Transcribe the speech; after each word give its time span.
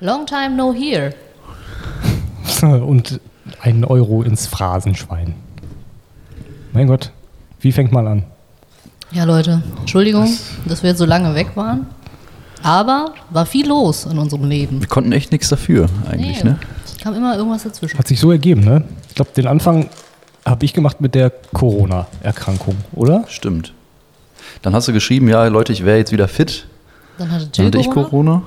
Long 0.00 0.26
time 0.26 0.50
no 0.56 0.72
here. 0.74 1.14
Und 2.62 3.20
einen 3.60 3.84
Euro 3.84 4.22
ins 4.22 4.46
Phrasenschwein. 4.46 5.34
Mein 6.72 6.86
Gott, 6.86 7.12
wie 7.60 7.72
fängt 7.72 7.92
man 7.92 8.06
an? 8.06 8.24
Ja, 9.12 9.24
Leute, 9.24 9.62
Entschuldigung, 9.80 10.28
dass 10.66 10.82
wir 10.82 10.90
jetzt 10.90 10.98
so 10.98 11.04
lange 11.04 11.34
weg 11.34 11.52
waren. 11.54 11.86
Aber 12.62 13.14
war 13.30 13.46
viel 13.46 13.68
los 13.68 14.04
in 14.06 14.18
unserem 14.18 14.44
Leben. 14.48 14.80
Wir 14.80 14.88
konnten 14.88 15.12
echt 15.12 15.30
nichts 15.32 15.48
dafür, 15.48 15.86
eigentlich, 16.10 16.42
Nee, 16.42 16.50
ne? 16.50 16.58
kam 17.02 17.14
immer 17.14 17.36
irgendwas 17.36 17.62
dazwischen. 17.62 17.98
Hat 17.98 18.08
sich 18.08 18.18
so 18.18 18.32
ergeben, 18.32 18.62
ne? 18.62 18.82
Ich 19.08 19.14
glaube, 19.14 19.30
den 19.36 19.46
Anfang 19.46 19.88
habe 20.44 20.64
ich 20.64 20.72
gemacht 20.74 21.00
mit 21.00 21.14
der 21.14 21.30
Corona-Erkrankung, 21.52 22.76
oder? 22.94 23.24
Stimmt. 23.28 23.72
Dann 24.62 24.74
hast 24.74 24.88
du 24.88 24.92
geschrieben, 24.92 25.28
ja, 25.28 25.46
Leute, 25.46 25.72
ich 25.72 25.84
wäre 25.84 25.98
jetzt 25.98 26.10
wieder 26.12 26.26
fit. 26.28 26.66
Dann 27.18 27.30
hatte 27.30 27.44
Dann 27.46 27.52
Jill 27.54 27.66
hatte 27.66 27.78
ich 27.78 27.90
Corona. 27.90 28.08
Corona. 28.08 28.42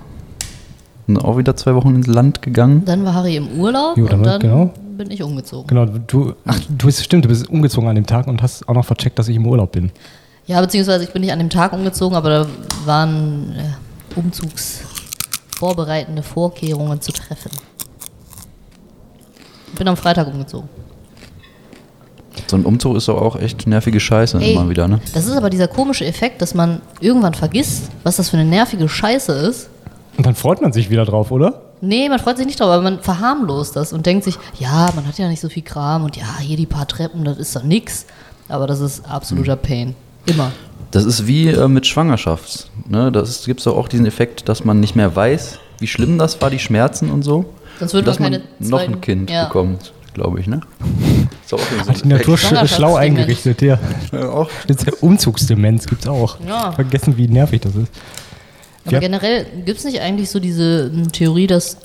Und 1.10 1.18
auch 1.18 1.38
wieder 1.38 1.56
zwei 1.56 1.74
Wochen 1.74 1.96
ins 1.96 2.06
Land 2.06 2.44
gegangen. 2.44 2.86
Dann 2.86 3.04
war 3.04 3.16
Harry 3.16 3.36
im 3.36 3.60
Urlaub 3.60 3.98
Jo, 3.98 4.06
dann 4.06 4.20
und 4.20 4.26
dann 4.28 4.40
genau. 4.40 4.72
bin 4.96 5.10
ich 5.10 5.24
umgezogen. 5.24 5.68
Genau, 5.68 5.86
du, 5.86 6.36
ach, 6.46 6.60
du 6.70 6.86
bist, 6.86 7.04
stimmt, 7.04 7.26
du 7.26 7.30
bist 7.30 7.50
umgezogen 7.50 7.90
an 7.90 7.96
dem 7.96 8.06
Tag 8.06 8.28
und 8.28 8.44
hast 8.44 8.70
auch 8.70 8.76
noch 8.76 8.86
vercheckt, 8.86 9.18
dass 9.18 9.28
ich 9.28 9.36
im 9.36 9.48
Urlaub 9.48 9.72
bin. 9.72 9.90
Ja, 10.46 10.62
beziehungsweise 10.62 11.04
ich 11.04 11.12
bin 11.12 11.24
nicht 11.24 11.32
an 11.32 11.40
dem 11.40 11.50
Tag 11.50 11.74
umgezogen, 11.74 12.16
aber 12.16 12.30
da 12.30 12.46
waren 12.86 13.56
äh, 13.56 14.20
umzugsvorbereitende 14.20 16.22
Vorkehrungen 16.22 17.02
zu 17.02 17.12
treffen. 17.12 17.50
Ich 19.74 19.80
bin 19.80 19.88
am 19.88 19.98
Freitag 19.98 20.28
umgezogen. 20.28 20.70
So 22.46 22.56
ein 22.56 22.66
Umzug 22.66 22.98
ist 22.98 23.08
doch 23.08 23.20
auch 23.20 23.36
echt 23.36 23.66
nervige 23.66 24.00
Scheiße 24.00 24.38
Ey, 24.40 24.54
immer 24.54 24.70
wieder, 24.70 24.88
ne? 24.88 25.02
Das 25.16 25.26
ist 25.26 25.36
aber 25.36 25.50
dieser 25.50 25.68
komische 25.68 26.06
Effekt, 26.06 26.40
dass 26.44 26.54
man 26.54 26.84
irgendwann 27.00 27.34
vergisst, 27.34 27.90
was 28.04 28.18
das 28.18 28.30
für 28.30 28.38
eine 28.38 28.48
nervige 28.48 28.88
Scheiße 28.88 29.34
ist. 29.34 29.72
Und 30.20 30.26
dann 30.26 30.36
freut 30.36 30.62
man 30.62 30.74
sich 30.74 30.90
wieder 30.90 31.06
drauf, 31.06 31.32
oder? 31.32 31.62
Nee, 31.80 32.10
man 32.10 32.20
freut 32.20 32.36
sich 32.36 32.46
nicht 32.46 32.60
drauf, 32.60 32.68
aber 32.68 32.82
man 32.82 33.00
verharmlost 33.00 33.78
das 33.78 33.94
und 33.94 34.06
denkt 34.06 34.26
sich, 34.26 34.38
ja, 34.60 34.90
man 34.94 35.08
hat 35.08 35.18
ja 35.18 35.30
nicht 35.30 35.40
so 35.40 35.48
viel 35.48 35.64
Kram 35.64 36.04
und 36.04 36.18
ja, 36.18 36.40
hier 36.42 36.58
die 36.58 36.66
paar 36.66 36.86
Treppen, 36.90 37.24
das 37.24 37.38
ist 37.38 37.56
doch 37.56 37.64
nix. 37.64 38.06
Aber 38.50 38.68
das 38.68 38.82
ist 38.82 39.10
absoluter 39.10 39.54
Hm. 39.54 39.62
Pain. 39.62 39.96
Immer. 40.26 40.52
Das 40.92 41.06
ist 41.06 41.26
wie 41.26 41.48
äh, 41.48 41.70
mit 41.70 41.88
Schwangerschaft. 41.88 42.70
Ne? 42.90 43.14
Das 43.14 43.46
gibt 43.46 43.66
doch 43.66 43.78
auch 43.78 43.88
diesen 43.88 44.06
Effekt, 44.06 44.50
dass 44.50 44.66
man 44.66 44.82
nicht 44.82 44.94
mehr 44.98 45.16
weiß, 45.16 45.58
wie 45.80 45.88
schlimm 45.88 46.18
das 46.18 46.42
war, 46.42 46.50
die 46.50 46.60
Schmerzen 46.60 47.12
und 47.12 47.24
so. 47.24 47.46
Sonst 47.80 47.94
würde 47.94 48.08
dass 48.08 48.20
man 48.20 48.34
man 48.34 48.42
keine 48.42 48.70
noch 48.70 48.80
ein 48.82 49.00
Kind 49.00 49.30
ja. 49.30 49.46
bekommt, 49.46 49.94
glaube 50.14 50.42
ich, 50.42 50.48
ne? 50.48 50.60
Ist 51.46 51.54
auch 51.54 51.60
so 51.60 51.90
Hat 51.90 52.04
die 52.04 52.10
Natur 52.10 52.38
schlau 52.38 52.98
eingerichtet, 52.98 53.62
ja. 53.62 53.80
Ja, 54.12 54.32
auch. 54.32 54.50
Jetzt 54.68 54.86
Umzugsdemenz 55.02 55.88
gibt's 55.88 56.08
auch. 56.08 56.38
Ja. 56.46 56.74
Vergessen, 56.74 57.16
wie 57.16 57.30
nervig 57.30 57.62
das 57.62 57.76
ist. 57.76 57.94
Aber 58.86 58.94
Ja. 58.94 59.00
generell 59.00 59.46
gibt 59.66 59.80
es 59.80 59.86
nicht 59.86 60.02
eigentlich 60.02 60.30
so 60.30 60.40
diese 60.40 60.92
ähm, 60.94 61.12
Theorie, 61.12 61.48
dass, 61.48 61.78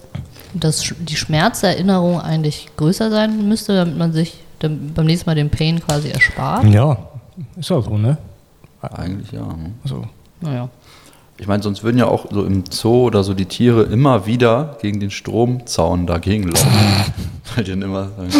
dass 0.55 0.95
die 0.99 1.17
Schmerzerinnerung 1.17 2.21
eigentlich 2.21 2.69
größer 2.77 3.11
sein 3.11 3.49
müsste, 3.49 3.75
damit 3.75 3.97
man 3.99 4.13
sich 4.13 4.35
beim 4.61 5.05
nächsten 5.07 5.29
Mal 5.29 5.35
den 5.35 5.51
Pain 5.51 5.81
quasi 5.81 6.09
erspart? 6.09 6.65
Ja, 6.65 6.97
ist 7.57 7.69
ja 7.69 7.83
so, 7.83 7.99
ne? 7.99 8.17
Eigentlich 8.81 9.33
ja. 9.33 9.41
ne? 9.43 9.73
So. 9.85 10.05
Naja. 10.41 10.69
Ich 11.37 11.47
meine, 11.49 11.63
sonst 11.63 11.83
würden 11.83 11.99
ja 11.99 12.07
auch 12.07 12.27
so 12.31 12.45
im 12.45 12.65
Zoo 12.71 13.07
oder 13.07 13.25
so 13.25 13.35
die 13.35 13.47
Tiere 13.47 13.83
immer 13.83 14.25
wieder 14.27 14.79
gegen 14.81 15.01
den 15.01 15.11
Stromzaun 15.11 16.07
dagegen 16.07 16.45
laufen. 16.45 16.71
Weil 17.55 17.65
die 17.65 17.71
dann 17.73 17.83
immer 17.83 18.09
sagen, 18.11 18.31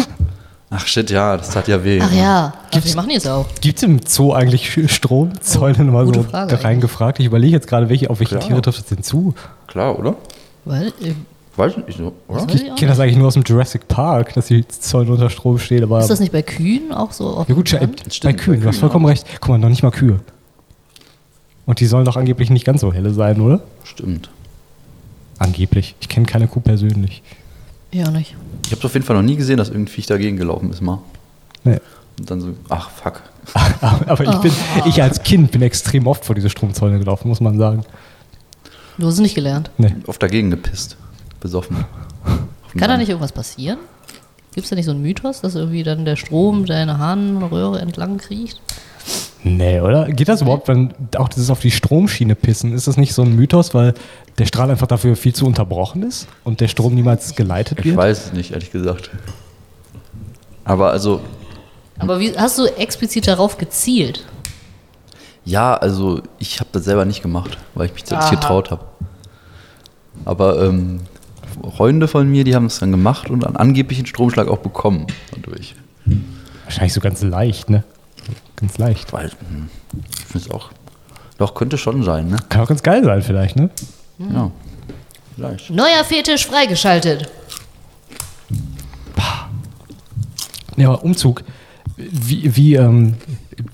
ach 0.75 0.87
shit, 0.87 1.09
ja, 1.09 1.37
das 1.37 1.49
tat 1.51 1.67
ja 1.67 1.83
weh. 1.83 1.99
Ach 2.01 2.11
ja, 2.11 2.53
Gibt's- 2.71 2.89
wir 2.89 2.95
machen 2.95 3.09
die 3.09 3.15
jetzt 3.15 3.27
auch. 3.27 3.45
Gibt 3.61 3.77
es 3.77 3.83
im 3.83 3.99
Zoo 4.05 4.33
eigentlich 4.33 4.71
Stromzäune 4.91 5.83
mal 5.85 6.05
gute 6.05 6.21
so 6.23 6.29
Frage 6.29 6.63
reingefragt? 6.63 7.19
Ich 7.19 7.25
überlege 7.25 7.53
jetzt 7.53 7.67
gerade, 7.67 7.89
welche, 7.89 8.09
auf 8.09 8.19
welche 8.19 8.35
Klar. 8.37 8.47
Tiere 8.47 8.61
trifft 8.61 8.79
das 8.79 8.85
denn 8.87 9.03
zu? 9.03 9.33
Klar, 9.67 9.97
oder? 9.97 10.15
Weil, 10.65 10.87
äh, 10.87 11.13
Weiß 11.57 11.71
ich 11.77 11.85
nicht 11.87 11.97
so, 11.97 12.11
oder? 12.27 12.45
Ich 12.49 12.55
Ich 12.65 12.75
kenne 12.75 12.89
das 12.91 12.99
eigentlich 12.99 13.15
nur 13.15 13.27
aus 13.27 13.35
dem 13.35 13.43
Jurassic 13.43 13.87
Park, 13.87 14.33
dass 14.33 14.47
die 14.47 14.67
Zäune 14.67 15.09
unter 15.11 15.29
Strom 15.29 15.57
stehen, 15.57 15.83
aber. 15.83 15.99
ist 16.01 16.09
das 16.09 16.19
nicht 16.19 16.33
bei 16.33 16.41
Kühen 16.41 16.91
auch 16.91 17.13
so? 17.13 17.27
Auf 17.29 17.47
ja 17.47 17.55
gut, 17.55 17.71
bei, 17.71 17.77
Land? 17.79 18.03
bei 18.03 18.09
Stimmt, 18.11 18.37
Kühen, 18.39 18.59
bei 18.59 18.63
du 18.63 18.67
hast 18.67 18.75
Kühen 18.75 18.79
vollkommen 18.81 19.05
auch. 19.05 19.09
recht. 19.09 19.25
Guck 19.39 19.49
mal, 19.49 19.57
noch 19.57 19.69
nicht 19.69 19.81
mal 19.81 19.91
Kühe. 19.91 20.19
Und 21.65 21.79
die 21.79 21.85
sollen 21.85 22.03
doch 22.05 22.17
angeblich 22.17 22.49
nicht 22.49 22.65
ganz 22.65 22.81
so 22.81 22.91
helle 22.93 23.11
sein, 23.13 23.39
oder? 23.39 23.61
Stimmt. 23.85 24.29
Angeblich. 25.39 25.95
Ich 26.01 26.09
kenne 26.09 26.25
keine 26.25 26.47
Kuh 26.47 26.59
persönlich. 26.59 27.23
Ja, 27.95 28.11
nicht. 28.11 28.35
Ich 28.65 28.73
habe 28.73 28.83
auf 28.83 28.93
jeden 28.93 29.05
Fall 29.05 29.15
noch 29.15 29.23
nie 29.23 29.37
gesehen, 29.37 29.55
dass 29.55 29.69
irgendein 29.69 29.93
Viech 29.93 30.05
dagegen 30.05 30.35
gelaufen 30.35 30.69
ist 30.69 30.81
mal. 30.81 30.99
Nee. 31.63 31.79
Und 32.19 32.29
dann 32.29 32.41
so, 32.41 32.49
ach 32.67 32.89
fuck. 32.89 33.21
Aber 34.05 34.21
ich 34.21 34.37
bin, 34.39 34.51
ich 34.85 35.01
als 35.01 35.23
Kind 35.23 35.51
bin 35.51 35.61
extrem 35.61 36.05
oft 36.05 36.25
vor 36.25 36.35
diese 36.35 36.49
Stromzäune 36.49 36.99
gelaufen, 36.99 37.29
muss 37.29 37.39
man 37.39 37.57
sagen. 37.57 37.85
Du 38.97 39.07
hast 39.07 39.13
es 39.13 39.19
nicht 39.21 39.35
gelernt. 39.35 39.71
Nee. 39.77 39.95
Oft 40.07 40.21
dagegen 40.21 40.49
gepisst. 40.49 40.97
Besoffen. 41.39 41.85
Kann 42.77 42.89
da 42.89 42.97
nicht 42.97 43.07
irgendwas 43.07 43.31
passieren? 43.31 43.79
Gibt 44.53 44.65
es 44.65 44.69
da 44.69 44.75
nicht 44.75 44.85
so 44.85 44.91
einen 44.91 45.01
Mythos, 45.01 45.39
dass 45.39 45.55
irgendwie 45.55 45.83
dann 45.83 46.03
der 46.03 46.17
Strom 46.17 46.65
deine 46.65 46.97
Harnröhre 46.97 47.79
entlang 47.79 48.17
kriecht? 48.17 48.59
Nee, 49.43 49.79
oder? 49.79 50.07
Geht 50.11 50.27
das 50.27 50.41
überhaupt, 50.41 50.67
wenn 50.67 50.93
auch 51.17 51.29
dieses 51.29 51.49
auf 51.51 51.59
die 51.59 51.69
Stromschiene 51.71 52.33
pissen? 52.35 52.73
Ist 52.73 52.87
das 52.87 52.97
nicht 52.97 53.13
so 53.13 53.21
ein 53.21 53.35
Mythos, 53.35 53.73
weil 53.75 53.93
der 54.39 54.45
Strahl 54.45 54.71
einfach 54.71 54.87
dafür 54.87 55.15
viel 55.15 55.33
zu 55.35 55.45
unterbrochen 55.45 56.01
ist 56.03 56.27
und 56.43 56.61
der 56.61 56.67
Strom 56.67 56.95
niemals 56.95 57.35
geleitet 57.35 57.79
Ich 57.79 57.85
wird? 57.85 57.97
weiß 57.97 58.25
es 58.27 58.33
nicht, 58.33 58.51
ehrlich 58.51 58.71
gesagt. 58.71 59.11
Aber 60.63 60.91
also, 60.91 61.21
Aber 61.99 62.19
wie, 62.19 62.35
hast 62.35 62.57
du 62.57 62.65
explizit 62.65 63.27
darauf 63.27 63.57
gezielt? 63.57 64.25
ja, 65.47 65.75
also 65.75 66.23
ich 66.39 66.59
habe 66.59 66.69
das 66.71 66.85
selber 66.85 67.05
nicht 67.05 67.21
gemacht, 67.21 67.59
weil 67.75 67.85
ich 67.85 67.93
mich 67.93 68.03
das 68.03 68.31
nicht 68.31 68.41
getraut 68.41 68.71
habe. 68.71 68.83
Aber 70.25 70.63
ähm, 70.63 71.01
Freunde 71.75 72.07
von 72.07 72.27
mir, 72.27 72.43
die 72.43 72.55
haben 72.55 72.65
es 72.65 72.79
dann 72.79 72.89
gemacht 72.89 73.29
und 73.29 73.45
einen 73.45 73.55
angeblichen 73.55 74.07
Stromschlag 74.07 74.47
auch 74.47 74.57
bekommen 74.57 75.05
dadurch. 75.35 75.75
Wahrscheinlich 76.63 76.93
so 76.93 76.99
ganz 76.99 77.21
leicht, 77.21 77.69
ne? 77.69 77.83
Ganz 78.55 78.77
leicht. 78.77 79.11
Weil, 79.13 79.29
hm, 79.29 79.69
ich 80.09 80.25
finde 80.25 80.47
es 80.47 80.51
auch, 80.51 80.71
doch, 81.37 81.53
könnte 81.53 81.77
schon 81.77 82.03
sein, 82.03 82.29
ne? 82.29 82.37
Kann 82.49 82.61
auch 82.61 82.67
ganz 82.67 82.83
geil 82.83 83.03
sein, 83.03 83.21
vielleicht, 83.21 83.55
ne? 83.55 83.69
Ja, 84.17 84.51
vielleicht. 85.35 85.69
Neuer 85.69 86.03
Fetisch 86.05 86.45
freigeschaltet. 86.45 87.29
Ja, 90.77 90.89
aber 90.89 91.03
Umzug. 91.03 91.43
Wie, 91.97 92.55
wie 92.55 92.75
ähm, 92.75 93.15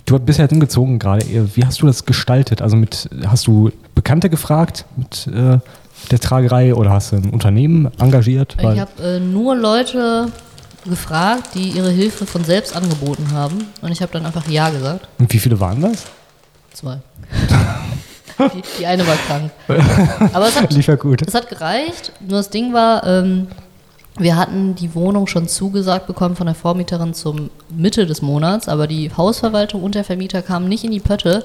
du 0.06 0.20
bist 0.20 0.40
ja 0.40 0.46
jetzt 0.46 0.54
umgezogen 0.54 1.00
gerade. 1.00 1.26
Wie 1.56 1.66
hast 1.66 1.82
du 1.82 1.88
das 1.88 2.06
gestaltet? 2.06 2.62
Also 2.62 2.76
mit, 2.76 3.10
hast 3.26 3.48
du 3.48 3.72
Bekannte 3.96 4.30
gefragt 4.30 4.86
mit 4.96 5.28
äh, 5.28 5.58
der 6.12 6.20
Tragerei 6.20 6.76
oder 6.76 6.92
hast 6.92 7.12
du 7.12 7.18
ein 7.18 7.30
Unternehmen 7.32 7.90
engagiert? 8.00 8.58
Ich 8.60 8.80
habe 8.80 9.04
äh, 9.04 9.20
nur 9.20 9.56
Leute 9.56 10.28
gefragt, 10.86 11.50
die 11.54 11.70
ihre 11.70 11.90
Hilfe 11.92 12.26
von 12.26 12.44
selbst 12.44 12.76
angeboten 12.76 13.32
haben. 13.32 13.68
Und 13.82 13.92
ich 13.92 14.02
habe 14.02 14.12
dann 14.12 14.26
einfach 14.26 14.48
Ja 14.48 14.70
gesagt. 14.70 15.08
und 15.20 15.32
wie 15.32 15.40
viele 15.40 15.60
waren 15.60 15.82
das? 15.82 16.04
Zwei. 16.74 17.00
die, 18.56 18.62
die 18.80 18.86
eine 18.86 19.06
war 19.06 19.16
krank. 19.28 19.52
Aber 20.34 20.48
es 20.48 20.60
hat, 20.60 20.74
Lief 20.74 20.88
ja 20.88 20.96
gut. 20.96 21.22
es 21.28 21.34
hat 21.36 21.50
gereicht. 21.50 22.12
Nur 22.22 22.38
das 22.38 22.50
Ding 22.50 22.74
war, 22.74 23.06
ähm, 23.06 23.48
wir 24.18 24.36
hatten 24.36 24.76
die 24.76 24.94
Wohnung 24.96 25.28
schon 25.28 25.48
zugesagt 25.48 26.08
bekommen 26.08 26.36
von 26.36 26.46
der 26.46 26.56
Vormieterin 26.56 27.14
zum 27.14 27.50
Mitte 27.70 28.06
des 28.06 28.22
Monats, 28.22 28.68
aber 28.68 28.88
die 28.88 29.12
Hausverwaltung 29.16 29.84
und 29.84 29.96
der 29.96 30.04
Vermieter 30.04 30.42
kamen 30.42 30.68
nicht 30.68 30.84
in 30.84 30.92
die 30.92 31.00
Pötte. 31.00 31.44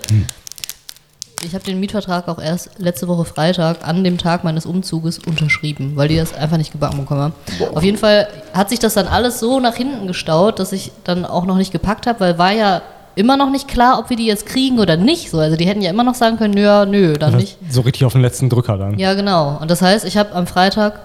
Ich 1.45 1.55
habe 1.55 1.65
den 1.65 1.79
Mietvertrag 1.79 2.29
auch 2.29 2.39
erst 2.41 2.71
letzte 2.79 3.09
Woche 3.09 3.25
Freitag 3.25 3.87
an 3.87 4.03
dem 4.03 4.19
Tag 4.19 4.43
meines 4.43 4.67
Umzuges 4.67 5.19
unterschrieben, 5.19 5.93
weil 5.95 6.09
die 6.09 6.17
das 6.17 6.35
einfach 6.35 6.57
nicht 6.57 6.73
gebacken 6.73 6.99
bekommen 6.99 7.21
haben. 7.21 7.35
Auf 7.75 7.83
jeden 7.83 7.99
Fall 7.99 8.29
hat 8.55 8.71
sich 8.71 8.79
das 8.79 8.95
dann 8.95 9.07
alles 9.07 9.39
so 9.39 9.61
nach 9.61 9.75
hinten 9.75 10.07
gestaut, 10.07 10.59
dass 10.59 10.73
ich 10.73 10.93
dann 11.05 11.25
auch 11.25 11.45
noch 11.45 11.57
nicht 11.57 11.73
gepackt 11.73 12.07
habe, 12.07 12.21
weil 12.21 12.39
war 12.39 12.53
ja 12.53 12.83
immer 13.17 13.37
noch 13.37 13.51
nicht 13.51 13.69
klar, 13.69 13.99
ob 13.99 14.11
wir 14.11 14.17
die 14.17 14.27
jetzt 14.27 14.47
kriegen 14.47 14.79
oder 14.79 14.97
nicht. 14.97 15.31
So, 15.31 15.39
also 15.39 15.57
die 15.57 15.67
hätten 15.67 15.83
ja 15.83 15.91
immer 15.91 16.05
noch 16.05 16.15
sagen 16.15 16.37
können, 16.37 16.57
ja, 16.57 16.85
nö, 16.87 17.15
dann 17.15 17.37
nicht. 17.37 17.59
so 17.69 17.83
richtig 17.83 18.05
auf 18.05 18.13
den 18.13 18.23
letzten 18.23 18.49
Drücker 18.49 18.77
dann. 18.79 18.99
Ja, 18.99 19.15
genau. 19.15 19.59
Und 19.61 19.71
das 19.71 19.83
heißt, 19.83 20.05
ich 20.05 20.17
habe 20.17 20.35
am 20.35 20.47
Freitag 20.47 21.01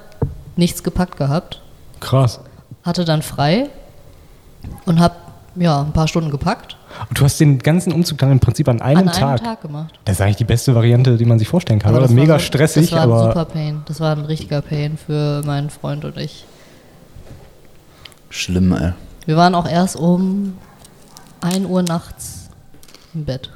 nichts 0.56 0.84
gepackt 0.84 1.18
gehabt, 1.18 1.62
Krass. 2.00 2.40
hatte 2.84 3.06
dann 3.06 3.22
frei 3.22 3.70
und 4.86 5.00
habe 5.00 5.16
ja 5.56 5.82
ein 5.82 5.94
paar 5.94 6.08
Stunden 6.08 6.32
gepackt. 6.32 6.78
Und 7.10 7.20
du 7.20 7.24
hast 7.26 7.40
den 7.40 7.60
ganzen 7.60 7.92
Umzug 7.94 8.18
dann 8.20 8.32
im 8.32 8.40
Prinzip 8.40 8.68
an 8.70 8.82
einem, 8.82 9.00
an 9.00 9.10
einem 9.10 9.20
Tag. 9.20 9.44
Tag 9.44 9.62
gemacht. 9.62 9.94
Das 10.06 10.16
ist 10.16 10.22
eigentlich 10.22 10.38
die 10.38 10.44
beste 10.46 10.76
Variante, 10.76 11.18
die 11.18 11.26
man 11.26 11.40
sich 11.40 11.48
vorstellen 11.48 11.80
kann. 11.80 11.92
Aber 11.92 12.02
das 12.02 12.10
war 12.12 12.16
Mega 12.16 12.40
so- 12.40 12.46
stressig, 12.46 12.90
Das 12.90 12.98
war 13.00 13.04
ein 13.06 13.12
aber 13.12 13.24
super 13.30 13.46
Pain. 13.46 13.82
Das 13.86 14.00
war 14.00 14.16
ein 14.16 14.26
richtiger 14.26 14.62
Pain 14.62 14.98
für 15.04 15.42
meinen 15.46 15.70
Freund 15.70 16.06
und 16.06 16.18
ich. 16.18 16.46
Schlimm, 18.30 18.72
ey. 18.74 18.94
Wir 19.26 19.36
waren 19.38 19.56
auch 19.56 19.68
erst 19.68 19.96
um 19.96 20.58
1 21.42 21.66
Uhr 21.66 21.84
nachts 21.84 22.50
im 23.14 23.26
Bett. 23.26 23.50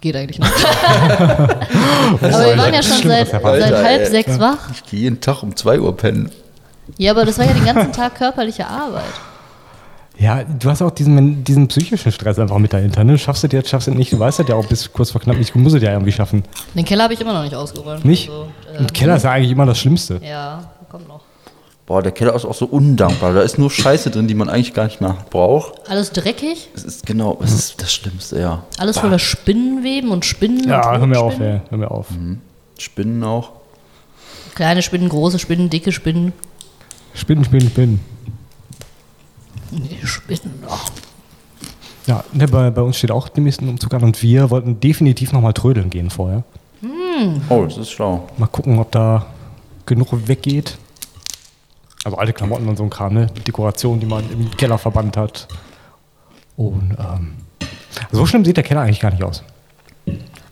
Geht 0.00 0.16
eigentlich 0.16 0.38
nicht. 0.38 0.52
aber 0.90 2.20
wir 2.20 2.58
waren 2.58 2.74
ja 2.74 2.82
schon 2.82 3.02
seit, 3.08 3.32
war. 3.32 3.40
seit 3.58 3.62
Alter, 3.72 3.82
halb 3.84 4.00
ey. 4.02 4.10
sechs 4.10 4.38
wach. 4.40 4.70
Ich 4.72 4.84
gehe 4.84 5.00
jeden 5.00 5.20
Tag 5.20 5.42
um 5.42 5.54
2 5.54 5.80
Uhr 5.80 5.96
pennen. 5.96 6.30
Ja, 6.96 7.12
aber 7.12 7.24
das 7.24 7.38
war 7.38 7.44
ja 7.46 7.52
den 7.52 7.64
ganzen 7.64 7.92
Tag 7.92 8.14
körperliche 8.16 8.66
Arbeit. 8.66 9.04
Ja, 10.20 10.44
du 10.44 10.68
hast 10.68 10.82
auch 10.82 10.90
diesen, 10.90 11.42
diesen 11.44 11.66
psychischen 11.68 12.12
Stress 12.12 12.38
einfach 12.38 12.58
mit 12.58 12.74
dahinter. 12.74 13.02
Ne? 13.04 13.16
Schaffst 13.16 13.42
du 13.42 13.48
das 13.48 13.54
jetzt, 13.54 13.70
schaffst 13.70 13.86
du 13.86 13.92
das 13.92 13.98
nicht. 13.98 14.12
Du 14.12 14.18
weißt 14.18 14.38
das 14.40 14.48
ja 14.48 14.54
auch 14.54 14.66
bis 14.66 14.92
kurz 14.92 15.10
vor 15.10 15.20
knapp 15.22 15.38
nicht. 15.38 15.54
Du 15.54 15.58
musst 15.58 15.74
es 15.74 15.82
ja 15.82 15.92
irgendwie 15.92 16.12
schaffen. 16.12 16.42
Den 16.74 16.84
Keller 16.84 17.04
habe 17.04 17.14
ich 17.14 17.20
immer 17.22 17.32
noch 17.32 17.42
nicht 17.42 17.54
ausgeräumt. 17.54 18.04
Nicht? 18.04 18.28
Also, 18.28 18.80
Und 18.80 18.92
Keller 18.92 19.16
ist 19.16 19.22
ja 19.22 19.30
eigentlich 19.32 19.50
immer 19.50 19.64
das 19.64 19.78
Schlimmste. 19.78 20.20
Ja, 20.22 20.70
kommt 20.90 21.08
noch. 21.08 21.22
Boah, 21.86 22.02
der 22.02 22.12
Keller 22.12 22.34
ist 22.34 22.44
auch 22.44 22.54
so 22.54 22.66
undankbar. 22.66 23.32
Da 23.32 23.40
ist 23.40 23.58
nur 23.58 23.70
Scheiße 23.70 24.10
drin, 24.10 24.28
die 24.28 24.34
man 24.34 24.50
eigentlich 24.50 24.74
gar 24.74 24.84
nicht 24.84 25.00
mehr 25.00 25.16
braucht. 25.30 25.88
Alles 25.88 26.12
dreckig, 26.12 26.68
Es 26.74 26.84
ist 26.84 27.06
genau, 27.06 27.38
es 27.42 27.52
ist 27.54 27.80
das 27.80 27.90
Schlimmste, 27.90 28.38
ja. 28.38 28.62
alles 28.76 28.98
voller 28.98 29.18
Spinnenweben 29.18 30.10
und 30.10 30.26
Spinnen. 30.26 30.68
Ja, 30.68 30.92
und 30.92 31.00
hör 31.00 31.06
mir 31.06 31.18
auf, 31.18 31.40
ey. 31.40 31.62
Hör 31.70 31.78
mir 31.78 31.90
auf. 31.90 32.08
Spinnen 32.78 33.24
auch. 33.24 33.52
Kleine 34.54 34.82
Spinnen, 34.82 35.08
große 35.08 35.38
Spinnen, 35.38 35.70
dicke 35.70 35.92
Spinnen. 35.92 36.34
Spinnen, 37.14 37.44
Spinnen, 37.44 37.70
Spinnen. 37.70 38.00
Die 39.70 40.06
Spinnen. 40.06 40.62
Oh. 40.68 40.76
Ja, 42.06 42.24
ne, 42.32 42.48
bei, 42.48 42.70
bei 42.70 42.82
uns 42.82 42.96
steht 42.96 43.10
auch 43.10 43.28
demnächst 43.28 43.60
ein 43.60 43.68
Umzug 43.68 43.94
an 43.94 44.02
und 44.02 44.22
wir 44.22 44.50
wollten 44.50 44.80
definitiv 44.80 45.32
nochmal 45.32 45.52
trödeln 45.52 45.90
gehen 45.90 46.10
vorher. 46.10 46.44
Oh, 47.48 47.64
das 47.64 47.76
ist 47.76 47.90
schlau. 47.90 48.28
Mal 48.38 48.46
gucken, 48.46 48.78
ob 48.78 48.90
da 48.90 49.26
genug 49.86 50.08
weggeht. 50.26 50.78
Also 52.04 52.16
alte 52.16 52.32
Klamotten 52.32 52.66
und 52.66 52.76
so 52.76 52.82
ein 52.82 52.90
Kram, 52.90 53.12
ne? 53.12 53.26
Dekoration, 53.46 54.00
die 54.00 54.06
man 54.06 54.24
im 54.30 54.50
Keller 54.56 54.78
verbannt 54.78 55.16
hat. 55.18 55.46
Und 56.56 56.96
ähm, 56.98 57.34
so 58.10 58.24
schlimm 58.24 58.44
sieht 58.44 58.56
der 58.56 58.64
Keller 58.64 58.80
eigentlich 58.80 59.00
gar 59.00 59.10
nicht 59.10 59.22
aus. 59.22 59.42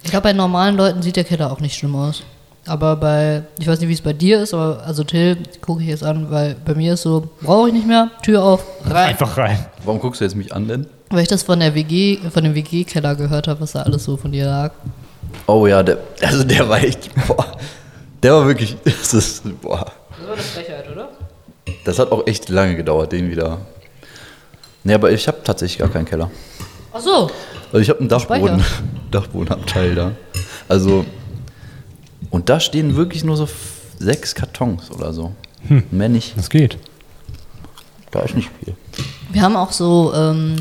Ich 0.03 0.11
glaube, 0.11 0.25
bei 0.25 0.32
normalen 0.35 0.76
Leuten 0.76 1.03
sieht 1.03 1.17
der 1.17 1.25
Keller 1.25 1.50
auch 1.50 1.61
nicht 1.61 1.75
schlimm 1.76 1.97
aus. 1.97 2.23
Aber 2.69 2.97
bei, 2.97 3.43
ich 3.59 3.67
weiß 3.67 3.81
nicht, 3.81 3.88
wie 3.88 3.94
es 3.94 4.00
bei 4.00 4.12
dir 4.12 4.43
ist, 4.43 4.55
aber 4.55 4.82
also 4.85 5.05
Till 5.05 5.38
gucke 5.61 5.82
ich 5.82 5.88
jetzt 5.88 6.05
an, 6.05 6.31
weil 6.31 6.56
bei 6.65 6.75
mir 6.75 6.94
ist 6.94 7.03
so, 7.03 7.29
brauche 7.41 7.69
ich 7.69 7.75
nicht 7.75 7.87
mehr, 7.87 8.11
Tür 8.23 8.43
auf, 8.43 8.65
rein. 8.85 9.11
Einfach 9.11 9.37
rein. 9.37 9.67
Warum 9.85 10.00
guckst 10.00 10.20
du 10.20 10.25
jetzt 10.25 10.37
mich 10.37 10.53
an 10.53 10.69
denn? 10.69 10.87
Weil 11.11 11.23
ich 11.23 11.29
das 11.29 11.43
von 11.43 11.61
der 11.61 11.75
WG, 11.75 12.19
von 12.31 12.44
dem 12.44 12.55
WG-Keller 12.55 13.15
gehört 13.15 13.49
habe, 13.49 13.61
was 13.61 13.73
da 13.73 13.82
alles 13.82 14.05
so 14.05 14.17
von 14.17 14.32
dir 14.32 14.47
lag. 14.47 14.73
Oh 15.47 15.67
ja, 15.67 15.82
der, 15.82 15.99
also 16.23 16.44
der 16.44 16.69
war 16.69 16.82
echt, 16.82 17.11
boah, 17.26 17.47
der 18.23 18.35
war 18.35 18.47
wirklich, 18.47 18.76
das 18.85 19.15
ist, 19.15 19.61
boah, 19.62 19.87
Das 20.11 20.26
war 20.26 20.35
eine 20.35 20.43
Frechheit, 20.43 20.91
oder? 20.93 21.09
das 21.85 21.99
hat 21.99 22.12
auch 22.12 22.26
echt 22.26 22.49
lange 22.49 22.76
gedauert, 22.76 23.12
den 23.12 23.31
wieder. 23.31 23.59
Nee, 24.85 24.94
aber 24.94 25.11
ich 25.11 25.26
habe 25.29 25.38
tatsächlich 25.43 25.79
gar 25.79 25.88
keinen 25.88 26.05
Keller. 26.05 26.31
Ach 26.93 27.00
so. 27.00 27.31
Also 27.73 27.79
ich 27.79 27.88
habe 27.91 28.00
einen 28.00 28.09
Dachboden. 28.09 28.65
Dachbodenabteil 29.11 29.94
da. 29.94 30.12
Also, 30.69 31.05
und 32.31 32.49
da 32.49 32.61
stehen 32.61 32.97
wirklich 32.97 33.25
nur 33.25 33.37
so 33.37 33.49
sechs 33.99 34.35
Kartons 34.35 34.91
oder 34.91 35.12
so. 35.12 35.32
Mehr 35.91 36.09
nicht. 36.09 36.37
Das 36.37 36.50
geht. 36.50 36.79
Da 38.11 38.20
ist 38.20 38.35
nicht 38.35 38.50
viel. 38.62 38.75
Wir 39.31 39.43
haben 39.43 39.56
auch 39.56 39.73
so 39.73 40.12
ähm, 40.15 40.56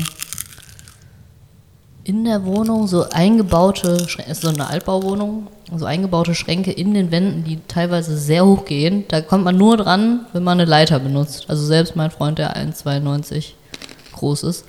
in 2.04 2.24
der 2.24 2.44
Wohnung 2.44 2.86
so 2.86 3.08
eingebaute 3.10 4.08
Schränke, 4.08 4.30
ist 4.30 4.42
so 4.42 4.48
eine 4.48 4.68
Altbauwohnung, 4.68 5.46
so 5.76 5.84
eingebaute 5.84 6.34
Schränke 6.34 6.72
in 6.72 6.94
den 6.94 7.10
Wänden, 7.10 7.44
die 7.44 7.58
teilweise 7.68 8.16
sehr 8.16 8.44
hoch 8.44 8.64
gehen. 8.64 9.04
Da 9.08 9.20
kommt 9.20 9.44
man 9.44 9.56
nur 9.56 9.76
dran, 9.76 10.26
wenn 10.32 10.42
man 10.42 10.60
eine 10.60 10.68
Leiter 10.68 10.98
benutzt. 10.98 11.46
Also 11.48 11.64
selbst 11.64 11.96
mein 11.96 12.10
Freund, 12.10 12.38
der 12.38 12.56
1,92 12.56 13.52
groß 14.14 14.42
ist. 14.44 14.64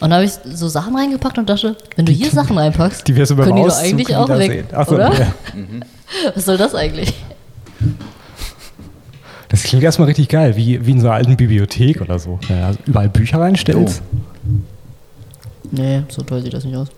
Und 0.00 0.10
da 0.10 0.16
habe 0.16 0.24
ich 0.24 0.32
so 0.44 0.68
Sachen 0.68 0.96
reingepackt 0.96 1.38
und 1.38 1.48
dachte, 1.48 1.76
wenn 1.96 2.06
du 2.06 2.12
hier 2.12 2.30
Sachen 2.30 2.56
reinpackst, 2.56 3.06
Die 3.06 3.16
wirst 3.16 3.32
du 3.32 3.36
beim 3.36 3.46
können 3.46 3.62
die 3.62 3.68
doch 3.68 3.76
eigentlich 3.76 4.16
auch 4.16 4.28
weg. 4.28 4.66
Ach 4.72 4.88
so, 4.88 4.94
oder? 4.94 5.12
ja. 5.18 5.32
Was 6.34 6.44
soll 6.44 6.56
das 6.56 6.74
eigentlich? 6.74 7.14
Das 9.48 9.62
klingt 9.62 9.82
erstmal 9.82 10.08
richtig 10.08 10.28
geil, 10.28 10.56
wie, 10.56 10.84
wie 10.84 10.90
in 10.90 11.00
so 11.00 11.06
einer 11.06 11.16
alten 11.16 11.36
Bibliothek 11.36 12.00
oder 12.00 12.18
so. 12.18 12.38
Ja, 12.48 12.72
überall 12.86 13.08
Bücher 13.08 13.40
reinstellst. 13.40 14.02
Nee, 15.70 16.02
so 16.08 16.22
toll 16.22 16.42
sieht 16.42 16.52
das 16.52 16.64
nicht 16.64 16.76
aus. 16.76 16.88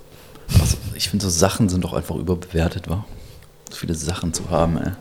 Also, 0.58 0.76
ich 0.94 1.08
finde, 1.08 1.25
so 1.25 1.31
Sachen 1.31 1.69
sind 1.69 1.84
doch 1.84 1.93
einfach 1.93 2.17
überbewertet, 2.17 2.88
wa? 2.88 3.05
So 3.70 3.76
viele 3.76 3.94
Sachen 3.94 4.32
zu 4.34 4.50
haben, 4.50 4.78
ey. 4.78 4.93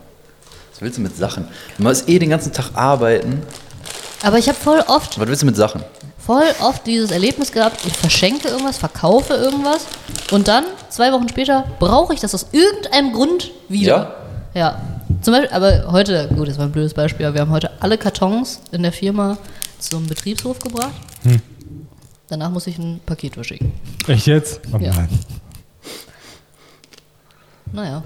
Was 0.71 0.81
willst 0.81 0.97
du 0.97 1.01
mit 1.01 1.17
Sachen? 1.17 1.47
Du 1.77 1.83
musst 1.83 2.07
eh 2.07 2.19
den 2.19 2.29
ganzen 2.29 2.53
Tag 2.53 2.71
arbeiten. 2.75 3.41
Aber 4.21 4.37
ich 4.37 4.47
habe 4.47 4.57
voll 4.57 4.81
oft 4.87 5.19
Was 5.19 5.27
willst 5.27 5.41
du 5.41 5.45
mit 5.45 5.55
Sachen? 5.55 5.83
Voll 6.29 6.53
oft 6.61 6.85
dieses 6.85 7.09
Erlebnis 7.09 7.51
gehabt, 7.51 7.83
ich 7.87 7.93
verschenke 7.97 8.49
irgendwas, 8.49 8.77
verkaufe 8.77 9.33
irgendwas 9.33 9.87
und 10.29 10.47
dann, 10.47 10.63
zwei 10.89 11.11
Wochen 11.11 11.27
später, 11.27 11.65
brauche 11.79 12.13
ich 12.13 12.19
das 12.19 12.35
aus 12.35 12.45
irgendeinem 12.51 13.13
Grund 13.13 13.49
wieder. 13.67 14.15
Ja. 14.53 14.79
Zum 15.23 15.33
Beispiel, 15.33 15.49
aber 15.49 15.91
heute, 15.91 16.27
gut, 16.35 16.47
das 16.47 16.59
war 16.59 16.65
ein 16.65 16.71
blödes 16.71 16.93
Beispiel, 16.93 17.25
aber 17.25 17.33
wir 17.33 17.41
haben 17.41 17.49
heute 17.49 17.71
alle 17.79 17.97
Kartons 17.97 18.61
in 18.71 18.83
der 18.83 18.91
Firma 18.91 19.39
zum 19.79 20.05
Betriebshof 20.05 20.59
gebracht. 20.59 20.93
Danach 22.27 22.51
muss 22.51 22.67
ich 22.67 22.77
ein 22.77 22.99
Paket 23.07 23.33
verschicken. 23.33 23.71
Echt 24.07 24.27
jetzt? 24.27 24.61
Oh 24.71 24.77
Ja. 24.77 24.93
nein. 24.93 25.09
Naja. 27.73 28.03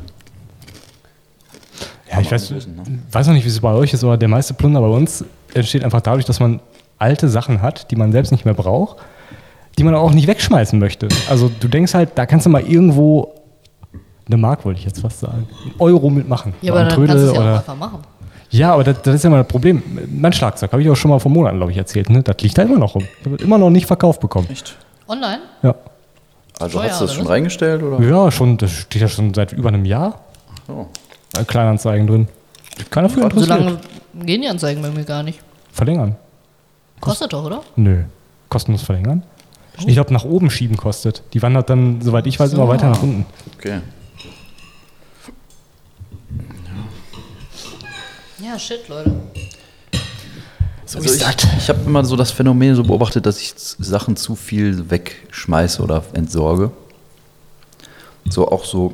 Ja, 2.09 2.21
ich 2.21 2.31
weiß, 2.31 2.51
wissen, 2.51 2.75
ne? 2.77 2.83
weiß 3.11 3.27
noch 3.27 3.33
nicht, 3.33 3.43
wie 3.43 3.49
es 3.49 3.59
bei 3.59 3.73
euch 3.73 3.93
ist, 3.93 4.01
aber 4.01 4.15
der 4.15 4.29
meiste 4.29 4.53
Plunder 4.53 4.79
bei 4.79 4.87
uns 4.87 5.25
entsteht 5.53 5.83
einfach 5.83 5.99
dadurch, 5.99 6.23
dass 6.23 6.39
man 6.39 6.61
alte 7.03 7.27
Sachen 7.27 7.61
hat, 7.61 7.91
die 7.91 7.95
man 7.97 8.11
selbst 8.11 8.31
nicht 8.31 8.45
mehr 8.45 8.53
braucht, 8.53 8.97
die 9.77 9.83
man 9.83 9.93
auch 9.95 10.11
nicht 10.13 10.27
wegschmeißen 10.27 10.79
möchte. 10.79 11.07
Also 11.29 11.51
du 11.59 11.67
denkst 11.67 11.93
halt, 11.93 12.11
da 12.15 12.25
kannst 12.25 12.45
du 12.45 12.49
mal 12.49 12.61
irgendwo 12.61 13.33
eine 14.25 14.37
Mark, 14.37 14.63
wollte 14.63 14.79
ich 14.79 14.85
jetzt 14.85 15.01
fast 15.01 15.19
sagen, 15.19 15.47
einen 15.63 15.73
Euro 15.79 16.09
mitmachen. 16.09 16.53
Ja, 16.61 16.71
aber 16.73 16.85
dann 16.85 17.05
kannst 17.05 17.13
du 17.23 17.27
es 17.27 17.33
ja 17.33 17.41
auch 17.41 17.57
einfach 17.57 17.75
machen. 17.75 17.99
ja, 18.51 18.73
aber 18.73 18.83
das, 18.85 19.01
das 19.01 19.15
ist 19.15 19.23
ja 19.23 19.29
mal 19.29 19.39
das 19.39 19.47
Problem. 19.47 19.83
Mein 20.09 20.31
Schlagzeug, 20.31 20.71
habe 20.71 20.81
ich 20.81 20.89
auch 20.89 20.95
schon 20.95 21.11
mal 21.11 21.19
vor 21.19 21.31
Monaten, 21.31 21.57
glaube 21.57 21.71
ich, 21.73 21.77
erzählt. 21.77 22.09
Ne? 22.09 22.23
Das 22.23 22.37
liegt 22.39 22.57
da 22.57 22.61
immer 22.61 22.79
noch 22.79 22.95
rum. 22.95 23.05
Das 23.23 23.31
wird 23.31 23.41
immer 23.41 23.57
noch 23.57 23.69
nicht 23.69 23.85
verkauft 23.85 24.21
bekommen. 24.21 24.47
Echt? 24.49 24.77
Online? 25.07 25.39
Ja. 25.61 25.75
Also 26.59 26.79
Teuer, 26.79 26.89
hast 26.89 27.01
du 27.01 27.05
das 27.05 27.11
oder 27.11 27.15
schon 27.17 27.25
was? 27.25 27.31
reingestellt, 27.31 27.83
oder? 27.83 27.99
ja, 28.07 28.31
schon, 28.31 28.57
das 28.57 28.71
steht 28.71 29.01
ja 29.01 29.07
schon 29.09 29.33
seit 29.33 29.51
über 29.51 29.69
einem 29.69 29.83
Jahr. 29.85 30.21
Oh. 30.69 30.85
Kleinanzeigen 31.47 32.07
drin. 32.07 32.27
Keiner 32.89 33.09
für 33.09 33.19
So 33.19 33.23
interessiert. 33.25 33.49
lange 33.49 33.77
gehen 34.23 34.41
die 34.41 34.47
Anzeigen 34.47 34.81
bei 34.81 34.89
mir 34.91 35.03
gar 35.03 35.23
nicht. 35.23 35.39
Verlängern. 35.71 36.15
Kostet 37.03 37.33
doch, 37.33 37.45
oder? 37.45 37.61
Nö. 37.75 38.03
Kostenlos 38.49 38.83
verlängern? 38.83 39.23
Ich 39.79 39.95
glaube, 39.95 40.13
nach 40.13 40.23
oben 40.23 40.49
schieben 40.49 40.77
kostet. 40.77 41.23
Die 41.33 41.41
wandert 41.41 41.69
dann, 41.69 42.01
soweit 42.01 42.27
ich 42.27 42.39
weiß, 42.39 42.53
immer 42.53 42.67
weiter 42.67 42.89
nach 42.89 43.01
unten. 43.01 43.25
Okay. 43.57 43.81
Ja, 48.39 48.59
shit, 48.59 48.87
Leute. 48.87 49.11
So 50.85 50.99
Also 50.99 51.13
ich 51.15 51.21
ich 51.57 51.69
habe 51.69 51.79
immer 51.85 52.05
so 52.05 52.15
das 52.15 52.31
Phänomen 52.31 52.75
so 52.75 52.83
beobachtet, 52.83 53.25
dass 53.25 53.39
ich 53.41 53.53
Sachen 53.55 54.15
zu 54.15 54.35
viel 54.35 54.89
wegschmeiße 54.89 55.81
oder 55.81 56.03
entsorge. 56.13 56.71
So 58.29 58.49
auch 58.51 58.63
so 58.65 58.93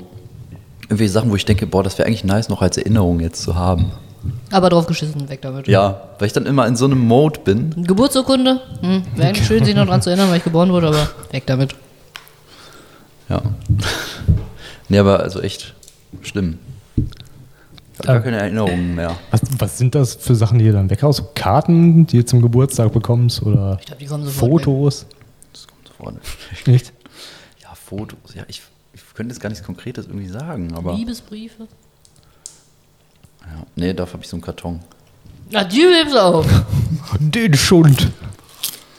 irgendwelche 0.84 1.12
Sachen, 1.12 1.30
wo 1.30 1.36
ich 1.36 1.46
denke, 1.46 1.68
boah, 1.68 1.84
das 1.84 1.98
wäre 1.98 2.08
eigentlich 2.08 2.24
nice, 2.24 2.48
noch 2.48 2.62
als 2.62 2.78
Erinnerung 2.78 3.20
jetzt 3.20 3.42
zu 3.42 3.56
haben. 3.56 3.92
Aber 4.52 4.70
drauf 4.70 4.88
geschissen, 4.88 5.30
weg 5.30 5.42
damit. 5.42 5.68
Ja, 5.68 6.10
weil 6.18 6.28
ich 6.28 6.34
dann 6.34 6.46
immer 6.46 6.66
in 6.68 6.76
so 6.76 6.86
einem 6.86 7.00
Mode 7.00 7.40
bin. 7.42 7.84
Geburtsurkunde? 7.86 8.60
Hm, 8.82 9.04
wäre 9.16 9.30
eigentlich 9.30 9.46
schön, 9.46 9.64
sich 9.64 9.76
noch 9.76 9.86
dran 9.86 10.02
zu 10.02 10.10
erinnern, 10.10 10.30
weil 10.30 10.38
ich 10.38 10.44
geboren 10.44 10.72
wurde, 10.72 10.88
aber 10.88 11.08
weg 11.32 11.44
damit. 11.46 11.76
Ja. 13.30 13.42
nee, 14.90 14.98
aber 14.98 15.20
also 15.20 15.40
echt 15.42 15.76
schlimm. 16.22 16.58
Ich 16.96 18.08
habe 18.08 18.14
gar 18.20 18.22
keine 18.22 18.38
Erinnerungen 18.38 18.96
mehr. 18.96 19.16
Was, 19.30 19.42
was 19.58 19.78
sind 19.78 19.94
das 19.94 20.16
für 20.16 20.34
Sachen, 20.34 20.58
die 20.58 20.66
ihr 20.66 20.74
dann 20.74 20.90
weghaust? 20.90 21.20
So 21.20 21.28
Karten, 21.36 22.08
die 22.08 22.18
ihr 22.18 22.26
zum 22.26 22.42
Geburtstag 22.42 22.92
bekommst? 22.94 23.44
Oder 23.44 23.78
Ich 23.82 23.86
glaube, 23.86 24.00
die 24.02 24.08
kommen 24.08 24.26
sofort 24.26 24.64
Fotos? 24.64 25.06
Das 25.52 25.68
kommt 25.68 25.88
sofort. 25.88 26.16
Nicht? 26.68 26.94
Ja, 27.62 27.70
Fotos. 27.76 28.34
Ja, 28.34 28.44
ich, 28.48 28.62
ich 28.94 29.02
könnte 29.14 29.34
jetzt 29.34 29.42
gar 29.42 29.50
nichts 29.50 29.64
Konkretes 29.66 30.08
irgendwie 30.08 30.30
sagen, 30.30 30.72
weg. 30.72 30.78
aber. 30.78 30.94
Liebesbriefe? 30.96 31.68
Ja, 33.42 33.64
nee, 33.76 33.94
dafür 33.94 34.14
habe 34.14 34.24
ich 34.24 34.30
so 34.30 34.36
einen 34.36 34.42
Karton. 34.44 34.80
Na, 35.52 35.64
die 35.64 35.82
lebst 35.82 36.16
auf. 36.18 36.46
Den 37.20 37.54
Schund. 37.56 38.12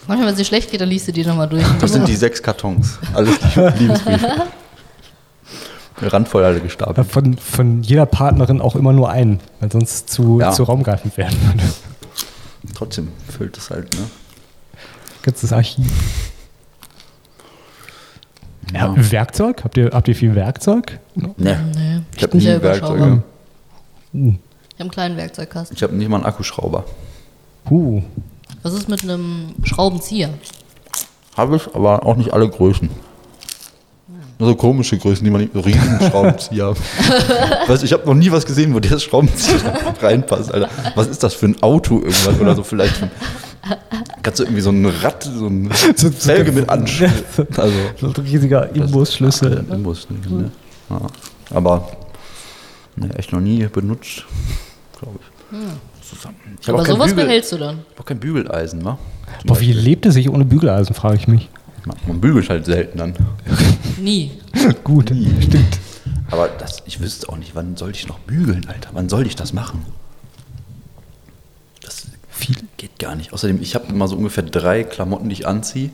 Manchmal, 0.07 0.27
wenn 0.29 0.33
es 0.35 0.39
dir 0.39 0.45
schlecht 0.45 0.71
geht, 0.71 0.81
dann 0.81 0.89
liest 0.89 1.07
du 1.09 1.13
die 1.13 1.25
nochmal 1.25 1.49
durch. 1.49 1.65
Das 1.81 1.93
sind 1.93 2.09
die 2.09 2.17
sechs 2.17 2.43
Kartons. 2.43 2.99
Alles 3.15 3.39
Liebesbriefe. 3.79 4.43
Randvoll 6.03 6.43
alle 6.45 6.61
gestapelt. 6.61 7.07
Von, 7.07 7.37
von 7.37 7.83
jeder 7.83 8.07
Partnerin 8.07 8.61
auch 8.63 8.75
immer 8.75 8.93
nur 8.95 9.11
einen, 9.11 9.39
weil 9.61 9.71
sonst 9.71 10.09
zu, 10.09 10.41
Ja. 10.41 10.51
zu 10.51 10.63
raumgreifend 10.65 11.17
werden 11.19 11.37
würde. 11.45 11.63
Trotzdem 12.75 13.09
füllt 13.29 13.57
es 13.59 13.69
halt, 13.71 13.93
ne? 13.95 14.01
Ganzes 15.23 15.53
Archiv. 15.53 15.87
Ja. 18.73 18.95
Ja. 18.95 19.11
Werkzeug? 19.13 19.63
Habt 19.65 19.77
ihr, 19.77 19.91
habt 19.93 20.09
ihr 20.09 20.15
viel 20.17 20.35
Werkzeug? 20.35 20.99
Ne. 21.15 21.35
Nee, 21.37 21.57
Ich 22.17 22.23
habe 22.23 22.33
bin 22.39 22.41
nie 22.41 22.63
Werkzeuge. 22.63 23.23
Uh. 24.13 24.29
Ich 24.29 24.75
habe 24.75 24.81
einen 24.81 24.91
kleinen 24.91 25.17
Werkzeugkasten. 25.17 25.77
Ich 25.77 25.83
habe 25.83 25.95
nicht 25.95 26.09
mal 26.09 26.17
einen 26.17 26.27
Akkuschrauber. 26.27 26.85
Uh. 27.71 28.03
Was 28.63 28.73
ist 28.75 28.89
mit 28.89 29.03
einem 29.03 29.55
Schraubenzieher? 29.65 30.31
Habe 31.37 31.57
ich, 31.57 31.75
aber 31.75 32.05
auch 32.07 32.17
nicht 32.17 32.33
alle 32.33 32.49
Größen. 32.49 32.89
Nur 34.39 34.49
so 34.49 34.55
komische 34.55 34.97
Größen, 34.97 35.23
die 35.23 35.31
man 35.31 35.43
nicht 35.43 35.53
so 35.53 35.61
riesen 35.61 35.99
Schraubenzieher. 36.11 36.75
weißt, 37.67 37.83
du, 37.83 37.87
ich 37.87 37.93
habe 37.93 38.07
noch 38.07 38.15
nie 38.15 38.31
was 38.33 38.47
gesehen, 38.47 38.75
wo 38.75 38.81
der 38.81 38.99
Schraubenzieher 38.99 39.61
reinpasst, 40.03 40.53
Alter. 40.53 40.69
Was 40.95 41.09
ist 41.09 41.23
das 41.23 41.35
für 41.35 41.47
ein 41.47 41.63
Auto 41.63 41.97
irgendwas 41.99 42.41
oder 42.41 42.55
so 42.57 42.63
vielleicht? 42.63 42.97
Für, 42.97 43.11
Kannst 44.23 44.41
du 44.41 44.45
irgendwie 44.45 44.63
so 44.63 44.71
ein 44.71 44.85
Rad, 44.87 45.23
so 45.23 45.47
ein 45.47 45.71
So- 45.97 46.09
so- 46.09 46.11
Felge 46.11 46.53
mit 46.53 46.69
Anschluss. 46.69 47.11
Also, 47.57 47.75
So 48.01 48.07
ein 48.09 48.13
riesiger 48.27 48.75
Imbusschlüssel. 48.75 49.65
Ja, 49.69 49.75
Imbus, 49.75 50.09
ne? 50.11 50.51
ja. 50.89 51.01
Aber 51.55 51.89
ne, 53.01 53.15
echt 53.17 53.33
noch 53.33 53.41
nie 53.41 53.67
benutzt, 53.67 54.25
glaube 54.99 55.19
ich. 55.21 56.07
Zusammen. 56.09 56.37
Ich 56.61 56.69
habe 56.69 56.79
Aber 56.79 56.87
sowas 56.89 57.11
Bügel- 57.13 57.25
behältst 57.25 57.53
du 57.53 57.59
dann. 57.59 57.79
ich 57.81 57.93
hab 57.95 58.01
auch 58.01 58.05
kein 58.05 58.21
Bügeleisen, 58.21 58.85
wa? 58.85 58.99
Zum 59.41 59.47
Boah, 59.49 59.61
wie 59.61 59.67
Beispiel. 59.69 59.79
lebt 59.85 60.07
es 60.07 60.15
sich 60.15 60.29
ohne 60.29 60.45
Bügeleisen, 60.45 60.95
frage 60.95 61.17
ich 61.17 61.29
mich. 61.29 61.49
Man 62.07 62.21
bügelt 62.21 62.49
halt 62.51 62.67
selten 62.67 62.99
dann. 62.99 63.15
Nie. 64.01 64.33
Gut, 64.85 65.09
stimmt. 65.09 65.79
Aber 66.31 66.49
das, 66.49 66.83
ich 66.87 67.01
wüsste 67.01 67.29
auch 67.29 67.37
nicht, 67.37 67.55
wann 67.55 67.77
soll 67.77 67.91
ich 67.91 68.07
noch 68.07 68.19
bügeln, 68.21 68.67
Alter? 68.69 68.91
Wann 68.93 69.09
soll 69.09 69.27
ich 69.27 69.35
das 69.37 69.53
machen? 69.53 69.85
Das 71.83 72.07
Viel. 72.29 72.57
geht 72.77 72.99
gar 72.99 73.15
nicht. 73.17 73.33
Außerdem, 73.33 73.61
ich 73.63 73.75
habe 73.75 73.87
immer 73.89 74.07
so 74.09 74.17
ungefähr 74.17 74.45
drei 74.45 74.85
Klamotten, 74.85 75.29
die 75.29 75.33
ich 75.35 75.47
anziehe. 75.47 75.91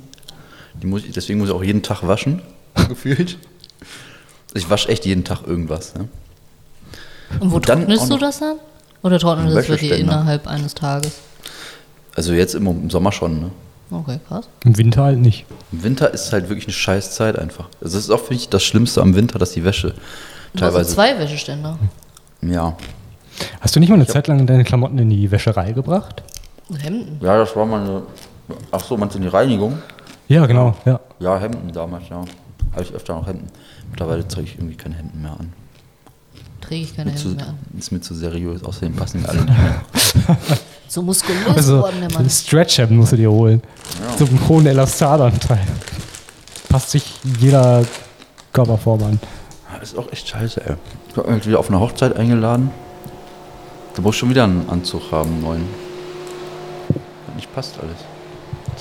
Die 0.82 0.86
muss 0.86 1.04
ich, 1.04 1.12
deswegen 1.12 1.38
muss 1.38 1.48
ich 1.48 1.54
auch 1.54 1.62
jeden 1.64 1.82
Tag 1.82 2.06
waschen, 2.06 2.42
gefühlt. 2.88 3.38
Ich 4.54 4.68
wasche 4.68 4.88
echt 4.88 5.06
jeden 5.06 5.24
Tag 5.24 5.46
irgendwas. 5.46 5.94
Ne? 5.94 6.08
Und 7.40 7.50
wo 7.50 7.56
Und 7.56 7.66
trocknest 7.66 8.10
du 8.10 8.18
das 8.18 8.38
dann? 8.40 8.56
Oder 9.02 9.18
trocknet 9.18 9.48
Im 9.50 9.54
das 9.54 9.68
wirklich 9.68 9.92
innerhalb 9.92 10.46
eines 10.46 10.74
Tages? 10.74 11.18
Also 12.14 12.32
jetzt 12.32 12.54
im, 12.54 12.66
im 12.66 12.90
Sommer 12.90 13.12
schon. 13.12 13.40
Ne? 13.40 13.50
Okay, 13.90 14.18
krass. 14.26 14.48
Im 14.64 14.76
Winter 14.78 15.04
halt 15.04 15.18
nicht. 15.18 15.44
Im 15.72 15.82
Winter 15.84 16.12
ist 16.12 16.32
halt 16.32 16.48
wirklich 16.48 16.66
eine 16.66 16.72
scheiß 16.72 17.14
Zeit 17.14 17.38
einfach. 17.38 17.68
Also 17.80 17.96
das 17.96 18.04
ist 18.04 18.10
auch, 18.10 18.20
finde 18.20 18.34
ich, 18.42 18.48
das 18.48 18.64
Schlimmste 18.64 19.00
am 19.02 19.14
Winter, 19.14 19.38
dass 19.38 19.52
die 19.52 19.64
Wäsche 19.64 19.88
Du 20.54 20.62
hast 20.64 20.72
teilweise. 20.72 20.94
zwei 20.94 21.18
Wäscheständer. 21.18 21.78
Ja. 22.42 22.76
Hast 23.60 23.76
du 23.76 23.80
nicht 23.80 23.90
mal 23.90 23.96
eine 23.96 24.06
Zeit 24.06 24.26
lang 24.28 24.46
deine 24.46 24.64
Klamotten 24.64 24.98
in 24.98 25.10
die 25.10 25.30
Wäscherei 25.30 25.72
gebracht? 25.72 26.22
Hemden. 26.78 27.18
Ja, 27.22 27.36
das 27.38 27.54
war 27.54 27.66
meine. 27.66 28.02
Ach 28.72 28.80
so, 28.82 28.96
meinst 28.96 29.14
du 29.14 29.20
die 29.20 29.28
Reinigung? 29.28 29.78
Ja, 30.28 30.46
genau, 30.46 30.74
ja. 30.84 30.98
Ja, 31.20 31.38
Hemden 31.38 31.70
damals, 31.72 32.08
ja. 32.08 32.24
Habe 32.72 32.82
ich 32.82 32.92
öfter 32.92 33.14
noch 33.14 33.26
Hemden. 33.26 33.46
Mittlerweile 33.90 34.26
zeige 34.26 34.46
ich 34.48 34.54
irgendwie 34.56 34.76
keine 34.76 34.94
Hemden 34.96 35.22
mehr 35.22 35.32
an. 35.32 35.52
Träge 36.66 36.84
ich 36.84 36.96
keine 36.96 37.10
Hemden 37.12 37.36
mehr 37.36 37.46
an. 37.48 37.54
ist 37.78 37.92
mir 37.92 38.00
zu 38.00 38.14
seriös, 38.14 38.62
außerdem 38.64 38.94
passen 38.94 39.22
mir 39.22 39.28
alle 39.28 39.40
nicht 39.42 39.48
mehr. 39.58 40.36
So 40.88 41.02
muskulös 41.02 41.46
Also, 41.48 41.76
geworden, 41.78 41.96
der 42.00 42.12
Mann. 42.12 42.30
Stretch-Hemd 42.30 42.92
musst 42.92 43.10
du 43.10 43.16
dir 43.16 43.30
holen. 43.30 43.60
So 44.18 44.24
einen 44.24 44.48
hohen 44.48 44.66
Elastadanteil. 44.66 45.58
Passt 46.68 46.92
sich 46.92 47.12
jeder 47.40 47.84
Körperform 48.52 49.02
an. 49.02 49.20
Ja, 49.74 49.78
Ist 49.82 49.98
auch 49.98 50.10
echt 50.12 50.28
scheiße, 50.28 50.64
ey. 50.64 50.76
Ich 51.10 51.16
war 51.16 51.24
irgendwie 51.26 51.56
auf 51.56 51.68
eine 51.70 51.80
Hochzeit 51.80 52.14
eingeladen. 52.16 52.70
Da 53.96 54.02
muss 54.02 54.14
ich 54.14 54.18
schon 54.20 54.30
wieder 54.30 54.44
einen 54.44 54.68
Anzug 54.68 55.10
haben, 55.10 55.30
einen 55.32 55.40
neuen. 55.42 55.64
Nicht 57.34 57.52
passt 57.52 57.74
alles. 57.80 57.96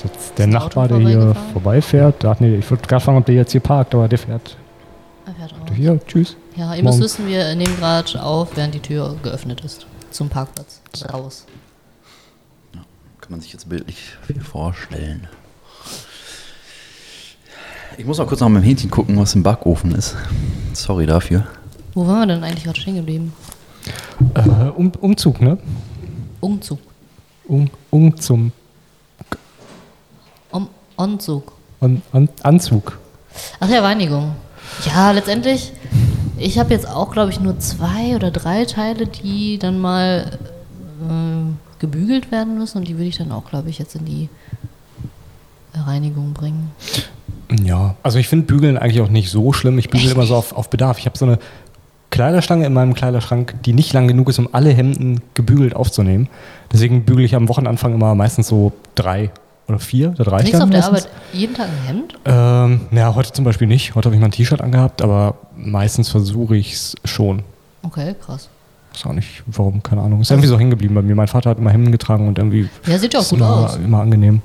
Jetzt 0.04 0.38
der 0.38 0.46
Nachbar, 0.46 0.86
der 0.86 0.98
hier 0.98 1.34
vorbeifährt, 1.52 2.24
ach 2.24 2.38
nee, 2.38 2.54
ich 2.56 2.70
würde 2.70 2.86
gerade 2.86 3.02
fragen, 3.04 3.18
ob 3.18 3.26
der 3.26 3.34
jetzt 3.34 3.50
hier 3.52 3.60
parkt, 3.60 3.94
aber 3.94 4.06
der 4.06 4.18
fährt 4.18 4.56
Er 5.26 5.34
fährt 5.34 5.54
auch. 5.60 5.74
hier, 5.74 5.98
tschüss. 6.06 6.36
Ja, 6.56 6.74
ihr 6.74 6.82
Morgen. 6.82 6.98
müsst 6.98 7.00
wissen, 7.18 7.26
wir 7.28 7.54
nehmen 7.54 7.76
gerade 7.76 8.22
auf, 8.22 8.56
während 8.56 8.74
die 8.74 8.80
Tür 8.80 9.16
geöffnet 9.22 9.60
ist. 9.62 9.86
Zum 10.10 10.28
Parkplatz. 10.28 10.80
Raus. 11.12 11.44
Kann 12.72 13.30
man 13.30 13.40
sich 13.40 13.52
jetzt 13.52 13.68
bildlich 13.68 13.98
viel 14.26 14.40
vorstellen. 14.40 15.28
Ich 17.98 18.04
muss 18.06 18.18
mal 18.18 18.26
kurz 18.26 18.40
nach 18.40 18.48
meinem 18.48 18.62
Hähnchen 18.62 18.90
gucken, 18.90 19.18
was 19.18 19.34
im 19.34 19.42
Backofen 19.42 19.94
ist. 19.94 20.14
Sorry 20.74 21.06
dafür. 21.06 21.46
Wo 21.94 22.06
waren 22.06 22.20
wir 22.20 22.34
denn 22.34 22.44
eigentlich 22.44 22.64
gerade 22.64 22.80
stehen 22.80 22.96
geblieben? 22.96 23.32
Äh, 24.34 24.68
um, 24.68 24.92
Umzug, 25.00 25.40
ne? 25.40 25.58
Umzug. 26.40 26.78
Um, 27.46 27.70
um 27.90 28.16
zum 28.16 28.52
Um, 30.50 30.68
Onzug. 30.96 31.52
An, 31.80 32.02
an, 32.12 32.28
Anzug. 32.42 32.98
Ach 33.60 33.68
ja, 33.68 33.80
Reinigung. 33.82 34.34
Ja, 34.86 35.10
letztendlich, 35.10 35.72
ich 36.38 36.58
habe 36.58 36.72
jetzt 36.72 36.88
auch, 36.88 37.12
glaube 37.12 37.30
ich, 37.30 37.40
nur 37.40 37.58
zwei 37.58 38.14
oder 38.14 38.30
drei 38.30 38.64
Teile, 38.64 39.06
die 39.06 39.58
dann 39.58 39.80
mal 39.80 40.38
äh, 41.08 41.78
gebügelt 41.78 42.30
werden 42.30 42.58
müssen 42.58 42.78
und 42.78 42.88
die 42.88 42.96
würde 42.96 43.08
ich 43.08 43.18
dann 43.18 43.32
auch, 43.32 43.44
glaube 43.46 43.70
ich, 43.70 43.78
jetzt 43.78 43.96
in 43.96 44.04
die 44.04 44.28
Reinigung 45.74 46.32
bringen. 46.32 46.70
Ja, 47.62 47.94
also 48.02 48.18
ich 48.18 48.28
finde 48.28 48.46
Bügeln 48.46 48.76
eigentlich 48.76 49.00
auch 49.00 49.08
nicht 49.08 49.30
so 49.30 49.52
schlimm. 49.52 49.78
Ich 49.78 49.88
bügele 49.88 50.12
immer 50.12 50.26
so 50.26 50.34
auf, 50.36 50.52
auf 50.52 50.68
Bedarf. 50.70 50.98
Ich 50.98 51.06
habe 51.06 51.16
so 51.16 51.26
eine 51.26 51.38
Kleiderstange 52.10 52.66
in 52.66 52.72
meinem 52.72 52.94
Kleiderschrank, 52.94 53.56
die 53.64 53.72
nicht 53.72 53.92
lang 53.92 54.08
genug 54.08 54.28
ist, 54.28 54.38
um 54.38 54.48
alle 54.52 54.70
Hemden 54.70 55.20
gebügelt 55.34 55.76
aufzunehmen. 55.76 56.28
Deswegen 56.72 57.04
bügele 57.04 57.26
ich 57.26 57.34
am 57.34 57.48
Wochenanfang 57.48 57.94
immer 57.94 58.14
meistens 58.14 58.48
so 58.48 58.72
drei 58.94 59.30
oder 59.68 59.78
vier. 59.78 60.10
Das 60.10 60.26
reicht 60.30 60.46
Trägst 60.46 60.60
du 60.60 60.64
auf 60.64 60.70
der 60.70 60.80
meistens. 60.80 61.06
Arbeit 61.06 61.10
jeden 61.32 61.54
Tag 61.54 61.66
ein 61.68 61.86
Hemd? 61.86 62.14
Ähm, 62.24 62.80
ja, 62.92 63.14
heute 63.14 63.32
zum 63.32 63.44
Beispiel 63.44 63.66
nicht. 63.66 63.94
Heute 63.94 64.06
habe 64.06 64.14
ich 64.14 64.20
mal 64.20 64.28
ein 64.28 64.32
T-Shirt 64.32 64.60
angehabt, 64.60 65.02
aber 65.02 65.34
meistens 65.56 66.08
versuche 66.08 66.56
ich 66.56 66.72
es 66.74 66.94
schon. 67.04 67.42
Okay, 67.82 68.14
krass. 68.24 68.48
Ist 68.94 69.04
auch 69.06 69.12
nicht, 69.12 69.42
warum, 69.46 69.82
keine 69.82 70.00
Ahnung. 70.02 70.20
Ist 70.22 70.30
irgendwie 70.30 70.48
so 70.48 70.58
hängen 70.58 70.70
geblieben 70.70 70.94
bei 70.94 71.02
mir. 71.02 71.14
Mein 71.14 71.28
Vater 71.28 71.50
hat 71.50 71.58
immer 71.58 71.70
Hemden 71.70 71.92
getragen 71.92 72.28
und 72.28 72.38
irgendwie 72.38 72.68
Ja, 72.86 72.98
sieht 72.98 73.12
ja 73.14 73.20
auch 73.20 73.28
gut 73.28 73.38
immer, 73.38 73.50
aus. 73.66 73.76
immer 73.76 74.00
angenehm. 74.00 74.40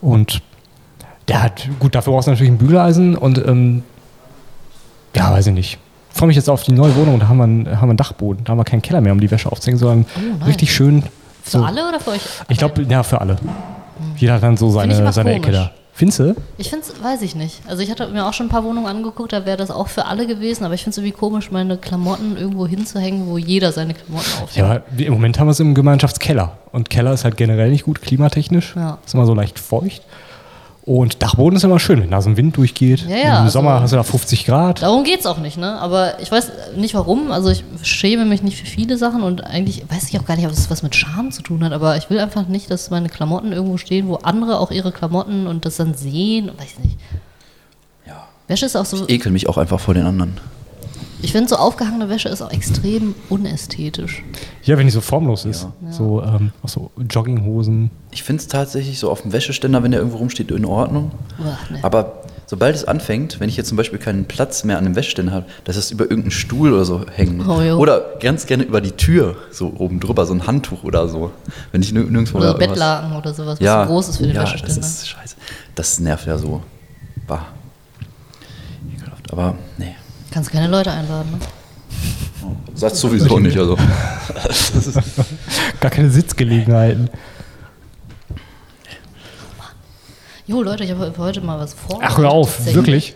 Und 0.00 0.40
der 1.28 1.42
hat, 1.42 1.68
gut, 1.78 1.94
dafür 1.94 2.12
brauchst 2.14 2.26
du 2.26 2.30
natürlich 2.30 2.52
ein 2.52 2.58
Bügeleisen 2.58 3.16
und 3.16 3.38
ähm, 3.46 3.82
ja, 5.14 5.30
weiß 5.32 5.48
ich 5.48 5.54
nicht. 5.54 5.78
Ich 6.12 6.16
freue 6.18 6.26
mich 6.28 6.36
jetzt 6.36 6.48
auf 6.48 6.62
die 6.62 6.72
neue 6.72 6.94
Wohnung, 6.96 7.20
da 7.20 7.28
haben 7.28 7.36
wir, 7.36 7.44
einen, 7.44 7.66
haben 7.66 7.80
wir 7.88 7.90
einen 7.90 7.96
Dachboden. 7.96 8.44
Da 8.44 8.50
haben 8.52 8.58
wir 8.58 8.64
keinen 8.64 8.82
Keller 8.82 9.00
mehr, 9.00 9.12
um 9.12 9.20
die 9.20 9.30
Wäsche 9.30 9.50
aufzuhängen, 9.52 9.78
sondern 9.78 10.06
Oh, 10.40 10.44
richtig 10.46 10.72
schön. 10.74 11.02
Für 11.42 11.50
so- 11.58 11.62
alle 11.64 11.88
oder 11.88 12.00
für 12.00 12.10
euch? 12.10 12.22
Ich 12.48 12.58
glaube, 12.58 12.82
ja, 12.82 13.02
für 13.02 13.20
alle. 13.20 13.36
Jeder 14.16 14.34
hat 14.34 14.42
dann 14.42 14.56
so 14.56 14.70
seine, 14.70 15.12
seine 15.12 15.34
Ecke 15.34 15.50
da. 15.50 15.70
Findest 15.92 16.18
du? 16.20 16.34
Ich 16.56 16.70
finde 16.70 16.86
es, 16.86 17.02
weiß 17.02 17.20
ich 17.20 17.34
nicht. 17.34 17.60
Also 17.68 17.82
ich 17.82 17.90
hatte 17.90 18.08
mir 18.08 18.24
auch 18.26 18.32
schon 18.32 18.46
ein 18.46 18.48
paar 18.48 18.64
Wohnungen 18.64 18.86
angeguckt, 18.86 19.34
da 19.34 19.44
wäre 19.44 19.58
das 19.58 19.70
auch 19.70 19.88
für 19.88 20.06
alle 20.06 20.26
gewesen, 20.26 20.64
aber 20.64 20.72
ich 20.72 20.82
finde 20.82 20.92
es 20.92 20.98
irgendwie 20.98 21.12
komisch, 21.12 21.50
meine 21.50 21.76
Klamotten 21.76 22.38
irgendwo 22.38 22.66
hinzuhängen, 22.66 23.26
wo 23.26 23.36
jeder 23.36 23.70
seine 23.70 23.92
Klamotten 23.92 24.30
aufhängt. 24.42 24.56
Ja, 24.56 24.80
im 24.96 25.12
Moment 25.12 25.38
haben 25.38 25.48
wir 25.48 25.52
es 25.52 25.60
im 25.60 25.74
Gemeinschaftskeller. 25.74 26.56
Und 26.72 26.88
Keller 26.88 27.12
ist 27.12 27.24
halt 27.24 27.36
generell 27.36 27.70
nicht 27.70 27.84
gut, 27.84 28.00
klimatechnisch. 28.00 28.74
Ja. 28.76 28.96
Ist 29.04 29.12
immer 29.12 29.26
so 29.26 29.34
leicht 29.34 29.58
feucht. 29.58 30.02
Und 30.90 31.22
Dachboden 31.22 31.56
ist 31.56 31.62
immer 31.62 31.78
schön, 31.78 32.02
wenn 32.02 32.10
da 32.10 32.20
so 32.20 32.28
ein 32.28 32.36
Wind 32.36 32.56
durchgeht. 32.56 33.06
Ja, 33.08 33.16
ja, 33.16 33.22
Im 33.22 33.44
also- 33.44 33.60
Sommer 33.60 33.80
hast 33.80 33.92
du 33.92 33.96
da 33.96 34.02
50 34.02 34.44
Grad. 34.44 34.82
Darum 34.82 35.04
geht 35.04 35.20
es 35.20 35.26
auch 35.26 35.38
nicht, 35.38 35.56
ne? 35.56 35.80
Aber 35.80 36.18
ich 36.18 36.32
weiß 36.32 36.50
nicht 36.74 36.94
warum. 36.94 37.30
Also 37.30 37.48
ich 37.48 37.62
schäme 37.82 38.24
mich 38.24 38.42
nicht 38.42 38.58
für 38.58 38.66
viele 38.66 38.98
Sachen 38.98 39.22
und 39.22 39.44
eigentlich 39.44 39.84
weiß 39.88 40.08
ich 40.08 40.18
auch 40.18 40.24
gar 40.24 40.34
nicht, 40.34 40.46
ob 40.46 40.52
es 40.52 40.68
was 40.68 40.82
mit 40.82 40.96
Scham 40.96 41.30
zu 41.30 41.42
tun 41.42 41.62
hat. 41.62 41.72
Aber 41.72 41.96
ich 41.96 42.10
will 42.10 42.18
einfach 42.18 42.48
nicht, 42.48 42.72
dass 42.72 42.90
meine 42.90 43.08
Klamotten 43.08 43.52
irgendwo 43.52 43.76
stehen, 43.76 44.08
wo 44.08 44.16
andere 44.16 44.58
auch 44.58 44.72
ihre 44.72 44.90
Klamotten 44.90 45.46
und 45.46 45.64
das 45.64 45.76
dann 45.76 45.94
sehen. 45.94 46.50
Weiß 46.58 46.70
ich 46.76 46.84
nicht. 46.84 46.98
Ja. 48.04 48.26
Wäsche 48.48 48.66
ist 48.66 48.74
auch 48.74 48.84
so. 48.84 49.04
Ich 49.06 49.14
ekel 49.14 49.30
mich 49.30 49.48
auch 49.48 49.58
einfach 49.58 49.78
vor 49.78 49.94
den 49.94 50.06
anderen. 50.06 50.38
Ich 51.22 51.32
finde, 51.32 51.48
so 51.48 51.56
aufgehangene 51.56 52.08
Wäsche 52.08 52.28
ist 52.28 52.42
auch 52.42 52.50
extrem 52.50 53.14
unästhetisch. 53.28 54.22
Ja, 54.62 54.78
wenn 54.78 54.86
die 54.86 54.92
so 54.92 55.00
formlos 55.00 55.44
ist. 55.44 55.66
So, 55.90 56.22
ähm, 56.22 56.52
auch 56.62 56.68
so 56.68 56.90
Jogginghosen. 57.08 57.90
Ich 58.10 58.22
finde 58.22 58.40
es 58.40 58.48
tatsächlich 58.48 58.98
so 58.98 59.10
auf 59.10 59.22
dem 59.22 59.32
Wäscheständer, 59.32 59.82
wenn 59.82 59.90
der 59.90 60.00
irgendwo 60.00 60.18
rumsteht, 60.18 60.50
in 60.50 60.64
Ordnung. 60.64 61.12
Uah, 61.38 61.58
nee. 61.70 61.78
Aber 61.82 62.22
sobald 62.46 62.74
es 62.74 62.84
anfängt, 62.84 63.38
wenn 63.40 63.48
ich 63.48 63.56
jetzt 63.56 63.68
zum 63.68 63.76
Beispiel 63.76 63.98
keinen 63.98 64.24
Platz 64.24 64.64
mehr 64.64 64.78
an 64.78 64.84
dem 64.84 64.96
Wäscheständer 64.96 65.32
habe, 65.32 65.46
dass 65.64 65.76
es 65.76 65.90
über 65.90 66.04
irgendeinen 66.04 66.30
Stuhl 66.32 66.72
oder 66.72 66.84
so 66.84 67.04
hängt. 67.14 67.46
Oh, 67.46 67.76
oder 67.76 68.16
ganz 68.20 68.46
gerne 68.46 68.64
über 68.64 68.80
die 68.80 68.92
Tür, 68.92 69.36
so 69.50 69.72
oben 69.78 70.00
drüber, 70.00 70.26
so 70.26 70.34
ein 70.34 70.46
Handtuch 70.46 70.84
oder 70.84 71.08
so. 71.08 71.30
Wenn 71.72 71.82
ich 71.82 71.90
nir- 71.90 72.04
nirgendwo 72.10 72.38
Oder 72.38 72.54
Bettlaken 72.54 73.16
oder 73.16 73.34
sowas, 73.34 73.58
was 73.58 73.60
ja, 73.60 73.84
so 73.84 73.92
groß 73.92 74.08
ist 74.08 74.16
für 74.16 74.26
den 74.26 74.36
ja, 74.36 74.42
Wäscheständer. 74.42 74.76
Das 74.76 74.90
ist 74.90 75.08
scheiße. 75.08 75.36
Das 75.74 76.00
nervt 76.00 76.26
ja 76.26 76.38
so. 76.38 76.62
Bah. 77.26 77.46
Aber 79.32 79.54
nee. 79.78 79.94
Kannst 80.30 80.50
keine 80.50 80.68
Leute 80.68 80.90
einladen, 80.90 81.32
ne? 81.32 81.38
Satz 82.74 83.00
sowieso 83.00 83.38
nicht. 83.38 83.58
Also. 83.58 83.76
Gar 85.80 85.90
keine 85.90 86.10
Sitzgelegenheiten. 86.10 87.10
Jo, 90.46 90.62
Leute, 90.62 90.84
ich 90.84 90.90
habe 90.90 91.12
für 91.12 91.22
heute 91.22 91.40
mal 91.40 91.58
was 91.58 91.74
vor. 91.74 92.00
Ach, 92.02 92.18
hör 92.18 92.30
auf, 92.30 92.64
wirklich. 92.74 93.14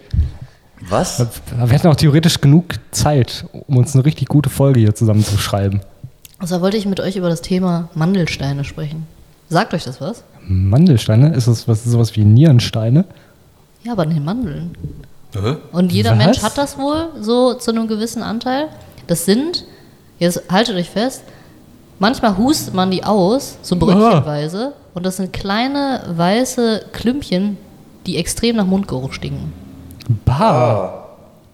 Was? 0.88 1.18
Wir 1.18 1.66
hätten 1.68 1.88
auch 1.88 1.96
theoretisch 1.96 2.40
genug 2.40 2.74
Zeit, 2.90 3.46
um 3.52 3.78
uns 3.78 3.94
eine 3.94 4.04
richtig 4.04 4.28
gute 4.28 4.50
Folge 4.50 4.80
hier 4.80 4.94
zusammenzuschreiben. 4.94 5.80
Also 6.38 6.60
wollte 6.60 6.76
ich 6.76 6.84
mit 6.86 7.00
euch 7.00 7.16
über 7.16 7.28
das 7.28 7.40
Thema 7.40 7.88
Mandelsteine 7.94 8.64
sprechen. 8.64 9.06
Sagt 9.48 9.72
euch 9.72 9.84
das 9.84 10.00
was? 10.00 10.24
Mandelsteine? 10.46 11.34
Ist 11.34 11.48
das 11.48 11.66
was, 11.66 11.84
sowas 11.84 12.14
wie 12.16 12.24
Nierensteine? 12.24 13.06
Ja, 13.82 13.92
aber 13.92 14.02
an 14.02 14.10
den 14.10 14.24
Mandeln. 14.24 14.76
Und 15.72 15.92
jeder 15.92 16.10
Was? 16.12 16.18
Mensch 16.18 16.42
hat 16.42 16.58
das 16.58 16.78
wohl, 16.78 17.08
so 17.20 17.54
zu 17.54 17.70
einem 17.70 17.88
gewissen 17.88 18.22
Anteil. 18.22 18.68
Das 19.06 19.24
sind, 19.24 19.64
jetzt 20.18 20.42
haltet 20.50 20.76
euch 20.76 20.90
fest, 20.90 21.22
manchmal 21.98 22.36
hustet 22.38 22.74
man 22.74 22.90
die 22.90 23.04
aus, 23.04 23.58
so 23.62 23.76
brötchenweise, 23.76 24.72
und 24.94 25.04
das 25.04 25.16
sind 25.16 25.32
kleine 25.32 26.02
weiße 26.08 26.86
Klümpchen, 26.92 27.56
die 28.06 28.16
extrem 28.16 28.56
nach 28.56 28.66
Mundgeruch 28.66 29.12
stinken. 29.12 29.52
Bah. 30.24 31.04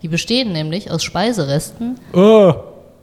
Die 0.03 0.09
bestehen 0.09 0.53
nämlich 0.53 0.91
aus 0.91 1.03
Speiseresten, 1.03 1.99
Oh. 2.13 2.55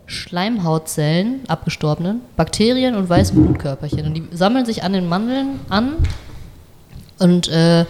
Schleimhautzellen, 0.05 1.41
abgestorbenen, 1.47 2.21
Bakterien 2.37 2.95
und 2.95 3.09
weißen 3.09 3.35
Blutkörperchen. 3.43 4.05
Und 4.05 4.13
die 4.13 4.23
sammeln 4.31 4.65
sich 4.65 4.83
an 4.83 4.93
den 4.93 5.09
Mandeln 5.09 5.59
an 5.69 5.95
Und 7.19 7.49
äh, 7.49 7.85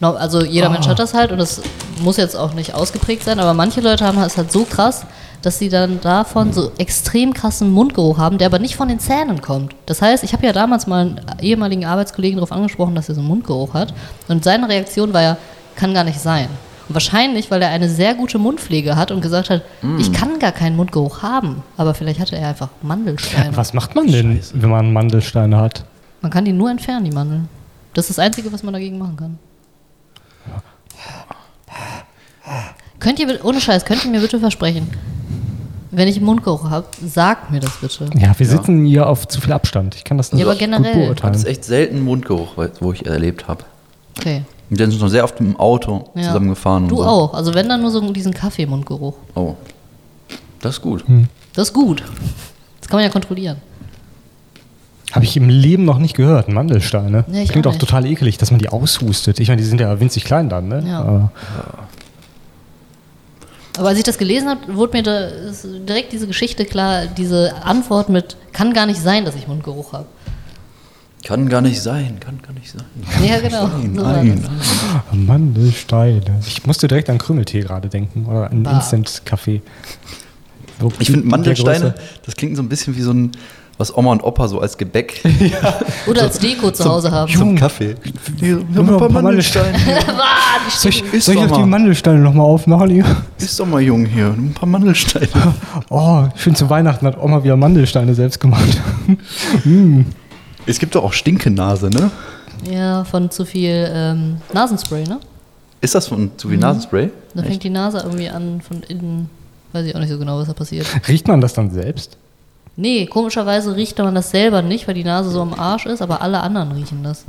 also 0.00 0.44
jeder 0.44 0.68
Mensch 0.68 0.86
hat 0.86 0.98
das 0.98 1.14
halt 1.14 1.32
und 1.32 1.38
das 1.38 1.62
muss 2.02 2.16
jetzt 2.16 2.36
auch 2.36 2.52
nicht 2.54 2.74
ausgeprägt 2.74 3.24
sein, 3.24 3.40
aber 3.40 3.54
manche 3.54 3.80
Leute 3.80 4.04
haben 4.04 4.18
es 4.18 4.36
halt 4.36 4.52
so 4.52 4.64
krass, 4.64 5.06
dass 5.40 5.58
sie 5.58 5.68
dann 5.68 6.00
davon 6.00 6.52
so 6.52 6.72
extrem 6.78 7.34
krassen 7.34 7.70
Mundgeruch 7.70 8.18
haben, 8.18 8.38
der 8.38 8.46
aber 8.46 8.58
nicht 8.58 8.76
von 8.76 8.88
den 8.88 8.98
Zähnen 8.98 9.40
kommt. 9.40 9.74
Das 9.86 10.02
heißt, 10.02 10.24
ich 10.24 10.32
habe 10.32 10.46
ja 10.46 10.52
damals 10.52 10.86
mal 10.86 11.00
einen 11.00 11.20
ehemaligen 11.40 11.84
Arbeitskollegen 11.84 12.36
darauf 12.36 12.52
angesprochen, 12.52 12.94
dass 12.94 13.08
er 13.08 13.14
so 13.14 13.20
einen 13.20 13.28
Mundgeruch 13.28 13.74
hat 13.74 13.94
und 14.28 14.44
seine 14.44 14.68
Reaktion 14.68 15.12
war 15.12 15.22
ja, 15.22 15.36
kann 15.76 15.94
gar 15.94 16.04
nicht 16.04 16.20
sein. 16.20 16.48
Und 16.88 16.94
wahrscheinlich, 16.94 17.50
weil 17.50 17.62
er 17.62 17.70
eine 17.70 17.88
sehr 17.88 18.14
gute 18.14 18.38
Mundpflege 18.38 18.96
hat 18.96 19.10
und 19.10 19.22
gesagt 19.22 19.48
hat, 19.48 19.62
ich 19.98 20.12
kann 20.12 20.38
gar 20.38 20.52
keinen 20.52 20.76
Mundgeruch 20.76 21.22
haben, 21.22 21.62
aber 21.78 21.94
vielleicht 21.94 22.20
hatte 22.20 22.36
er 22.36 22.48
einfach 22.48 22.68
Mandelsteine. 22.82 23.56
Was 23.56 23.72
macht 23.72 23.94
man 23.94 24.06
denn, 24.06 24.40
wenn 24.52 24.70
man 24.70 24.92
Mandelsteine 24.92 25.56
hat? 25.56 25.84
Man 26.20 26.30
kann 26.30 26.44
die 26.44 26.52
nur 26.52 26.70
entfernen, 26.70 27.06
die 27.06 27.10
Mandeln. 27.10 27.48
Das 27.94 28.10
ist 28.10 28.18
das 28.18 28.24
Einzige, 28.24 28.52
was 28.52 28.62
man 28.62 28.74
dagegen 28.74 28.98
machen 28.98 29.16
kann. 29.16 29.38
Könnt 33.00 33.18
ihr, 33.18 33.26
bitte- 33.26 33.44
ohne 33.44 33.60
Scheiß, 33.60 33.84
könnt 33.84 34.04
ihr 34.04 34.10
mir 34.10 34.20
bitte 34.20 34.38
versprechen, 34.40 34.88
wenn 35.90 36.08
ich 36.08 36.16
einen 36.16 36.26
Mundgeruch 36.26 36.68
habe, 36.70 36.86
sagt 37.04 37.50
mir 37.50 37.60
das 37.60 37.76
bitte. 37.80 38.08
Ja, 38.18 38.36
wir 38.38 38.46
sitzen 38.46 38.84
hier 38.84 39.08
auf 39.08 39.28
zu 39.28 39.40
viel 39.40 39.52
Abstand. 39.52 39.94
Ich 39.94 40.04
kann 40.04 40.16
das 40.16 40.32
nicht 40.32 40.40
Ja, 40.40 40.46
aber 40.46 40.54
gut 40.54 40.60
generell. 40.60 40.92
Das 40.94 41.04
beurteilen. 41.04 41.34
ist 41.34 41.44
echt 41.46 41.64
selten 41.64 42.00
Mundgeruch, 42.02 42.56
wo 42.80 42.92
ich 42.92 43.06
erlebt 43.06 43.46
habe. 43.48 43.64
Okay. 44.18 44.42
Und 44.70 44.80
dann 44.80 44.90
sind 44.90 45.00
wir 45.00 45.08
sehr 45.10 45.24
oft 45.24 45.38
im 45.40 45.56
Auto 45.58 46.10
Ja. 46.14 46.22
zusammengefahren. 46.24 46.88
Du 46.88 46.96
und 46.96 47.02
so. 47.04 47.08
auch. 47.08 47.34
Also 47.34 47.52
wenn 47.54 47.68
dann 47.68 47.82
nur 47.82 47.90
so 47.90 48.00
diesen 48.12 48.32
Kaffeemundgeruch. 48.32 49.14
Oh. 49.34 49.54
Das 50.60 50.76
ist 50.76 50.82
gut. 50.82 51.04
Das 51.52 51.68
ist 51.68 51.74
gut. 51.74 52.02
Das 52.80 52.88
kann 52.88 52.98
man 52.98 53.04
ja 53.04 53.10
kontrollieren. 53.10 53.58
Habe 55.14 55.24
ich 55.24 55.36
im 55.36 55.48
Leben 55.48 55.84
noch 55.84 55.98
nicht 55.98 56.16
gehört. 56.16 56.48
Mandelsteine. 56.48 57.24
Nee, 57.28 57.44
ich 57.44 57.50
Klingt 57.50 57.68
auch 57.68 57.74
auch 57.74 57.78
total 57.78 58.04
ekelig, 58.04 58.36
dass 58.38 58.50
man 58.50 58.58
die 58.58 58.68
aushustet. 58.68 59.38
Ich 59.38 59.48
meine, 59.48 59.62
die 59.62 59.66
sind 59.68 59.80
ja 59.80 60.00
winzig 60.00 60.24
klein 60.24 60.48
dann, 60.48 60.66
ne? 60.66 60.82
Ja. 60.86 61.00
Aber 61.00 61.32
Aber 63.78 63.88
als 63.88 63.98
ich 63.98 64.04
das 64.04 64.18
gelesen 64.18 64.48
habe, 64.48 64.74
wurde 64.74 64.96
mir 64.96 65.02
da 65.04 65.28
direkt 65.86 66.12
diese 66.12 66.26
Geschichte 66.26 66.64
klar, 66.64 67.06
diese 67.06 67.54
Antwort 67.62 68.08
mit, 68.08 68.36
kann 68.52 68.72
gar 68.72 68.86
nicht 68.86 69.00
sein, 69.00 69.24
dass 69.24 69.36
ich 69.36 69.46
Mundgeruch 69.46 69.92
habe. 69.92 70.06
Kann 71.24 71.48
gar 71.48 71.62
nicht 71.62 71.80
sein, 71.80 72.20
kann 72.20 72.40
gar 72.42 72.52
nicht 72.52 72.70
sein. 72.70 72.84
Ja, 73.26 73.40
genau. 73.40 73.68
Nein, 73.68 74.42
nein. 75.12 75.26
Mandelsteine. 75.26 76.40
Ich 76.46 76.66
musste 76.66 76.86
direkt 76.86 77.08
an 77.08 77.18
Krümeltee 77.18 77.60
gerade 77.60 77.88
denken. 77.88 78.26
Oder 78.26 78.50
an 78.50 78.62
Bah. 78.62 78.72
Instant-Kaffee. 78.72 79.62
So 80.80 80.92
Ich 80.98 81.10
finde 81.10 81.26
Mandelsteine, 81.26 81.94
das 82.26 82.36
klingt 82.36 82.56
so 82.56 82.62
ein 82.62 82.68
bisschen 82.68 82.96
wie 82.96 83.00
so 83.00 83.12
ein, 83.12 83.32
was 83.78 83.96
Oma 83.96 84.12
und 84.12 84.22
Opa 84.22 84.46
so 84.48 84.60
als 84.60 84.78
Gebäck 84.78 85.20
Oder 86.06 86.22
als 86.22 86.38
Deko 86.38 86.70
zu 86.70 86.84
Hause 86.84 87.10
haben. 87.10 87.32
zum 87.32 87.56
Kaffee. 87.56 87.96
Wir 88.36 88.56
haben 88.76 88.88
ein 88.90 88.96
paar 88.96 89.10
Mandelsteine. 89.10 89.76
Soll 90.68 90.90
ich, 90.90 91.12
Iss 91.12 91.26
soll 91.26 91.34
ich 91.34 91.40
auch 91.42 91.46
die 91.52 91.60
mal. 91.60 91.66
Mandelsteine 91.66 92.20
nochmal 92.20 92.46
aufmachen 92.46 92.88
hier? 92.90 93.04
Ist 93.38 93.58
doch 93.60 93.66
mal 93.66 93.80
jung 93.82 94.06
hier, 94.06 94.28
ein 94.28 94.54
paar 94.54 94.68
Mandelsteine. 94.68 95.28
Oh, 95.90 96.24
schön 96.36 96.54
zu 96.54 96.70
Weihnachten 96.70 97.06
hat 97.06 97.20
Oma 97.20 97.42
wieder 97.44 97.56
Mandelsteine 97.56 98.14
selbst 98.14 98.40
gemacht. 98.40 98.80
Es 100.66 100.78
gibt 100.78 100.94
doch 100.94 101.04
auch 101.04 101.12
Stinkenase, 101.12 101.90
ne? 101.90 102.10
Ja, 102.70 103.04
von 103.04 103.30
zu 103.30 103.44
viel 103.44 103.90
ähm, 103.92 104.36
Nasenspray, 104.52 105.04
ne? 105.04 105.20
Ist 105.80 105.94
das 105.94 106.06
von 106.08 106.30
zu 106.38 106.48
viel 106.48 106.58
Nasenspray? 106.58 107.10
Da 107.34 107.42
fängt 107.42 107.62
die 107.62 107.70
Nase 107.70 107.98
irgendwie 107.98 108.30
an 108.30 108.62
von 108.62 108.82
innen, 108.84 109.28
weiß 109.72 109.84
ich 109.84 109.94
auch 109.94 110.00
nicht 110.00 110.08
so 110.10 110.18
genau, 110.18 110.38
was 110.38 110.46
da 110.46 110.54
passiert. 110.54 110.86
Riecht 111.08 111.28
man 111.28 111.40
das 111.42 111.52
dann 111.52 111.70
selbst? 111.70 112.16
Nee, 112.76 113.06
komischerweise 113.06 113.76
riecht 113.76 113.98
man 113.98 114.14
das 114.14 114.30
selber 114.30 114.62
nicht, 114.62 114.86
weil 114.88 114.94
die 114.94 115.04
Nase 115.04 115.30
so 115.30 115.40
am 115.42 115.54
Arsch 115.54 115.86
ist, 115.86 116.02
aber 116.02 116.20
alle 116.22 116.40
anderen 116.40 116.72
riechen 116.72 117.02
das. 117.04 117.24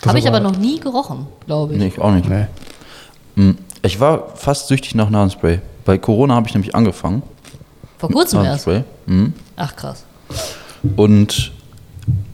Das 0.00 0.08
Habe 0.08 0.18
ich 0.18 0.28
aber 0.28 0.40
noch 0.40 0.56
nie 0.56 0.78
gerochen, 0.78 1.26
glaube 1.46 1.72
ich. 1.74 1.78
Nee, 1.78 1.88
ich 1.88 1.98
auch 2.00 2.12
nicht. 2.12 2.28
Nee. 2.28 2.46
Hm, 3.34 3.58
Ich 3.82 3.98
war 3.98 4.36
fast 4.36 4.68
süchtig 4.68 4.94
nach 4.94 5.10
Nasenspray. 5.10 5.60
Bei 5.84 5.98
Corona 5.98 6.34
habe 6.36 6.46
ich 6.48 6.54
nämlich 6.54 6.74
angefangen. 6.74 7.22
Vor 7.98 8.10
kurzem 8.10 8.44
erst. 8.44 8.66
Nasenspray. 8.66 8.84
Mhm. 9.06 9.32
Ach 9.56 9.74
krass. 9.74 10.04
Und 10.96 11.52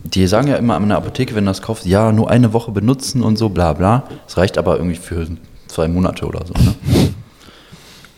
die 0.05 0.27
sagen 0.27 0.49
ja 0.49 0.57
immer 0.57 0.75
an 0.77 0.89
der 0.89 0.99
Apotheke, 0.99 1.35
wenn 1.35 1.45
du 1.47 1.51
das 1.51 1.63
kaufst, 1.63 1.87
ja, 1.87 2.13
nur 2.13 2.29
eine 2.31 2.53
Woche 2.53 2.71
benutzen 2.71 3.23
und 3.23 3.37
so, 3.37 3.49
bla 3.49 3.73
bla. 3.73 4.03
Das 4.27 4.37
reicht 4.37 4.59
aber 4.59 4.77
irgendwie 4.77 4.97
für 4.97 5.27
zwei 5.69 5.89
Monate 5.89 6.27
oder 6.27 6.45
so. 6.47 6.53
Ne? 6.55 6.75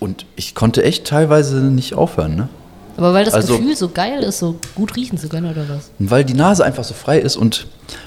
Und 0.00 0.26
ich 0.36 0.54
konnte 0.54 0.82
echt 0.82 1.06
teilweise 1.06 1.60
nicht 1.62 1.94
aufhören, 1.94 2.34
ne? 2.34 2.48
Aber 2.96 3.12
weil 3.14 3.24
das 3.24 3.34
Also- 3.34 3.58
Gefühl 3.58 3.76
so 3.76 3.88
geil 3.88 4.22
ist, 4.22 4.38
so 4.38 4.56
gut 4.74 4.94
riechen 4.96 5.18
zu 5.18 5.28
können 5.28 5.50
oder 5.50 5.68
was? 5.68 5.90
Und 5.98 6.10
weil 6.10 6.24
die 6.24 6.34
Nase 6.34 6.64
einfach 6.64 6.84
so 6.84 6.94
frei 6.94 7.18
ist 7.18 7.36
und 7.36 7.66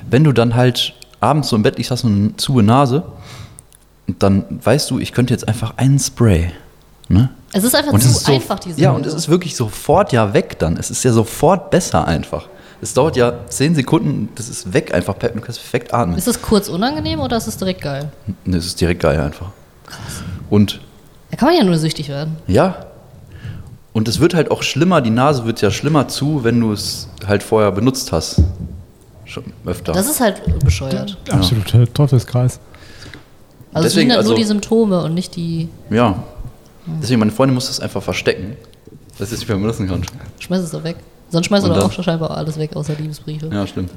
wenn 0.09 0.23
du 0.23 0.31
dann 0.31 0.55
halt 0.55 0.93
abends 1.19 1.49
so 1.49 1.55
im 1.55 1.63
Bett 1.63 1.77
liegst, 1.77 1.91
hast 1.91 2.03
du 2.03 2.07
eine 2.07 2.35
zuhe 2.37 2.63
Nase 2.63 3.03
dann 4.19 4.45
weißt 4.63 4.89
du, 4.89 4.99
ich 4.99 5.11
könnte 5.11 5.33
jetzt 5.33 5.47
einfach 5.47 5.73
einen 5.77 5.99
Spray. 5.99 6.51
Ne? 7.09 7.29
Es 7.51 7.63
ist 7.65 7.75
einfach 7.75 7.91
Und 7.91 8.01
zu 8.01 8.07
es 8.07 8.17
ist 8.17 8.25
so, 8.25 8.33
einfach, 8.33 8.59
diese 8.59 8.79
Ja, 8.79 8.91
und 8.91 9.05
es 9.05 9.13
ist 9.13 9.27
wirklich 9.29 9.55
sofort 9.55 10.13
ja 10.13 10.33
weg 10.33 10.57
dann. 10.59 10.77
Es 10.77 10.89
ist 10.89 11.03
ja 11.03 11.11
sofort 11.11 11.69
besser 11.71 12.07
einfach. 12.07 12.47
Es 12.81 12.93
dauert 12.93 13.17
ja 13.17 13.33
zehn 13.49 13.75
Sekunden, 13.75 14.29
das 14.35 14.47
ist 14.49 14.71
weg 14.73 14.93
einfach. 14.93 15.15
Du 15.15 15.27
kannst 15.41 15.59
perfekt 15.59 15.93
atmen. 15.93 16.17
Ist 16.17 16.27
das 16.27 16.41
kurz 16.41 16.69
unangenehm 16.69 17.19
oder 17.19 17.35
ist 17.37 17.47
es 17.47 17.57
direkt 17.57 17.81
geil? 17.81 18.09
Das 18.45 18.65
ist 18.65 18.79
direkt 18.79 19.01
geil 19.01 19.19
einfach. 19.19 19.47
Und 20.49 20.79
Da 21.31 21.37
kann 21.37 21.49
man 21.49 21.57
ja 21.57 21.63
nur 21.65 21.77
süchtig 21.77 22.07
werden. 22.09 22.37
ja, 22.47 22.85
und 23.97 24.07
es 24.07 24.19
wird 24.19 24.35
halt 24.35 24.51
auch 24.51 24.61
schlimmer, 24.61 25.01
die 25.01 25.09
Nase 25.09 25.45
wird 25.45 25.59
ja 25.61 25.71
schlimmer 25.71 26.07
zu, 26.07 26.43
wenn 26.43 26.59
du 26.61 26.71
es 26.71 27.07
halt 27.25 27.41
vorher 27.41 27.71
benutzt 27.71 28.11
hast. 28.11 28.43
Schon 29.25 29.45
öfter. 29.65 29.91
Das 29.91 30.07
ist 30.07 30.19
halt 30.19 30.43
bescheuert. 30.63 31.17
Absoluter 31.31 31.91
Teufelskreis. 31.91 32.59
Also 33.73 33.87
es 33.87 33.93
Deswegen, 33.93 34.09
lindert 34.09 34.25
nur 34.25 34.33
also- 34.33 34.35
die 34.35 34.47
Symptome 34.47 35.03
und 35.03 35.15
nicht 35.15 35.35
die. 35.35 35.67
ja. 35.89 36.23
Deswegen, 37.01 37.19
meine 37.19 37.31
Freundin 37.31 37.55
muss 37.55 37.67
das 37.67 37.79
einfach 37.79 38.03
verstecken, 38.03 38.55
dass 39.17 39.29
sie 39.29 39.35
es 39.35 39.41
nicht 39.41 39.49
mehr 39.49 39.57
benutzen 39.57 39.87
kann. 39.89 40.03
Schmeiß 40.39 40.61
es 40.61 40.69
doch 40.71 40.83
weg. 40.83 40.97
Sonst 41.29 41.47
schmeißt 41.47 41.65
du 41.65 41.73
doch 41.73 41.85
auch 41.85 41.91
schon 41.91 42.03
scheinbar 42.03 42.31
alles 42.37 42.57
weg, 42.59 42.75
außer 42.75 42.93
Liebesbriefe. 42.93 43.47
Ja, 43.51 43.65
stimmt. 43.65 43.89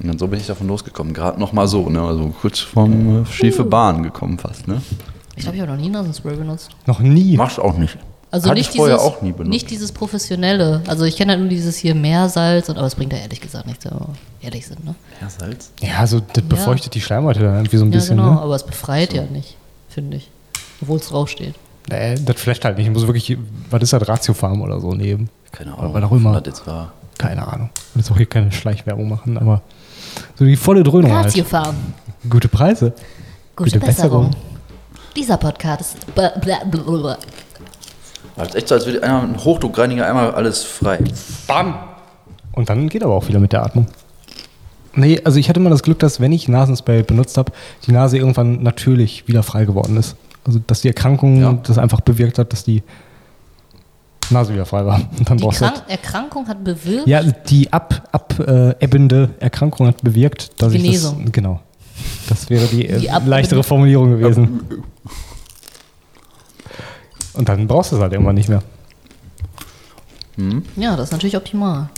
Und 0.00 0.06
dann 0.06 0.16
so 0.16 0.28
bin 0.28 0.38
ich 0.38 0.46
davon 0.46 0.68
losgekommen. 0.68 1.12
Gerade 1.12 1.40
noch 1.40 1.52
mal 1.52 1.66
so, 1.66 1.90
ne? 1.90 2.00
Also 2.00 2.32
kurz 2.40 2.60
vom 2.60 3.24
äh, 3.24 3.26
schiefe 3.26 3.64
Bahn 3.64 4.04
gekommen 4.04 4.38
fast, 4.38 4.68
ne? 4.68 4.80
Ich 5.36 5.42
glaube, 5.42 5.56
ich 5.56 5.62
habe 5.62 5.72
noch 5.72 5.78
nie 5.80 5.88
Nasenspray 5.88 6.36
benutzt. 6.36 6.70
Noch 6.86 7.00
nie. 7.00 7.36
Machst 7.36 7.58
auch 7.58 7.76
nicht. 7.78 7.96
Also 8.30 8.48
Hatte 8.48 8.58
nicht 8.60 8.72
dieses, 8.72 8.98
auch 8.98 9.20
nie 9.20 9.32
benutzt. 9.32 9.50
nicht 9.50 9.70
dieses 9.70 9.92
professionelle. 9.92 10.82
Also 10.86 11.04
ich 11.04 11.16
kenne 11.16 11.32
halt 11.32 11.40
nur 11.40 11.50
dieses 11.50 11.76
hier 11.76 11.94
Meersalz 11.94 12.68
und 12.70 12.78
aber 12.78 12.86
es 12.86 12.94
bringt 12.94 13.12
ja 13.12 13.18
ehrlich 13.18 13.40
gesagt 13.42 13.66
nichts, 13.66 13.84
wenn 13.84 13.92
wir 13.92 14.08
ehrlich 14.40 14.66
sind, 14.66 14.82
ne? 14.84 14.94
Ja, 15.20 15.28
Salz. 15.28 15.70
Ja, 15.80 16.06
so 16.06 16.20
das 16.20 16.42
befeuchtet 16.44 16.94
die 16.94 17.00
Schleimhäute 17.02 17.40
dann 17.40 17.56
irgendwie 17.56 17.76
so 17.76 17.84
ein 17.84 17.92
Ja, 17.92 17.98
bisschen. 17.98 18.16
genau, 18.16 18.32
Ne? 18.34 18.40
aber 18.40 18.54
es 18.56 18.64
befreit 18.64 19.12
ja 19.12 19.24
nicht, 19.24 19.56
finde 19.90 20.16
ich. 20.16 20.30
Obwohl 20.80 20.96
es 20.98 21.08
draufsteht. 21.08 21.54
Nee, 21.90 22.14
das 22.24 22.40
flasht 22.40 22.64
halt 22.64 22.78
nicht. 22.78 22.86
Ich 22.86 22.92
muss 22.92 23.06
wirklich, 23.06 23.36
was 23.70 23.82
ist 23.82 23.92
das, 23.92 24.08
Ratiofarm 24.08 24.62
oder 24.62 24.80
so 24.80 24.92
nehmen? 24.94 25.28
Keine 25.50 25.72
Oder 25.74 25.80
Ahnung. 25.82 25.94
was 25.94 26.02
auch 26.04 26.12
immer. 26.12 26.40
Das 26.40 26.46
jetzt 26.58 26.66
war. 26.66 26.92
Keine 27.18 27.46
Ahnung. 27.46 27.68
Ich 27.74 27.94
will 27.96 28.02
jetzt 28.02 28.10
auch 28.12 28.16
hier 28.16 28.26
keine 28.26 28.50
Schleichwerbung 28.50 29.08
machen, 29.10 29.36
aber 29.36 29.60
so 30.38 30.44
die 30.46 30.56
volle 30.56 30.82
Dröhnung 30.82 31.12
halt. 31.12 31.26
Ratiofarm. 31.26 31.76
Gute 32.30 32.48
Preise. 32.48 32.92
Gute, 33.54 33.72
Gute 33.72 33.84
Besserung. 33.84 34.28
Besserung. 34.30 34.51
Dieser 35.16 35.36
Podcast 35.36 35.80
ist. 35.80 35.96
Das 38.36 38.48
ist 38.48 38.54
echt 38.54 38.68
so, 38.68 38.74
als 38.74 38.86
würde 38.86 39.02
einer 39.02 39.20
mit 39.22 39.30
einem 39.34 39.44
Hochdruckreiniger 39.44 40.06
einmal 40.06 40.32
alles 40.34 40.62
frei. 40.62 40.98
Bam! 41.46 41.74
Und 42.52 42.68
dann 42.70 42.88
geht 42.88 43.02
aber 43.04 43.14
auch 43.14 43.28
wieder 43.28 43.38
mit 43.40 43.52
der 43.52 43.62
Atmung. 43.64 43.86
Nee, 44.94 45.20
also 45.24 45.38
ich 45.38 45.48
hatte 45.48 45.58
immer 45.60 45.70
das 45.70 45.82
Glück, 45.82 45.98
dass 46.00 46.20
wenn 46.20 46.32
ich 46.32 46.48
Nasenspray 46.48 47.02
benutzt 47.02 47.38
habe, 47.38 47.52
die 47.86 47.92
Nase 47.92 48.18
irgendwann 48.18 48.62
natürlich 48.62 49.26
wieder 49.26 49.42
frei 49.42 49.64
geworden 49.64 49.96
ist. 49.96 50.16
Also 50.44 50.60
dass 50.66 50.80
die 50.82 50.88
Erkrankung 50.88 51.40
Ja. 51.40 51.52
das 51.62 51.78
einfach 51.78 52.00
bewirkt 52.00 52.38
hat, 52.38 52.52
dass 52.52 52.64
die 52.64 52.82
Nase 54.30 54.52
wieder 54.52 54.66
frei 54.66 54.84
war. 54.84 55.00
Und 55.18 55.28
dann 55.30 55.38
Die 55.38 55.44
brauchst 55.44 55.60
du 55.60 55.64
Krank 55.66 55.78
halt, 55.80 55.90
Erkrankung 55.90 56.48
hat 56.48 56.62
bewirkt. 56.64 57.06
Ja, 57.06 57.22
die 57.22 57.72
ab, 57.72 58.08
ab 58.12 58.38
äh, 58.38 58.70
ebbende 58.80 59.30
Erkrankung 59.40 59.86
hat 59.86 60.02
bewirkt, 60.02 60.60
dass 60.60 60.72
Genesung. 60.72 61.18
ich 61.20 61.24
das. 61.24 61.32
Genau. 61.32 61.60
Das 62.32 62.48
wäre 62.50 62.66
die, 62.66 62.88
äh, 62.88 62.98
Die 62.98 63.28
leichtere 63.28 63.62
Formulierung 63.62 64.18
gewesen. 64.18 64.82
Und 67.34 67.48
dann 67.48 67.66
brauchst 67.66 67.92
du 67.92 67.96
es 67.96 68.02
halt 68.02 68.12
irgendwann 68.12 68.34
nicht 68.34 68.48
mehr. 68.48 68.62
Ja, 70.76 70.96
das 70.96 71.08
ist 71.08 71.12
natürlich 71.12 71.36
optimal. 71.36 71.88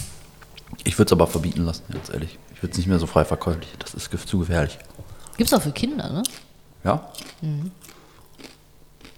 Ich 0.83 0.99
würde 0.99 1.09
es 1.09 1.13
aber 1.13 1.27
verbieten 1.27 1.65
lassen, 1.65 1.83
ganz 1.91 2.11
ehrlich. 2.11 2.37
Ich 2.55 2.63
würde 2.63 2.73
es 2.73 2.79
nicht 2.79 2.89
mehr 2.89 2.99
so 2.99 3.07
frei 3.07 3.25
verkäuflich. 3.25 3.69
Das 3.79 3.95
ist 3.95 4.11
ge- 4.11 4.19
zu 4.21 4.39
gefährlich. 4.41 4.77
Gibt's 5.37 5.53
auch 5.55 5.63
für 5.63 5.71
Kinder, 5.73 6.11
ne? 6.11 6.23
Ja? 6.85 7.09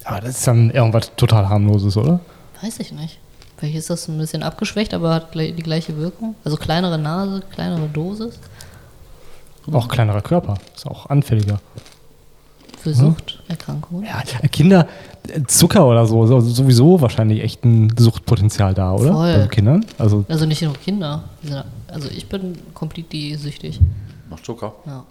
Aber 0.04 0.20
das 0.20 0.38
ist 0.38 0.46
dann 0.46 0.70
irgendwas 0.70 1.10
total 1.16 1.48
harmloses, 1.48 1.96
oder? 1.96 2.20
Weiß 2.62 2.78
ich 2.78 2.92
nicht. 2.92 3.18
Vielleicht 3.56 3.76
ist 3.76 3.88
das 3.90 4.06
ein 4.08 4.18
bisschen 4.18 4.42
abgeschwächt, 4.42 4.92
aber 4.94 5.14
hat 5.14 5.34
die 5.34 5.52
gleiche 5.54 5.96
Wirkung. 5.96 6.34
Also 6.44 6.56
kleinere 6.58 6.98
Nase, 6.98 7.42
kleinere 7.52 7.88
Dosis. 7.88 8.38
Auch 9.72 9.88
kleinerer 9.88 10.22
Körper. 10.22 10.54
Ist 10.74 10.86
auch 10.86 11.06
anfälliger. 11.10 11.60
Für 12.78 12.94
Suchterkrankungen. 12.94 14.04
Ja, 14.06 14.22
Kinder, 14.48 14.86
äh, 15.28 15.42
Zucker 15.48 15.86
oder 15.86 16.06
so, 16.06 16.24
so- 16.26 16.38
sowieso 16.40 17.00
wahrscheinlich 17.00 17.42
echt 17.42 17.64
ein 17.64 17.92
Suchtpotenzial 17.98 18.74
da, 18.74 18.92
oder? 18.92 19.12
Voll. 19.12 19.38
Bei 19.38 19.46
Kindern. 19.48 19.84
Also, 19.98 20.24
Also 20.28 20.46
nicht 20.46 20.62
nur 20.62 20.74
Kinder. 20.74 21.24
Also 21.88 22.08
ich 22.10 22.28
bin 22.28 22.56
completely 22.74 23.34
süchtig. 23.36 23.80
Noch 24.30 24.40
Zucker. 24.40 24.72
Ja. 24.86 25.04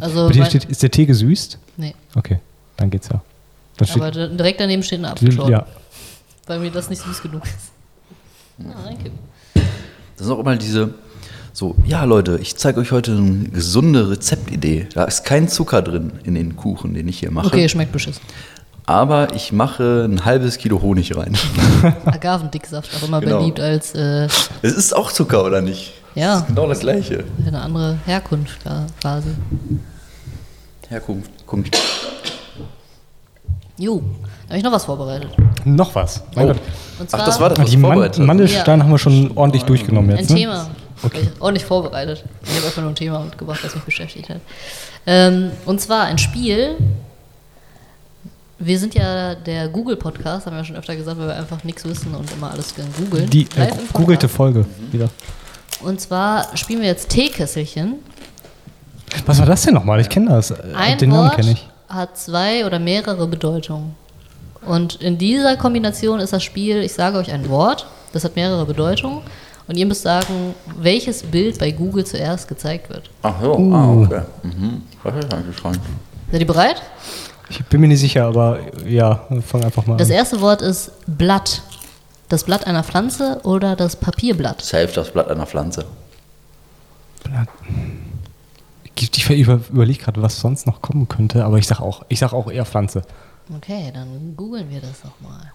Also 0.00 0.26
bei 0.28 0.32
dir 0.32 0.46
steht, 0.46 0.64
ist 0.64 0.82
der 0.82 0.90
Tee 0.90 1.04
gesüßt? 1.04 1.58
Nee. 1.76 1.94
Okay, 2.14 2.38
dann 2.78 2.88
geht's 2.88 3.08
ja. 3.12 3.20
Da 3.76 3.84
steht, 3.84 4.02
Aber 4.02 4.10
direkt 4.10 4.58
daneben 4.58 4.82
steht 4.82 5.00
eine 5.00 5.10
Apfelschorle, 5.10 5.52
ja. 5.52 5.66
weil 6.46 6.60
mir 6.60 6.70
das 6.70 6.88
nicht 6.88 7.02
süß 7.02 7.20
genug 7.20 7.42
ist. 7.44 7.70
Ja, 8.66 8.72
reinkippen. 8.86 9.18
Das 10.16 10.26
sind 10.26 10.34
auch 10.34 10.38
immer 10.38 10.56
diese, 10.56 10.94
so, 11.56 11.74
ja 11.86 12.04
Leute, 12.04 12.38
ich 12.42 12.54
zeige 12.56 12.80
euch 12.80 12.92
heute 12.92 13.12
eine 13.12 13.48
gesunde 13.48 14.10
Rezeptidee. 14.10 14.88
Da 14.92 15.04
ist 15.04 15.24
kein 15.24 15.48
Zucker 15.48 15.80
drin 15.80 16.12
in 16.24 16.34
den 16.34 16.54
Kuchen, 16.54 16.92
den 16.92 17.08
ich 17.08 17.20
hier 17.20 17.30
mache. 17.30 17.46
Okay, 17.46 17.66
schmeckt 17.66 17.92
beschissen. 17.92 18.20
Aber 18.84 19.34
ich 19.34 19.52
mache 19.52 20.04
ein 20.04 20.26
halbes 20.26 20.58
Kilo 20.58 20.82
Honig 20.82 21.16
rein. 21.16 21.34
Agavendicksaft, 22.04 22.90
auch 23.02 23.08
immer 23.08 23.20
Genau. 23.20 23.38
beliebt 23.38 23.58
als 23.58 23.94
äh, 23.94 24.26
Es 24.60 24.74
ist 24.74 24.94
auch 24.94 25.10
Zucker, 25.10 25.44
oder 25.46 25.62
nicht? 25.62 25.94
Ja. 26.14 26.34
Das 26.34 26.40
ist 26.42 26.46
genau 26.48 26.66
das 26.68 26.80
gleiche. 26.80 27.24
eine 27.46 27.60
andere 27.62 27.96
Herkunft 28.04 28.58
ja, 28.66 28.84
quasi. 29.00 29.30
Herkunft. 30.90 31.30
Kunft. 31.46 31.76
Jo, 33.78 34.02
da 34.44 34.48
habe 34.50 34.58
ich 34.58 34.62
noch 34.64 34.72
was 34.72 34.84
vorbereitet. 34.84 35.30
Noch 35.64 35.94
was. 35.94 36.22
Mein 36.34 36.44
Oh. 36.44 36.48
Gott. 36.48 36.60
Und 36.98 37.10
zwar 37.10 37.20
Ach, 37.20 37.24
das 37.26 37.40
war 37.40 37.48
das, 37.48 37.58
was 37.60 37.70
Die 37.70 37.76
Man 37.78 37.98
hast. 38.02 38.18
Mandelsteine 38.18 38.82
haben 38.82 38.90
wir 38.90 38.98
schon 38.98 39.32
ordentlich 39.34 39.64
durchgenommen 39.64 40.10
ein 40.10 40.18
jetzt. 40.18 40.30
Ne? 40.30 40.36
Thema. 40.36 40.66
Okay. 41.02 41.28
Ich 41.34 41.40
ordentlich 41.40 41.64
vorbereitet. 41.64 42.24
Ich 42.44 42.56
habe 42.56 42.66
einfach 42.66 42.82
nur 42.82 42.90
ein 42.90 42.94
Thema 42.96 43.20
mitgebracht, 43.20 43.60
das 43.62 43.74
mich 43.74 43.84
beschäftigt 43.84 44.28
hat. 44.28 44.40
Ähm, 45.06 45.50
und 45.66 45.80
zwar 45.80 46.04
ein 46.04 46.18
Spiel. 46.18 46.76
Wir 48.58 48.78
sind 48.78 48.94
ja 48.94 49.34
der 49.34 49.68
Google-Podcast, 49.68 50.46
haben 50.46 50.56
wir 50.56 50.64
schon 50.64 50.76
öfter 50.76 50.96
gesagt, 50.96 51.18
weil 51.18 51.28
wir 51.28 51.36
einfach 51.36 51.62
nichts 51.64 51.84
wissen 51.84 52.14
und 52.14 52.32
immer 52.32 52.50
alles 52.50 52.74
gern 52.74 52.88
googeln. 52.96 53.28
Die 53.28 53.42
äh, 53.56 53.70
googelte. 53.92 54.28
Folge 54.28 54.64
wieder. 54.90 55.10
Und 55.82 56.00
zwar 56.00 56.56
spielen 56.56 56.80
wir 56.80 56.88
jetzt 56.88 57.10
Teekesselchen. 57.10 57.96
Was 59.26 59.38
war 59.38 59.46
das 59.46 59.62
denn 59.62 59.74
nochmal? 59.74 60.00
Ich 60.00 60.08
kenne 60.08 60.30
das. 60.30 60.50
Äh, 60.52 60.56
Ein 60.74 60.96
Den 60.98 61.10
Namen 61.10 61.24
Wort 61.24 61.36
kenne 61.36 61.52
ich. 61.52 61.68
hat 61.90 62.16
zwei 62.16 62.64
oder 62.64 62.78
mehrere 62.78 63.26
Bedeutungen. 63.26 63.94
Und 64.64 64.96
in 65.02 65.18
dieser 65.18 65.56
Kombination 65.58 66.18
ist 66.18 66.32
das 66.32 66.42
Spiel, 66.42 66.78
ich 66.82 66.94
sage 66.94 67.18
euch 67.18 67.30
ein 67.30 67.48
Wort, 67.50 67.86
das 68.14 68.24
hat 68.24 68.36
mehrere 68.36 68.64
Bedeutungen. 68.64 69.20
Und 69.68 69.76
ihr 69.76 69.86
müsst 69.86 70.02
sagen, 70.02 70.54
welches 70.76 71.22
Bild 71.24 71.58
bei 71.58 71.70
Google 71.72 72.04
zuerst 72.06 72.46
gezeigt 72.48 72.88
wird. 72.88 73.10
Ach 73.22 73.34
so, 73.40 73.54
ah, 73.72 73.92
okay. 73.92 74.22
Mhm. 74.44 74.82
Was 75.02 75.16
ist 75.24 75.34
eigentlich 75.34 75.56
schon? 75.58 75.72
Seid 76.30 76.40
ihr 76.40 76.46
bereit? 76.46 76.82
Ich 77.48 77.64
bin 77.66 77.80
mir 77.80 77.88
nicht 77.88 78.00
sicher, 78.00 78.26
aber 78.26 78.58
ja, 78.86 79.26
fang 79.46 79.64
einfach 79.64 79.86
mal 79.86 79.96
Das 79.96 80.08
an. 80.08 80.14
erste 80.16 80.40
Wort 80.40 80.62
ist 80.62 80.90
Blatt. 81.06 81.62
Das 82.28 82.44
Blatt 82.44 82.66
einer 82.66 82.82
Pflanze 82.82 83.40
oder 83.44 83.76
das 83.76 83.96
Papierblatt? 83.96 84.60
Safe 84.62 84.88
das 84.92 85.12
Blatt 85.12 85.28
einer 85.28 85.46
Pflanze. 85.46 85.84
Ich, 88.94 89.16
ich 89.16 89.30
über, 89.30 89.60
überlege 89.70 90.02
gerade, 90.04 90.22
was 90.22 90.40
sonst 90.40 90.66
noch 90.66 90.80
kommen 90.82 91.06
könnte, 91.08 91.44
aber 91.44 91.58
ich 91.58 91.66
sag 91.66 91.80
auch, 91.80 92.04
ich 92.08 92.18
sag 92.18 92.32
auch 92.32 92.50
eher 92.50 92.64
Pflanze. 92.64 93.02
Okay, 93.54 93.90
dann 93.94 94.34
googeln 94.36 94.68
wir 94.70 94.80
das 94.80 95.02
doch 95.02 95.20
mal. 95.20 95.52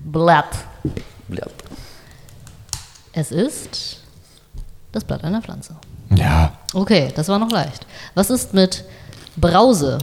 Blatt. 0.00 0.48
Blatt. 1.28 1.50
Es 3.14 3.30
ist 3.30 4.00
das 4.92 5.04
Blatt 5.04 5.24
einer 5.24 5.42
Pflanze. 5.42 5.76
Ja. 6.16 6.52
Okay, 6.72 7.10
das 7.14 7.28
war 7.28 7.38
noch 7.38 7.50
leicht. 7.50 7.86
Was 8.14 8.30
ist 8.30 8.54
mit 8.54 8.84
Brause? 9.36 9.98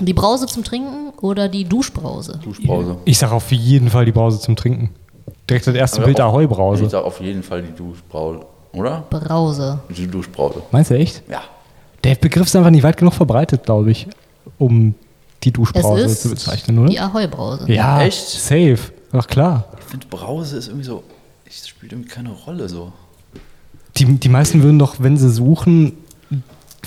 Die 0.00 0.12
Brause 0.12 0.46
zum 0.46 0.64
Trinken 0.64 1.12
oder 1.20 1.48
die 1.48 1.64
Duschbrause? 1.64 2.38
Duschbrause. 2.42 2.96
Ich 3.04 3.18
sag 3.18 3.30
auf 3.32 3.50
jeden 3.52 3.90
Fall 3.90 4.04
die 4.04 4.12
Brause 4.12 4.40
zum 4.40 4.56
Trinken. 4.56 4.90
Direkt 5.48 5.66
das 5.66 5.74
erste 5.74 5.98
Aber 5.98 6.06
Bild 6.06 6.20
auch- 6.20 6.32
Ahoi-Brause. 6.32 6.84
Ich 6.84 6.90
sag 6.90 7.04
auf 7.04 7.20
jeden 7.20 7.42
Fall 7.42 7.62
die 7.62 7.72
Duschbrause. 7.74 8.40
Oder? 8.72 9.04
Brause. 9.08 9.78
Die 9.96 10.06
Duschbrause. 10.08 10.62
Meinst 10.72 10.90
du 10.90 10.96
echt? 10.98 11.22
Ja. 11.28 11.42
Der 12.02 12.16
Begriff 12.16 12.46
ist 12.46 12.56
einfach 12.56 12.70
nicht 12.70 12.82
weit 12.82 12.96
genug 12.96 13.14
verbreitet, 13.14 13.64
glaube 13.64 13.90
ich, 13.92 14.08
um 14.58 14.94
die 15.44 15.48
Es 15.50 15.52
Duschbrause 15.52 16.02
ist 16.04 16.22
zu 16.22 16.30
bezeichnen, 16.30 16.78
oder? 16.78 16.88
die 16.88 16.98
Ahoi-Brause. 16.98 17.70
Ja, 17.72 18.02
Echt? 18.02 18.26
safe. 18.28 18.78
Ach 19.12 19.26
klar. 19.26 19.64
Ich 19.78 19.84
finde 19.84 20.06
Brause 20.08 20.56
ist 20.56 20.66
irgendwie 20.68 20.86
so. 20.86 21.04
Es 21.46 21.68
spielt 21.68 21.92
irgendwie 21.92 22.08
keine 22.10 22.30
Rolle 22.30 22.68
so. 22.68 22.92
Die, 23.96 24.04
die 24.04 24.28
meisten 24.28 24.62
würden 24.62 24.78
doch, 24.78 24.96
wenn 24.98 25.16
sie 25.16 25.30
suchen, 25.30 25.92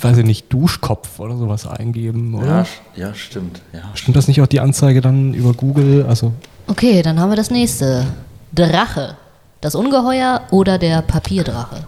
weiß 0.00 0.18
ich 0.18 0.24
nicht, 0.24 0.52
Duschkopf 0.52 1.18
oder 1.20 1.36
sowas 1.36 1.66
eingeben, 1.66 2.34
oder? 2.34 2.66
Ja, 2.94 3.06
ja, 3.08 3.14
stimmt. 3.14 3.62
Ja. 3.72 3.90
Stimmt 3.94 4.16
das 4.16 4.28
nicht 4.28 4.40
auch 4.42 4.46
die 4.46 4.60
Anzeige 4.60 5.00
dann 5.00 5.32
über 5.34 5.52
Google? 5.54 6.04
Also, 6.06 6.32
Okay, 6.66 7.00
dann 7.02 7.18
haben 7.18 7.30
wir 7.30 7.36
das 7.36 7.50
nächste. 7.50 8.06
Drache. 8.52 9.16
Das 9.60 9.74
Ungeheuer 9.74 10.42
oder 10.50 10.78
der 10.78 11.02
Papierdrache? 11.02 11.86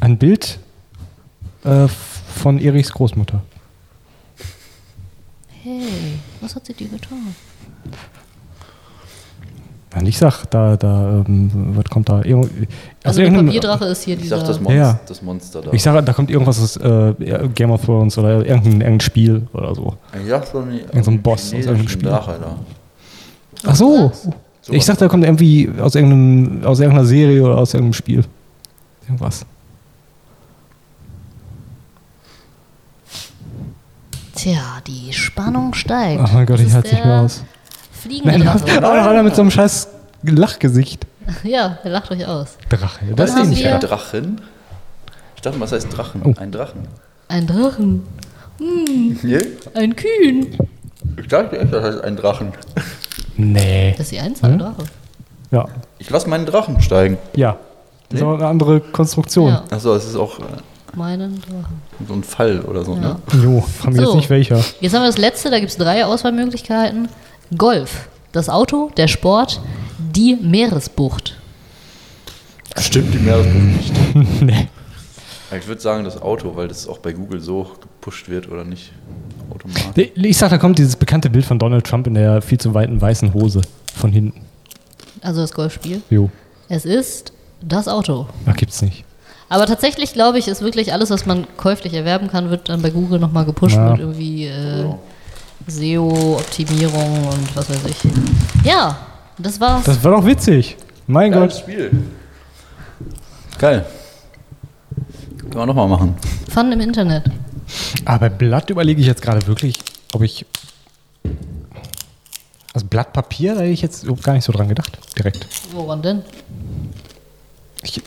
ein 0.00 0.16
Bild 0.16 0.58
äh, 1.64 1.88
von 1.88 2.58
Erichs 2.60 2.92
Großmutter. 2.92 3.42
Hey, 5.62 5.82
was 6.40 6.54
hat 6.54 6.66
sie 6.66 6.72
dir 6.74 6.88
getan? 6.88 7.34
Nein, 9.94 10.06
ich 10.06 10.18
sag, 10.18 10.44
da, 10.50 10.76
da, 10.76 11.24
ähm, 11.26 11.50
was 11.74 11.84
kommt 11.86 12.08
da? 12.10 12.22
Irgend- 12.22 12.50
aus 13.04 13.16
Also 13.16 13.20
der 13.22 13.30
Papierdrache 13.30 13.84
ist 13.86 14.02
hier 14.04 14.16
Ich 14.16 14.22
dieser... 14.22 14.38
sag 14.38 14.46
das, 14.46 14.60
Monst 14.60 14.76
Ja. 14.76 15.00
das 15.06 15.22
Monster 15.22 15.62
da. 15.62 15.72
Ich 15.72 15.82
sage, 15.82 16.02
da 16.02 16.12
kommt 16.12 16.30
irgendwas 16.30 16.60
aus 16.60 16.76
äh, 16.76 17.14
Game 17.54 17.70
of 17.70 17.84
Thrones 17.84 18.18
oder 18.18 18.44
irgendein, 18.44 18.72
irgendein 18.82 19.00
Spiel 19.00 19.46
oder 19.54 19.74
so. 19.74 19.96
ich 20.22 20.28
sag 20.28 20.46
so, 20.46 20.60
nie, 20.60 20.80
Irgend 20.80 21.04
so 21.04 21.10
ein 21.10 21.22
Boss 21.22 21.46
aus 21.46 21.52
irgendeinem 21.52 21.88
Spiel. 21.88 22.08
Drache 22.08 22.36
da. 22.38 22.56
Ach 23.66 23.74
so. 23.74 24.10
Was? 24.10 24.28
Ich 24.70 24.84
sag, 24.84 24.98
da 24.98 25.08
kommt 25.08 25.24
irgendwie 25.24 25.70
aus, 25.80 25.94
irgendeinem, 25.94 26.62
aus 26.66 26.80
irgendeiner 26.80 27.06
Serie 27.06 27.42
oder 27.42 27.56
aus 27.56 27.72
irgendeinem 27.72 27.94
Spiel. 27.94 28.24
Irgendwas. 29.06 29.46
Tja, 34.34 34.60
die 34.86 35.12
Spannung 35.12 35.74
steigt. 35.74 36.20
Ach 36.22 36.32
mein 36.32 36.46
Gott, 36.46 36.58
Das 36.60 36.66
ich 36.66 36.72
halte 36.72 36.94
nicht 36.94 37.04
mehr 37.04 37.22
aus. 37.22 37.42
Fliegende 38.02 38.38
Nein, 38.38 38.48
auch 38.48 38.94
noch 38.94 39.06
einer 39.06 39.22
mit 39.22 39.34
so 39.34 39.42
einem 39.42 39.50
scheiß 39.50 39.88
Lachgesicht. 40.22 41.06
Ja, 41.42 41.78
der 41.84 41.90
lacht 41.90 42.10
euch 42.10 42.26
aus. 42.26 42.56
Drache. 42.70 43.04
Das 43.14 43.34
ist 43.34 43.46
nicht 43.50 43.62
wir- 43.62 43.74
Ein 43.74 43.80
Drachen? 43.80 44.40
Ich 45.36 45.42
dachte, 45.42 45.60
was 45.60 45.72
heißt 45.72 45.94
Drachen? 45.94 46.22
Oh. 46.24 46.32
Ein 46.40 46.50
Drachen. 46.50 46.88
Ein 47.28 47.46
Drachen. 47.46 48.02
Nee? 48.58 49.38
Ein 49.74 49.94
Kühn. 49.94 50.56
Ich 51.20 51.28
dachte 51.28 51.58
echt, 51.60 51.72
das 51.72 51.84
heißt 51.84 52.04
ein 52.04 52.16
Drachen. 52.16 52.52
Nee. 53.36 53.92
Das 53.92 54.06
ist 54.06 54.12
die 54.12 54.18
Einzahl 54.20 54.52
Hm? 54.52 54.58
Drache. 54.58 54.84
Ja. 55.50 55.66
Ich 55.98 56.08
lasse 56.10 56.28
meinen 56.28 56.46
Drachen 56.46 56.80
steigen. 56.80 57.18
Ja. 57.36 57.56
Das 58.08 58.20
ist 58.20 58.24
Nee. 58.26 58.30
auch 58.32 58.34
eine 58.38 58.46
andere 58.46 58.80
Konstruktion. 58.80 59.50
Ja, 59.50 59.64
Achso, 59.70 59.94
es 59.94 60.06
ist 60.06 60.16
auch 60.16 60.38
äh, 60.40 60.42
meinen 60.96 61.40
Drachen. 61.42 61.82
so 62.08 62.14
ein 62.14 62.24
Fall 62.24 62.60
oder 62.62 62.84
so, 62.84 62.94
Ja. 62.94 63.00
ne? 63.00 63.16
Jo, 63.44 63.60
frag 63.60 63.92
mich 63.92 63.96
So. 64.00 64.06
jetzt 64.06 64.16
nicht 64.16 64.30
welcher. 64.30 64.64
Jetzt 64.80 64.94
haben 64.94 65.02
wir 65.02 65.08
das 65.08 65.18
letzte, 65.18 65.50
da 65.50 65.58
gibt 65.60 65.70
es 65.70 65.76
drei 65.76 66.04
Auswahlmöglichkeiten. 66.06 67.08
Golf, 67.56 68.08
das 68.32 68.48
Auto, 68.48 68.90
der 68.96 69.08
Sport, 69.08 69.60
die 69.98 70.36
Meeresbucht. 70.36 71.36
Stimmt 72.76 73.14
die 73.14 73.18
Meeresbucht 73.18 73.54
nicht. 74.14 74.40
nee. 74.42 74.68
Ich 75.58 75.66
würde 75.66 75.80
sagen, 75.80 76.04
das 76.04 76.20
Auto, 76.20 76.54
weil 76.56 76.68
das 76.68 76.86
auch 76.86 76.98
bei 76.98 77.12
Google 77.12 77.40
so 77.40 77.66
gepusht 77.80 78.28
wird 78.28 78.50
oder 78.50 78.64
nicht. 78.64 78.92
Automatisch. 79.50 80.10
Ich 80.14 80.36
sag, 80.36 80.50
da 80.50 80.58
kommt 80.58 80.78
dieses 80.78 80.94
bekannte 80.96 81.30
Bild 81.30 81.46
von 81.46 81.58
Donald 81.58 81.86
Trump 81.86 82.06
in 82.06 82.14
der 82.14 82.42
viel 82.42 82.58
zu 82.58 82.74
weiten 82.74 83.00
weißen 83.00 83.32
Hose 83.32 83.62
von 83.94 84.12
hinten. 84.12 84.42
Also 85.22 85.40
das 85.40 85.52
Golfspiel. 85.52 86.02
Jo, 86.10 86.28
Es 86.68 86.84
ist 86.84 87.32
das 87.62 87.88
Auto. 87.88 88.26
ach, 88.46 88.56
gibt's 88.56 88.82
nicht. 88.82 89.04
Aber 89.48 89.64
tatsächlich 89.64 90.12
glaube 90.12 90.38
ich, 90.38 90.46
ist 90.48 90.60
wirklich 90.60 90.92
alles, 90.92 91.08
was 91.08 91.24
man 91.24 91.46
käuflich 91.56 91.94
erwerben 91.94 92.28
kann, 92.28 92.50
wird 92.50 92.68
dann 92.68 92.82
bei 92.82 92.90
Google 92.90 93.18
nochmal 93.18 93.46
gepusht 93.46 93.74
Ja. 93.76 93.92
mit 93.92 94.00
irgendwie 94.00 94.44
äh, 94.48 94.84
SEO-Optimierung 95.66 97.26
und 97.28 97.56
was 97.56 97.68
weiß 97.68 97.84
ich. 97.86 97.96
Ja, 98.64 98.96
das 99.38 99.60
war's. 99.60 99.84
Das 99.84 100.02
war 100.02 100.12
doch 100.12 100.24
witzig. 100.24 100.76
Mein 101.06 101.32
Geiles 101.32 101.54
Gott. 101.54 101.62
Spiel. 101.62 101.90
Geil. 103.58 103.86
Können 105.38 105.54
wir 105.54 105.66
nochmal 105.66 105.88
machen. 105.88 106.14
Fun 106.50 106.70
im 106.72 106.80
Internet. 106.80 107.24
Aber 108.04 108.18
bei 108.18 108.28
Blatt 108.28 108.70
überlege 108.70 109.00
ich 109.00 109.06
jetzt 109.06 109.22
gerade 109.22 109.46
wirklich, 109.46 109.78
ob 110.12 110.22
ich. 110.22 110.46
Also 112.74 112.86
Blatt 112.86 113.12
Papier, 113.12 113.54
da 113.54 113.60
hätte 113.60 113.72
ich 113.72 113.82
jetzt 113.82 114.04
überhaupt 114.04 114.22
gar 114.22 114.34
nicht 114.34 114.44
so 114.44 114.52
dran 114.52 114.68
gedacht. 114.68 114.98
Direkt. 115.16 115.46
Woran 115.72 116.02
denn? 116.02 116.22
Ich, 117.82 118.00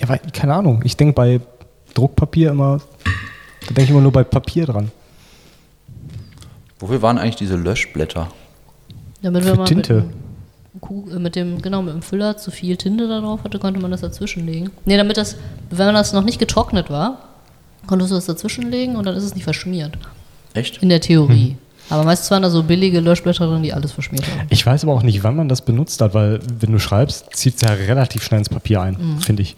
ja, 0.00 0.08
weil, 0.08 0.20
keine 0.32 0.54
Ahnung. 0.54 0.82
Ich 0.84 0.96
denke 0.96 1.14
bei 1.14 1.40
Druckpapier 1.94 2.50
immer. 2.50 2.78
Da 3.60 3.66
denke 3.66 3.82
ich 3.82 3.90
immer 3.90 4.00
nur 4.00 4.12
bei 4.12 4.24
Papier 4.24 4.66
dran. 4.66 4.90
Wofür 6.82 7.00
waren 7.00 7.16
eigentlich 7.16 7.36
diese 7.36 7.54
Löschblätter? 7.54 8.28
Damit 9.22 9.44
Für 9.44 9.50
wenn 9.52 9.56
man 9.56 9.66
Tinte. 9.66 10.04
Mit, 10.74 11.12
äh, 11.14 11.18
mit 11.20 11.36
dem, 11.36 11.62
genau, 11.62 11.80
mit 11.80 11.94
dem 11.94 12.02
Füller 12.02 12.36
zu 12.36 12.50
viel 12.50 12.76
Tinte 12.76 13.06
da 13.06 13.20
drauf 13.20 13.44
hatte, 13.44 13.60
konnte 13.60 13.78
man 13.80 13.92
das 13.92 14.00
dazwischenlegen. 14.00 14.70
Nee, 14.84 14.96
damit 14.96 15.16
das, 15.16 15.36
wenn 15.70 15.94
das 15.94 16.12
noch 16.12 16.24
nicht 16.24 16.40
getrocknet 16.40 16.90
war, 16.90 17.18
konntest 17.86 18.10
du 18.10 18.16
das 18.16 18.26
dazwischenlegen 18.26 18.96
und 18.96 19.06
dann 19.06 19.14
ist 19.14 19.22
es 19.22 19.34
nicht 19.36 19.44
verschmiert. 19.44 19.96
Echt? 20.54 20.82
In 20.82 20.88
der 20.88 21.00
Theorie. 21.00 21.50
Hm. 21.50 21.58
Aber 21.88 22.02
meistens 22.02 22.32
waren 22.32 22.42
da 22.42 22.50
so 22.50 22.64
billige 22.64 22.98
Löschblätter 22.98 23.46
drin, 23.46 23.62
die 23.62 23.72
alles 23.72 23.92
verschmiert 23.92 24.24
haben. 24.26 24.46
Ich 24.50 24.66
weiß 24.66 24.82
aber 24.82 24.92
auch 24.92 25.02
nicht, 25.04 25.22
wann 25.22 25.36
man 25.36 25.48
das 25.48 25.60
benutzt 25.62 26.00
hat, 26.00 26.14
weil 26.14 26.40
wenn 26.60 26.72
du 26.72 26.80
schreibst, 26.80 27.26
zieht 27.36 27.54
es 27.56 27.60
ja 27.60 27.68
relativ 27.68 28.24
schnell 28.24 28.38
ins 28.40 28.48
Papier 28.48 28.80
ein, 28.80 28.96
Mhm. 28.98 29.20
finde 29.20 29.42
ich. 29.42 29.54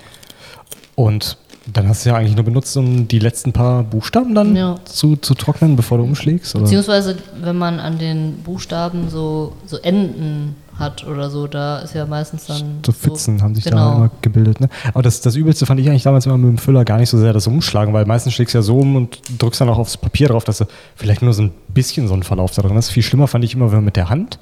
Und 0.94 1.38
dann 1.72 1.88
hast 1.88 2.04
du 2.04 2.10
ja 2.10 2.16
eigentlich 2.16 2.36
nur 2.36 2.44
benutzt, 2.44 2.76
um 2.76 3.08
die 3.08 3.18
letzten 3.18 3.52
paar 3.52 3.82
Buchstaben 3.82 4.34
dann 4.34 4.54
Ja. 4.54 4.76
zu, 4.84 5.16
zu 5.16 5.34
trocknen, 5.34 5.76
bevor 5.76 5.98
du 5.98 6.04
umschlägst. 6.04 6.54
Oder? 6.54 6.64
Beziehungsweise, 6.64 7.16
wenn 7.40 7.56
man 7.56 7.80
an 7.80 7.98
den 7.98 8.38
Buchstaben 8.42 9.08
so, 9.08 9.52
so 9.66 9.78
Enden 9.78 10.56
hat 10.78 11.06
oder 11.06 11.30
so, 11.30 11.46
da 11.46 11.78
ist 11.78 11.94
ja 11.94 12.04
meistens 12.04 12.46
dann. 12.46 12.80
So 12.84 12.92
Pfützen 12.92 13.42
haben 13.42 13.54
sich 13.54 13.64
genau. 13.64 13.76
da 13.76 13.96
immer 13.96 14.10
gebildet. 14.22 14.60
Ne? 14.60 14.68
Aber 14.92 15.02
das, 15.02 15.20
das 15.20 15.36
Übelste 15.36 15.66
fand 15.66 15.80
ich 15.80 15.88
eigentlich 15.88 16.02
damals 16.02 16.26
immer 16.26 16.36
mit 16.36 16.48
dem 16.48 16.58
Füller 16.58 16.84
gar 16.84 16.98
nicht 16.98 17.10
so 17.10 17.18
sehr 17.18 17.32
das 17.32 17.46
Umschlagen, 17.46 17.94
weil 17.94 18.04
meistens 18.06 18.34
schlägst 18.34 18.54
du 18.54 18.58
ja 18.58 18.62
so 18.62 18.78
um 18.78 18.96
und 18.96 19.20
drückst 19.38 19.60
dann 19.60 19.68
auch 19.68 19.78
aufs 19.78 19.96
Papier 19.96 20.28
drauf, 20.28 20.44
dass 20.44 20.58
du 20.58 20.64
vielleicht 20.96 21.22
nur 21.22 21.32
so 21.32 21.42
ein 21.42 21.52
bisschen 21.68 22.08
so 22.08 22.14
ein 22.14 22.24
Verlauf 22.24 22.52
da 22.52 22.62
drin 22.62 22.76
ist. 22.76 22.90
Viel 22.90 23.02
schlimmer 23.04 23.28
fand 23.28 23.44
ich 23.44 23.54
immer, 23.54 23.66
wenn 23.66 23.78
man 23.78 23.84
mit 23.84 23.96
der 23.96 24.10
Hand 24.10 24.38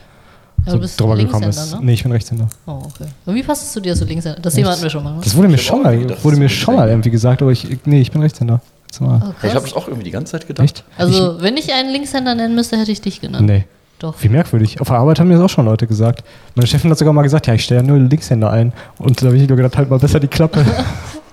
so 0.67 0.73
du 0.77 0.81
bist 0.81 1.01
drüber 1.01 1.17
gekommen 1.17 1.49
ist. 1.49 1.73
ne? 1.73 1.81
Nee, 1.83 1.95
ich 1.95 2.03
bin 2.03 2.13
Rechtshänder. 2.13 2.49
Oh, 2.67 2.83
okay. 2.85 3.07
Und 3.27 3.35
wie 3.35 3.43
passt 3.43 3.65
es 3.65 3.73
zu 3.73 3.81
dir, 3.81 3.91
dass 3.93 3.99
du 4.01 4.05
Linkshänder? 4.05 4.41
Das 4.41 4.55
Thema 4.55 4.71
hatten 4.71 4.83
wir 4.83 4.91
schon 4.91 5.03
mal, 5.03 5.15
ne? 5.15 5.21
Das 5.23 5.35
wurde 5.37 5.49
mir 5.49 5.55
Ich 5.57 5.63
schon 5.67 5.83
mal, 5.83 6.25
wurde 6.25 6.37
mir 6.37 6.49
schon 6.49 6.77
mal 6.77 6.89
irgendwie 6.89 7.11
gesagt, 7.11 7.43
aber 7.43 7.51
ich, 7.51 7.67
nee, 7.85 8.01
ich 8.01 8.11
bin 8.13 8.23
Rechtshänder. 8.23 8.61
Oh, 9.01 9.19
Ich 9.43 9.55
habe 9.55 9.67
es 9.67 9.73
auch 9.75 9.89
irgendwie 9.89 10.05
die 10.05 10.11
ganze 10.11 10.33
Zeit 10.33 10.47
gedacht. 10.47 10.65
Echt? 10.65 10.85
Also, 10.99 11.41
wenn 11.41 11.57
ich 11.57 11.73
einen 11.73 11.91
Linkshänder 11.91 12.35
nennen 12.35 12.55
müsste, 12.55 12.77
hätte 12.77 12.93
ich 12.93 13.01
dich 13.01 13.21
genannt. 13.21 13.47
Nee. 13.47 13.65
Doch. 13.99 14.15
Wie 14.21 14.29
merkwürdig. 14.29 14.81
Auf 14.81 14.89
der 14.89 14.97
Arbeit 14.99 15.19
haben 15.21 15.29
mir 15.29 15.35
das 15.35 15.45
auch 15.45 15.55
schon 15.55 15.65
Leute 15.65 15.87
gesagt. 15.87 16.25
Meine 16.57 16.67
Chefin 16.67 16.91
hat 16.91 16.99
sogar 16.99 17.15
mal 17.15 17.23
gesagt, 17.23 17.47
ja, 17.47 17.55
ich 17.55 17.65
stelle 17.65 17.81
ja 17.81 17.87
nur 17.87 17.99
Linkshänder 17.99 18.51
ein. 18.51 18.73
Und 18.99 19.23
da 19.23 19.27
habe 19.27 19.37
ich 19.37 19.49
nur 19.49 19.57
gedacht, 19.57 19.77
halt 19.77 19.89
mal 19.89 19.99
besser 19.99 20.21
die 20.21 20.27
Klappe. 20.29 20.65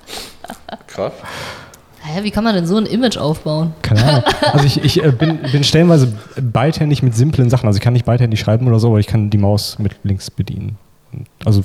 Krass. 0.88 1.14
Hä, 2.12 2.24
wie 2.24 2.32
kann 2.32 2.44
man 2.44 2.56
denn 2.56 2.66
so 2.66 2.76
ein 2.78 2.88
Image 2.88 3.18
aufbauen? 3.18 3.74
Keine 3.84 4.04
Ahnung. 4.04 4.24
Also 4.52 4.66
ich, 4.66 4.84
ich 4.84 5.04
äh, 5.04 5.12
bin, 5.12 5.40
bin 5.52 5.64
stellenweise 5.64 6.12
beidhändig 6.42 7.04
mit 7.04 7.16
simplen 7.16 7.50
Sachen. 7.52 7.68
Also 7.68 7.78
ich 7.78 7.84
kann 7.84 7.94
nicht 7.94 8.06
beidhändig 8.06 8.40
schreiben 8.40 8.68
oder 8.68 8.80
so, 8.80 8.88
aber 8.88 9.00
ich 9.00 9.06
kann 9.06 9.30
die 9.30 9.38
Maus 9.38 9.78
mit 9.78 9.96
links 10.04 10.32
bedienen. 10.32 10.78
Also 11.46 11.64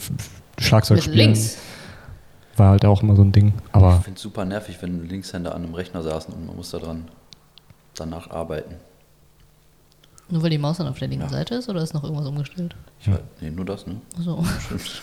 Schlagzeug 0.58 0.96
Mit 0.96 1.04
spielen 1.04 1.32
links. 1.32 1.56
war 2.56 2.70
halt 2.70 2.84
auch 2.84 3.02
immer 3.02 3.16
so 3.16 3.22
ein 3.22 3.32
Ding. 3.32 3.54
Aber 3.72 3.96
Ich 3.98 4.04
finde 4.04 4.16
es 4.16 4.22
super 4.22 4.44
nervig, 4.44 4.76
wenn 4.82 5.08
Linkshänder 5.08 5.54
an 5.54 5.64
einem 5.64 5.74
Rechner 5.74 6.02
saßen 6.02 6.34
und 6.34 6.46
man 6.46 6.56
muss 6.56 6.70
da 6.70 6.78
dran 6.78 7.06
danach 7.94 8.30
arbeiten. 8.30 8.74
Nur 10.28 10.42
weil 10.42 10.50
die 10.50 10.58
Maus 10.58 10.78
dann 10.78 10.88
auf 10.88 10.98
der 10.98 11.08
linken 11.08 11.28
Seite 11.28 11.54
ist 11.54 11.68
oder 11.68 11.82
ist 11.82 11.94
noch 11.94 12.04
irgendwas 12.04 12.26
umgestellt? 12.26 12.74
Ich 13.00 13.08
nee, 13.40 13.50
nur 13.50 13.64
das, 13.64 13.86
ne? 13.86 13.96
Achso. 14.18 14.44
Stimmt. 14.66 15.02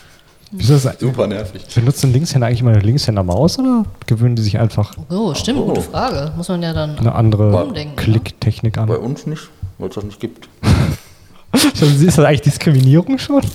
Wieso 0.52 0.76
ist 0.76 0.86
das, 0.86 1.00
Super 1.00 1.28
nervig. 1.28 1.64
benutzen 1.76 2.12
Linkshänder 2.14 2.48
eigentlich 2.48 2.64
mal 2.64 2.74
eine 2.74 2.82
Linkshänder-Maus 2.84 3.60
oder 3.60 3.86
gewöhnen 4.06 4.36
die 4.36 4.42
sich 4.42 4.58
einfach 4.60 4.94
Oh, 5.10 5.34
stimmt, 5.34 5.60
Oh. 5.60 5.66
gute 5.68 5.82
Frage. 5.82 6.32
Muss 6.36 6.50
man 6.50 6.62
ja 6.62 6.74
dann. 6.74 6.98
eine 6.98 7.14
andere 7.16 7.64
Umdenken, 7.64 7.96
Klicktechnik 7.96 8.78
an? 8.78 8.88
Bei 8.88 8.98
uns 8.98 9.26
nicht, 9.26 9.50
weil 9.78 9.90
es 9.90 9.96
das 9.96 10.04
nicht 10.04 10.20
gibt. 10.20 10.48
Ist 11.54 12.18
das 12.18 12.20
eigentlich 12.20 12.42
Diskriminierung 12.42 13.18
schon? 13.18 13.42
Hat 13.44 13.50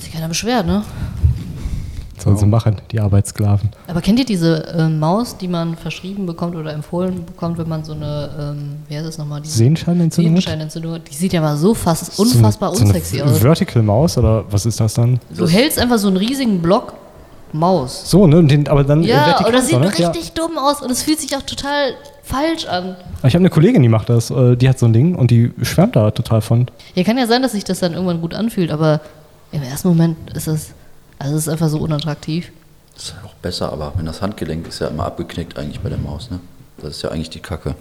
sich 0.00 0.12
keiner 0.12 0.28
beschwert, 0.28 0.66
ne? 0.66 0.82
Sollen 2.22 2.36
sie 2.36 2.46
machen, 2.46 2.76
die 2.90 3.00
Arbeitssklaven. 3.00 3.70
Aber 3.86 4.00
kennt 4.00 4.18
ihr 4.18 4.24
diese 4.24 4.64
ähm, 4.76 4.98
Maus, 4.98 5.36
die 5.36 5.48
man 5.48 5.76
verschrieben 5.76 6.26
bekommt 6.26 6.56
oder 6.56 6.72
empfohlen 6.72 7.24
bekommt, 7.24 7.58
wenn 7.58 7.68
man 7.68 7.84
so 7.84 7.92
eine, 7.92 8.30
ähm, 8.38 8.76
wie 8.88 8.96
heißt 8.96 9.06
das 9.06 9.18
nochmal? 9.18 9.40
Die 9.40 9.48
Sehenscheinentzündung? 9.48 10.34
Sehenscheinentzündung 10.34 10.92
hat? 10.94 11.02
Die 11.10 11.14
sieht 11.14 11.32
ja 11.32 11.40
mal 11.40 11.56
so 11.56 11.74
fast 11.74 12.12
So 12.14 12.22
eine- 12.22 12.32
unfassbar 12.32 12.70
so 12.74 12.80
eine 12.80 12.86
unsexy 12.88 13.22
aus. 13.22 13.38
Vertical 13.38 13.82
Maus 13.82 14.18
oder 14.18 14.44
was 14.50 14.66
ist 14.66 14.80
das 14.80 14.94
dann? 14.94 15.18
Du 15.36 15.46
hältst 15.46 15.78
einfach 15.78 15.98
so 15.98 16.08
einen 16.08 16.16
riesigen 16.16 16.60
Block 16.60 16.94
Maus. 17.52 18.10
So, 18.10 18.26
ne? 18.26 18.44
Den, 18.44 18.68
aber 18.68 18.84
dann 18.84 19.02
äh, 19.02 19.06
Ja, 19.08 19.38
und 19.46 19.54
das 19.54 19.68
sieht 19.68 19.80
ne? 19.80 19.86
richtig 19.88 20.32
dumm 20.32 20.58
aus 20.58 20.82
und 20.82 20.90
es 20.90 21.02
fühlt 21.02 21.18
sich 21.18 21.34
auch 21.34 21.42
total 21.42 21.92
falsch 22.22 22.66
an. 22.66 22.88
Ja. 22.88 23.28
Ich 23.28 23.34
habe 23.34 23.38
eine 23.38 23.48
Kollegin, 23.48 23.80
die 23.82 23.88
macht 23.88 24.10
das. 24.10 24.30
äh, 24.30 24.54
Die 24.54 24.68
hat 24.68 24.78
so 24.78 24.84
ein 24.84 24.92
Ding 24.92 25.14
und 25.14 25.30
die 25.30 25.52
schwärmt 25.62 25.96
da 25.96 26.10
total 26.10 26.42
von. 26.42 26.66
Ja, 26.94 27.04
kann 27.04 27.16
ja 27.16 27.26
sein, 27.26 27.40
dass 27.40 27.52
sich 27.52 27.64
das 27.64 27.80
dann 27.80 27.94
irgendwann 27.94 28.20
gut 28.20 28.34
anfühlt, 28.34 28.70
aber 28.70 29.00
im 29.50 29.62
ersten 29.62 29.88
Moment 29.88 30.18
ist 30.34 30.46
es, 30.46 30.72
also 31.18 31.34
es 31.34 31.42
ist 31.42 31.48
einfach 31.48 31.68
so 31.68 31.78
unattraktiv. 31.78 32.50
Das 32.94 33.04
ist 33.04 33.14
halt 33.14 33.24
auch 33.24 33.34
besser, 33.34 33.72
aber 33.72 33.92
wenn 33.96 34.06
das 34.06 34.22
Handgelenk 34.22 34.66
ist 34.66 34.80
ja 34.80 34.88
immer 34.88 35.06
abgeknickt 35.06 35.58
eigentlich 35.58 35.80
bei 35.80 35.88
der 35.88 35.98
Maus, 35.98 36.30
ne? 36.30 36.40
Das 36.78 36.96
ist 36.96 37.02
ja 37.02 37.10
eigentlich 37.10 37.30
die 37.30 37.40
Kacke. 37.40 37.74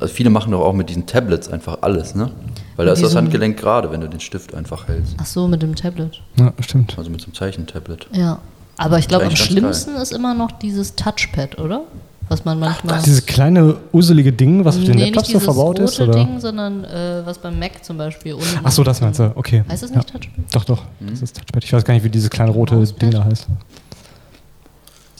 Also 0.00 0.12
viele 0.12 0.28
machen 0.28 0.52
doch 0.52 0.60
auch 0.60 0.72
mit 0.72 0.90
diesen 0.90 1.06
Tablets 1.06 1.48
einfach 1.48 1.78
alles, 1.80 2.14
ne? 2.14 2.30
Weil 2.76 2.86
da 2.86 2.92
ist 2.92 3.02
das 3.02 3.16
Handgelenk 3.16 3.56
gerade, 3.56 3.90
wenn 3.90 4.00
du 4.00 4.08
den 4.08 4.20
Stift 4.20 4.54
einfach 4.54 4.86
hältst. 4.86 5.14
Ach 5.18 5.26
so, 5.26 5.48
mit 5.48 5.62
dem 5.62 5.74
Tablet. 5.74 6.20
Ja, 6.36 6.52
stimmt. 6.60 6.96
Also 6.98 7.10
mit 7.10 7.20
so 7.20 7.26
einem 7.26 7.34
Zeichentablet. 7.34 8.06
Ja. 8.12 8.38
Aber 8.76 8.98
ich 8.98 9.08
glaube, 9.08 9.24
am 9.24 9.34
schlimmsten 9.34 9.96
ist 9.96 10.12
immer 10.12 10.34
noch 10.34 10.52
dieses 10.52 10.94
Touchpad, 10.94 11.58
oder? 11.58 11.82
Was 12.28 12.44
man 12.44 12.58
manchmal. 12.58 13.00
Dieses 13.02 13.24
kleine, 13.24 13.76
uselige 13.92 14.32
Ding, 14.32 14.64
was 14.64 14.76
auf 14.76 14.84
den 14.84 14.96
nee, 14.96 15.06
Laptops 15.06 15.30
so 15.30 15.40
verbaut 15.40 15.78
rote 15.78 15.82
ist? 15.84 16.00
Oder? 16.00 16.12
Ding, 16.12 16.38
sondern 16.40 16.84
äh, 16.84 17.22
was 17.24 17.38
beim 17.38 17.58
Mac 17.58 17.82
zum 17.82 17.96
Beispiel 17.96 18.34
unten. 18.34 18.60
Ach 18.62 18.70
so, 18.70 18.84
das 18.84 19.00
meinst 19.00 19.18
du. 19.18 19.32
Okay. 19.34 19.64
Heißt 19.68 19.82
das 19.82 19.90
ja. 19.90 19.96
nicht 19.96 20.12
Touchpad? 20.12 20.44
Doch, 20.52 20.64
doch. 20.64 20.82
Das 21.00 21.22
ist 21.22 21.36
Touchpad. 21.36 21.64
Ich 21.64 21.72
weiß 21.72 21.84
gar 21.84 21.94
nicht, 21.94 22.04
wie 22.04 22.10
dieses 22.10 22.28
kleine 22.28 22.50
rote 22.50 22.76
Mauspad? 22.76 23.02
Ding 23.02 23.10
da 23.12 23.24
heißt. 23.24 23.46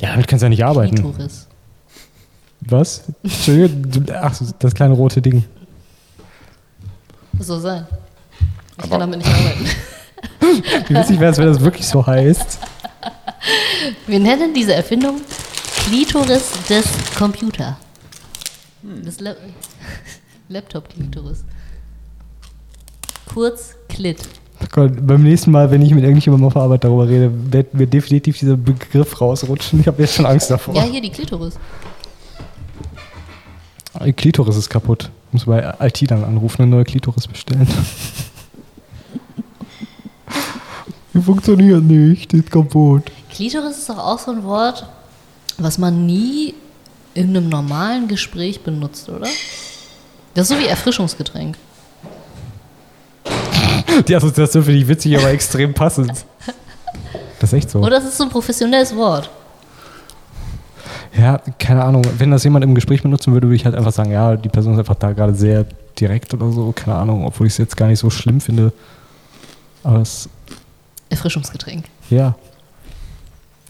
Ja, 0.00 0.10
damit 0.10 0.28
kannst 0.28 0.42
du 0.42 0.46
ja 0.46 0.50
nicht 0.50 0.64
arbeiten. 0.64 1.14
Was? 2.60 3.04
Entschuldigung, 3.22 4.06
ach, 4.14 4.34
so, 4.34 4.46
das 4.58 4.74
kleine 4.74 4.94
rote 4.94 5.22
Ding. 5.22 5.44
Soll 7.38 7.60
sein. 7.60 7.86
Ich 8.76 8.84
Aber- 8.84 8.90
kann 8.90 9.00
damit 9.00 9.18
nicht 9.18 9.30
arbeiten. 9.30 9.66
Wie 10.88 10.94
witzig 10.94 11.20
wäre 11.20 11.32
es, 11.32 11.38
wenn 11.38 11.46
das 11.46 11.60
wirklich 11.60 11.86
so 11.86 12.06
heißt. 12.06 12.58
Wir 14.06 14.20
nennen 14.20 14.52
diese 14.52 14.74
Erfindung 14.74 15.20
Klitoris 15.88 16.52
des 16.68 16.84
Computer. 17.16 17.78
Hm. 18.82 19.02
Des 19.04 19.20
La 19.20 19.34
Laptop-Klitoris. 20.50 21.44
Kurz 23.32 23.74
Klit. 23.88 24.18
Oh 24.62 24.66
Gott, 24.70 24.92
beim 25.06 25.22
nächsten 25.22 25.50
Mal, 25.50 25.70
wenn 25.70 25.80
ich 25.80 25.94
mit 25.94 26.04
irgendjemandem 26.04 26.46
auf 26.46 26.52
der 26.52 26.62
Arbeit 26.62 26.84
darüber 26.84 27.08
rede, 27.08 27.32
wird 27.32 27.72
mir 27.72 27.86
definitiv 27.86 28.38
dieser 28.38 28.58
Begriff 28.58 29.18
rausrutschen. 29.18 29.80
Ich 29.80 29.86
habe 29.86 30.02
jetzt 30.02 30.14
schon 30.14 30.26
Angst 30.26 30.50
davor. 30.50 30.74
Ja, 30.74 30.82
hier 30.82 31.00
die 31.00 31.08
Klitoris. 31.08 31.54
Die 34.04 34.12
Klitoris 34.12 34.56
ist 34.56 34.68
kaputt. 34.68 35.10
Muss 35.32 35.46
bei 35.46 35.74
IT 35.80 36.10
dann 36.10 36.22
anrufen 36.22 36.60
und 36.60 36.66
eine 36.66 36.76
neue 36.76 36.84
Klitoris 36.84 37.26
bestellen. 37.26 37.66
Die 41.14 41.22
funktioniert 41.22 41.82
nicht, 41.82 42.30
die 42.32 42.38
ist 42.38 42.50
kaputt. 42.50 43.10
Klitoris 43.30 43.78
ist 43.78 43.88
doch 43.88 43.98
auch 43.98 44.18
so 44.18 44.32
ein 44.32 44.44
Wort, 44.44 44.86
was 45.58 45.78
man 45.78 46.06
nie 46.06 46.54
in 47.14 47.28
einem 47.30 47.48
normalen 47.48 48.08
Gespräch 48.08 48.60
benutzt, 48.60 49.08
oder? 49.08 49.26
Das 50.34 50.48
ist 50.48 50.56
so 50.56 50.62
wie 50.62 50.66
Erfrischungsgetränk. 50.66 51.56
Die 54.06 54.14
Assoziation 54.14 54.62
finde 54.62 54.80
ich 54.80 54.88
witzig, 54.88 55.18
aber 55.18 55.30
extrem 55.30 55.74
passend. 55.74 56.12
Das 57.40 57.52
ist 57.52 57.58
echt 57.58 57.70
so. 57.70 57.80
Oder 57.80 57.96
das 57.96 58.04
ist 58.04 58.18
so 58.18 58.24
ein 58.24 58.30
professionelles 58.30 58.94
Wort. 58.94 59.30
Ja, 61.16 61.40
keine 61.58 61.82
Ahnung. 61.84 62.04
Wenn 62.18 62.30
das 62.30 62.44
jemand 62.44 62.64
im 62.64 62.74
Gespräch 62.74 63.02
benutzen 63.02 63.32
würde, 63.32 63.48
würde 63.48 63.56
ich 63.56 63.64
halt 63.64 63.74
einfach 63.74 63.92
sagen, 63.92 64.12
ja, 64.12 64.36
die 64.36 64.48
Person 64.48 64.74
ist 64.74 64.78
einfach 64.78 64.94
da 64.94 65.12
gerade 65.12 65.34
sehr 65.34 65.66
direkt 65.98 66.32
oder 66.34 66.52
so. 66.52 66.72
Keine 66.72 66.96
Ahnung, 66.96 67.26
obwohl 67.26 67.46
ich 67.46 67.54
es 67.54 67.58
jetzt 67.58 67.76
gar 67.76 67.88
nicht 67.88 67.98
so 67.98 68.10
schlimm 68.10 68.40
finde. 68.40 68.72
Aber 69.82 70.00
es, 70.00 70.28
Erfrischungsgetränk. 71.10 71.86
ja. 72.10 72.34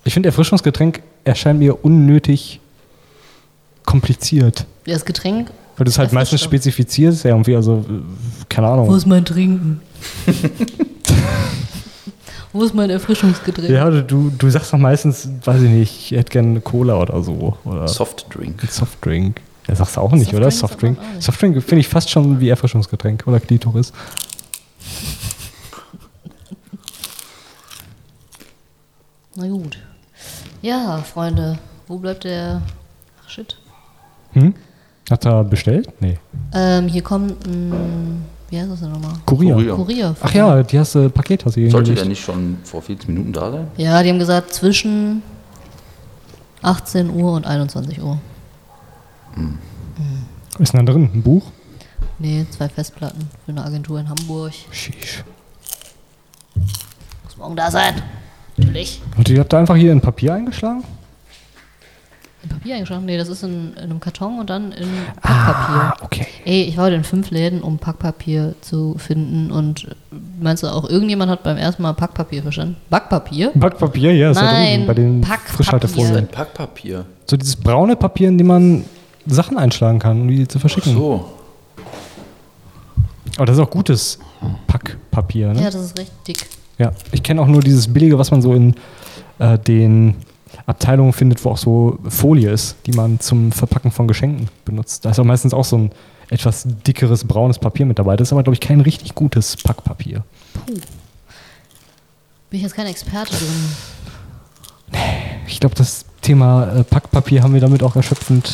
Ich 0.05 0.15
finde, 0.15 0.29
Erfrischungsgetränk 0.31 1.03
erscheint 1.29 1.59
mir 1.59 1.85
unnötig 1.85 2.61
kompliziert. 3.85 4.67
Ja, 4.87 4.95
Das 4.95 5.05
Getränk. 5.05 5.51
Weil 5.77 5.85
du 5.85 5.91
es 5.91 5.99
halt 5.99 6.13
meistens 6.13 6.43
spezifizierst, 6.43 7.25
ja, 7.25 7.31
irgendwie, 7.31 7.55
also, 7.55 7.85
keine 8.49 8.67
Wo 8.67 8.73
Ahnung. 8.73 8.97
ist 8.97 9.07
mein 9.07 9.25
Trinken? 9.25 9.81
Wo 12.53 12.65
ist 12.65 12.75
mein 12.75 12.91
Erfrischungsgetränk? 12.91 13.71
Ja, 13.71 13.89
du, 13.89 14.31
du 14.37 14.51
sagst 14.51 14.73
doch 14.73 14.79
meistens, 14.79 15.29
weiß 15.45 15.63
ich 15.63 15.71
nicht, 15.71 16.13
ich 16.13 16.19
hätte 16.19 16.31
gerne 16.33 16.49
eine 16.49 16.61
Cola 16.63 16.99
oder 17.01 17.23
so. 17.23 17.57
Oder 17.65 17.87
Softdrink. 17.87 18.61
Softdrink. 18.69 19.41
Ja, 19.69 19.77
sagst 19.77 19.97
du 19.97 20.01
auch 20.01 20.13
nicht, 20.13 20.33
oder? 20.35 20.51
Softdrink 20.51 20.97
Softdrink. 20.97 20.99
auch 20.99 21.15
nicht. 21.15 21.23
Softdrink 21.25 21.63
finde 21.63 21.81
ich 21.81 21.89
fast 21.89 22.11
schon 22.11 22.41
wie 22.41 22.49
Erfrischungsgetränk 22.49 23.25
oder 23.27 23.39
Klitoris. 23.39 23.93
Na 29.37 29.47
gut. 29.47 29.79
Ja, 30.63 30.99
Freunde, 30.99 31.59
wo 31.87 31.99
bleibt 31.99 32.25
der. 32.25 32.63
Ach 33.25 33.29
shit. 33.29 33.57
Hm? 34.33 34.55
Hat 35.11 35.25
er 35.25 35.45
bestellt? 35.45 35.89
Nee. 36.01 36.19
Ähm, 36.53 36.89
hier 36.89 37.03
kommt 37.03 37.47
ein. 37.47 38.25
Wie 38.51 38.59
heißt 38.59 38.71
das 38.71 38.81
denn 38.81 38.91
nochmal? 38.93 39.13
Kurier. 39.27 39.55
Kurier. 39.55 39.75
Kurier. 39.75 40.17
Ach 40.21 40.33
ja, 40.33 40.63
die 40.63 40.79
hast 40.79 40.95
du 40.95 41.11
Paket 41.11 41.45
hast 41.45 41.57
du 41.57 41.71
Sollte 41.71 41.95
der 41.95 42.07
nicht 42.07 42.23
schon 42.23 42.59
vor 42.65 42.81
40 42.81 43.09
Minuten 43.09 43.33
da 43.33 43.51
sein? 43.51 43.67
Ja, 43.77 44.03
die 44.03 44.09
haben 44.09 44.19
gesagt 44.19 44.55
zwischen 44.55 45.23
18 46.63 47.11
Uhr 47.11 47.33
und 47.33 47.47
21 47.47 48.03
Uhr. 48.03 48.19
Was 50.55 50.61
ist 50.61 50.73
denn 50.73 50.87
da 50.87 50.93
drin? 50.93 51.11
Ein 51.13 51.23
Buch? 51.23 51.45
Nee, 52.19 52.47
zwei 52.51 52.69
Festplatten 52.69 53.29
für 53.45 53.53
eine 53.53 53.65
Agentur 53.65 54.01
in 54.01 54.09
Hamburg. 54.09 54.53
Sheesh. 54.73 55.25
Muss 56.55 57.37
morgen 57.37 57.55
da 57.55 57.71
sein. 57.71 57.95
Natürlich. 58.59 59.01
Und 59.17 59.29
ihr 59.29 59.41
habt 59.41 59.53
da 59.53 59.59
einfach 59.59 59.77
hier 59.77 59.93
in 59.93 60.01
Papier 60.01 60.35
eingeschlagen? 60.35 60.83
Im 62.43 62.49
Papier? 62.51 62.75
Eingeschlagen? 62.75 63.05
Nee, 63.05 63.17
das 63.17 63.29
ist 63.29 63.43
in, 63.43 63.73
in 63.75 63.79
einem 63.79 64.01
Karton 64.01 64.39
und 64.39 64.51
dann 64.51 64.73
in 64.73 64.89
Packpapier. 65.23 65.83
Ah, 65.83 65.97
okay. 66.03 66.27
Ey, 66.45 66.63
ich 66.65 66.77
war 66.77 66.87
heute 66.87 66.97
in 66.97 67.05
fünf 67.05 67.31
Läden, 67.31 67.63
um 67.63 67.79
Packpapier 67.79 68.55
zu 68.61 68.97
finden 68.99 69.51
und 69.51 69.85
äh, 69.85 69.95
meinst 70.41 70.63
du 70.63 70.69
auch, 70.69 70.89
irgendjemand 70.89 71.31
hat 71.31 71.43
beim 71.43 71.57
ersten 71.57 71.83
Mal 71.83 71.95
Packpapier 71.95 72.43
verstanden? 72.43 72.77
Backpapier? 72.91 73.51
Backpapier, 73.55 74.13
ja, 74.15 74.31
ist 74.31 74.37
ja 74.37 74.45
Nein, 74.45 74.73
drüben 74.73 74.87
bei 74.87 74.95
den 74.95 75.21
Packpapier. 75.21 75.57
Frischhaltefolien. 75.57 76.27
Packpapier. 76.29 77.05
So 77.27 77.37
dieses 77.37 77.57
braune 77.57 77.97
Papier, 77.97 78.29
in 78.29 78.39
dem 78.39 78.47
man 78.47 78.85
Sachen 79.27 79.59
einschlagen 79.59 79.99
kann, 79.99 80.21
um 80.23 80.29
die 80.29 80.47
zu 80.49 80.59
verschicken. 80.59 80.95
So. 80.95 81.29
Aber 83.37 83.47
das 83.47 83.57
ist 83.57 83.63
auch 83.63 83.71
gutes 83.71 84.19
Packpapier, 84.67 85.53
ne? 85.55 85.63
Ja, 85.63 85.71
das 85.71 85.85
ist 85.85 85.99
recht 85.99 86.13
dick. 86.27 86.47
Ja, 86.79 86.93
ich 87.13 87.23
kenne 87.23 87.43
auch 87.43 87.47
nur 87.47 87.61
dieses 87.61 87.93
billige, 87.93 88.19
was 88.19 88.31
man 88.31 88.41
so 88.41 88.55
in 88.55 88.75
äh, 89.39 89.59
den 89.59 90.15
Abteilungen 90.67 91.13
findet, 91.13 91.45
wo 91.45 91.51
auch 91.51 91.59
so 91.59 91.99
Folie 92.09 92.51
ist, 92.51 92.77
die 92.87 92.93
man 92.93 93.21
zum 93.21 93.53
Verpacken 93.53 93.91
von 93.91 94.07
Geschenken 94.07 94.49
benutzt. 94.65 95.05
Da 95.05 95.11
ist 95.11 95.19
auch 95.19 95.25
meistens 95.25 95.55
auch 95.55 95.65
so 95.65 95.77
ein 95.79 95.91
etwas 96.31 96.65
dickeres 96.87 97.25
braunes 97.25 97.59
Papier 97.59 97.87
mit 97.87 97.99
dabei. 97.99 98.17
Das 98.17 98.29
ist 98.29 98.33
aber, 98.33 98.43
glaube 98.43 98.55
ich, 98.55 98.61
kein 98.61 98.81
richtig 98.81 99.15
gutes 99.15 99.57
Packpapier. 99.57 100.25
Bin 100.67 100.81
ich 102.51 102.63
jetzt 102.63 102.75
kein 102.75 102.87
Experte 102.87 103.35
drin. 103.35 105.01
Ich 105.47 105.61
glaube, 105.61 105.75
das 105.75 106.05
Thema 106.21 106.73
äh, 106.73 106.85
Packpapier 106.85 107.43
haben 107.43 107.55
wir 107.55 107.61
damit 107.61 107.83
auch 107.83 107.97
erschöpfend 107.97 108.53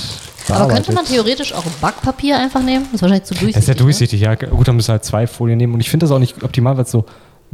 Aber 0.48 0.72
könnte 0.72 0.92
man 0.92 1.04
theoretisch 1.04 1.52
auch 1.52 1.64
Backpapier 1.80 2.38
einfach 2.38 2.62
nehmen? 2.62 2.84
Das 2.86 2.94
ist 2.94 3.02
wahrscheinlich 3.02 3.24
zu 3.24 3.34
durchsichtig. 3.34 3.54
das 3.54 3.64
ist 3.64 3.68
ja 3.68 3.74
ne? 3.74 3.80
durchsichtig, 3.80 4.20
ja. 4.20 4.34
Gut, 4.34 4.68
dann 4.68 4.76
müssen 4.76 4.88
wir 4.88 4.92
halt 4.92 5.04
zwei 5.04 5.26
Folien 5.26 5.58
nehmen. 5.58 5.74
Und 5.74 5.80
ich 5.80 5.90
finde 5.90 6.04
das 6.04 6.12
auch 6.12 6.18
nicht 6.18 6.42
optimal, 6.42 6.76
weil 6.76 6.84
es 6.84 6.90
so, 6.90 7.04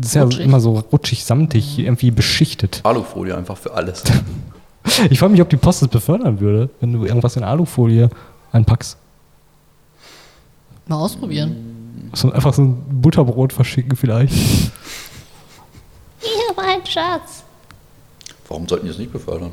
das 0.01 0.11
ist 0.11 0.15
ja 0.15 0.23
Rutschig. 0.25 0.45
immer 0.45 0.61
so 0.61 0.79
rutschig, 0.79 1.25
samtig, 1.25 1.79
irgendwie 1.79 2.11
beschichtet. 2.11 2.81
Alufolie 2.85 3.37
einfach 3.37 3.57
für 3.57 3.73
alles. 3.75 4.03
Ich 5.11 5.19
frage 5.19 5.33
mich, 5.33 5.43
ob 5.43 5.51
die 5.51 5.59
Post 5.59 5.83
es 5.83 5.89
befördern 5.89 6.41
würde, 6.41 6.71
wenn 6.81 6.91
du 6.95 7.05
irgendwas 7.05 7.37
in 7.37 7.45
Alufolie 7.45 8.09
einpackst. 8.51 8.97
Mal 10.87 10.97
ausprobieren. 10.97 12.11
So, 12.15 12.33
einfach 12.33 12.55
so 12.55 12.63
ein 12.63 12.83
Butterbrot 13.03 13.53
verschicken 13.53 13.95
vielleicht. 13.95 14.33
Hier, 16.19 16.55
mein 16.57 16.85
Schatz. 16.87 17.45
Warum 18.49 18.67
sollten 18.67 18.87
die 18.87 18.91
das 18.91 18.99
nicht 18.99 19.13
befördern? 19.13 19.51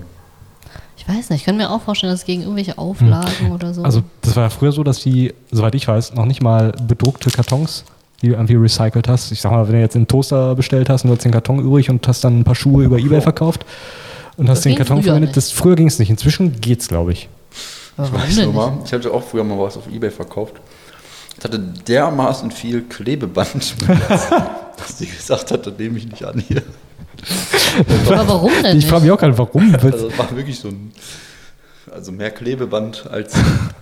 Ich 0.98 1.08
weiß 1.08 1.30
nicht, 1.30 1.42
ich 1.42 1.46
kann 1.46 1.58
mir 1.58 1.70
auch 1.72 1.82
vorstellen, 1.82 2.12
dass 2.12 2.22
es 2.22 2.26
gegen 2.26 2.42
irgendwelche 2.42 2.78
Auflagen 2.78 3.52
oder 3.52 3.74
so. 3.74 3.84
Also 3.84 4.04
das 4.22 4.36
war 4.38 4.44
ja 4.44 4.50
früher 4.50 4.72
so, 4.72 4.84
dass 4.84 5.00
die, 5.02 5.34
soweit 5.52 5.76
ich 5.76 5.88
weiß, 5.88 6.14
noch 6.16 6.26
nicht 6.26 6.42
mal 6.42 6.72
bedruckte 6.72 7.30
Kartons, 7.32 7.84
die 8.22 8.30
du 8.30 8.34
irgendwie 8.34 8.56
recycelt 8.56 9.08
hast. 9.08 9.32
Ich 9.32 9.42
sag 9.42 9.52
mal, 9.52 9.68
wenn 9.68 9.76
du 9.76 9.82
jetzt 9.82 9.96
einen 9.96 10.08
Toaster 10.08 10.56
bestellt 10.56 10.90
hast 10.90 11.04
und 11.04 11.10
du 11.10 11.16
hast 11.16 11.24
den 11.24 11.32
Karton 11.32 11.60
übrig 11.60 11.90
und 11.90 12.08
hast 12.08 12.24
dann 12.24 12.40
ein 12.40 12.44
paar 12.44 12.56
Schuhe 12.56 12.84
über 12.84 12.98
Ebay 12.98 13.22
verkauft 13.22 13.66
und 14.38 14.50
hast 14.50 14.60
Das 14.60 14.64
den 14.64 14.76
Karton 14.76 15.04
verwendet, 15.04 15.30
nicht. 15.30 15.38
das 15.38 15.52
früher 15.52 15.76
ging 15.76 15.88
es 15.88 16.00
nicht. 16.00 16.10
Inzwischen 16.10 16.60
geht's, 16.60 16.88
glaube 16.88 17.12
ich. 17.14 17.30
Warum 17.96 18.20
denn 18.28 18.36
du 18.36 18.42
nicht? 18.48 18.54
mal, 18.56 18.78
ich 18.86 18.94
hatte 18.94 19.12
auch 19.12 19.24
früher 19.24 19.44
mal 19.44 19.58
was 19.60 19.78
auf 19.78 19.88
Ebay 19.92 20.12
verkauft. 20.12 20.56
Es 21.38 21.44
hatte 21.44 21.60
dermaßen 21.60 22.50
viel 22.52 22.82
Klebeband, 22.84 23.76
dass 23.88 24.98
sie 24.98 25.06
gesagt 25.06 25.52
hat, 25.52 25.68
das 25.68 25.74
nehme 25.78 25.98
ich 26.00 26.08
nicht 26.08 26.24
an 26.24 26.40
hier. 26.40 26.64
Aber 28.08 28.28
warum 28.28 28.52
denn 28.64 28.78
Ich 28.80 28.86
frage 28.88 29.04
mich 29.04 29.12
auch 29.12 29.18
gerade, 29.20 29.38
warum. 29.38 29.74
Also 29.76 30.08
es 30.08 30.18
war 30.18 30.36
wirklich 30.36 30.60
so 30.60 30.68
ein, 30.70 30.92
also 31.92 32.12
mehr 32.12 32.32
Klebeband 32.32 33.08
als 33.10 33.34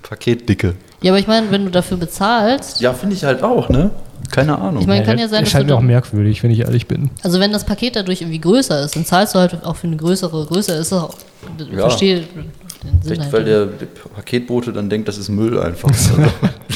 Paketdicke. 0.04 0.76
Ja, 1.02 1.12
aber 1.12 1.20
ich 1.20 1.28
meine, 1.28 1.52
wenn 1.52 1.66
du 1.66 1.72
dafür 1.72 1.98
bezahlst, 1.98 2.82
Ja, 2.82 2.94
finde 2.94 3.16
ich 3.16 3.24
halt 3.24 3.44
auch, 3.44 3.70
ne? 3.70 3.92
Keine 4.32 4.58
Ahnung. 4.58 4.82
Ich 4.82 4.88
meine, 4.88 5.06
kann 5.06 5.18
ja 5.18 5.28
sein, 5.28 5.44
dass 5.44 5.52
Scheint 5.52 5.70
du 5.70 5.74
mir 5.74 5.78
auch 5.80 5.84
merkwürdig, 5.84 6.42
wenn 6.44 6.52
ich 6.52 6.60
ehrlich 6.62 6.88
bin. 6.88 7.10
also 7.24 7.40
wenn 7.40 7.52
das 7.52 7.66
Paket 7.66 7.96
dadurch 7.96 8.22
irgendwie 8.22 8.40
größer 8.40 8.82
ist, 8.84 8.96
dann 8.96 9.06
zahlst 9.06 9.36
du 9.36 9.40
halt 9.40 9.64
auch 9.64 9.76
für 9.76 9.88
eine 9.88 9.98
größere 9.98 10.46
Größe. 10.46 10.74
Ist 10.74 10.94
auch, 10.94 11.16
ich 11.58 11.68
Ja. 11.68 11.82
verstehe 11.82 12.22
den 12.22 12.44
Sinn 12.82 13.00
Vielleicht, 13.02 13.22
halt. 13.24 13.34
weil 13.34 13.44
der 13.46 13.66
Paketbote 14.16 14.72
dann 14.74 14.90
denkt, 14.90 15.08
das 15.08 15.18
ist 15.18 15.30
Müll 15.30 15.60
einfach. 15.60 15.90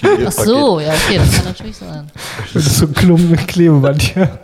Also, 0.01 0.25
Ach 0.27 0.31
so, 0.45 0.79
ja, 0.79 0.93
okay, 0.93 1.17
das 1.17 1.31
kann 1.35 1.45
natürlich 1.45 1.75
sein. 1.75 2.09
Das 2.53 2.65
ist 2.65 2.77
so 2.77 2.85
ein 2.85 2.93
Klumpen 2.93 3.31
mit 3.31 3.47
Klebeband 3.49 4.01
hier. 4.01 4.39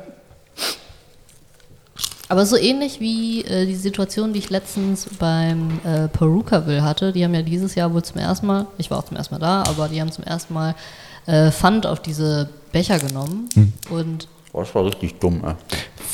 Aber 2.27 2.45
so 2.45 2.57
ähnlich 2.57 2.99
wie 2.99 3.43
äh, 3.45 3.65
die 3.65 3.75
Situation, 3.75 4.33
die 4.33 4.39
ich 4.39 4.49
letztens 4.49 5.07
beim 5.19 5.79
äh, 5.85 6.07
Perukaville 6.07 6.83
hatte. 6.83 7.11
Die 7.13 7.23
haben 7.23 7.35
ja 7.35 7.43
dieses 7.43 7.75
Jahr 7.75 7.93
wohl 7.93 8.03
zum 8.03 8.17
ersten 8.19 8.47
Mal, 8.47 8.65
ich 8.77 8.89
war 8.89 8.97
auch 8.97 9.05
zum 9.05 9.15
ersten 9.15 9.35
Mal 9.35 9.39
da, 9.39 9.63
aber 9.69 9.87
die 9.87 10.01
haben 10.01 10.11
zum 10.11 10.23
ersten 10.23 10.53
Mal 10.53 10.75
äh, 11.27 11.51
Pfand 11.51 11.85
auf 11.85 12.01
diese 12.01 12.49
Becher 12.75 12.99
genommen. 12.99 13.47
Hm. 13.53 13.73
Und 13.89 14.27
Boah, 14.51 14.63
das 14.63 14.75
war 14.75 14.85
richtig 14.85 15.17
dumm, 15.19 15.41
ey. 15.45 15.53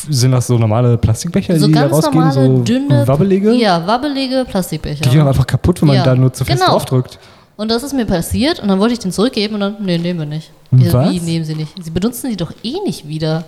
Sind 0.09 0.31
das 0.31 0.47
so 0.47 0.57
normale 0.57 0.97
Plastikbecher, 0.97 1.59
so 1.59 1.67
die 1.67 1.73
da 1.73 1.81
ganz 1.81 1.93
rausgehen? 1.93 2.19
normale, 2.23 2.57
so 2.57 2.63
dünne, 2.63 3.07
wabbelige? 3.07 3.51
Ja, 3.53 3.85
wabbelige 3.85 4.45
Plastikbecher. 4.47 5.01
Die 5.03 5.09
gehen 5.09 5.19
dann 5.19 5.27
einfach 5.27 5.45
kaputt, 5.45 5.81
wenn 5.81 5.87
man 5.87 5.97
Ja, 5.97 6.03
da 6.03 6.15
nur 6.15 6.31
zu 6.31 6.45
fest 6.45 6.59
genau. 6.59 6.71
draufdrückt. 6.73 7.19
Und 7.57 7.69
das 7.69 7.83
ist 7.83 7.93
mir 7.93 8.05
passiert 8.05 8.59
und 8.59 8.67
dann 8.67 8.79
wollte 8.79 8.93
ich 8.93 8.99
den 8.99 9.11
zurückgeben 9.11 9.55
und 9.55 9.59
dann, 9.61 9.75
nee, 9.81 9.97
nehmen 9.97 10.19
wir 10.19 10.25
nicht. 10.25 10.51
Was? 10.71 11.11
Wie 11.11 11.19
nehmen 11.19 11.45
sie 11.45 11.55
nicht? 11.55 11.71
Sie 11.83 11.91
benutzen 11.91 12.29
die 12.31 12.37
doch 12.37 12.51
eh 12.63 12.75
nicht 12.85 13.07
wieder. 13.07 13.43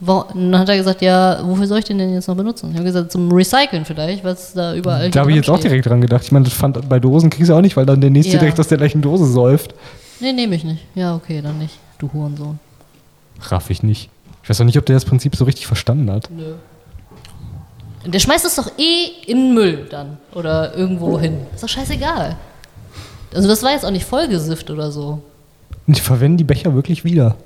Und 0.00 0.52
dann 0.52 0.58
hat 0.58 0.68
er 0.68 0.76
gesagt, 0.76 1.00
ja, 1.02 1.40
wofür 1.44 1.66
soll 1.66 1.78
ich 1.78 1.84
den 1.84 1.96
denn 1.98 2.12
jetzt 2.12 2.28
noch 2.28 2.34
benutzen? 2.36 2.68
Ich 2.70 2.74
habe 2.76 2.84
gesagt, 2.84 3.12
zum 3.12 3.30
Recyceln 3.32 3.84
vielleicht, 3.86 4.24
was 4.24 4.52
da 4.52 4.74
überall 4.74 5.10
Da 5.10 5.20
habe 5.20 5.30
ich 5.30 5.36
jetzt 5.36 5.48
auch 5.48 5.60
direkt 5.60 5.86
dran 5.86 6.00
gedacht. 6.00 6.24
Ich 6.24 6.32
meine, 6.32 6.44
das 6.44 6.52
fand 6.54 6.86
bei 6.88 6.98
Dosen 6.98 7.30
kriegst 7.30 7.48
du 7.50 7.54
auch 7.54 7.60
nicht, 7.62 7.76
weil 7.76 7.86
dann 7.86 8.00
der 8.00 8.10
nächste 8.10 8.34
Ja. 8.34 8.38
direkt 8.40 8.58
aus 8.60 8.68
der 8.68 8.78
gleichen 8.78 9.00
Dose 9.00 9.24
säuft. 9.26 9.74
Nee, 10.20 10.32
nehme 10.32 10.54
ich 10.56 10.64
nicht. 10.64 10.82
Ja, 10.94 11.14
okay, 11.14 11.40
dann 11.42 11.58
nicht. 11.58 11.78
Du 11.98 12.12
Hurensohn. 12.12 12.58
Raff 13.40 13.70
ich 13.70 13.82
nicht. 13.82 14.10
Ich 14.42 14.48
weiß 14.50 14.60
auch 14.60 14.64
nicht, 14.64 14.78
ob 14.78 14.86
der 14.86 14.96
das 14.96 15.04
Prinzip 15.04 15.36
so 15.36 15.44
richtig 15.44 15.66
verstanden 15.66 16.10
hat. 16.10 16.28
Nö. 16.30 16.54
Der 18.06 18.18
schmeißt 18.18 18.44
es 18.44 18.56
doch 18.56 18.70
eh 18.78 19.06
in 19.26 19.38
den 19.38 19.54
Müll 19.54 19.86
dann. 19.90 20.18
Oder 20.34 20.76
irgendwo 20.76 21.18
hin. 21.18 21.38
Ist 21.54 21.62
doch 21.62 21.68
scheißegal. 21.68 22.36
Also 23.34 23.48
das 23.48 23.62
war 23.62 23.72
jetzt 23.72 23.84
auch 23.84 23.90
nicht 23.90 24.04
vollgesifft 24.04 24.70
oder 24.70 24.92
so. 24.92 25.22
Und 25.86 25.96
die 25.96 26.00
verwenden 26.00 26.36
die 26.38 26.44
Becher 26.44 26.74
wirklich 26.74 27.04
wieder. 27.04 27.36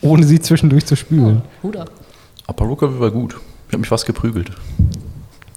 Ohne 0.00 0.24
sie 0.24 0.40
zwischendurch 0.40 0.86
zu 0.86 0.96
spülen. 0.96 1.42
Hut 1.62 1.76
ab. 1.76 1.90
Aber 2.46 2.64
Luca 2.64 2.86
war 2.98 3.10
gut. 3.10 3.36
Ich 3.68 3.72
habe 3.72 3.78
mich 3.80 3.88
fast 3.88 4.06
geprügelt. 4.06 4.50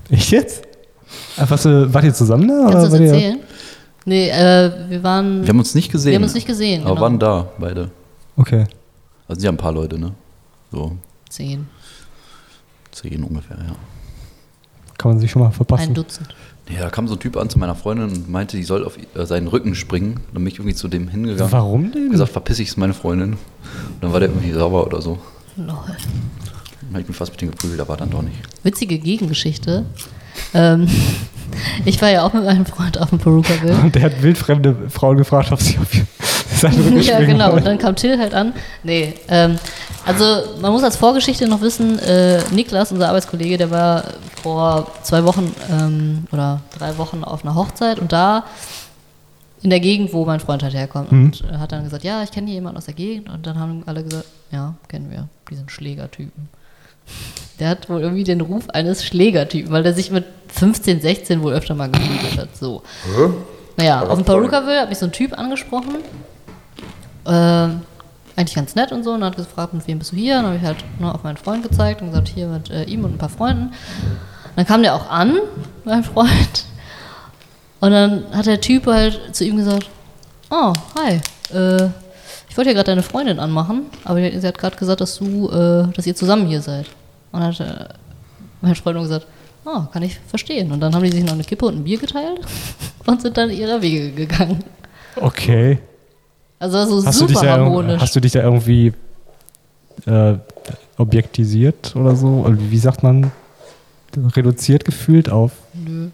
Echt 0.09 0.31
jetzt? 0.31 0.63
Einfach 1.37 1.57
so, 1.57 1.93
wart 1.93 2.03
ihr 2.03 2.13
zusammen 2.13 2.47
da? 2.47 2.69
Kannst 2.69 2.87
du 2.93 2.97
das 2.97 2.99
erzählen? 2.99 3.39
Nee, 4.05 4.29
äh, 4.29 4.71
wir 4.89 5.01
waren. 5.01 5.41
Wir 5.41 5.49
haben 5.49 5.59
uns 5.59 5.73
nicht 5.73 5.91
gesehen. 5.91 6.11
Wir 6.11 6.15
haben 6.17 6.23
uns 6.23 6.33
nicht 6.33 6.45
gesehen, 6.47 6.81
Aber 6.81 6.91
genau. 6.91 7.01
waren 7.01 7.19
da, 7.19 7.47
beide. 7.57 7.89
Okay. 8.35 8.65
Also 9.27 9.41
ja, 9.43 9.51
ein 9.51 9.57
paar 9.57 9.71
Leute, 9.71 9.97
ne? 9.99 10.13
So 10.71 10.97
Zehn. 11.29 11.67
zehn 12.91 13.23
ungefähr, 13.23 13.57
ja. 13.57 13.75
Kann 14.97 15.11
man 15.11 15.19
sich 15.19 15.31
schon 15.31 15.41
mal 15.41 15.47
Ein 15.49 15.53
verpassen. 15.53 15.93
Dutzend. 15.93 16.35
Ja, 16.69 16.81
da 16.81 16.89
kam 16.89 17.07
so 17.07 17.15
ein 17.15 17.19
Typ 17.19 17.35
an 17.37 17.49
zu 17.49 17.59
meiner 17.59 17.75
Freundin 17.75 18.09
und 18.09 18.29
meinte, 18.29 18.55
die 18.55 18.63
soll 18.63 18.85
auf 18.85 18.97
äh, 18.97 19.25
seinen 19.25 19.47
Rücken 19.47 19.75
springen. 19.75 20.21
Dann 20.33 20.43
bin 20.43 20.47
ich 20.47 20.55
irgendwie 20.59 20.75
zu 20.75 20.87
dem 20.87 21.07
hingegangen. 21.09 21.51
Warum 21.51 21.91
denn? 21.91 22.09
gesagt, 22.09 22.31
verpiss 22.31 22.59
ich, 22.59 22.69
ist 22.69 22.77
meine 22.77 22.93
Freundin. 22.93 23.33
Und 23.33 23.39
dann 24.01 24.13
war 24.13 24.19
der 24.19 24.29
irgendwie 24.29 24.51
sauer 24.51 24.85
oder 24.85 25.01
so. 25.01 25.19
Lol. 25.57 25.67
Dann 25.67 26.89
habe 26.91 27.01
ich 27.01 27.07
mich 27.07 27.17
fast 27.17 27.31
mit 27.31 27.41
dem 27.41 27.51
geprügelt, 27.51 27.81
aber 27.81 27.97
dann 27.97 28.09
doch 28.11 28.21
nicht. 28.21 28.37
Witzige 28.63 28.97
Gegengeschichte. 28.97 29.85
Ähm, 30.53 30.87
ich 31.85 32.01
war 32.01 32.09
ja 32.09 32.23
auch 32.23 32.33
mit 32.33 32.43
meinem 32.43 32.65
Freund 32.65 32.99
auf 32.99 33.09
dem 33.09 33.19
Perukaville. 33.19 33.75
Und 33.75 33.95
der 33.95 34.03
hat 34.03 34.21
wildfremde 34.21 34.75
Frauen 34.89 35.17
gefragt, 35.17 35.51
ob 35.51 35.61
sie 35.61 35.77
auf 35.77 35.87
Rücken 36.63 37.01
ja, 37.01 37.19
genau. 37.19 37.47
Und 37.47 37.53
wollen. 37.53 37.65
dann 37.65 37.77
kam 37.77 37.95
Till 37.95 38.17
halt 38.17 38.33
an. 38.33 38.53
Nee, 38.83 39.13
ähm, 39.27 39.57
also 40.05 40.25
man 40.61 40.71
muss 40.71 40.83
als 40.83 40.95
Vorgeschichte 40.95 41.47
noch 41.47 41.61
wissen, 41.61 41.99
äh, 41.99 42.41
Niklas, 42.51 42.91
unser 42.91 43.09
Arbeitskollege, 43.09 43.57
der 43.57 43.71
war 43.71 44.03
vor 44.41 44.87
zwei 45.03 45.23
Wochen 45.23 45.53
ähm, 45.71 46.25
oder 46.31 46.61
drei 46.77 46.97
Wochen 46.97 47.23
auf 47.23 47.43
einer 47.43 47.55
Hochzeit 47.55 47.99
und 47.99 48.11
da 48.11 48.43
in 49.61 49.69
der 49.69 49.79
Gegend, 49.79 50.13
wo 50.13 50.25
mein 50.25 50.41
Freund 50.41 50.61
halt 50.61 50.73
herkommt. 50.73 51.11
Mhm. 51.11 51.25
Und 51.25 51.43
er 51.49 51.59
hat 51.59 51.71
dann 51.71 51.85
gesagt, 51.85 52.03
ja, 52.03 52.21
ich 52.21 52.31
kenne 52.31 52.47
hier 52.47 52.55
jemanden 52.55 52.77
aus 52.77 52.85
der 52.85 52.93
Gegend. 52.93 53.29
Und 53.29 53.47
dann 53.47 53.57
haben 53.57 53.83
alle 53.85 54.03
gesagt, 54.03 54.25
ja, 54.51 54.75
kennen 54.89 55.09
wir, 55.09 55.29
diesen 55.49 55.69
Schlägertypen. 55.69 56.49
Der 57.59 57.69
hat 57.69 57.89
wohl 57.89 58.01
irgendwie 58.01 58.23
den 58.23 58.41
Ruf 58.41 58.69
eines 58.69 59.05
Schlägertypen, 59.05 59.71
weil 59.71 59.83
der 59.83 59.93
sich 59.93 60.11
mit 60.11 60.25
15, 60.49 61.01
16 61.01 61.41
wohl 61.41 61.53
öfter 61.53 61.75
mal 61.75 61.89
geprügelt 61.89 62.37
hat. 62.37 62.55
So. 62.57 62.83
Naja, 63.77 64.01
Aber 64.01 64.11
auf 64.11 64.19
dem. 64.19 64.25
Perukaville 64.25 64.81
hat 64.81 64.89
mich 64.89 64.97
so 64.97 65.05
ein 65.05 65.11
Typ 65.11 65.37
angesprochen. 65.37 65.97
Ähm, 67.25 67.81
eigentlich 68.35 68.55
ganz 68.55 68.75
nett 68.75 68.91
und 68.91 69.03
so. 69.03 69.11
Und 69.11 69.23
hat 69.23 69.35
gefragt, 69.35 69.73
mit 69.73 69.87
wem 69.87 69.99
bist 69.99 70.11
du 70.11 70.15
hier? 70.15 70.37
Und 70.37 70.43
dann 70.43 70.51
habe 70.53 70.57
ich 70.57 70.65
halt 70.65 70.83
nur 70.99 71.13
auf 71.13 71.23
meinen 71.23 71.37
Freund 71.37 71.63
gezeigt 71.63 72.01
und 72.01 72.09
gesagt, 72.09 72.29
hier 72.29 72.47
mit 72.47 72.69
äh, 72.69 72.83
ihm 72.83 73.03
und 73.05 73.15
ein 73.15 73.17
paar 73.17 73.29
Freunden. 73.29 73.73
Dann 74.55 74.65
kam 74.65 74.83
der 74.83 74.95
auch 74.95 75.09
an, 75.09 75.37
mein 75.83 76.03
Freund. 76.03 76.65
Und 77.79 77.91
dann 77.91 78.25
hat 78.31 78.45
der 78.45 78.61
Typ 78.61 78.85
halt 78.85 79.19
zu 79.35 79.43
ihm 79.43 79.57
gesagt, 79.57 79.89
oh, 80.49 80.73
hi, 80.95 81.19
äh, 81.55 81.89
ich 82.53 82.57
wollte 82.57 82.69
hier 82.69 82.75
gerade 82.75 82.91
deine 82.91 83.01
Freundin 83.01 83.39
anmachen, 83.39 83.87
aber 84.03 84.17
sie 84.19 84.47
hat 84.47 84.59
gerade 84.59 84.75
gesagt, 84.75 85.01
dass 85.01 85.17
du, 85.17 85.49
äh, 85.49 85.87
dass 85.95 86.05
ihr 86.05 86.15
zusammen 86.15 86.45
hier 86.45 86.61
seid. 86.61 86.85
Und 87.31 87.41
dann 87.41 87.51
hat 87.51 87.59
äh, 87.59 87.85
mein 88.61 88.75
Freund 88.75 88.93
nur 88.95 89.05
gesagt, 89.05 89.25
oh, 89.65 89.81
kann 89.91 90.03
ich 90.03 90.19
verstehen. 90.27 90.71
Und 90.71 90.79
dann 90.79 90.93
haben 90.93 91.01
die 91.03 91.09
sich 91.09 91.23
noch 91.23 91.33
eine 91.33 91.43
Kippe 91.43 91.65
und 91.65 91.77
ein 91.77 91.83
Bier 91.83 91.97
geteilt 91.97 92.41
und 93.07 93.23
sind 93.23 93.37
dann 93.37 93.49
ihrer 93.49 93.81
Wege 93.81 94.11
gegangen. 94.11 94.63
Okay. 95.15 95.79
Also 96.59 96.77
das 96.77 96.89
ist 96.91 97.07
Hast 97.07 97.21
du, 97.21 97.25
dich 97.25 97.37
super 97.37 97.47
da, 97.47 97.55
irg- 97.55 97.59
harmonisch. 97.65 98.01
hast 98.03 98.15
du 98.15 98.19
dich 98.19 98.31
da 98.33 98.43
irgendwie 98.43 98.93
äh, 100.05 100.35
objektisiert 100.99 101.95
oder 101.95 102.15
so? 102.15 102.45
Wie 102.69 102.77
sagt 102.77 103.01
man? 103.01 103.31
Reduziert 104.35 104.85
gefühlt 104.85 105.27
auf 105.27 105.53
Nö. 105.73 106.09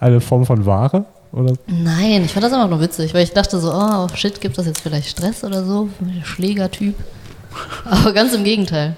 eine 0.00 0.20
Form 0.20 0.44
von 0.44 0.66
Ware? 0.66 1.06
Oder? 1.32 1.54
Nein, 1.66 2.24
ich 2.24 2.32
fand 2.32 2.44
das 2.44 2.52
einfach 2.52 2.70
nur 2.70 2.80
witzig, 2.80 3.12
weil 3.14 3.24
ich 3.24 3.32
dachte 3.32 3.60
so, 3.60 3.72
oh 3.72 4.08
shit, 4.14 4.40
gibt 4.40 4.56
das 4.58 4.66
jetzt 4.66 4.80
vielleicht 4.80 5.08
Stress 5.08 5.44
oder 5.44 5.64
so? 5.64 5.88
Schlägertyp. 6.24 6.94
Aber 7.84 8.12
ganz 8.12 8.34
im 8.34 8.44
Gegenteil. 8.44 8.96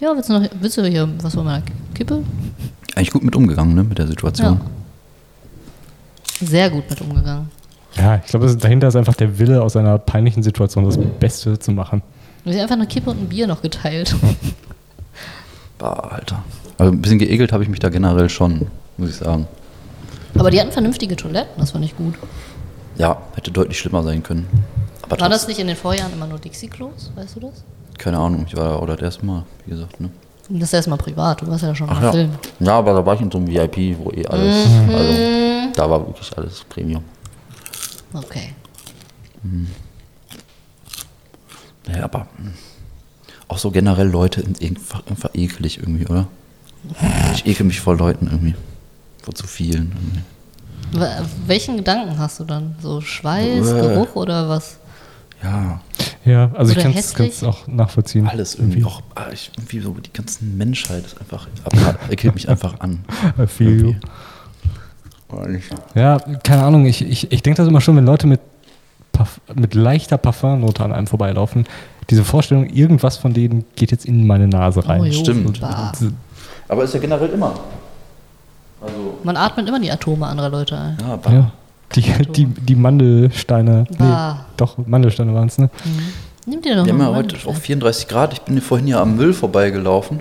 Ja, 0.00 0.14
willst 0.14 0.28
du 0.28 0.34
noch, 0.34 0.48
willst 0.60 0.76
du 0.76 0.84
hier 0.84 1.08
was 1.22 1.34
von 1.34 1.44
meiner 1.44 1.62
Kippe? 1.94 2.22
Eigentlich 2.94 3.10
gut 3.10 3.22
mit 3.22 3.34
umgegangen, 3.36 3.74
ne, 3.74 3.84
mit 3.84 3.98
der 3.98 4.06
Situation. 4.06 4.60
Sehr 6.40 6.68
gut 6.70 6.88
mit 6.90 7.00
umgegangen. 7.00 7.48
Ja, 7.96 8.16
ich 8.16 8.26
glaube, 8.26 8.54
dahinter 8.56 8.88
ist 8.88 8.96
einfach 8.96 9.14
der 9.14 9.38
Wille, 9.38 9.62
aus 9.62 9.76
einer 9.76 9.98
peinlichen 9.98 10.42
Situation 10.42 10.84
das 10.84 10.98
Beste 10.98 11.58
zu 11.58 11.70
machen. 11.72 12.02
Wir 12.44 12.54
haben 12.54 12.60
einfach 12.62 12.74
eine 12.74 12.86
Kippe 12.86 13.10
und 13.10 13.22
ein 13.22 13.28
Bier 13.28 13.46
noch 13.46 13.62
geteilt. 13.62 14.14
Bah, 15.78 16.08
Alter. 16.10 16.42
Also 16.76 16.92
ein 16.92 17.00
bisschen 17.00 17.18
geekelt 17.18 17.52
habe 17.52 17.62
ich 17.62 17.68
mich 17.68 17.78
da 17.78 17.88
generell 17.88 18.28
schon, 18.28 18.66
muss 18.96 19.10
ich 19.10 19.16
sagen. 19.16 19.46
Aber 20.38 20.50
die 20.50 20.60
hatten 20.60 20.72
vernünftige 20.72 21.16
Toiletten, 21.16 21.54
das 21.58 21.70
fand 21.72 21.84
ich 21.84 21.96
gut. 21.96 22.14
Ja, 22.96 23.20
hätte 23.34 23.50
deutlich 23.50 23.78
schlimmer 23.78 24.02
sein 24.02 24.22
können. 24.22 24.46
Aber 25.02 25.18
War 25.20 25.28
das 25.28 25.46
nicht 25.48 25.58
in 25.60 25.66
den 25.66 25.76
Vorjahren 25.76 26.12
immer 26.12 26.26
nur 26.26 26.38
Dixie-Klos? 26.38 27.10
Weißt 27.14 27.36
du 27.36 27.40
das? 27.40 27.64
Keine 27.98 28.18
Ahnung, 28.18 28.44
ich 28.48 28.56
war 28.56 28.70
da 28.70 28.76
oder 28.78 28.94
das 28.96 29.02
erste 29.02 29.26
Mal, 29.26 29.44
wie 29.64 29.70
gesagt, 29.70 30.00
ne? 30.00 30.10
Das 30.48 30.64
ist 30.68 30.74
erstmal 30.74 30.98
privat, 30.98 31.40
du 31.40 31.46
warst 31.46 31.62
ja 31.62 31.74
schon 31.74 31.88
Ach 31.88 31.98
im 31.98 32.02
ja. 32.04 32.12
Film. 32.12 32.30
Ja, 32.60 32.78
aber 32.78 32.92
da 32.92 33.06
war 33.06 33.14
ich 33.14 33.20
in 33.20 33.30
so 33.30 33.38
einem 33.38 33.46
VIP, 33.48 33.96
wo 33.98 34.10
eh 34.10 34.26
alles, 34.26 34.68
Mhm. 34.68 34.94
also 34.94 35.72
da 35.74 35.88
war 35.90 36.06
wirklich 36.06 36.36
alles 36.36 36.64
Premium. 36.68 37.02
Okay. 38.12 38.54
Ja, 41.94 42.04
aber 42.04 42.26
mh, 42.38 42.50
auch 43.48 43.58
so 43.58 43.70
generell 43.70 44.08
Leute 44.08 44.42
sind 44.42 44.62
einfach, 44.62 45.02
einfach 45.06 45.30
eklig 45.34 45.78
irgendwie, 45.78 46.06
oder? 46.06 46.26
Ich 47.34 47.46
ekel 47.46 47.66
mich 47.66 47.80
vor 47.80 47.96
Leuten 47.96 48.26
irgendwie. 48.30 48.54
Vor 49.24 49.34
zu 49.34 49.46
vielen. 49.46 49.92
Welchen 51.46 51.78
Gedanken 51.78 52.18
hast 52.18 52.40
du 52.40 52.44
dann? 52.44 52.76
So 52.80 53.00
Schweiß, 53.00 53.70
Äh. 53.70 53.80
Geruch 53.80 54.14
oder 54.14 54.48
was? 54.48 54.78
Ja, 55.42 55.80
Ja, 56.24 56.50
also 56.54 56.72
ich 56.72 56.78
Oder 56.78 56.92
kann 56.92 57.26
es 57.26 57.42
auch 57.44 57.66
nachvollziehen. 57.66 58.26
alles 58.26 58.54
irgendwie 58.54 58.84
auch, 58.84 59.02
ah, 59.14 59.26
ich, 59.32 59.50
irgendwie 59.56 59.80
so 59.80 59.92
die 59.92 60.12
ganzen 60.12 60.56
Menschheit 60.56 61.04
ist 61.04 61.18
einfach, 61.20 61.46
ekelt 62.10 62.34
mich 62.34 62.48
einfach 62.48 62.80
an. 62.80 63.04
I 63.38 63.46
feel 63.46 63.80
you. 63.80 63.94
Ja, 65.94 66.18
keine 66.42 66.62
Ahnung, 66.62 66.86
ich, 66.86 67.02
ich, 67.04 67.30
ich 67.32 67.42
denke 67.42 67.56
das 67.58 67.68
immer 67.68 67.80
schon, 67.80 67.96
wenn 67.96 68.06
Leute 68.06 68.26
mit, 68.26 68.40
Parf 69.12 69.40
mit 69.54 69.74
leichter 69.74 70.16
Parfumnote 70.16 70.84
an 70.84 70.92
einem 70.92 71.06
vorbeilaufen, 71.06 71.66
diese 72.10 72.24
Vorstellung, 72.24 72.66
irgendwas 72.70 73.16
von 73.16 73.34
denen 73.34 73.64
geht 73.76 73.90
jetzt 73.90 74.06
in 74.06 74.26
meine 74.26 74.48
Nase 74.48 74.86
rein. 74.86 75.00
Oh, 75.02 75.04
jo, 75.04 75.12
Stimmt. 75.12 75.60
Aber 76.68 76.84
ist 76.84 76.94
ja 76.94 77.00
generell 77.00 77.30
immer. 77.30 77.54
Also, 78.84 79.18
Man 79.22 79.36
atmet 79.36 79.68
immer 79.68 79.80
die 79.80 79.90
Atome 79.90 80.26
anderer 80.26 80.50
Leute 80.50 80.76
ein. 80.78 80.98
ja, 81.00 81.16
bah. 81.16 81.32
Ja. 81.32 81.50
Die, 81.94 82.02
die, 82.32 82.46
die 82.46 82.74
Mandelsteine. 82.74 83.84
Nee, 83.98 84.40
doch, 84.56 84.78
Mandelsteine 84.84 85.32
waren 85.32 85.46
es, 85.46 85.58
ne? 85.58 85.70
Nimm 86.44 86.60
dir 86.60 86.74
doch 86.74 86.84
Wir 86.84 86.92
haben 86.92 86.98
mal 86.98 87.10
ja 87.10 87.16
heute 87.16 87.36
auch 87.46 87.54
34 87.54 88.08
Grad. 88.08 88.32
Ich 88.32 88.40
bin 88.42 88.60
vorhin 88.60 88.88
ja 88.88 89.00
am 89.00 89.14
Müll 89.16 89.32
vorbeigelaufen. 89.32 90.20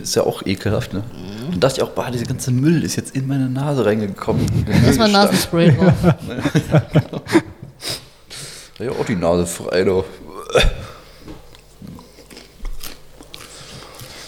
Ist 0.00 0.14
ja 0.14 0.22
auch 0.22 0.46
ekelhaft, 0.46 0.94
ne? 0.94 1.02
Dann 1.50 1.60
dachte 1.60 1.76
ich 1.78 1.82
auch, 1.82 1.90
bah, 1.90 2.10
dieser 2.10 2.24
ganze 2.24 2.50
Müll 2.50 2.82
ist 2.84 2.96
jetzt 2.96 3.14
in 3.14 3.26
meine 3.26 3.50
Nase 3.50 3.84
reingekommen. 3.84 4.46
Erstmal 4.86 5.10
Nasenspray 5.10 5.76
drauf. 5.76 5.92
Ja, 8.78 8.92
auch 8.92 9.04
die 9.04 9.16
Nase 9.16 9.44
frei, 9.44 9.82
doch. 9.82 10.04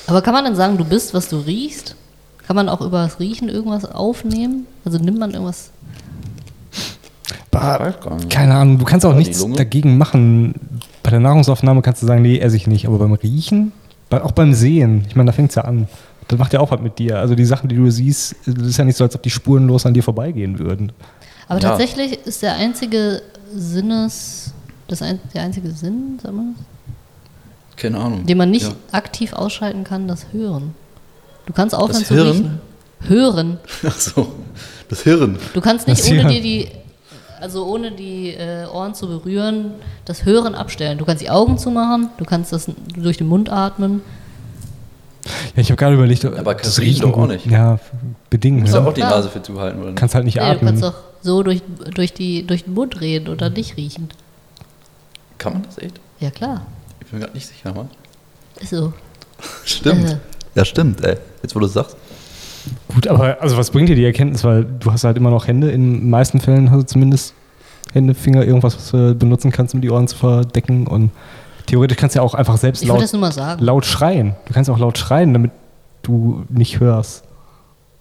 Aber 0.09 0.23
kann 0.23 0.35
man 0.35 0.45
denn 0.45 0.57
sagen, 0.57 0.77
du 0.77 0.85
bist, 0.85 1.15
was 1.15 1.29
du 1.29 1.39
riechst? 1.39 1.95
Kann 2.51 2.57
man 2.57 2.69
auch 2.69 2.81
über 2.81 3.05
das 3.05 3.21
Riechen 3.21 3.49
irgendwas 3.49 3.85
aufnehmen? 3.85 4.67
Also 4.85 4.99
nimmt 4.99 5.21
man 5.21 5.31
irgendwas? 5.31 5.71
Bah, 7.53 7.79
weiß 7.79 8.01
gar 8.01 8.17
nicht. 8.17 8.29
keine 8.29 8.57
Ahnung, 8.57 8.77
du 8.81 8.85
kannst 8.85 9.07
auch 9.07 9.15
nichts 9.15 9.39
Lunge? 9.39 9.55
dagegen 9.55 9.97
machen. 9.99 10.57
Bei 11.05 11.11
der 11.11 11.21
Nahrungsaufnahme 11.21 11.81
kannst 11.81 12.03
du 12.03 12.07
sagen, 12.07 12.23
nee, 12.23 12.41
esse 12.41 12.57
ich 12.57 12.67
nicht. 12.67 12.89
Aber 12.89 12.99
beim 12.99 13.13
Riechen, 13.13 13.71
bei, 14.09 14.21
auch 14.25 14.33
beim 14.33 14.53
Sehen, 14.53 15.05
ich 15.07 15.15
meine, 15.15 15.29
da 15.29 15.33
fängt 15.33 15.51
es 15.51 15.55
ja 15.55 15.63
an. 15.63 15.87
Das 16.27 16.41
macht 16.41 16.53
ja 16.53 16.59
auch 16.59 16.73
was 16.73 16.81
mit 16.81 16.99
dir. 16.99 17.21
Also 17.21 17.37
die 17.37 17.45
Sachen, 17.45 17.69
die 17.69 17.77
du 17.77 17.89
siehst, 17.89 18.35
das 18.47 18.67
ist 18.67 18.77
ja 18.79 18.85
nicht 18.85 18.97
so, 18.97 19.05
als 19.05 19.15
ob 19.15 19.23
die 19.23 19.31
spurenlos 19.31 19.87
an 19.87 19.95
dir 19.95 20.03
vorbeigehen 20.03 20.59
würden. 20.59 20.91
Aber 21.47 21.61
Ja. 21.61 21.69
tatsächlich 21.69 22.19
ist 22.27 22.43
der 22.43 22.55
einzige 22.57 23.23
Sinnes, 23.55 24.53
das 24.89 25.03
ein, 25.03 25.21
der 25.35 25.43
einzige 25.43 25.71
Sinn, 25.71 26.19
sag 26.21 26.33
mal, 26.35 26.47
Keine 27.77 27.99
Ahnung. 28.01 28.27
den 28.27 28.39
man 28.39 28.51
nicht 28.51 28.67
Ja. 28.67 28.75
aktiv 28.91 29.35
ausschalten 29.35 29.85
kann, 29.85 30.09
das 30.09 30.27
Hören. 30.33 30.75
Du 31.47 31.53
kannst 31.53 31.75
aufhören 31.75 31.99
Das 32.01 32.09
zu 32.09 32.15
Hirn? 32.15 32.27
riechen. 32.29 32.61
Hören. 33.09 33.59
Ach 33.87 33.99
so, 33.99 34.33
das 34.89 35.03
Hirn. 35.03 35.39
Du 35.55 35.61
kannst 35.61 35.87
nicht 35.89 36.01
Das 36.01 36.09
ohne 36.11 36.21
Hirn. 36.21 36.29
dir 36.33 36.43
die, 36.43 36.69
also 37.41 37.65
ohne 37.67 37.93
die 37.93 38.31
äh, 38.35 38.67
Ohren 38.67 38.95
zu 38.95 39.09
berühren, 39.09 39.73
das 40.05 40.25
Hören 40.25 40.55
abstellen. 40.55 40.99
Du 40.99 41.05
kannst 41.05 41.23
die 41.23 41.31
Augen 41.31 41.57
zumachen, 41.59 42.11
du 42.19 42.25
kannst 42.25 42.53
das 42.53 42.71
durch 42.97 43.17
den 43.17 43.27
Mund 43.29 43.49
atmen. 43.51 44.03
Ja, 45.55 45.63
ich 45.63 45.71
habe 45.71 45.77
gerade 45.77 45.95
überlegt, 45.95 46.25
Aber 46.25 46.55
das 46.55 46.79
riechen 46.81 47.03
doch 47.11 47.17
auch 47.17 47.27
nicht. 47.27 47.47
Ja, 47.47 47.79
bedingt. 48.31 48.59
Du 48.59 48.63
musst 48.63 48.75
Ja. 48.75 48.85
auch 48.85 48.93
die. 48.93 49.01
Nase 49.01 49.29
für 49.31 49.43
zuhalten, 49.43 49.83
oder? 49.83 49.93
Kannst 49.93 50.15
halt 50.15 50.25
nicht 50.25 50.37
Nee, 50.37 50.41
du 50.43 50.47
atmen. 50.51 50.67
kannst 50.69 50.83
doch 50.83 50.95
so 51.23 51.43
durch, 51.43 51.63
durch, 51.95 52.13
die, 52.15 52.47
durch 52.47 52.65
den 52.65 52.75
Mund 52.75 53.01
reden 53.01 53.29
oder 53.29 53.51
nicht 53.51 53.77
riechen. 53.77 54.09
Kann 55.39 55.55
man 55.55 55.63
das 55.63 55.79
echt? 55.79 56.01
Ja 56.21 56.31
klar, 56.31 56.67
Ich 57.01 57.07
bin 57.07 57.19
mir 57.19 57.25
gerade 57.27 57.37
nicht 57.37 57.47
sicher, 57.49 57.73
Mann. 57.75 57.89
ist 58.61 58.71
so. 58.71 58.93
Stimmt. 59.65 60.19
Äh. 60.55 60.59
Ja, 60.59 60.65
stimmt, 60.65 61.05
ey. 61.05 61.17
Jetzt, 61.43 61.55
wo 61.55 61.61
du 61.61 61.67
es 61.67 61.73
sagst. 61.73 61.97
Gut, 62.95 63.07
aber 63.07 63.41
also 63.41 63.57
was 63.57 63.71
bringt 63.71 63.89
dir 63.89 63.97
die 63.97 64.05
Erkenntnis? 64.05 64.45
Weil 64.45 64.65
du 64.65 64.93
hast 64.93 65.05
halt 65.05 65.17
immer 65.17 65.31
noch 65.31 65.47
Hände. 65.47 65.71
In 65.71 66.01
den 66.01 66.11
meisten 66.11 66.41
Fällen 66.41 66.71
hast 66.71 66.81
du 66.81 66.87
zumindest 66.87 67.35
Hände, 67.93 68.15
Finger, 68.15 68.45
irgendwas, 68.45 68.77
was 68.77 68.91
du 68.91 69.15
benutzen 69.15 69.51
kannst, 69.51 69.75
um 69.75 69.81
die 69.81 69.91
Ohren 69.91 70.09
zu 70.09 70.17
verdecken. 70.17 70.87
Und 70.87 71.11
theoretisch 71.67 71.97
kannst 71.97 72.17
du 72.17 72.21
ja 72.21 72.23
auch 72.23 72.35
einfach 72.35 72.59
selbst 72.59 72.85
laut, 72.85 73.03
das 73.03 73.13
nur 73.13 73.21
mal 73.21 73.33
sagen. 73.33 73.65
laut 73.65 73.87
schreien. 73.87 74.35
Du 74.47 74.53
kannst 74.53 74.69
auch 74.71 74.79
laut 74.79 74.99
schreien, 74.99 75.33
damit 75.33 75.53
du 76.03 76.45
nicht 76.49 76.81
hörst. 76.81 77.25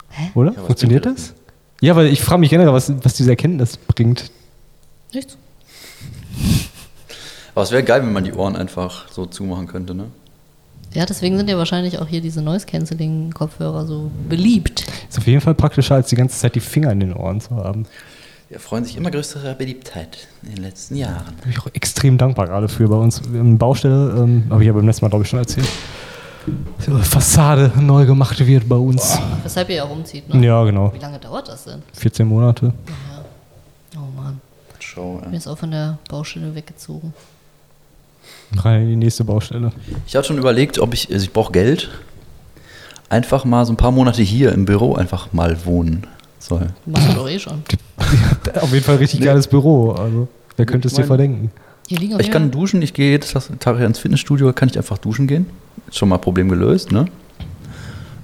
Hä? 0.10 0.32
Oder? 0.34 0.52
was 0.56 0.66
Funktioniert 0.66 1.06
dir 1.06 1.14
das? 1.14 1.34
Ja, 1.82 1.95
weil 1.95 2.08
ich 2.08 2.22
frage 2.22 2.39
mich 2.39 2.50
generell, 2.50 2.74
was, 2.74 2.91
was 3.04 3.14
diese 3.14 3.30
Erkenntnis 3.30 3.78
bringt. 3.78 4.32
Nichts. 5.14 5.38
Aber 7.56 7.64
es 7.64 7.72
wäre 7.72 7.84
geil, 7.84 8.02
wenn 8.02 8.14
man 8.14 8.24
die 8.24 8.34
Ohren 8.34 8.56
einfach 8.56 9.08
so 9.10 9.26
zumachen 9.26 9.68
könnte, 9.68 9.95
ne? 9.95 10.06
Ja, 10.94 11.06
deswegen 11.06 11.38
sind 11.38 11.50
ja 11.50 11.58
wahrscheinlich 11.58 12.00
auch 12.00 12.08
hier 12.08 12.20
diese 12.22 12.42
Noise-Canceling-Kopfhörer 12.42 13.86
so 13.86 14.10
beliebt. 14.28 14.86
Ist 15.08 15.20
auf 15.20 15.28
jeden 15.28 15.42
Fall 15.42 15.54
praktischer, 15.54 15.96
als 15.96 16.10
die 16.10 16.16
ganze 16.16 16.40
Zeit 16.40 16.56
die 16.56 16.60
Finger 16.60 16.92
in 16.92 17.00
den 17.00 17.14
Ohren 17.14 17.40
zu 17.42 17.56
haben. 17.56 17.86
Ja, 18.50 18.58
freuen 18.58 18.84
sich 18.84 18.98
immer 18.98 19.12
größerer 19.12 19.54
Beliebtheit 19.54 20.28
in 20.42 20.56
den 20.56 20.64
letzten 20.64 20.96
Jahren. 20.96 21.36
Da 21.38 21.44
bin 21.44 21.52
ich 21.52 21.60
auch 21.60 21.68
extrem 21.74 22.18
dankbar 22.18 22.48
gerade 22.48 22.68
für 22.68 22.88
bei 22.88 22.96
uns. 22.96 23.20
In 23.20 23.60
Baustelle, 23.60 24.16
ähm, 24.18 24.46
habe 24.50 24.64
ich 24.64 24.68
ja 24.68 24.74
beim 24.74 24.88
letzten 24.88 25.06
Mal, 25.06 25.10
glaube 25.10 25.24
ich, 25.24 25.30
schon 25.30 25.38
erzählt. 25.38 25.68
So, 26.80 26.98
Fassade 26.98 27.72
neu 27.80 28.08
gemacht 28.08 28.44
wird 28.44 28.68
bei 28.68 28.76
uns. 28.76 29.20
Weshalb 29.44 29.70
ihr 29.70 29.76
ja 29.76 29.84
auch 29.84 29.92
umzieht, 29.92 30.28
ne? 30.34 30.44
Ja, 30.44 30.64
genau. 30.64 30.92
Wie 30.92 30.98
lange 30.98 31.20
dauert 31.20 31.48
das 31.48 31.66
denn? 31.66 31.84
14 31.94 32.26
Monate. 32.28 32.74
Oh 33.96 34.00
Mann, 34.20 34.42
Show, 34.80 35.22
mir 35.30 35.38
ist 35.38 35.48
auch 35.48 35.58
von 35.58 35.70
der 35.70 36.00
Baustelle 36.10 36.56
weggezogen. 36.56 37.14
Rein 38.58 38.82
in 38.84 38.88
die 38.89 38.95
nächste 38.95 39.24
Baustelle. 39.24 39.72
Ich 40.08 40.16
hatte 40.16 40.28
schon 40.28 40.38
überlegt, 40.38 40.80
ob 40.80 40.93
ich, 40.93 41.12
also 41.12 41.24
ich 41.24 41.32
brauche 41.34 41.52
Geld, 41.52 41.89
einfach 43.10 43.45
mal 43.45 43.66
so 43.66 43.74
ein 43.74 43.78
paar 43.78 43.91
Monate 43.91 44.22
hier 44.22 44.52
im 44.54 44.66
Büro 44.66 44.95
einfach 44.95 45.32
mal 45.34 45.58
wohnen 45.66 46.06
soll. 46.39 46.68
Machst 46.86 47.10
du 47.10 47.14
doch 47.14 47.30
eh 47.30 47.39
schon. 47.39 47.64
Auf 48.62 48.72
jeden 48.74 48.84
Fall 48.86 48.95
richtig 48.97 49.20
Nee. 49.20 49.28
geiles 49.28 49.47
Büro. 49.47 49.91
Also, 49.91 50.28
wer 50.58 50.66
könnte 50.66 50.88
es 50.88 50.93
dir 50.93 51.04
verdenken? 51.04 51.52
Hier 51.88 51.97
liegen 52.00 52.14
auf 52.14 52.20
Ich 52.20 52.28
jeden 52.28 52.34
kann 52.34 52.52
duschen, 52.52 52.82
ich 52.84 52.93
gehe 52.93 53.12
jedes 53.12 53.34
Tag 53.60 53.80
ins 53.80 53.97
Fitnessstudio, 54.00 54.54
kann 54.54 54.70
ich 54.70 54.78
einfach 54.78 55.00
duschen 55.00 55.26
gehen. 55.28 55.47
Ist 55.88 55.97
schon 55.97 56.10
mal 56.10 56.18
Problem 56.20 56.47
gelöst, 56.50 56.91
ne? 56.91 57.06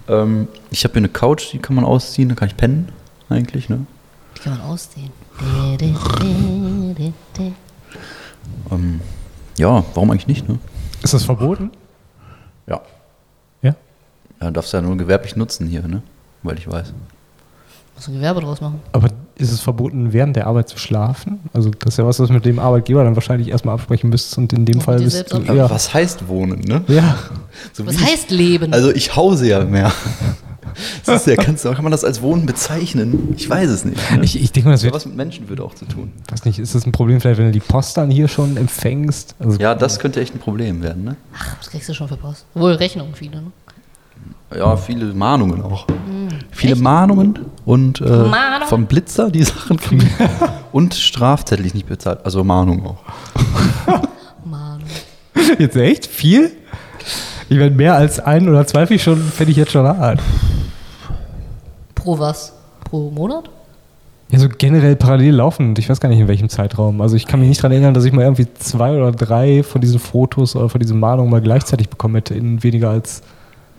Ähm, 0.08 0.48
ich 0.70 0.84
habe 0.84 0.94
hier 0.94 1.00
eine 1.00 1.10
Couch, 1.10 1.52
die 1.52 1.58
kann 1.58 1.76
man 1.76 1.84
ausziehen, 1.84 2.30
da 2.30 2.36
kann 2.36 2.48
ich 2.48 2.56
pennen, 2.56 2.90
eigentlich, 3.28 3.68
ne? 3.70 3.80
Die 4.38 4.42
kann 4.42 4.58
man 4.58 4.62
ausdehnen. 4.68 5.10
De, 5.42 5.78
de, 5.78 5.94
de, 5.94 6.94
de, 6.94 7.12
de. 7.40 7.52
Ähm, 8.72 9.02
ja, 9.58 9.84
warum 9.94 10.12
eigentlich 10.12 10.28
nicht, 10.28 10.48
ne? 10.48 10.60
Ist 11.04 11.14
das 11.14 11.24
verboten? 11.24 11.72
Ja. 12.68 12.82
Ja. 13.62 13.76
Ja, 14.42 14.48
du 14.48 14.52
darfst 14.52 14.74
ja 14.74 14.82
nur 14.82 14.98
gewerblich 14.98 15.36
nutzen 15.36 15.68
hier, 15.68 15.88
ne? 15.88 16.02
Weil 16.44 16.58
ich 16.58 16.70
weiß. 16.70 16.94
Musst 17.96 18.08
ein 18.10 18.14
Gewerbe 18.16 18.42
draus 18.42 18.60
machen. 18.62 18.82
Aber 18.92 19.08
ist 19.38 19.52
es 19.52 19.62
verboten, 19.62 20.12
während 20.14 20.36
der 20.36 20.48
Arbeit 20.48 20.68
zu 20.70 20.78
schlafen? 20.78 21.40
Also, 21.54 21.70
das 21.70 21.94
ist 21.94 21.98
ja 21.98 22.06
was, 22.06 22.20
was 22.20 22.30
mit 22.30 22.46
dem 22.46 22.60
Arbeitgeber 22.60 23.04
dann 23.04 23.16
wahrscheinlich 23.16 23.50
erstmal 23.50 23.76
absprechen 23.76 24.10
müsst. 24.10 24.38
Und 24.38 24.52
in 24.54 24.66
dem 24.66 24.76
Und 24.78 24.82
Fall 24.82 25.00
bist 25.02 25.32
du. 25.34 25.42
Ja. 25.42 25.70
was 25.70 25.94
heißt 25.94 26.28
wohnen, 26.28 26.60
ne? 26.62 26.84
ja. 26.88 27.18
So 27.74 27.86
Was 27.86 27.98
wie 27.98 28.04
ich- 28.04 28.12
heißt 28.12 28.32
Leben? 28.32 28.74
Also 28.74 28.92
ich 28.92 29.16
hause 29.16 29.48
ja 29.48 29.64
mehr. 29.64 29.92
Das 31.06 31.22
ist 31.22 31.28
ja, 31.28 31.42
kannst, 31.42 31.64
du- 31.64 31.72
kann 31.72 31.84
man 31.86 31.92
das 31.92 32.04
als 32.04 32.22
Wohnen 32.22 32.46
bezeichnen? 32.46 33.34
Ich 33.38 33.50
weiß 33.50 33.70
es 33.70 33.86
nicht. 33.86 33.98
Ne? 34.12 34.26
Ich, 34.26 34.42
ich 34.42 34.52
denke 34.52 34.68
mal, 34.68 34.74
das 34.74 34.82
ja, 34.82 34.88
wird. 34.88 34.96
was 34.96 35.06
mit 35.06 35.16
Menschenwürde 35.16 35.64
auch 35.64 35.74
zu 35.74 35.86
tun. 35.86 36.12
weiß 36.30 36.44
nicht, 36.44 36.60
ist 36.60 36.76
das 36.76 36.86
ein 36.86 36.92
Problem 36.92 37.22
vielleicht, 37.22 37.38
wenn 37.40 37.46
du 37.46 37.52
die 37.54 37.62
Post 37.62 37.96
dann 37.96 38.12
hier 38.12 38.28
schon 38.28 38.58
empfängst? 38.58 39.36
Also, 39.40 39.58
Ja, 39.58 39.74
das 39.74 40.00
könnte 40.00 40.20
echt 40.20 40.36
ein 40.36 40.40
Problem 40.40 40.84
werden, 40.84 41.06
ne? 41.06 41.16
Ach, 41.34 41.56
was 41.60 41.70
kriegst 41.70 41.88
du 41.88 41.94
schon 41.94 42.10
für 42.10 42.18
Post? 42.18 42.46
Wohl 42.56 42.74
Rechnungen 42.74 43.16
viele, 43.16 43.38
ne? 43.42 43.52
Ja, 44.58 44.78
viele 44.78 45.14
Mahnungen 45.14 45.62
auch. 45.62 45.86
Viele 46.52 46.76
Mahnungen 46.78 47.40
und 47.66 48.00
äh, 48.00 48.06
Mahnung? 48.06 48.68
vom 48.68 48.86
Blitzer 48.86 49.30
die 49.30 49.44
Sachen 49.44 49.78
kriegen. 49.78 50.10
und 50.72 50.94
Strafzettel, 50.94 51.64
die 51.64 51.68
ich 51.68 51.74
nicht 51.74 51.88
bezahlt. 51.88 52.24
Also 52.24 52.44
Mahnung 52.44 52.86
auch. 52.86 52.98
Mann. 54.46 54.82
Jetzt 55.60 55.76
echt? 55.76 56.06
Viel? 56.06 56.52
Ich 57.50 57.58
werde 57.58 57.76
mehr 57.76 57.96
als 57.96 58.20
ein 58.20 58.48
oder 58.48 58.66
zwei 58.66 58.88
Fisch 58.88 59.04
schon, 59.04 59.18
fände 59.22 59.52
ich 59.52 59.58
jetzt 59.58 59.72
schon 59.72 59.86
hart. 59.86 60.20
Pro 61.94 62.18
was? 62.18 62.54
Pro 62.86 63.12
Monat? 63.12 63.50
Ja, 64.32 64.40
so 64.40 64.50
generell 64.50 64.96
parallel 64.96 65.36
laufen 65.36 65.70
und 65.70 65.80
ich 65.80 65.88
weiß 65.88 66.00
gar 66.00 66.10
nicht 66.10 66.20
in 66.20 66.28
welchem 66.28 66.50
Zeitraum. 66.50 67.02
Also 67.02 67.16
ich 67.16 67.28
kann 67.28 67.40
mich 67.40 67.50
nicht 67.50 67.60
daran 67.60 67.74
erinnern, 67.74 67.94
dass 67.94 68.06
ich 68.06 68.12
mal 68.12 68.24
irgendwie 68.24 68.48
zwei 68.56 68.98
oder 68.98 69.12
drei 69.12 69.62
von 69.62 69.82
diesen 69.82 70.00
Fotos 70.00 70.56
oder 70.56 70.70
von 70.70 70.80
diesen 70.80 71.00
Mahnungen 71.00 71.30
mal 71.30 71.42
gleichzeitig 71.42 71.90
bekommen 71.90 72.16
hätte 72.16 72.34
in 72.34 72.64
weniger 72.64 72.90
als 72.90 73.22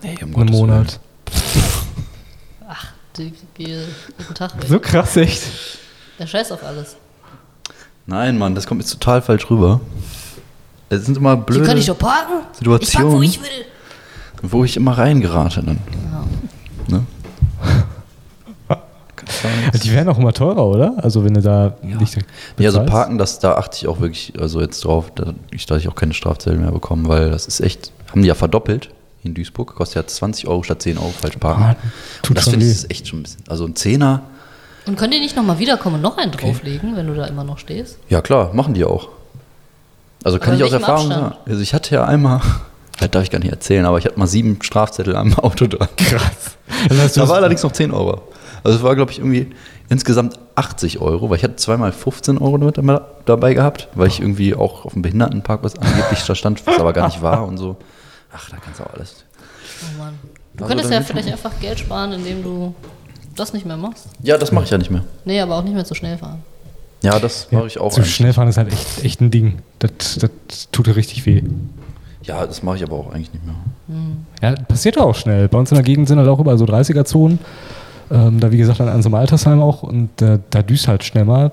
Nee, 0.03 0.17
um 0.23 0.33
Gottes 0.33 0.51
Monat. 0.51 1.01
Ach, 2.69 2.93
jeden 3.19 3.87
Tag 4.35 4.57
weg. 4.61 4.69
So 4.69 4.79
krass, 4.81 5.17
echt. 5.17 5.43
Der 6.19 6.27
Scheiß 6.27 6.53
auf 6.53 6.63
alles. 6.65 6.97
Nein, 8.07 8.39
Mann, 8.39 8.55
das 8.55 8.67
kommt 8.67 8.81
jetzt 8.83 8.93
total 8.93 9.21
falsch 9.23 9.51
rüber. 9.51 9.81
Es 10.89 11.05
sind 11.07 11.17
immer 11.17 11.35
Hier 11.35 11.43
blöde 11.43 11.65
kann 11.65 11.79
ich 11.79 11.87
doch 11.87 11.99
parken. 11.99 12.47
Situationen, 12.53 12.83
Ich 12.83 12.93
park, 12.95 13.11
wo 13.13 13.23
ich 13.23 13.43
will. 13.43 14.51
wo 14.51 14.65
ich 14.65 14.77
immer 14.77 14.97
reingerate 14.97 15.63
dann. 15.63 15.79
Ne? 16.89 17.05
Du 18.69 19.33
sagen. 19.33 19.81
Die 19.83 19.93
werden 19.93 20.09
auch 20.09 20.19
immer 20.19 20.33
teurer, 20.33 20.65
oder? 20.65 20.95
Also 21.03 21.25
wenn 21.25 21.35
du 21.35 21.41
da 21.43 21.75
nicht 21.83 22.17
Ja, 22.59 22.71
so 22.71 22.79
bezahlst. 22.79 22.87
Parken, 22.93 23.19
das, 23.19 23.39
da 23.41 23.55
achte 23.57 23.77
ich 23.79 23.89
auch 23.89 23.99
wirklich 23.99 24.33
also 24.39 24.61
jetzt 24.61 24.85
drauf, 24.85 25.11
dass 25.15 25.31
ich, 25.51 25.69
ich 25.69 25.89
auch 25.89 25.97
keine 25.97 26.15
Strafzettel 26.15 26.59
mehr 26.61 26.71
bekomme, 26.71 27.09
weil 27.09 27.31
das 27.31 27.47
ist 27.47 27.61
echt, 27.61 27.91
haben 28.13 28.23
die 28.23 28.29
ja 28.29 28.35
verdoppelt 28.37 28.91
in 29.27 29.35
Duisburg, 29.35 29.75
kostet 29.75 29.97
ja 29.97 30.07
20 30.07 30.47
Euro 30.49 30.63
statt 30.63 30.83
10 30.83 30.99
Euro 30.99 31.11
falsch 31.11 31.37
parken. 31.37 31.63
Ah, 31.63 31.77
tut 32.23 32.31
Und 32.31 32.39
das 32.39 32.49
finde 32.49 32.67
ich 32.67 32.91
echt 32.91 33.09
schon 33.09 33.21
ein 33.21 33.23
bisschen, 33.25 33.45
also 33.49 33.65
ein 33.67 33.77
Zehner, 33.77 34.23
Und 34.87 34.97
könnt 34.97 35.13
ihr 35.15 35.21
nicht 35.21 35.37
nochmal 35.37 35.59
wiederkommen 35.59 35.97
und 35.97 36.03
noch 36.03 36.17
einen 36.17 36.33
drauflegen, 36.33 36.97
wenn 36.97 37.07
du 37.07 37.15
da 37.15 37.27
immer 37.27 37.45
noch 37.45 37.59
stehst? 37.59 37.99
ja 38.09 38.21
klar, 38.23 38.53
machen 38.55 38.75
die 38.75 38.85
auch. 38.85 39.09
Also 40.25 40.39
kann 40.39 40.55
Aber 40.55 40.57
ich 40.57 40.65
aus 40.65 40.73
Erfahrung 40.73 41.09
sagen. 41.09 41.35
Also 41.47 41.61
ich 41.61 41.73
hatte 41.75 41.95
ja 41.95 42.05
einmal, 42.05 42.41
das 42.99 43.11
darf 43.11 43.23
ich 43.23 43.31
gar 43.31 43.39
nicht 43.39 43.53
erzählen, 43.53 43.85
aber 43.85 43.99
ich 43.99 44.05
hatte 44.05 44.19
mal 44.19 44.27
sieben 44.27 44.59
Strafzettel 44.63 45.15
am 45.15 45.35
Auto 45.39 45.67
dran. 45.67 45.89
krass. 45.97 46.57
Da 47.15 47.29
war 47.29 47.37
allerdings 47.37 47.63
noch 47.63 47.73
10 47.73 47.93
Euro. 47.93 48.23
Also 48.65 48.79
es 48.79 48.83
war, 48.83 48.97
glaube 48.97 49.13
ich, 49.13 49.19
irgendwie 49.19 49.55
insgesamt 49.89 50.39
80 50.57 51.01
Euro, 51.01 51.31
weil 51.31 51.37
ich 51.37 51.45
hatte 51.45 51.57
zweimal 51.57 51.93
15 51.93 52.39
Euro 52.39 52.59
damit 52.59 53.01
dabei 53.25 53.55
gehabt, 53.55 53.89
weil 53.95 54.09
ich 54.09 54.21
irgendwie 54.21 54.55
auch 54.55 54.85
auf 54.85 54.95
dem 54.95 55.03
Behindertenparkplatz 55.03 55.75
angeblich 55.77 56.25
da 56.27 56.35
stand, 56.35 56.67
was 56.67 56.81
aber 56.81 56.93
gar 56.93 57.07
nicht 57.07 57.23
war 57.23 57.47
und 57.47 57.59
so. 57.59 57.77
Ach, 58.33 58.51
da 58.51 58.57
kannst 58.59 58.81
du 58.81 58.85
auch 58.85 58.93
alles. 58.95 59.25
Oh 59.83 59.99
Mann. 59.99 60.15
Du 60.55 60.65
Also 60.65 60.69
könntest 60.75 60.93
ja 60.93 61.01
vielleicht 61.03 61.29
einfach 61.31 61.53
Geld 61.61 61.79
sparen, 61.79 62.13
indem 62.13 62.43
du 62.43 62.75
das 63.35 63.53
nicht 63.53 63.67
mehr 63.67 63.77
machst. 63.77 64.09
Ja, 64.23 64.39
das 64.39 64.53
mache 64.53 64.65
ich 64.65 64.71
ja 64.71 64.79
nicht 64.79 64.91
mehr. 64.91 65.05
Nee, 65.25 65.41
aber 65.41 65.57
auch 65.57 65.63
nicht 65.63 65.75
mehr 65.75 65.85
zu 65.85 65.95
schnell 65.95 66.17
fahren. 66.19 66.43
Ja, 67.03 67.19
das 67.19 67.49
mache 67.53 67.67
ich 67.67 67.79
auch. 67.79 67.93
Zu 67.93 68.01
eigentlich. 68.01 68.15
schnell 68.15 68.33
fahren 68.33 68.49
ist 68.49 68.57
halt 68.57 68.73
echt, 68.73 69.05
echt 69.05 69.21
ein 69.21 69.31
Ding. 69.31 69.59
Das, 69.79 69.91
das 70.19 70.71
tut 70.73 70.89
richtig 70.89 71.27
weh. 71.27 71.43
Ja, 72.23 72.47
das 72.47 72.63
mache 72.63 72.77
ich 72.77 72.83
aber 72.83 72.97
auch 72.97 73.13
eigentlich 73.13 73.33
nicht 73.33 73.45
mehr. 73.45 73.55
Ja, 74.43 74.55
passiert 74.65 74.99
auch 74.99 75.15
schnell. 75.15 75.49
Bei 75.49 75.59
uns 75.59 75.71
in 75.71 75.77
der 75.77 75.85
Gegend 75.85 76.09
sind 76.09 76.19
halt 76.19 76.29
auch 76.29 76.41
überall 76.41 76.59
so 76.59 76.65
30er-Zonen. 76.65 77.39
Ähm, 78.11 78.41
da, 78.41 78.51
wie 78.51 78.57
gesagt, 78.57 78.81
an, 78.81 78.89
an 78.89 79.03
so 79.03 79.09
einem 79.09 79.15
Altersheim 79.17 79.61
auch. 79.61 79.83
Und 79.83 80.21
äh, 80.23 80.39
da 80.51 80.63
düst 80.63 80.89
halt 80.89 81.05
schnell 81.05 81.25
mal 81.25 81.53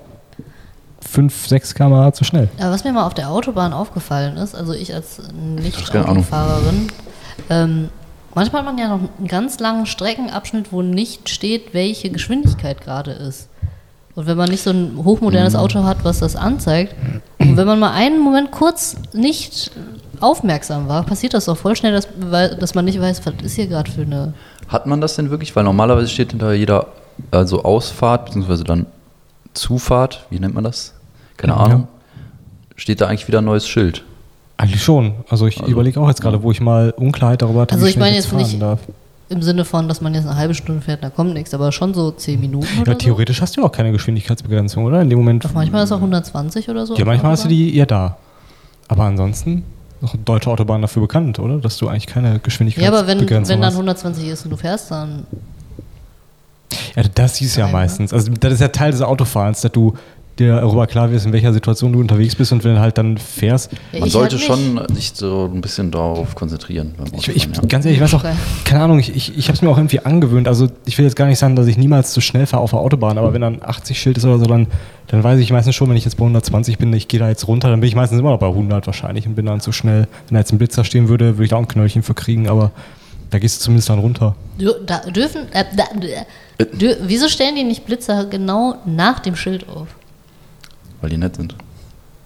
5, 1.08 1.48
6 1.48 1.76
km 1.76 2.14
zu 2.14 2.24
schnell. 2.24 2.50
Aber 2.60 2.72
was 2.72 2.84
mir 2.84 2.94
mal 2.94 3.06
auf 3.06 3.14
der 3.14 3.30
Autobahn 3.30 3.74
aufgefallen 3.74 4.38
ist, 4.38 4.56
also 4.56 4.74
ich 4.74 4.94
als. 4.94 5.22
Nicht-Autofahrerin, 5.34 6.88
ähm, 7.50 7.90
manchmal 8.36 8.62
hat 8.64 8.66
man 8.66 8.78
ja 8.78 8.88
noch 8.88 9.00
einen 9.18 9.28
ganz 9.28 9.60
langen 9.60 9.86
Streckenabschnitt, 9.86 10.72
wo 10.72 10.82
nicht 10.82 11.30
steht, 11.30 11.74
welche 11.74 12.10
Geschwindigkeit 12.10 12.82
gerade 12.82 13.12
ist. 13.12 13.50
Und 14.16 14.28
wenn 14.28 14.38
man 14.38 14.50
nicht 14.50 14.62
so 14.64 14.70
ein 14.70 14.94
Mhm. 14.96 15.06
hochmodernes 15.06 15.56
Auto 15.56 15.84
hat, 15.84 16.04
was 16.04 16.20
das 16.20 16.36
anzeigt, 16.36 16.96
und 17.40 17.58
wenn 17.58 17.66
man 17.66 17.80
mal 17.80 17.92
einen 17.94 18.20
Moment 18.20 18.52
kurz 18.52 18.96
nicht 19.14 19.72
aufmerksam 20.20 20.88
war, 20.88 21.04
passiert 21.04 21.34
das 21.34 21.46
doch 21.46 21.58
voll 21.58 21.76
schnell, 21.76 21.92
dass, 21.94 22.08
weil, 22.20 22.56
dass 22.56 22.76
man 22.76 22.86
nicht 22.86 23.02
weiß, 23.02 23.26
was 23.26 23.34
ist 23.44 23.56
hier 23.56 23.68
gerade 23.68 23.92
für 23.92 24.04
eine. 24.04 24.34
Hat 24.68 24.86
man 24.86 25.02
das 25.02 25.16
denn 25.16 25.30
wirklich? 25.32 25.56
Weil 25.56 25.64
normalerweise 25.64 26.08
steht 26.08 26.32
hinter 26.32 26.54
jeder 26.54 26.88
also 27.32 27.64
Ausfahrt, 27.64 28.26
beziehungsweise 28.26 28.64
dann 28.64 28.86
Zufahrt, 29.54 30.26
wie 30.30 30.40
nennt 30.40 30.56
man 30.56 30.64
das? 30.64 30.93
Keine 31.38 31.54
Ja. 31.54 31.60
Ahnung. 31.60 31.88
Steht 32.76 33.02
da 33.02 33.08
eigentlich 33.08 33.28
wieder 33.28 33.40
ein 33.40 33.46
neues 33.46 33.68
Schild. 33.68 34.04
Eigentlich 34.58 34.84
schon. 34.84 35.14
Also 35.30 35.48
ich 35.48 35.60
Also, 35.60 35.72
überlege 35.72 36.00
auch 36.00 36.08
jetzt 36.08 36.22
gerade, 36.22 36.42
wo 36.44 36.52
ich 36.52 36.62
mal 36.62 36.92
Unklarheit 36.96 37.42
darüber 37.42 37.62
hatte, 37.62 37.74
Also 37.76 37.86
wie 37.86 37.90
ich 37.92 37.98
meine 37.98 38.16
jetzt 38.16 38.32
nicht- 38.34 38.62
darf. 38.62 38.80
Im 39.30 39.42
Sinne 39.42 39.66
von, 39.66 39.88
dass 39.88 40.00
man 40.02 40.14
jetzt 40.14 40.28
eine 40.28 40.36
halbe 40.36 40.54
Stunde 40.54 40.82
fährt, 40.82 41.04
da 41.04 41.10
kommt 41.10 41.34
nichts, 41.34 41.54
aber 41.54 41.72
schon 41.72 41.94
so 41.94 42.12
zehn 42.12 42.40
Minuten 42.40 42.68
oder 42.82 42.92
Ja, 42.92 42.98
theoretisch 42.98 43.42
hast 43.42 43.56
du 43.58 43.62
ja 43.62 43.68
auch 43.68 43.72
keine 43.72 43.92
Geschwindigkeitsbegrenzung, 43.92 44.84
oder? 44.84 45.02
In 45.02 45.10
dem 45.10 45.18
Moment. 45.18 45.42
so. 45.44 45.50
Manchmal 45.54 45.86
ist 45.86 45.92
auch 45.92 46.02
120 46.02 46.70
oder 46.70 46.86
so. 46.86 46.96
Ja, 46.96 47.06
manchmal 47.06 47.32
hast 47.32 47.46
du 47.46 47.48
die 47.50 47.76
eher 47.76 47.86
da. 47.88 48.18
Aber 48.90 49.04
ansonsten 49.04 49.64
ist 50.02 50.16
deutsche 50.26 50.50
Autobahn 50.52 50.82
dafür 50.82 51.02
bekannt, 51.02 51.40
oder? 51.40 51.58
Dass 51.58 51.78
du 51.78 51.88
eigentlich 51.88 52.06
keine 52.06 52.34
Ja, 52.34 52.38
Geschwindigkeitsbegrenzung 52.44 53.00
aber 53.00 53.08
wenn, 53.08 53.30
wenn 53.48 53.62
dann 53.62 53.66
hast. 53.66 53.74
120 53.76 54.28
ist 54.28 54.44
und 54.44 54.52
du 54.52 54.58
fährst, 54.58 54.92
dann. 54.92 55.26
Ja, 56.96 57.04
das 57.16 57.40
du 57.40 57.46
ja 57.46 57.66
ne? 57.68 57.72
meistens. 57.72 58.14
Also 58.14 58.32
das 58.40 58.54
ist 58.54 58.60
ja 58.60 58.68
Teil 58.68 58.92
des 58.92 59.02
Autofahrens, 59.02 59.62
dass 59.62 59.72
du 59.72 59.96
dir 60.40 60.56
darüber 60.56 60.88
klar 60.88 61.12
wirst, 61.12 61.26
in 61.26 61.34
welcher 61.34 61.54
Situation 61.54 61.94
du 61.94 62.00
unterwegs 62.00 62.36
bist 62.36 62.52
und 62.52 62.64
wenn 62.64 62.76
du 62.76 62.80
halt 62.80 62.98
dann 62.98 63.18
fährst. 63.18 63.72
Man 63.92 64.06
ich 64.06 64.12
sollte 64.12 64.40
schon 64.40 64.76
nicht. 64.76 64.96
sich 64.96 65.12
so 65.14 65.50
ein 65.54 65.62
bisschen 65.62 65.92
darauf 65.92 66.34
konzentrieren. 66.34 66.96
Ich, 67.16 67.28
ich, 67.28 67.44
ja. 67.44 67.62
ganz 67.68 67.86
ehrlich, 67.86 68.00
ich 68.00 68.04
weiß 68.04 68.16
auch, 68.16 68.26
keine 68.64 68.84
Ahnung, 68.84 69.00
ich, 69.00 69.16
ich, 69.16 69.38
ich 69.38 69.48
habe 69.48 69.56
es 69.56 69.62
mir 69.62 69.70
auch 69.70 69.78
irgendwie 69.78 70.00
angewöhnt. 70.00 70.48
Also 70.48 70.70
ich 70.86 70.98
will 70.98 71.06
jetzt 71.06 71.16
gar 71.16 71.28
nicht 71.28 71.38
sagen, 71.38 71.56
dass 71.56 71.68
ich 71.68 71.78
niemals 71.78 72.14
zu 72.14 72.22
schnell 72.22 72.48
fahre 72.48 72.64
auf 72.64 72.72
der 72.72 72.80
Autobahn, 72.80 73.18
aber 73.18 73.34
wenn 73.34 73.42
dann 73.42 73.62
80 73.62 74.00
Schild 74.00 74.18
ist 74.18 74.26
oder 74.26 74.40
so, 74.40 74.46
dann, 74.46 74.68
dann 75.08 75.24
weiß 75.24 75.40
ich 75.40 75.52
meistens 75.52 75.76
schon, 75.76 75.90
wenn 75.90 75.98
ich 75.98 76.06
jetzt 76.06 76.16
bei 76.16 76.24
120 76.24 76.80
bin, 76.80 76.92
ich 76.94 77.08
gehe 77.08 77.20
da 77.20 77.30
jetzt 77.30 77.48
runter, 77.48 77.70
dann 77.70 77.80
bin 77.80 77.88
ich 77.88 77.96
meistens 77.96 78.20
immer 78.20 78.32
noch 78.32 78.40
bei 78.40 78.48
100 78.48 78.88
wahrscheinlich 78.88 79.28
und 79.28 79.36
bin 79.36 79.46
dann 79.46 79.62
zu 79.62 79.72
schnell. 79.72 80.08
Wenn 80.28 80.36
da 80.36 80.40
jetzt 80.40 80.52
ein 80.52 80.58
Blitzer 80.58 80.84
stehen 80.84 81.10
würde, 81.10 81.36
würde 81.36 81.44
ich 81.44 81.50
da 81.52 81.58
auch 81.58 81.62
ein 81.62 81.68
Knöllchen 81.68 82.02
für 82.02 82.16
kriegen, 82.16 82.50
aber 82.50 82.72
da 83.30 83.40
gehst 83.40 83.60
du 83.60 83.66
zumindest 83.66 83.90
dann 83.90 84.00
runter. 84.00 84.36
Da, 84.86 85.00
dürfen. 85.00 85.52
Äh, 85.54 85.66
da, 85.76 85.86
äh, 86.58 86.66
dür, 86.78 86.98
wieso 87.02 87.28
stellen 87.30 87.56
die 87.56 87.64
nicht 87.64 87.86
Blitzer 87.86 88.26
genau 88.26 88.76
nach 88.86 89.20
dem 89.20 89.36
Schild 89.36 89.68
auf? 89.68 89.88
Weil 91.04 91.10
die 91.10 91.18
nett 91.18 91.36
sind. 91.36 91.54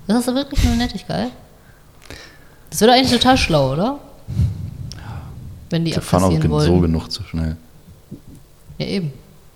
Das 0.05 0.19
ist 0.19 0.27
doch 0.27 0.35
wirklich 0.35 0.63
nur 0.63 0.75
Nettigkeit. 0.75 1.31
Das 2.69 2.79
wäre 2.79 2.91
doch 2.91 2.97
eigentlich 2.99 3.11
total 3.11 3.35
schlau, 3.35 3.73
oder? 3.73 3.97
Wenn 5.71 5.83
die 5.83 5.91
Die 5.93 5.99
fahren 5.99 6.25
auch 6.25 6.29
wollen. 6.51 6.67
so 6.67 6.79
genug 6.79 7.11
zu 7.11 7.23
schnell. 7.23 7.57
Ja, 8.77 8.85
eben. 8.85 9.11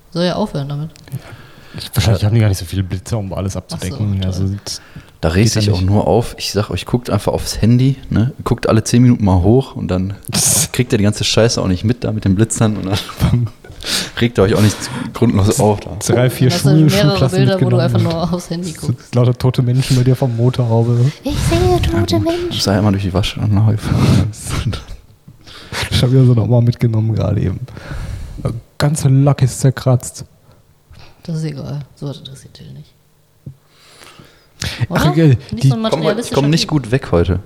Soll 0.09 0.25
ja 0.25 0.33
aufhören 0.37 0.67
damit. 0.69 0.89
Ich, 1.77 1.91
wahrscheinlich 1.93 2.25
haben 2.25 2.33
die 2.33 2.41
gar 2.41 2.49
nicht 2.49 2.57
so 2.57 2.65
viele 2.65 2.81
Blitzer, 2.81 3.19
um 3.19 3.31
alles 3.31 3.55
abzudecken. 3.55 4.19
toll. 4.21 4.25
also, 4.25 4.49
Da 5.21 5.27
ja 5.55 5.61
sich 5.61 5.69
auch 5.71 5.77
nicht. 5.81 5.85
nur 5.87 6.07
auf. 6.07 6.33
Ich 6.39 6.51
sag 6.51 6.71
euch, 6.71 6.87
guckt 6.87 7.11
einfach 7.11 7.31
aufs 7.31 7.61
Handy, 7.61 7.97
ne? 8.09 8.33
guckt 8.43 8.67
alle 8.67 8.83
10 8.83 9.03
Minuten 9.03 9.23
mal 9.23 9.43
hoch 9.43 9.75
und 9.75 9.87
dann 9.89 10.15
kriegt 10.71 10.91
ihr 10.93 10.97
die 10.97 11.03
ganze 11.03 11.25
Scheiße 11.25 11.61
auch 11.61 11.67
nicht 11.67 11.83
mit 11.83 12.03
da 12.03 12.11
mit 12.11 12.25
den 12.25 12.33
Blitzern 12.33 12.75
und 12.75 12.85
dann 12.87 12.97
regt 14.19 14.39
euch 14.39 14.53
auch 14.55 14.61
nicht 14.61 14.77
grundlos 15.13 15.59
auf. 15.59 15.79
Da. 15.79 15.91
drei, 15.99 16.29
vier 16.29 16.49
hast 16.49 16.65
du 16.65 16.69
Schul 16.69 16.79
mehrere 16.85 17.09
Schulklassen 17.09 17.37
Bilder, 17.37 17.61
wo 17.61 17.69
du 17.69 17.77
einfach 17.77 18.01
nur 18.01 18.33
aufs 18.33 18.49
Handy 18.49 18.71
guckst. 18.73 19.15
lauter 19.15 19.37
tote 19.37 19.61
Menschen 19.61 19.97
bei 19.97 20.03
dir 20.03 20.15
vom 20.15 20.35
Motorhaube. 20.35 21.11
Ich 21.23 21.35
sehe 21.37 21.81
tote 21.81 22.19
Menschen. 22.19 22.49
Ich 22.51 22.63
sei 22.63 22.77
immer 22.77 22.91
durch 22.91 23.03
die 23.03 23.13
Waschanlage 23.13 23.73
gefahren. 23.73 24.31
Ich 25.89 26.03
habe 26.03 26.15
ja 26.15 26.23
so 26.25 26.33
nochmal 26.33 26.61
mitgenommen 26.61 27.15
gerade 27.15 27.41
eben. 27.41 27.59
Ganze 28.77 29.09
Lack 29.09 29.41
ist 29.41 29.59
zerkratzt. 29.59 30.25
Das 31.23 31.37
ist 31.37 31.43
egal. 31.43 31.81
So 31.95 32.07
was 32.07 32.17
interessiert 32.17 32.53
Till 32.55 32.71
nicht. 32.73 32.93
Ach. 34.89 35.15
Nicht 35.15 35.37
Die- 35.63 35.67
so 35.69 35.75
Komm, 35.75 36.45
ich 36.45 36.49
nicht 36.51 36.67
gut 36.67 36.91
weg 36.91 37.11
heute. 37.11 37.39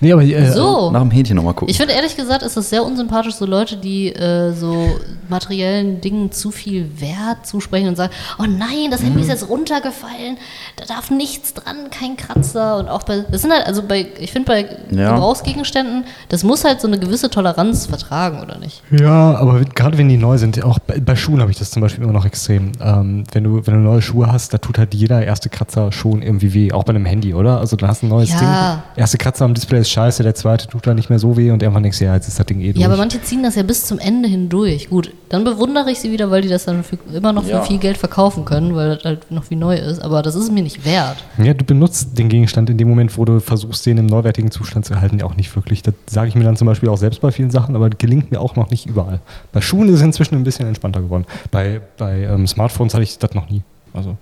Nee, 0.00 0.12
aber 0.12 0.22
äh, 0.22 0.50
So. 0.52 0.90
Nach 0.90 1.00
dem 1.00 1.10
Hähnchen 1.10 1.36
nochmal 1.36 1.54
gucken. 1.54 1.70
Ich 1.70 1.76
finde 1.78 1.94
ehrlich 1.94 2.16
gesagt, 2.16 2.42
ist 2.42 2.56
es 2.56 2.70
sehr 2.70 2.84
unsympathisch, 2.84 3.34
so 3.34 3.46
Leute, 3.46 3.76
die 3.76 4.08
äh, 4.14 4.52
so 4.52 4.88
materiellen 5.28 6.00
Dingen 6.00 6.32
zu 6.32 6.50
viel 6.50 6.88
Wert 7.00 7.46
zusprechen 7.46 7.88
und 7.88 7.96
sagen, 7.96 8.12
oh 8.38 8.44
nein, 8.46 8.90
das 8.90 9.02
Handy 9.02 9.20
ist 9.20 9.26
Mhm. 9.26 9.30
jetzt 9.32 9.48
runtergefallen, 9.48 10.38
da 10.76 10.84
darf 10.86 11.10
nichts 11.10 11.54
dran, 11.54 11.90
kein 11.90 12.16
Kratzer 12.16 12.78
und 12.78 12.88
auch 12.88 13.02
bei, 13.04 13.24
das 13.30 13.42
sind 13.42 13.52
halt, 13.52 13.66
also 13.66 13.82
bei, 13.82 14.06
ich 14.18 14.32
finde 14.32 14.46
bei 14.46 14.66
Ja. 14.90 15.12
Gebrauchsgegenständen, 15.14 16.04
das 16.28 16.42
muss 16.44 16.64
halt 16.64 16.80
so 16.80 16.88
eine 16.88 16.98
gewisse 16.98 17.30
Toleranz 17.30 17.86
vertragen, 17.86 18.40
oder 18.42 18.58
nicht? 18.58 18.82
Ja, 18.90 19.36
aber 19.36 19.60
gerade 19.60 19.98
wenn 19.98 20.08
die 20.08 20.16
neu 20.16 20.38
sind, 20.38 20.62
auch 20.64 20.78
bei, 20.80 20.98
bei 21.00 21.16
Schuhen 21.16 21.40
habe 21.40 21.50
ich 21.50 21.58
das 21.58 21.70
zum 21.70 21.82
Beispiel 21.82 22.02
immer 22.04 22.12
noch 22.12 22.24
extrem. 22.26 22.72
Ähm, 22.80 23.24
wenn, 23.32 23.44
du, 23.44 23.66
wenn 23.66 23.74
du 23.74 23.80
neue 23.80 24.02
Schuhe 24.02 24.30
hast, 24.30 24.52
da 24.52 24.58
tut 24.58 24.78
halt 24.78 24.94
jeder 24.94 25.24
erste 25.24 25.48
Kratzer 25.48 25.92
schon 25.92 26.22
irgendwie 26.22 26.52
weh. 26.54 26.59
Weh, 26.60 26.72
auch 26.72 26.84
bei 26.84 26.90
einem 26.90 27.04
Handy, 27.06 27.34
oder? 27.34 27.58
Also 27.58 27.76
dann 27.76 27.88
hast 27.88 28.02
du 28.02 28.06
ein 28.06 28.10
neues 28.10 28.30
Ja. 28.32 28.38
Ding. 28.38 28.82
Erste 29.02 29.18
Kratzer 29.18 29.44
am 29.44 29.54
Display 29.54 29.80
ist 29.80 29.90
scheiße, 29.90 30.22
der 30.22 30.34
zweite 30.34 30.66
tut 30.68 30.86
dann 30.86 30.96
nicht 30.96 31.08
mehr 31.10 31.18
so 31.18 31.36
weh 31.36 31.50
und 31.50 31.62
irgendwann 31.62 31.82
denkst 31.82 31.98
du, 31.98 32.04
ja, 32.04 32.14
jetzt 32.14 32.28
ist 32.28 32.38
das 32.38 32.46
Ding 32.46 32.60
eh 32.60 32.72
durch. 32.72 32.78
Ja, 32.82 32.86
aber 32.88 32.96
manche 32.96 33.20
ziehen 33.22 33.42
das 33.42 33.54
ja 33.54 33.62
bis 33.62 33.84
zum 33.84 33.98
Ende 33.98 34.28
hindurch. 34.28 34.88
Gut, 34.90 35.12
dann 35.28 35.44
bewundere 35.44 35.90
ich 35.90 35.98
sie 36.00 36.12
wieder, 36.12 36.30
weil 36.30 36.42
die 36.42 36.48
das 36.48 36.64
dann 36.64 36.84
für, 36.84 36.98
immer 37.14 37.32
noch 37.32 37.46
Ja. 37.46 37.60
für 37.60 37.66
viel 37.68 37.78
Geld 37.78 37.96
verkaufen 37.98 38.44
können, 38.44 38.74
weil 38.76 38.96
das 38.96 39.04
halt 39.04 39.30
noch 39.30 39.48
wie 39.50 39.56
neu 39.56 39.76
ist. 39.76 40.00
Aber 40.00 40.22
das 40.22 40.34
ist 40.34 40.44
es 40.44 40.50
mir 40.50 40.62
nicht 40.62 40.84
wert. 40.84 41.24
Ja, 41.38 41.54
du 41.54 41.64
benutzt 41.64 42.18
den 42.18 42.28
Gegenstand 42.28 42.70
in 42.70 42.78
dem 42.78 42.88
Moment, 42.88 43.16
wo 43.16 43.24
du 43.24 43.40
versuchst, 43.40 43.84
den 43.86 43.98
im 43.98 44.06
neuwertigen 44.06 44.50
Zustand 44.50 44.84
zu 44.84 44.94
erhalten, 44.94 45.18
ja 45.18 45.26
auch 45.26 45.36
nicht 45.36 45.54
wirklich. 45.56 45.82
Das 45.82 45.94
sage 46.08 46.28
ich 46.28 46.34
mir 46.34 46.44
dann 46.44 46.56
zum 46.56 46.66
Beispiel 46.66 46.88
auch 46.88 46.98
selbst 46.98 47.20
bei 47.20 47.30
vielen 47.30 47.50
Sachen, 47.50 47.74
aber 47.76 47.90
das 47.90 47.98
gelingt 47.98 48.30
mir 48.30 48.40
auch 48.40 48.56
noch 48.56 48.70
nicht 48.70 48.86
überall. 48.86 49.20
Bei 49.52 49.60
Schuhen 49.60 49.88
ist 49.88 49.96
es 49.96 50.02
inzwischen 50.02 50.34
ein 50.36 50.44
bisschen 50.44 50.66
entspannter 50.66 51.00
geworden. 51.00 51.24
Bei, 51.50 51.80
bei 51.96 52.22
ähm, 52.24 52.46
Smartphones 52.46 52.94
hatte 52.94 53.02
ich 53.04 53.18
das 53.18 53.34
noch 53.34 53.48
nie. 53.50 53.62
Also, 53.92 54.16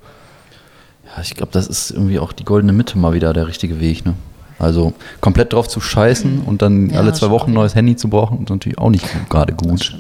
Ja, 1.16 1.22
ich 1.22 1.34
glaube, 1.34 1.52
das 1.52 1.66
ist 1.66 1.90
irgendwie 1.90 2.18
auch 2.18 2.32
die 2.32 2.44
goldene 2.44 2.72
Mitte 2.72 2.98
mal 2.98 3.12
wieder 3.14 3.32
der 3.32 3.46
richtige 3.46 3.80
Weg. 3.80 4.04
Ne? 4.06 4.14
Also 4.58 4.92
komplett 5.20 5.52
drauf 5.52 5.68
zu 5.68 5.80
scheißen 5.80 6.40
und 6.42 6.62
dann 6.62 6.90
Ja, 6.90 6.98
alle 7.00 7.12
zwei. 7.12 7.30
Wochen 7.30 7.50
ein 7.50 7.54
neues 7.54 7.74
Handy 7.74 7.96
zu 7.96 8.08
brauchen, 8.08 8.42
ist 8.42 8.50
natürlich 8.50 8.78
auch 8.78 8.90
nicht 8.90 9.06
gerade 9.30 9.52
gut. 9.54 9.96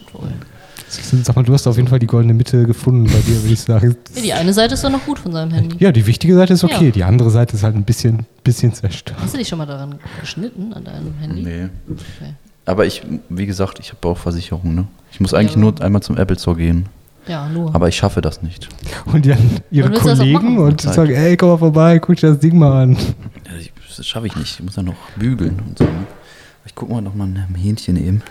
sag 0.88 1.36
mal, 1.36 1.42
du 1.44 1.52
hast 1.52 1.66
auf 1.66 1.76
jeden 1.76 1.88
Fall 1.88 1.98
die 1.98 2.06
goldene 2.06 2.34
Mitte 2.34 2.64
gefunden 2.66 3.04
bei 3.04 3.20
dir, 3.20 3.40
würde 3.42 3.52
ich 3.54 3.60
sagen. 3.60 3.96
Ja, 4.16 4.22
die 4.22 4.32
eine 4.32 4.52
Seite 4.52 4.74
ist 4.74 4.82
doch 4.84 4.90
noch 4.90 5.04
gut 5.04 5.18
von 5.18 5.32
seinem 5.32 5.52
Handy. 5.52 5.76
Ja, 5.78 5.92
die 5.92 6.06
wichtige 6.06 6.34
Seite 6.34 6.54
ist 6.54 6.64
okay, 6.64 6.86
Ja. 6.86 6.90
die 6.90 7.04
andere 7.04 7.30
Seite 7.30 7.54
ist 7.56 7.62
halt 7.62 7.76
ein 7.76 7.84
bisschen, 7.84 8.26
bisschen 8.42 8.72
zerstört. 8.74 9.18
Hast 9.20 9.34
du 9.34 9.38
dich 9.38 9.48
schon 9.48 9.58
mal 9.58 9.66
daran 9.66 9.96
geschnitten, 10.20 10.72
an 10.72 10.84
deinem 10.84 11.14
Handy? 11.20 11.42
Nee. 11.42 11.68
Okay. 11.90 12.34
Aber 12.66 12.84
ich, 12.84 13.02
wie 13.28 13.46
gesagt, 13.46 13.78
ich 13.80 13.92
habe 13.92 14.08
auch 14.08 14.18
Versicherung. 14.18 14.74
Ne? 14.74 14.86
Ich 15.12 15.20
muss 15.20 15.32
eigentlich 15.34 15.54
Ja. 15.54 15.60
nur 15.60 15.80
einmal 15.80 16.02
zum 16.02 16.16
Apple 16.18 16.38
Store 16.38 16.56
gehen. 16.56 16.86
Ja, 17.28 17.48
nur. 17.48 17.74
Aber 17.74 17.88
ich 17.88 17.96
schaffe 17.96 18.20
das 18.20 18.42
nicht. 18.42 18.68
Und 19.06 19.26
dann 19.26 19.60
ihre 19.70 19.88
Und 19.88 19.98
Kollegen 20.00 20.58
und 20.58 20.80
Zeit. 20.80 20.94
sagen, 20.94 21.14
ey, 21.14 21.36
komm 21.36 21.50
mal 21.50 21.58
vorbei, 21.58 21.98
guck 21.98 22.16
dir 22.16 22.30
das 22.30 22.38
Ding 22.38 22.58
mal 22.58 22.82
an. 22.82 22.96
Das 23.96 24.06
schaffe 24.06 24.26
ich 24.28 24.36
nicht. 24.36 24.58
Ich 24.58 24.64
muss 24.64 24.76
ja 24.76 24.82
noch 24.82 24.94
bügeln 25.16 25.60
und 25.66 25.78
so. 25.78 25.84
Ne? 25.84 26.06
Ich 26.64 26.74
gucke 26.74 26.92
mal 26.92 27.00
noch 27.00 27.14
mal 27.14 27.24
ein 27.24 27.54
Hähnchen 27.56 27.96
eben. 27.96 28.22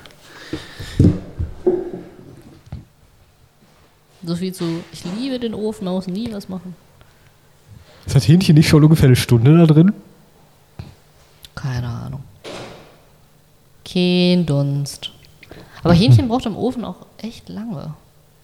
so 4.23 4.35
viel 4.35 4.53
zu, 4.53 4.83
ich 4.91 5.03
liebe 5.05 5.39
den 5.39 5.53
Ofen, 5.53 5.85
man 5.85 5.93
muss 5.93 6.07
nie 6.07 6.31
was 6.33 6.49
machen. 6.49 6.75
Ist 8.05 8.15
das 8.15 8.27
Hähnchen 8.27 8.55
nicht 8.55 8.67
schon 8.67 8.83
ungefähr 8.83 9.07
eine 9.07 9.15
Stunde 9.15 9.57
da 9.57 9.65
drin? 9.65 9.93
Keine 11.55 11.87
Ahnung. 11.87 12.23
Kein 13.85 14.45
Dunst. 14.45 15.11
Aber 15.83 15.93
Hähnchen 15.93 16.27
braucht 16.27 16.45
im 16.45 16.57
Ofen 16.57 16.83
auch 16.83 17.05
echt 17.17 17.49
lange. 17.49 17.93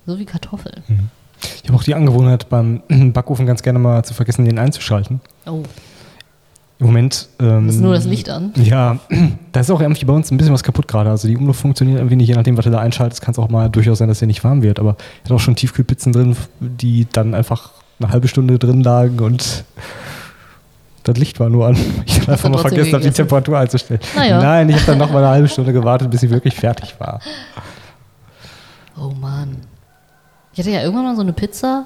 So 0.06 0.20
wie 0.20 0.26
Kartoffeln. 0.26 0.84
Ich 1.64 1.70
habe 1.70 1.78
auch 1.78 1.84
die 1.84 1.95
Angewohnheit, 1.95 2.49
beim 2.49 2.82
Backofen 3.14 3.45
ganz 3.45 3.64
gerne 3.64 3.80
mal 3.80 4.04
zu 4.04 4.14
vergessen, 4.14 4.45
den 4.45 4.60
einzuschalten. 4.60 5.22
Oh, 5.45 5.64
Im 6.80 6.86
Moment. 6.86 7.30
Ähm, 7.39 7.70
ist 7.70 7.80
nur 7.80 7.93
das 7.93 8.06
Licht 8.06 8.30
an. 8.30 8.51
Ja, 8.56 8.99
da 9.51 9.60
ist 9.60 9.72
auch 9.72 9.82
irgendwie 9.82 10.06
bei 10.06 10.14
uns 10.14 10.32
ein 10.32 10.38
bisschen 10.38 10.54
was 10.54 10.64
kaputt 10.64 10.88
gerade. 10.88 11.10
Also 11.10 11.28
die 11.28 11.38
Umluft 11.38 11.62
funktioniert 11.62 11.99
irgendwie 11.99 12.16
nicht, 12.18 12.28
je 12.28 12.36
nachdem, 12.36 12.58
was 12.58 12.66
du 12.66 12.72
da 12.72 12.80
einschaltest, 12.80 13.22
kann 13.22 13.32
es 13.34 13.39
auch 13.39 13.49
mal 13.49 13.70
durchaus 13.70 13.97
sein, 13.99 14.08
dass 14.08 14.20
der 14.20 14.28
nicht 14.28 14.43
warm 14.43 14.62
wird. 14.62 14.80
Aber 14.80 14.97
ich 15.18 15.24
hatte 15.26 15.36
auch 15.36 15.39
schon 15.39 15.56
Tiefkühlpizzen 15.56 16.14
drin, 16.14 16.36
die 16.60 17.08
dann 17.12 17.34
einfach 17.34 17.72
eine 17.99 18.12
halbe 18.12 18.28
Stunde 18.28 18.60
drin 18.60 18.82
lagen 18.82 19.20
und 19.20 19.64
das 21.04 21.18
Licht 21.18 21.39
war 21.39 21.49
nur 21.49 21.68
an. 21.68 21.78
Ich 22.06 22.22
habe 22.22 22.34
einfach 22.34 22.49
mal 22.49 22.60
vergessen, 22.60 23.01
die? 23.01 23.12
Temperatur 23.12 23.58
einzustellen. 23.58 23.99
Naja. 24.16 24.41
Nein, 24.41 24.70
ich 24.70 24.76
habe 24.76 24.86
dann 24.86 24.97
noch 24.99 25.12
mal 25.12 25.20
eine 25.20 25.30
halbe 25.30 25.47
Stunde 25.47 25.74
gewartet, 25.74 26.10
bis 26.10 26.22
sie 26.22 26.30
wirklich 26.30 26.56
fertig 26.56 26.95
war. 26.99 27.20
Oh 28.97 29.10
Mann. 29.20 29.58
Ich 30.54 30.60
hatte 30.60 30.72
ja 30.72 30.82
irgendwann 30.82 31.06
mal 31.06 31.16
so 31.16 31.22
eine 31.22 31.34
Pizza. 31.34 31.86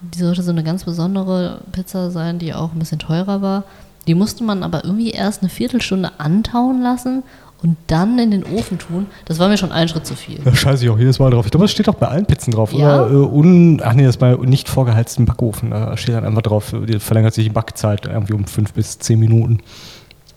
Die 0.00 0.18
sollte 0.18 0.42
so 0.42 0.50
eine 0.50 0.64
ganz 0.64 0.84
besondere 0.84 1.60
Pizza 1.70 2.10
sein, 2.10 2.38
die 2.38 2.54
auch 2.54 2.72
ein 2.72 2.78
bisschen 2.78 2.98
teurer 2.98 3.42
war. 3.42 3.64
Die 4.06 4.14
musste 4.14 4.42
man 4.42 4.62
aber 4.62 4.84
irgendwie 4.84 5.10
erst 5.10 5.42
eine 5.42 5.48
Viertelstunde 5.48 6.10
antauen 6.18 6.82
lassen 6.82 7.22
und 7.62 7.76
dann 7.86 8.18
in 8.18 8.32
den 8.32 8.44
Ofen 8.44 8.78
tun. 8.78 9.06
Das 9.26 9.38
war 9.38 9.48
mir 9.48 9.56
schon 9.56 9.70
ein 9.70 9.88
Schritt 9.88 10.04
zu 10.04 10.16
viel. 10.16 10.40
Da 10.44 10.52
scheiße 10.52 10.84
ich 10.84 10.90
auch 10.90 10.98
jedes 10.98 11.20
Mal 11.20 11.30
drauf. 11.30 11.44
Ich 11.44 11.52
glaube, 11.52 11.64
das 11.64 11.70
steht 11.70 11.88
auch 11.88 11.94
bei 11.94 12.08
allen 12.08 12.26
Pizzen 12.26 12.52
drauf. 12.52 12.72
Ja? 12.72 13.04
Oder 13.04 13.12
äh, 13.12 13.14
un, 13.14 13.80
ach 13.84 13.92
nee, 13.92 14.02
das 14.02 14.16
ist 14.16 14.20
bei 14.20 14.34
nicht 14.34 14.68
vorgeheizten 14.68 15.24
Backofen. 15.24 15.70
Da 15.70 15.96
steht 15.96 16.16
dann 16.16 16.24
einfach 16.24 16.42
drauf, 16.42 16.74
die 16.88 16.98
verlängert 16.98 17.34
sich 17.34 17.44
die 17.44 17.50
Backzeit 17.50 18.06
irgendwie 18.06 18.32
um 18.32 18.46
fünf 18.46 18.72
bis 18.72 18.98
zehn 18.98 19.20
Minuten. 19.20 19.60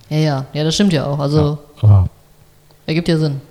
Ja, 0.10 0.18
ja, 0.18 0.45
ja, 0.53 0.64
das 0.64 0.76
stimmt 0.76 0.93
ja 0.93 1.08
auch. 1.08 1.18
Also, 1.18 1.58
Aber 1.82 2.08
ergibt 2.86 3.08
ja 3.08 3.18
Sinn. 3.18 3.41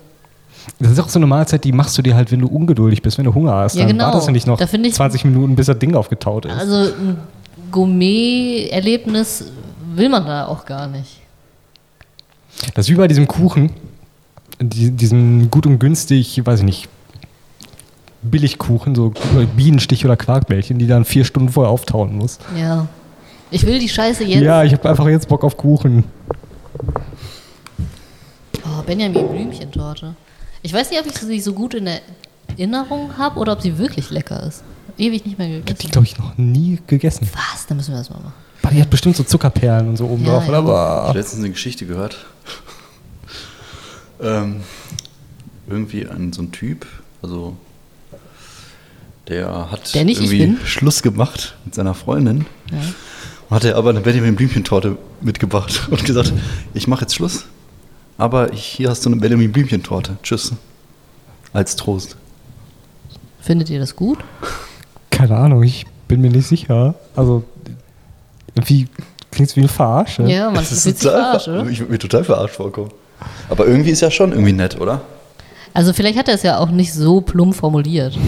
Das 0.78 0.92
ist 0.92 1.00
auch 1.00 1.08
so 1.08 1.18
eine 1.18 1.26
Mahlzeit, 1.26 1.64
die 1.64 1.72
machst 1.72 1.96
du 1.98 2.02
dir 2.02 2.14
halt, 2.14 2.32
wenn 2.32 2.40
du 2.40 2.48
ungeduldig 2.48 3.02
bist, 3.02 3.18
wenn 3.18 3.24
du 3.24 3.34
Hunger 3.34 3.54
hast. 3.54 3.74
Ja, 3.74 3.82
dann 3.82 3.92
genau. 3.92 4.06
wartest 4.06 4.28
du 4.28 4.32
nicht 4.32 4.46
noch 4.46 4.58
Da 4.58 4.66
ich- 4.72 4.94
20 4.94 5.24
Minuten, 5.24 5.56
bis 5.56 5.66
das 5.66 5.78
Ding 5.78 5.94
aufgetaut 5.94 6.46
ist. 6.46 6.52
Also, 6.52 6.92
ein 6.94 7.18
Gourmet-Erlebnis 7.70 9.52
will 9.94 10.08
man 10.08 10.26
da 10.26 10.46
auch 10.46 10.64
gar 10.64 10.86
nicht. 10.86 11.20
Das 12.74 12.86
ist 12.86 12.92
wie 12.92 12.96
bei 12.96 13.08
diesem 13.08 13.26
Kuchen, 13.26 13.70
die, 14.60 14.90
diesem 14.90 15.50
gut 15.50 15.66
und 15.66 15.78
günstig, 15.78 16.40
weiß 16.44 16.60
ich 16.60 16.64
nicht, 16.64 16.88
Billigkuchen, 18.22 18.94
so 18.94 19.12
Bienenstich 19.56 20.04
oder 20.04 20.16
Quarkbällchen, 20.16 20.78
die 20.78 20.86
dann 20.86 21.04
vier 21.04 21.24
Stunden 21.24 21.50
vorher 21.50 21.70
auftauen 21.70 22.16
muss. 22.16 22.38
Ja. 22.58 22.86
Ich 23.50 23.66
will 23.66 23.78
die 23.78 23.88
Scheiße 23.88 24.24
jetzt. 24.24 24.42
Ja, 24.42 24.64
ich 24.64 24.72
habe 24.72 24.88
einfach 24.88 25.06
jetzt 25.08 25.28
Bock 25.28 25.44
auf 25.44 25.56
Kuchen. 25.56 26.04
Oh, 28.64 28.82
Benjamin 28.86 29.28
Blümchentorte. 29.28 30.14
Ich 30.64 30.72
weiß 30.72 30.90
nicht, 30.90 30.98
ob 30.98 31.06
ich 31.06 31.12
sie 31.18 31.40
so 31.40 31.52
gut 31.52 31.74
in 31.74 31.88
Erinnerung 32.48 33.16
habe 33.18 33.38
oder 33.38 33.52
ob 33.52 33.60
sie 33.60 33.76
wirklich 33.76 34.08
lecker 34.10 34.42
ist. 34.44 34.64
Ewig 34.96 35.26
nicht 35.26 35.38
mehr 35.38 35.46
Die 35.48 35.54
gegessen. 35.62 35.90
glaube 35.90 36.06
ich 36.06 36.16
noch 36.18 36.38
nie 36.38 36.78
gegessen. 36.86 37.28
Was? 37.34 37.66
Dann 37.66 37.76
müssen 37.76 37.92
wir 37.92 37.98
das 37.98 38.08
mal 38.08 38.16
machen. 38.20 38.32
Aber 38.62 38.72
die 38.74 38.80
hat 38.80 38.88
bestimmt 38.88 39.14
so 39.14 39.24
Zuckerperlen 39.24 39.88
und 39.90 39.98
so 39.98 40.06
oben 40.06 40.24
Ja, 40.24 40.38
drauf. 40.38 40.48
ja. 40.48 40.58
Oder? 40.60 40.70
Ich 41.02 41.08
habe 41.08 41.18
letztens 41.18 41.40
eine 41.44 41.50
Geschichte 41.52 41.84
gehört. 41.84 42.16
ähm, 44.22 44.62
irgendwie 45.68 46.06
ein, 46.08 46.32
so 46.32 46.40
ein 46.42 46.50
Typ, 46.50 46.86
also 47.22 47.56
der 49.28 49.70
hat 49.70 49.94
Der 49.94 50.04
nicht 50.04 50.20
ich 50.20 50.32
irgendwie? 50.32 50.64
Schluss 50.66 51.02
gemacht 51.02 51.56
mit 51.66 51.74
seiner 51.74 51.92
Freundin. 51.94 52.46
Ja. 52.70 52.78
Hat 53.56 53.64
er 53.64 53.76
aber 53.76 53.90
eine 53.90 54.00
Benjamin 54.00 54.34
Blümchentorte 54.36 54.96
mitgebracht 55.20 55.88
und 55.90 56.04
gesagt, 56.04 56.32
ich 56.72 56.86
mache 56.88 57.02
jetzt 57.02 57.14
Schluss, 57.14 57.44
aber 58.18 58.50
hier 58.52 58.90
hast 58.90 59.04
du 59.04 59.10
eine 59.10 59.20
Benjamin 59.20 59.52
Blümchentorte. 59.52 60.16
Tschüss. 60.22 60.52
Als 61.52 61.76
Trost. 61.76 62.16
Findet 63.40 63.70
ihr 63.70 63.78
das 63.78 63.94
gut? 63.96 64.18
keine 65.10 65.36
Ahnung, 65.36 65.62
ich 65.62 65.86
bin 66.08 66.20
mir 66.20 66.30
nicht 66.30 66.46
sicher. 66.48 66.94
Also, 67.14 67.44
irgendwie 68.54 68.88
klingt 69.30 69.48
es 69.50 69.56
wie 69.56 69.60
eine 69.60 69.68
Verarsche. 69.68 70.24
Ja, 70.24 70.50
man 70.50 70.62
ist 70.64 70.82
total 70.84 70.94
verarscht, 71.12 71.44
ver- 71.46 71.60
oder? 71.60 71.70
Ich 71.70 71.78
würde 71.80 71.92
mir 71.92 71.98
total 71.98 72.24
verarscht 72.24 72.56
vorkommen. 72.56 72.90
Aber 73.48 73.66
irgendwie 73.66 73.90
ist 73.90 74.00
ja 74.00 74.10
schon 74.10 74.32
irgendwie 74.32 74.52
nett, 74.52 74.80
oder? 74.80 75.00
Also 75.72 75.92
vielleicht 75.92 76.18
hat 76.18 76.28
er 76.28 76.34
es 76.34 76.42
ja 76.42 76.58
auch 76.58 76.70
nicht 76.70 76.92
so 76.92 77.20
plump 77.20 77.54
formuliert. 77.54 78.18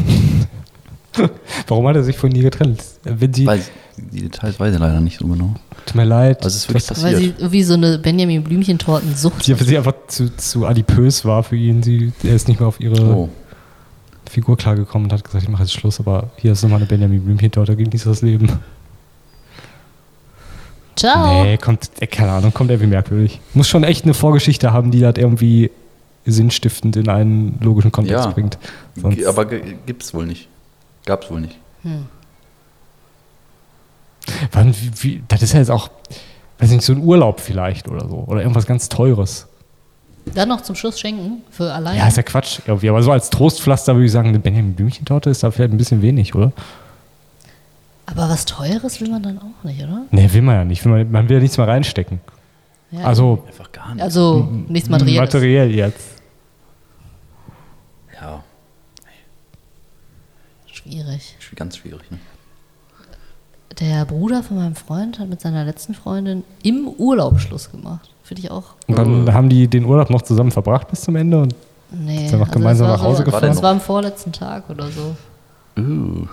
Warum 1.69 1.87
hat 1.89 1.97
er 1.97 2.05
sich 2.05 2.17
von 2.17 2.33
ihr 2.35 2.43
getrennt? 2.43 2.83
Wenn 3.05 3.33
sie, 3.33 3.47
Weil 3.47 3.63
die 3.97 4.21
Details 4.23 4.59
weiß 4.61 4.75
ich 4.75 4.81
leider 4.81 5.01
nicht 5.01 5.19
so 5.19 5.27
genau. 5.27 5.55
tut 5.87 5.95
mir 5.95 6.05
leid, 6.05 6.43
Also 6.45 6.49
es 6.57 6.63
ist 6.65 6.69
wirklich 6.69 6.85
vielleicht- 6.85 7.03
Weil 7.03 7.17
sie 7.17 7.21
passiert. 7.29 7.39
irgendwie 7.41 7.63
so 7.63 7.75
eine 7.75 7.99
Benjamin 7.99 8.43
Blümchentorten-Sucht 8.45 9.45
sie, 9.45 9.55
sie 9.55 9.77
einfach 9.79 9.95
zu, 10.09 10.35
zu 10.37 10.67
adipös 10.67 11.25
war 11.25 11.43
für 11.43 11.57
ihn. 11.57 11.83
Sie, 11.83 12.13
er 12.23 12.35
ist 12.35 12.49
nicht 12.49 12.61
mehr 12.61 12.69
auf 12.69 12.81
ihre 12.81 13.01
Oh. 13.03 13.29
Figur 14.29 14.57
klargekommen 14.57 15.07
und 15.07 15.13
hat 15.13 15.25
gesagt, 15.25 15.43
ich 15.45 15.49
mache 15.49 15.63
jetzt 15.63 15.73
Schluss, 15.73 16.01
aber 16.01 16.31
hier 16.37 16.53
ist 16.53 16.63
nochmal 16.63 16.79
eine 16.79 16.87
Benjamin 16.87 17.23
Blümchentorte, 17.25 17.77
genieß 17.77 18.05
das 18.05 18.23
Leben. 18.23 18.51
Ciao. 20.97 21.45
Nee, 21.45 21.59
kommt, 21.59 21.91
äh, 22.01 22.07
keine 22.07 22.33
Ahnung, 22.33 22.53
kommt 22.55 22.71
irgendwie 22.71 22.89
merkwürdig. 22.91 23.41
Muss 23.55 23.69
schon 23.69 23.85
echt 23.85 24.05
eine 24.05 24.15
Vorgeschichte 24.15 24.73
haben, 24.73 24.91
die 24.91 25.01
das 25.01 25.17
irgendwie 25.17 25.71
sinnstiftend 26.25 26.97
in 26.97 27.09
einen 27.09 27.59
logischen 27.61 27.93
Kontext 27.93 28.25
Ja. 28.25 28.31
bringt. 28.31 28.59
Sonst, 28.97 29.25
Aber 29.27 29.45
gibt's 29.45 30.15
wohl 30.15 30.27
nicht. 30.27 30.49
Gab's 31.05 31.31
wohl 31.31 31.41
nicht. 31.43 31.57
Wann, 34.53 34.75
wie, 34.75 34.91
wie, 35.03 35.23
das 35.29 35.43
ist 35.43 35.53
ja 35.53 35.59
jetzt 35.61 35.71
auch, 35.71 35.91
weiß 36.59 36.71
nicht, 36.71 36.83
so 36.83 36.93
ein 36.93 37.03
Urlaub 37.03 37.41
vielleicht 37.41 37.89
oder 37.89 38.09
so. 38.09 38.25
Oder 38.27 38.41
irgendwas 38.43 38.67
ganz 38.67 38.89
Teures. 38.89 39.47
Dann 40.35 40.49
noch 40.49 40.61
zum 40.63 40.75
Schluss 40.75 40.99
schenken 40.99 41.43
für 41.51 41.73
alleine. 41.73 41.99
Ja, 41.99 42.09
ist 42.09 42.17
ja 42.17 42.23
Quatsch 42.25 42.59
irgendwie. 42.67 42.89
Aber 42.89 43.03
so 43.03 43.13
als 43.13 43.31
Trostpflaster 43.31 43.95
würde 43.95 44.07
ich 44.07 44.13
sagen, 44.13 44.29
eine 44.31 44.41
Benjamin 44.41 44.75
Blümchentorte 44.75 45.31
ist 45.31 45.43
da 45.43 45.51
vielleicht 45.51 45.73
ein 45.73 45.77
bisschen 45.79 46.03
wenig, 46.03 46.35
oder? 46.35 46.53
Aber 48.07 48.29
was 48.29 48.45
Teures 48.45 49.01
will 49.01 49.11
man 49.11 49.23
dann 49.23 49.39
auch 49.39 49.65
nicht, 49.65 49.83
oder? 49.83 50.03
Nee, 50.11 50.29
will 50.33 50.43
man 50.43 50.55
ja 50.57 50.65
nicht. 50.65 50.85
Will 50.85 50.93
man, 50.93 51.11
man 51.13 51.29
will 51.29 51.37
ja 51.37 51.43
nichts 51.43 51.57
mehr 51.59 51.69
reinstecken. 51.69 52.21
Ja. 52.91 53.01
Also 53.05 53.45
Einfach 53.47 53.71
gar 53.73 53.95
nicht. 53.95 54.03
also 54.03 54.49
nichts 54.69 54.89
Materielles. 54.89 55.33
materiell 55.33 55.71
jetzt. 55.73 56.09
ja, 58.21 58.43
Schwierig. 60.73 61.37
sch- 61.41 61.55
ganz 61.57 61.77
schwierig. 61.77 62.11
Ne? 62.11 62.19
Der 63.81 64.05
Bruder 64.07 64.43
von 64.43 64.57
meinem 64.57 64.75
Freund 64.75 65.19
hat 65.19 65.29
mit 65.29 65.41
seiner 65.41 65.65
letzten 65.65 65.95
Freundin 65.95 66.45
im 66.63 66.89
Urlaub 66.89 67.41
Schluss 67.41 67.71
gemacht. 67.71 68.09
Finde 68.23 68.43
ich 68.43 68.51
auch. 68.51 68.75
Und 68.87 68.99
dann 68.99 69.33
haben 69.33 69.49
die 69.49 69.69
den 69.69 69.85
Urlaub 69.85 70.11
noch 70.11 70.23
zusammen 70.23 70.51
verbracht 70.51 70.89
bis 70.89 71.03
zum 71.03 71.17
Ende 71.17 71.43
und 71.43 71.55
Nee. 71.91 72.29
Sind 72.29 72.33
wir 72.33 72.39
noch 72.47 72.51
gemeinsam 72.51 72.89
das 72.89 72.99
war 72.99 72.99
nach 72.99 73.05
Hause 73.05 73.19
so, 73.19 73.25
gefahren? 73.25 73.47
Das 73.47 73.63
war 73.63 73.71
am 73.71 73.81
vorletzten 73.81 74.33
Tag 74.33 74.69
oder 74.69 74.89
so. 74.89 75.17
Uh. 75.79 76.27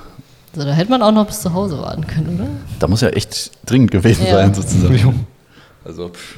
Also 0.56 0.68
da 0.68 0.74
hätte 0.74 0.89
man 0.91 1.02
auch 1.02 1.12
noch 1.12 1.26
bis 1.28 1.41
zu 1.41 1.54
Hause 1.54 1.80
warten 1.80 2.06
können, 2.08 2.36
oder? 2.36 2.48
Da 2.80 2.88
muss 2.88 3.02
ja 3.02 3.10
echt 3.10 3.52
dringend 3.66 3.91
gewesen 3.91 4.26
Ja. 4.26 4.34
sein, 4.34 4.54
sozusagen. 4.54 4.94
Entschuldigung. 4.94 5.28
Also, 5.86 6.10
pff, 6.10 6.38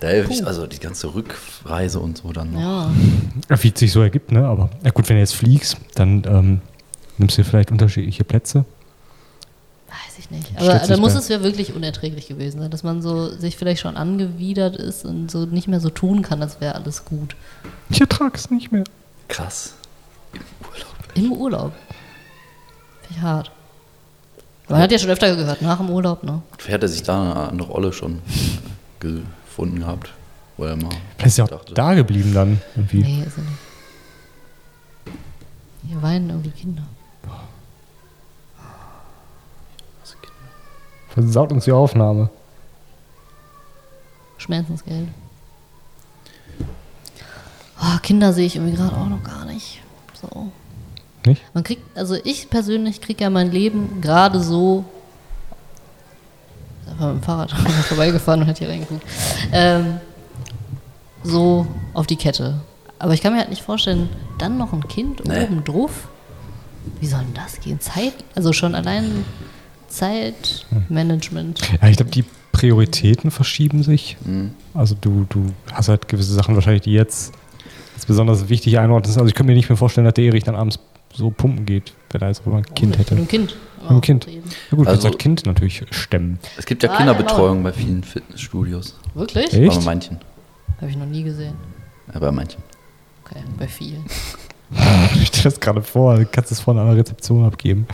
da 0.00 0.10
ich, 0.12 0.46
also 0.46 0.66
die 0.66 0.78
ganze 0.78 1.14
Rückreise 1.14 2.00
und 2.00 2.18
so 2.18 2.32
dann 2.32 2.52
noch. 2.52 2.60
Ja. 2.60 2.90
Wie 3.48 3.68
es 3.68 3.78
sich 3.78 3.92
so 3.92 4.00
ergibt, 4.00 4.32
ne? 4.32 4.46
Aber 4.46 4.70
ja 4.82 4.90
gut, 4.90 5.08
wenn 5.08 5.16
du 5.16 5.20
jetzt 5.20 5.34
fliegst, 5.34 5.76
dann 5.94 6.22
ähm, 6.26 6.60
nimmst 7.18 7.38
du 7.38 7.44
vielleicht 7.44 7.70
unterschiedliche 7.70 8.24
Plätze. 8.24 8.64
Ich 10.30 10.52
nicht. 10.52 10.58
Aber 10.60 10.78
da 10.78 10.96
muss 10.96 11.14
es 11.14 11.28
ja 11.28 11.42
wirklich 11.42 11.74
unerträglich 11.74 12.28
gewesen 12.28 12.60
sein, 12.60 12.70
dass 12.70 12.82
man 12.82 13.02
so 13.02 13.28
sich 13.28 13.56
vielleicht 13.56 13.80
schon 13.80 13.96
angewidert 13.96 14.76
ist 14.76 15.04
und 15.04 15.30
so 15.30 15.46
nicht 15.46 15.68
mehr 15.68 15.80
so 15.80 15.90
tun 15.90 16.22
kann, 16.22 16.40
als 16.42 16.60
wäre 16.60 16.74
alles 16.74 17.04
gut. 17.04 17.34
Ich 17.88 18.00
ertrage 18.00 18.36
es 18.36 18.50
nicht 18.50 18.70
mehr. 18.70 18.84
Krass. 19.28 19.74
Im 20.32 20.42
Urlaub. 20.68 20.94
Im 21.14 21.32
Urlaub. 21.32 21.72
Finde 23.02 23.16
ich 23.16 23.20
hart. 23.20 23.50
Man 24.68 24.80
hat 24.80 24.92
ja 24.92 24.98
schon 24.98 25.10
öfter 25.10 25.34
gehört, 25.34 25.62
nach 25.62 25.78
dem 25.78 25.90
Urlaub, 25.90 26.22
ne? 26.22 26.42
Vielleicht 26.58 26.74
hat 26.74 26.82
er 26.82 26.88
sich 26.88 27.02
da 27.02 27.22
eine 27.22 27.48
andere 27.48 27.68
Rolle 27.68 27.92
schon 27.92 28.20
gefunden 29.00 29.80
gehabt. 29.80 30.12
Wo 30.56 30.64
er 30.64 30.76
mal 30.76 30.90
Vielleicht 31.16 31.26
ist 31.26 31.38
ja 31.38 31.44
auch 31.44 31.48
dachte, 31.48 31.74
da 31.74 31.94
geblieben 31.94 32.32
dann. 32.34 32.60
Irgendwie. 32.76 33.02
Nee, 33.02 33.24
ist 33.26 33.36
er 33.36 33.44
nicht. 33.44 33.58
Hier 35.88 36.02
weinen 36.02 36.30
irgendwie 36.30 36.50
Kinder. 36.50 36.82
Versaut 41.10 41.52
uns 41.52 41.64
die 41.64 41.72
Aufnahme. 41.72 42.30
Schmerzensgeld. 44.38 45.08
Oh, 47.82 47.98
Kinder 48.02 48.32
sehe 48.32 48.46
ich 48.46 48.56
irgendwie 48.56 48.76
gerade 48.76 48.96
auch 48.96 49.06
noch 49.08 49.22
gar 49.22 49.44
nicht. 49.44 49.80
So. 50.20 50.48
Nicht? 51.26 51.42
Man 51.54 51.64
kriegt, 51.64 51.82
also 51.96 52.14
ich 52.24 52.48
persönlich 52.50 53.00
kriege 53.00 53.24
ja 53.24 53.30
mein 53.30 53.50
Leben 53.50 54.00
gerade 54.00 54.40
so. 54.40 54.84
Ich 56.86 56.96
bin 56.96 57.06
mit 57.14 57.16
dem 57.16 57.22
Fahrrad 57.22 57.50
vorbeigefahren 57.88 58.42
und 58.42 58.48
hat 58.48 58.58
hier 58.58 58.68
reingeguckt. 58.68 59.02
Ähm, 59.52 59.98
so 61.22 61.66
auf 61.94 62.06
die 62.06 62.16
Kette. 62.16 62.60
Aber 62.98 63.14
ich 63.14 63.22
kann 63.22 63.32
mir 63.32 63.38
halt 63.38 63.50
nicht 63.50 63.62
vorstellen, 63.62 64.08
dann 64.38 64.58
noch 64.58 64.72
ein 64.72 64.86
Kind 64.88 65.24
Nee. 65.26 65.44
oben 65.44 65.64
drauf. 65.64 66.08
Wie 67.00 67.06
soll 67.06 67.20
denn 67.20 67.34
das 67.34 67.60
gehen? 67.60 67.80
Zeit, 67.80 68.12
also 68.34 68.52
schon 68.52 68.74
allein 68.74 69.24
Zeitmanagement. 69.90 71.60
Ja, 71.80 71.88
ich 71.88 71.96
glaube, 71.96 72.10
die 72.10 72.24
Prioritäten 72.52 73.30
verschieben 73.30 73.82
sich. 73.82 74.16
Mhm. 74.24 74.52
Also 74.74 74.96
du, 75.00 75.26
du 75.28 75.46
hast 75.72 75.88
halt 75.88 76.08
gewisse 76.08 76.32
Sachen 76.34 76.54
wahrscheinlich, 76.54 76.82
die 76.82 76.92
jetzt 76.92 77.32
als 77.94 78.06
besonders 78.06 78.48
wichtig 78.48 78.78
einordnen. 78.78 79.12
Also 79.14 79.26
ich 79.26 79.34
könnte 79.34 79.50
mir 79.52 79.56
nicht 79.56 79.68
mehr 79.68 79.76
vorstellen, 79.76 80.04
dass 80.04 80.14
der 80.14 80.24
Erich 80.24 80.44
dann 80.44 80.54
abends 80.54 80.78
so 81.12 81.30
pumpen 81.30 81.66
geht, 81.66 81.92
wenn 82.10 82.20
er 82.22 82.28
jetzt 82.28 82.42
auch 82.42 82.46
mal 82.46 82.58
ein 82.58 82.74
Kind 82.74 82.98
hätte. 82.98 83.14
Mit 83.14 83.20
einem 83.20 83.28
Kind. 83.28 83.56
Mit 83.82 83.90
einem 83.90 84.00
Kind. 84.00 84.26
Ja 84.70 84.76
gut, 84.76 84.86
Also- 84.86 85.08
das 85.08 85.18
Kind 85.18 85.44
natürlich 85.46 85.84
stemmen. 85.90 86.38
Es 86.56 86.66
gibt 86.66 86.82
ja 86.82 86.90
Ah, 86.90 86.96
Kinderbetreuung 86.96 87.62
bei 87.62 87.72
vielen 87.72 88.02
Fitnessstudios. 88.04 88.96
Wirklich? 89.14 89.52
Echt? 89.52 89.78
Bei 89.78 89.84
manchen. 89.84 90.18
Habe 90.80 90.90
ich 90.90 90.96
noch 90.96 91.06
nie 91.06 91.22
gesehen. 91.22 91.54
Ja, 92.12 92.20
bei 92.20 92.30
manchen. 92.30 92.62
Okay, 93.24 93.40
bei 93.58 93.68
vielen. 93.68 94.04
Ich 95.20 95.26
stelle 95.26 95.42
das 95.50 95.58
gerade 95.58 95.82
vor, 95.82 96.14
du 96.16 96.24
kannst 96.26 96.52
es 96.52 96.60
vorne 96.60 96.80
an 96.80 96.86
der 96.86 96.96
Rezeption 96.98 97.44
abgeben. 97.44 97.88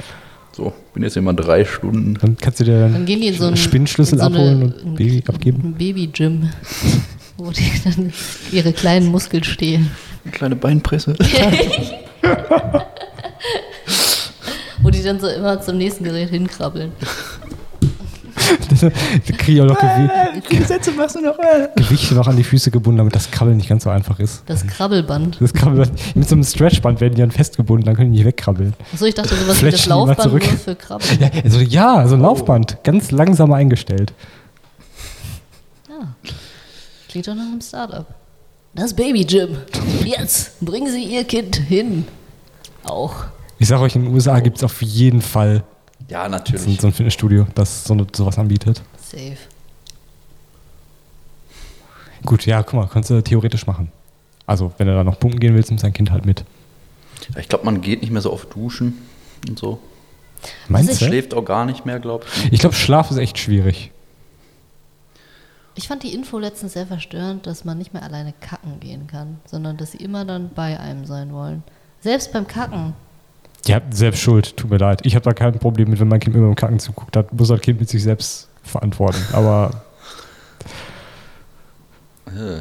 So, 0.57 0.73
bin 0.95 1.03
jetzt 1.03 1.17
immer 1.19 1.35
drei 1.35 1.67
Stunden. 1.67 2.15
Dann 2.19 2.39
kannst 2.39 2.61
du 2.61 2.65
dir 2.65 2.81
dann, 2.81 2.93
Dann 2.95 3.05
gehen 3.05 3.21
die 3.21 3.27
in 3.27 3.35
so 3.35 3.45
einen 3.47 3.59
Spinnschlüssel 3.59 4.15
in 4.15 4.21
so 4.21 4.27
eine- 4.27 4.37
abholen 4.39 4.63
und 4.63 4.85
ein- 4.87 4.95
Baby 4.95 5.23
abgeben. 5.29 5.61
Ein 5.63 5.75
Baby-Gym, 5.75 6.49
wo 7.37 7.51
die 7.51 7.71
dann 7.85 8.11
ihre 8.53 8.73
kleinen 8.73 9.09
Muskeln 9.09 9.45
stehlen. 9.45 9.91
Eine 10.25 10.33
kleine 10.33 10.57
Beinpresse. 10.57 11.15
Wo 14.83 14.91
die 14.91 15.03
dann 15.03 15.21
so 15.21 15.27
immer 15.29 15.61
zum 15.61 15.79
nächsten 15.79 16.05
Gerät 16.05 16.31
hinkrabbeln. 16.31 16.93
Kriege 19.39 19.53
ich 19.53 19.61
auch 19.61 19.67
noch 19.67 19.79
Gewi 19.79 20.09
Wie 20.35 20.41
viele 20.43 20.65
Sätze 20.65 20.93
machst 20.93 21.17
du 21.17 21.21
noch? 21.21 21.37
Gewichte 21.77 22.15
noch 22.15 22.27
an 22.27 22.37
die 22.37 22.45
Füße 22.45 22.71
gebunden, 22.71 22.99
damit 22.99 23.15
das 23.15 23.31
Krabbeln 23.31 23.57
nicht 23.57 23.69
ganz 23.69 23.85
so 23.85 23.91
einfach 23.91 24.19
ist. 24.21 24.43
Das 24.47 24.67
Krabbelband. 24.67 25.41
Das 25.41 25.53
Krabbeln, 25.53 25.91
mit 26.15 26.29
so 26.29 26.35
einem 26.35 26.45
Stretchband 26.45 27.01
werden 27.01 27.15
die 27.15 27.21
dann 27.21 27.31
festgebunden, 27.31 27.87
dann 27.87 27.97
können 27.97 28.13
die 28.13 28.19
nicht 28.19 28.27
wegkrabbeln. 28.27 28.75
Achso, 28.93 29.05
ich 29.05 29.15
dachte 29.15 29.35
sowas 29.35 29.63
wie 29.63 29.71
das 29.71 29.87
Laufband 29.87 30.21
zurück. 30.23 30.45
nur 30.47 30.59
für 30.59 30.77
Krabbeln. 30.77 31.21
Ja, 31.21 31.31
also, 31.45 31.61
ja, 31.61 32.09
so 32.09 32.15
ein 32.15 32.21
Laufband, 32.21 32.83
ganz 32.85 33.11
langsam 33.11 33.53
eingestellt. 33.53 34.13
Ja. 35.89 36.15
Klingt 37.09 37.27
doch 37.27 37.35
nach 37.35 37.43
einem 37.43 37.61
Startup. 37.61 38.07
Das 38.75 38.93
Baby-Gym. 38.93 39.57
Jetzt 40.05 40.61
bringen 40.61 40.93
Sie 40.93 41.03
Ihr 41.05 41.25
Kind 41.25 41.57
hin. 41.57 42.05
Auch. 42.85 43.25
Ich 43.59 43.69
sage 43.69 43.83
euch, 43.83 43.97
in 43.97 44.05
den 44.05 44.15
USA 44.15 44.39
gibt 44.41 44.59
es 44.59 44.65
auf 44.65 44.83
jeden 44.83 45.23
Fall 45.23 45.65
Ja, 46.09 46.25
so, 46.25 46.31
natürlich. 46.31 46.81
so 46.81 46.87
ein 46.87 46.93
Fitnessstudio, 46.93 47.47
das 47.55 47.85
so 47.85 47.95
eine, 47.95 48.07
sowas 48.15 48.39
anbietet. 48.39 48.83
Safe. 49.01 49.37
Gut, 52.25 52.47
ja, 52.47 52.63
guck 52.63 52.75
mal, 52.75 52.89
kannst 52.89 53.11
du 53.11 53.23
theoretisch 53.23 53.67
machen. 53.67 53.91
Also, 54.47 54.73
wenn 54.79 54.87
du 54.87 54.95
da 54.95 55.05
noch 55.05 55.19
pumpen 55.19 55.41
gehen 55.41 55.55
willst, 55.55 55.71
nimmst 55.71 55.85
dein 55.85 55.93
Kind 55.93 56.11
halt 56.11 56.25
mit. 56.25 56.45
Ich 57.39 57.49
glaube, 57.49 57.65
man 57.65 57.81
geht 57.81 58.03
nicht 58.03 58.11
mehr 58.11 58.23
so 58.23 58.33
oft 58.33 58.55
duschen 58.55 58.99
und 59.49 59.59
so. 59.59 59.81
Meinst 60.69 60.93
ich 60.93 60.99
du? 60.99 61.07
Schläft 61.07 61.35
auch 61.35 61.45
gar 61.45 61.65
nicht 61.65 61.87
mehr, 61.87 61.99
glaube 61.99 62.25
ich. 62.27 62.53
Ich 62.53 62.61
glaube, 62.61 62.75
Schlaf 62.75 63.11
ist 63.11 63.17
echt 63.17 63.39
schwierig. 63.39 63.91
Ich 65.75 65.89
fand 65.89 66.03
die 66.03 66.15
Info 66.15 66.39
letztens 66.39 66.73
sehr 66.73 66.87
verstörend, 66.87 67.47
dass 67.47 67.65
man 67.65 67.77
nicht 67.77 67.93
mehr 67.93 68.03
alleine 68.03 68.33
kacken 68.41 68.81
gehen 68.81 69.07
kann, 69.07 69.41
sondern 69.45 69.77
dass 69.77 69.93
sie 69.93 69.99
immer 69.99 70.25
dann 70.25 70.51
bei 70.55 70.79
einem 70.81 71.05
sein 71.05 71.33
wollen. 71.33 71.63
Selbst 72.01 72.33
beim 72.33 72.47
Kacken. 72.47 72.95
Ja, 73.67 73.81
selbst 73.91 74.21
schuld, 74.21 74.57
tut 74.57 74.71
mir 74.71 74.79
leid. 74.79 75.01
Ich 75.05 75.15
habe 75.15 75.25
da 75.25 75.33
kein 75.33 75.59
Problem 75.59 75.91
mit, 75.91 75.99
wenn 75.99 76.09
mein 76.09 76.21
Kind 76.21 76.37
immer 76.37 76.47
beim 76.47 76.55
Kacken 76.55 76.79
zuguckt. 76.79 77.17
Das 77.17 77.27
muss 77.33 77.49
das 77.49 77.61
Kind 77.61 77.81
mit 77.81 77.89
sich 77.89 78.03
selbst 78.03 78.49
verantworten. 78.63 79.23
Aber 79.33 79.83
Äh. 82.27 82.61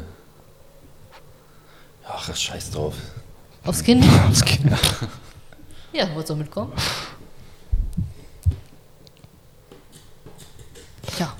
Ach, 2.08 2.34
scheiß 2.34 2.70
drauf. 2.70 2.94
Aufs 3.64 3.82
Kind. 3.82 4.04
das 4.28 4.44
Kind. 4.44 4.72
Ja, 5.92 6.08
wolltest 6.10 6.30
du 6.30 6.36
mitkommen? 6.36 6.72
Ja. 11.18 11.32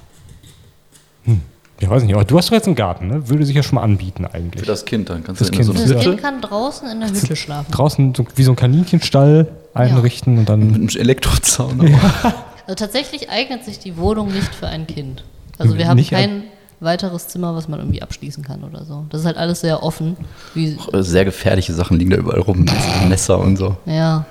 Ich 1.79 1.91
weiß 1.91 2.03
nicht, 2.05 2.15
aber 2.15 2.25
du 2.25 2.39
hast 2.39 2.49
doch 2.49 2.53
jetzt 2.55 2.67
einen 2.67 2.75
Garten, 2.75 3.09
ne? 3.09 3.29
Würde 3.29 3.45
sich 3.45 3.55
ja 3.55 3.63
schon 3.63 3.75
mal 3.77 3.83
anbieten 3.83 4.25
eigentlich. 4.25 4.61
Für 4.61 4.67
das 4.67 4.85
Kind, 4.87 5.11
dann 5.11 5.23
kannst 5.23 5.41
Das 5.43 5.51
du 5.51 5.59
in 5.59 5.63
so 5.65 5.73
Kind. 5.73 5.85
eine 5.85 5.95
Das 5.95 6.01
Hütte? 6.05 6.11
Kind 6.11 6.23
kann 6.23 6.41
draußen 6.41 6.89
in 6.91 7.01
der 7.01 7.11
Hütte 7.11 7.37
schlafen. 7.37 7.71
Draußen 7.71 8.15
so, 8.15 8.25
wie 8.35 8.43
so 8.45 8.53
ein 8.53 8.57
Kaninchenstall 8.57 9.49
einrichten 9.75 10.39
und 10.39 10.49
dann. 10.49 10.67
mit 10.71 10.77
einem 10.77 10.89
Elektrozaun. 10.89 11.81
aber- 11.81 12.35
Also 12.67 12.75
tatsächlich 12.77 13.29
eignet 13.31 13.65
sich 13.65 13.79
die 13.79 13.97
Wohnung 13.97 14.33
nicht 14.33 14.55
für 14.55 14.67
ein 14.69 14.87
Kind. 14.87 15.23
Also 15.59 15.77
wir 15.79 15.87
haben 15.89 15.97
Nicht 15.99 16.11
kein 16.11 16.45
weiteres 16.81 17.29
Zimmer, 17.29 17.55
was 17.55 17.69
man 17.69 17.79
irgendwie 17.79 18.03
abschließen 18.03 18.43
kann 18.43 18.65
oder 18.65 18.85
so. 18.85 19.05
Das 19.11 19.21
ist 19.21 19.27
halt 19.27 19.37
alles 19.37 19.61
sehr 19.61 19.83
offen. 19.83 20.17
Wie, 20.55 20.77
Äh, 20.93 21.03
Sehr 21.03 21.25
gefährliche 21.25 21.73
Sachen 21.75 21.99
liegen 21.99 22.11
da 22.11 22.17
überall 22.17 22.41
rum. 22.41 22.65
Messer 23.09 23.39
und 23.39 23.57
so. 23.57 23.77
ja. 23.87 24.25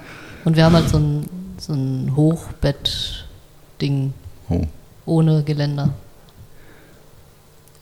Und 0.44 0.56
wir 0.58 0.66
haben 0.66 0.74
halt 0.76 0.90
so 0.90 0.98
ein, 0.98 1.26
so 1.58 1.74
ein 1.74 2.12
Hochbett-Ding 2.16 4.14
Oh. 4.50 4.62
ohne 5.06 5.44
Geländer. 5.44 5.90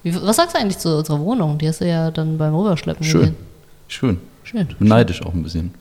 Wie, 0.03 0.13
was 0.21 0.35
sagst 0.35 0.55
du 0.55 0.59
eigentlich 0.59 0.77
zu 0.77 0.97
unserer 0.97 1.19
Wohnung? 1.19 1.57
Die 1.57 1.67
hast 1.67 1.81
du 1.81 1.87
ja 1.87 2.11
dann 2.11 2.37
beim 2.37 2.53
Rüberschleppen 2.53 3.03
Schön. 3.05 3.19
gesehen. 3.21 3.35
Schön. 3.87 4.19
Schön. 4.43 4.67
Bin 4.79 4.87
neidisch 4.87 5.21
auch 5.25 5.33
ein 5.33 5.43
bisschen. 5.43 5.73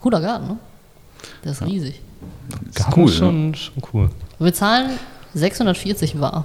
Cooler 0.00 0.20
Garten, 0.20 0.46
ne? 0.46 0.56
Der 1.44 1.52
ist 1.52 1.62
riesig. 1.62 2.00
Ist 2.68 2.76
Garten 2.76 3.00
cool, 3.00 3.08
ist 3.08 3.16
schon, 3.16 3.54
schon 3.54 3.82
cool. 3.92 4.10
Wir 4.38 4.54
zahlen 4.54 4.90
640 5.34 6.20
war. 6.20 6.44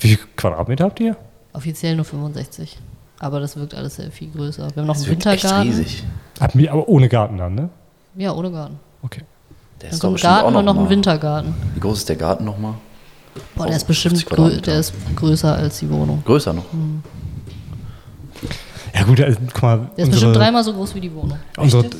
Wie 0.00 0.08
viel 0.08 0.18
Quadratmeter 0.36 0.84
habt 0.84 1.00
ihr? 1.00 1.16
Offiziell 1.52 1.96
nur 1.96 2.04
65. 2.04 2.78
Aber 3.18 3.40
das 3.40 3.56
wirkt 3.56 3.74
alles 3.74 3.96
sehr 3.96 4.10
viel 4.12 4.30
größer. 4.30 4.68
Wir 4.74 4.82
haben 4.82 4.86
noch 4.86 4.94
Das 4.94 5.04
einen 5.06 5.10
wird 5.16 5.26
echt 5.26 5.42
Wintergarten. 5.44 5.72
riesig. 5.72 6.04
Aber 6.70 6.88
ohne 6.88 7.08
Garten 7.08 7.38
dann, 7.38 7.54
ne? 7.54 7.68
Ja, 8.14 8.32
ohne 8.32 8.50
Garten. 8.52 8.78
Okay. 9.02 9.22
Der 9.80 9.88
Dann 9.88 9.94
ist 9.94 10.04
doch 10.04 10.08
kommt 10.10 10.20
Garten 10.22 10.52
noch 10.52 10.58
und 10.60 10.64
noch 10.66 10.74
ein 10.76 10.82
mal- 10.84 10.90
Wintergarten. 10.90 11.54
Wie 11.74 11.80
groß 11.80 11.98
ist 11.98 12.08
der 12.08 12.16
Garten 12.16 12.44
nochmal? 12.44 12.74
Boah, 13.54 13.66
der 13.66 13.76
ist 13.76 13.86
bestimmt 13.86 14.18
50 14.18 14.28
grö 14.28 14.60
der 14.60 14.80
ist 14.80 14.92
größer 15.14 15.54
als 15.54 15.78
die 15.78 15.90
Wohnung. 15.90 16.22
Größer 16.24 16.52
noch. 16.52 16.64
Ja 18.94 19.04
gut, 19.04 19.20
also, 19.20 19.38
guck 19.52 19.62
mal. 19.62 19.90
Der 19.96 20.04
ist 20.04 20.10
bestimmt 20.10 20.36
dreimal 20.36 20.64
so 20.64 20.72
groß 20.72 20.94
wie 20.94 21.00
die 21.00 21.14
Wohnung. 21.14 21.38
Unsere, 21.58 21.90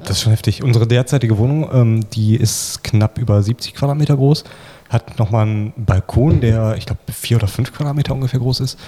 das 0.00 0.10
ist 0.10 0.22
schon 0.22 0.30
heftig. 0.30 0.62
Unsere 0.62 0.86
derzeitige 0.86 1.36
Wohnung, 1.38 1.68
ähm, 1.72 2.10
die 2.10 2.36
ist 2.36 2.84
knapp 2.84 3.18
über 3.18 3.42
70 3.42 3.74
Quadratmeter 3.74 4.16
groß, 4.16 4.44
hat 4.88 5.18
nochmal 5.18 5.46
einen 5.46 5.72
Balkon, 5.76 6.40
der, 6.40 6.76
ich 6.76 6.86
glaube, 6.86 7.00
vier 7.12 7.38
oder 7.38 7.48
fünf 7.48 7.72
Quadratmeter 7.72 8.14
ungefähr 8.14 8.38
groß 8.38 8.60
ist. 8.60 8.78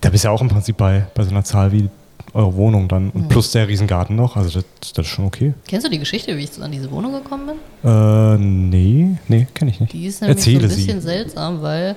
Da 0.00 0.10
bist 0.10 0.22
du 0.22 0.28
ja 0.28 0.32
auch 0.32 0.40
im 0.40 0.48
Prinzip 0.48 0.76
bei, 0.76 1.06
bei 1.14 1.24
so 1.24 1.30
einer 1.30 1.42
Zahl 1.42 1.72
wie 1.72 1.88
eure 2.34 2.54
Wohnung 2.54 2.88
dann. 2.88 3.10
Und 3.10 3.28
plus 3.28 3.52
der 3.52 3.68
Riesengarten 3.68 4.16
noch, 4.16 4.36
also 4.36 4.60
das, 4.60 4.92
das 4.92 5.06
ist 5.06 5.12
schon 5.12 5.24
okay. 5.24 5.54
Kennst 5.66 5.86
du 5.86 5.90
die 5.90 5.98
Geschichte, 5.98 6.36
wie 6.36 6.44
ich 6.44 6.62
an 6.62 6.72
diese 6.72 6.90
Wohnung 6.90 7.12
gekommen 7.12 7.46
bin? 7.46 7.90
Äh, 7.90 8.38
nee, 8.38 9.16
nee, 9.28 9.46
kenne 9.54 9.70
ich 9.70 9.80
nicht. 9.80 9.92
Die 9.92 10.06
ist 10.06 10.20
nämlich 10.20 10.38
Erzähle 10.38 10.68
so 10.68 10.74
ein 10.74 10.76
bisschen 10.76 11.00
sie. 11.00 11.06
seltsam, 11.06 11.62
weil 11.62 11.96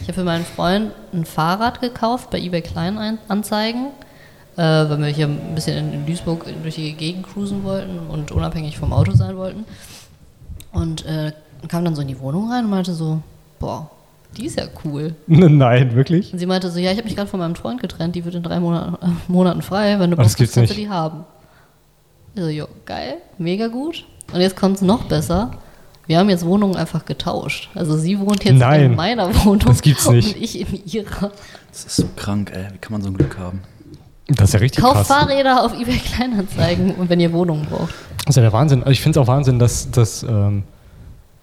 ich 0.00 0.08
habe 0.08 0.14
für 0.14 0.24
meinen 0.24 0.44
Freund 0.44 0.92
ein 1.12 1.24
Fahrrad 1.24 1.80
gekauft 1.80 2.30
bei 2.30 2.38
eBay 2.38 2.62
Kleinanzeigen 2.62 3.88
äh, 4.56 4.60
weil 4.62 4.98
wir 4.98 5.06
hier 5.06 5.26
ein 5.26 5.54
bisschen 5.54 5.78
in, 5.78 5.92
in 5.92 6.06
Duisburg 6.06 6.44
durch 6.62 6.74
die 6.74 6.92
Gegend 6.92 7.26
cruisen 7.26 7.64
wollten 7.64 7.98
und 7.98 8.32
unabhängig 8.32 8.78
vom 8.78 8.92
Auto 8.92 9.12
sein 9.12 9.36
wollten. 9.36 9.64
Und 10.72 11.04
äh, 11.06 11.32
kam 11.68 11.84
dann 11.84 11.94
so 11.94 12.02
in 12.02 12.08
die 12.08 12.20
Wohnung 12.20 12.50
rein 12.50 12.64
und 12.64 12.70
meinte 12.70 12.92
so, 12.92 13.22
boah, 13.58 13.90
die 14.36 14.46
ist 14.46 14.58
ja 14.58 14.66
cool. 14.84 15.14
Nein, 15.26 15.94
wirklich? 15.94 16.32
Und 16.32 16.38
sie 16.38 16.46
meinte 16.46 16.70
so, 16.70 16.78
ja, 16.78 16.90
ich 16.90 16.96
habe 16.98 17.06
mich 17.06 17.16
gerade 17.16 17.28
von 17.28 17.40
meinem 17.40 17.54
Freund 17.54 17.80
getrennt, 17.80 18.14
die 18.14 18.24
wird 18.24 18.34
in 18.34 18.42
drei 18.42 18.60
Monaten, 18.60 18.94
äh, 19.04 19.08
Monaten 19.28 19.62
frei, 19.62 19.98
wenn 19.98 20.10
du 20.10 20.16
das 20.16 20.32
Bock 20.32 20.32
hast, 20.32 20.36
kannst 20.38 20.56
du 20.56 20.60
nicht. 20.60 20.76
die 20.76 20.88
haben. 20.88 21.24
Ich 22.34 22.42
so, 22.42 22.48
jo, 22.48 22.66
geil, 22.86 23.16
mega 23.38 23.66
gut. 23.68 24.04
Und 24.32 24.40
jetzt 24.40 24.56
kommt 24.56 24.76
es 24.76 24.82
noch 24.82 25.04
besser. 25.04 25.50
Wir 26.06 26.18
haben 26.18 26.30
jetzt 26.30 26.44
Wohnungen 26.44 26.76
einfach 26.76 27.04
getauscht. 27.04 27.68
Also 27.74 27.96
sie 27.96 28.18
wohnt 28.18 28.42
jetzt 28.44 28.58
Nein, 28.58 28.80
in 28.86 28.94
meiner 28.96 29.32
Wohnung 29.44 29.60
das 29.60 29.82
gibt's 29.82 30.08
nicht. 30.10 30.34
und 30.34 30.42
ich 30.42 30.60
in 30.60 30.84
ihrer. 30.86 31.30
Das 31.70 31.84
ist 31.84 31.96
so 31.96 32.04
krank, 32.16 32.50
ey. 32.54 32.66
Wie 32.72 32.78
kann 32.78 32.92
man 32.92 33.02
so 33.02 33.08
ein 33.08 33.14
Glück 33.16 33.38
haben? 33.38 33.60
Das 34.28 34.48
ist 34.48 34.54
ja 34.54 34.60
richtig 34.60 34.82
Kauft 34.82 34.94
krass. 34.94 35.08
Fahrräder 35.08 35.64
auf 35.64 35.78
eBay 35.78 35.98
Kleinanzeigen 35.98 36.94
und 36.94 37.08
wenn 37.10 37.20
ihr 37.20 37.32
Wohnungen 37.32 37.66
braucht. 37.66 37.92
Das 38.24 38.30
ist 38.30 38.36
ja 38.36 38.42
der 38.42 38.52
Wahnsinn. 38.52 38.80
Also 38.80 38.92
ich 38.92 39.00
finde 39.00 39.20
es 39.20 39.22
auch 39.22 39.28
Wahnsinn, 39.28 39.58
dass, 39.58 39.90
dass 39.90 40.22
ähm, 40.22 40.62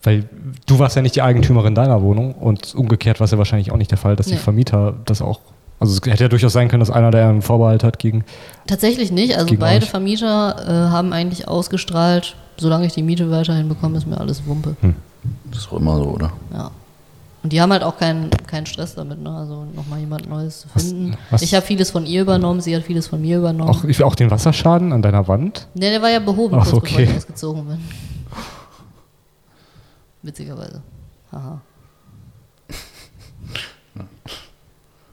weil 0.03 0.27
du 0.65 0.79
warst 0.79 0.95
ja 0.95 1.01
nicht 1.01 1.15
die 1.15 1.21
Eigentümerin 1.21 1.75
deiner 1.75 2.01
Wohnung 2.01 2.33
und 2.33 2.73
umgekehrt 2.75 3.19
war 3.19 3.25
es 3.25 3.31
ja 3.31 3.37
wahrscheinlich 3.37 3.71
auch 3.71 3.77
nicht 3.77 3.91
der 3.91 3.97
Fall, 3.97 4.15
dass 4.15 4.27
die 4.27 4.33
Nee. 4.33 4.39
Vermieter 4.39 4.93
das 5.05 5.21
auch. 5.21 5.39
Also 5.81 5.93
es 5.97 6.11
hätte 6.11 6.23
ja 6.25 6.27
durchaus 6.29 6.51
sein 6.53 6.67
können, 6.67 6.81
dass 6.81 6.89
einer, 6.91 7.09
der 7.11 7.29
einen 7.29 7.41
Vorbehalt 7.41 7.83
hat 7.85 7.99
gegen. 7.99 8.25
Tatsächlich 8.67 9.11
nicht. 9.11 9.37
Also 9.37 9.55
beide 9.57 9.85
euch. 9.85 9.89
Vermieter 9.89 10.55
äh, 10.67 10.89
haben 10.91 11.13
eigentlich 11.13 11.47
ausgestrahlt, 11.47 12.35
solange 12.57 12.85
ich 12.85 12.93
die 12.93 13.03
Miete 13.03 13.31
weiterhin 13.31 13.69
bekomme, 13.69 13.97
ist 13.97 14.05
mir 14.05 14.19
alles 14.19 14.45
Wumpe. 14.45 14.75
Das 15.49 15.59
ist 15.61 15.71
doch 15.71 15.79
immer 15.79 15.95
so, 15.97 16.03
oder? 16.05 16.31
Ja. 16.53 16.71
Und 17.41 17.53
die 17.53 17.61
haben 17.61 17.71
halt 17.71 17.83
auch 17.83 17.97
keinen, 17.97 18.29
keinen 18.47 18.65
Stress 18.65 18.95
damit, 18.95 19.21
ne? 19.21 19.29
Also 19.31 19.63
nochmal 19.73 19.99
jemand 19.99 20.27
Neues 20.29 20.59
zu 20.61 20.67
finden. 20.67 21.15
was- 21.29 21.41
ich 21.41 21.53
habe 21.55 21.65
vieles 21.65 21.89
von 21.91 22.05
ihr 22.05 22.23
übernommen, 22.23 22.59
sie 22.59 22.75
hat 22.75 22.83
vieles 22.83 23.07
von 23.07 23.21
mir 23.21 23.37
übernommen. 23.37 23.69
Auch, 23.69 23.85
ich- 23.85 24.03
auch 24.03 24.15
den 24.15 24.29
Wasserschaden 24.29 24.91
an 24.91 25.01
deiner 25.01 25.29
Wand. 25.29 25.67
Ne, 25.75 25.89
der 25.91 26.01
war 26.01 26.09
ja 26.09 26.19
behoben, 26.19 26.55
Ach, 26.59 26.69
kurz 26.69 26.81
bevor 26.83 26.99
okay. 26.99 27.03
ich 27.09 27.15
ausgezogen 27.15 27.63
bin. 27.65 27.77
Witzigerweise. 30.23 30.81
Haha. 31.31 31.61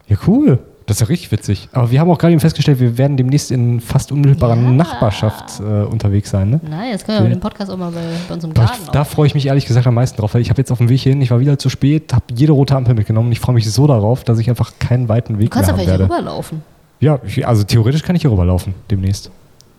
Ja, 0.09 0.17
cool. 0.27 0.59
Das 0.87 0.99
ist 0.99 1.01
ja 1.01 1.07
richtig 1.09 1.33
witzig. 1.33 1.69
Aber 1.73 1.91
wir 1.91 1.99
haben 1.99 2.09
auch 2.09 2.19
gerade 2.19 2.31
eben 2.33 2.41
festgestellt, 2.41 2.79
wir 2.79 2.97
werden 2.97 3.17
demnächst 3.17 3.51
in 3.51 3.81
fast 3.81 4.13
unmittelbarer 4.13 4.55
Ja. 4.55 4.71
Nachbarschaft 4.71 5.59
äh, 5.59 5.63
unterwegs 5.83 6.31
sein. 6.31 6.49
Ne? 6.51 6.61
Nein, 6.63 6.91
jetzt 6.93 7.05
können 7.05 7.19
wir 7.19 7.25
Ja. 7.25 7.29
mit 7.31 7.39
dem 7.39 7.41
Podcast 7.41 7.73
auch 7.73 7.77
mal 7.77 7.91
bei, 7.91 8.01
bei 8.29 8.35
uns 8.35 8.45
im 8.45 8.55
Da, 8.55 8.67
Garten 8.67 8.83
ich, 8.85 8.91
da 8.91 9.03
freue 9.05 9.27
ich 9.27 9.35
mich 9.35 9.47
ehrlich 9.47 9.67
gesagt 9.67 9.85
am 9.89 9.95
meisten 9.95 10.17
drauf, 10.17 10.35
weil 10.35 10.43
ich 10.43 10.49
habe 10.51 10.61
jetzt 10.61 10.71
auf 10.71 10.79
dem 10.79 10.89
Weg 10.89 11.01
hin, 11.01 11.21
ich 11.23 11.33
war 11.33 11.41
wieder 11.41 11.59
zu 11.59 11.71
spät, 11.71 12.13
habe 12.13 12.27
jede 12.33 12.53
rote 12.53 12.77
Ampel 12.77 12.95
mitgenommen 12.95 13.27
und 13.29 13.33
ich 13.33 13.41
freue 13.41 13.57
mich 13.57 13.69
so 13.69 13.89
darauf, 13.89 14.23
dass 14.23 14.39
ich 14.39 14.49
einfach 14.49 14.75
keinen 14.79 15.09
weiten 15.09 15.41
Weg 15.41 15.47
Du 15.51 15.55
kannst 15.55 15.67
mehr 15.73 15.75
aber 15.75 15.83
haben 15.93 15.97
hier 15.97 16.05
rüberlaufen. 16.05 16.63
Ja, 17.01 17.19
ich, 17.27 17.45
also 17.47 17.65
theoretisch 17.65 18.05
kann 18.05 18.15
ich 18.15 18.23
hier 18.23 18.31
rüberlaufen 18.31 18.73
demnächst. 18.89 19.33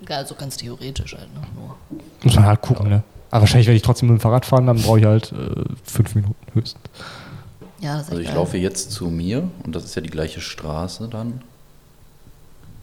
Ja, 0.09 0.17
Also 0.17 0.35
ganz 0.35 0.57
theoretisch 0.57 1.13
halt, 1.15 1.33
ne? 1.33 1.39
Nur. 1.55 1.99
Muss 2.21 2.35
man 2.35 2.45
halt 2.47 2.61
gucken, 2.61 2.89
ne? 2.89 3.03
Aber 3.31 3.41
wahrscheinlich 3.41 3.67
werde 3.67 3.75
ich 3.77 3.83
trotzdem 3.83 4.09
mit 4.09 4.17
dem 4.17 4.21
Fahrrad 4.21 4.45
fahren, 4.45 4.67
dann 4.67 4.81
brauche 4.81 4.99
ich 4.99 5.05
halt 5.05 5.31
äh, 5.33 5.63
fünf 5.83 6.15
Minuten 6.15 6.35
höchstens. 6.53 6.81
Ja, 7.79 7.93
das 7.97 8.03
ist 8.03 8.09
Also 8.09 8.21
ich 8.21 8.27
geil. 8.27 8.35
laufe 8.35 8.57
jetzt 8.57 8.91
zu 8.91 9.07
mir 9.07 9.49
und 9.63 9.75
das 9.75 9.83
ist 9.85 9.95
ja 9.95 10.01
die 10.01 10.09
gleiche 10.09 10.41
Straße 10.41 11.07
dann. 11.09 11.41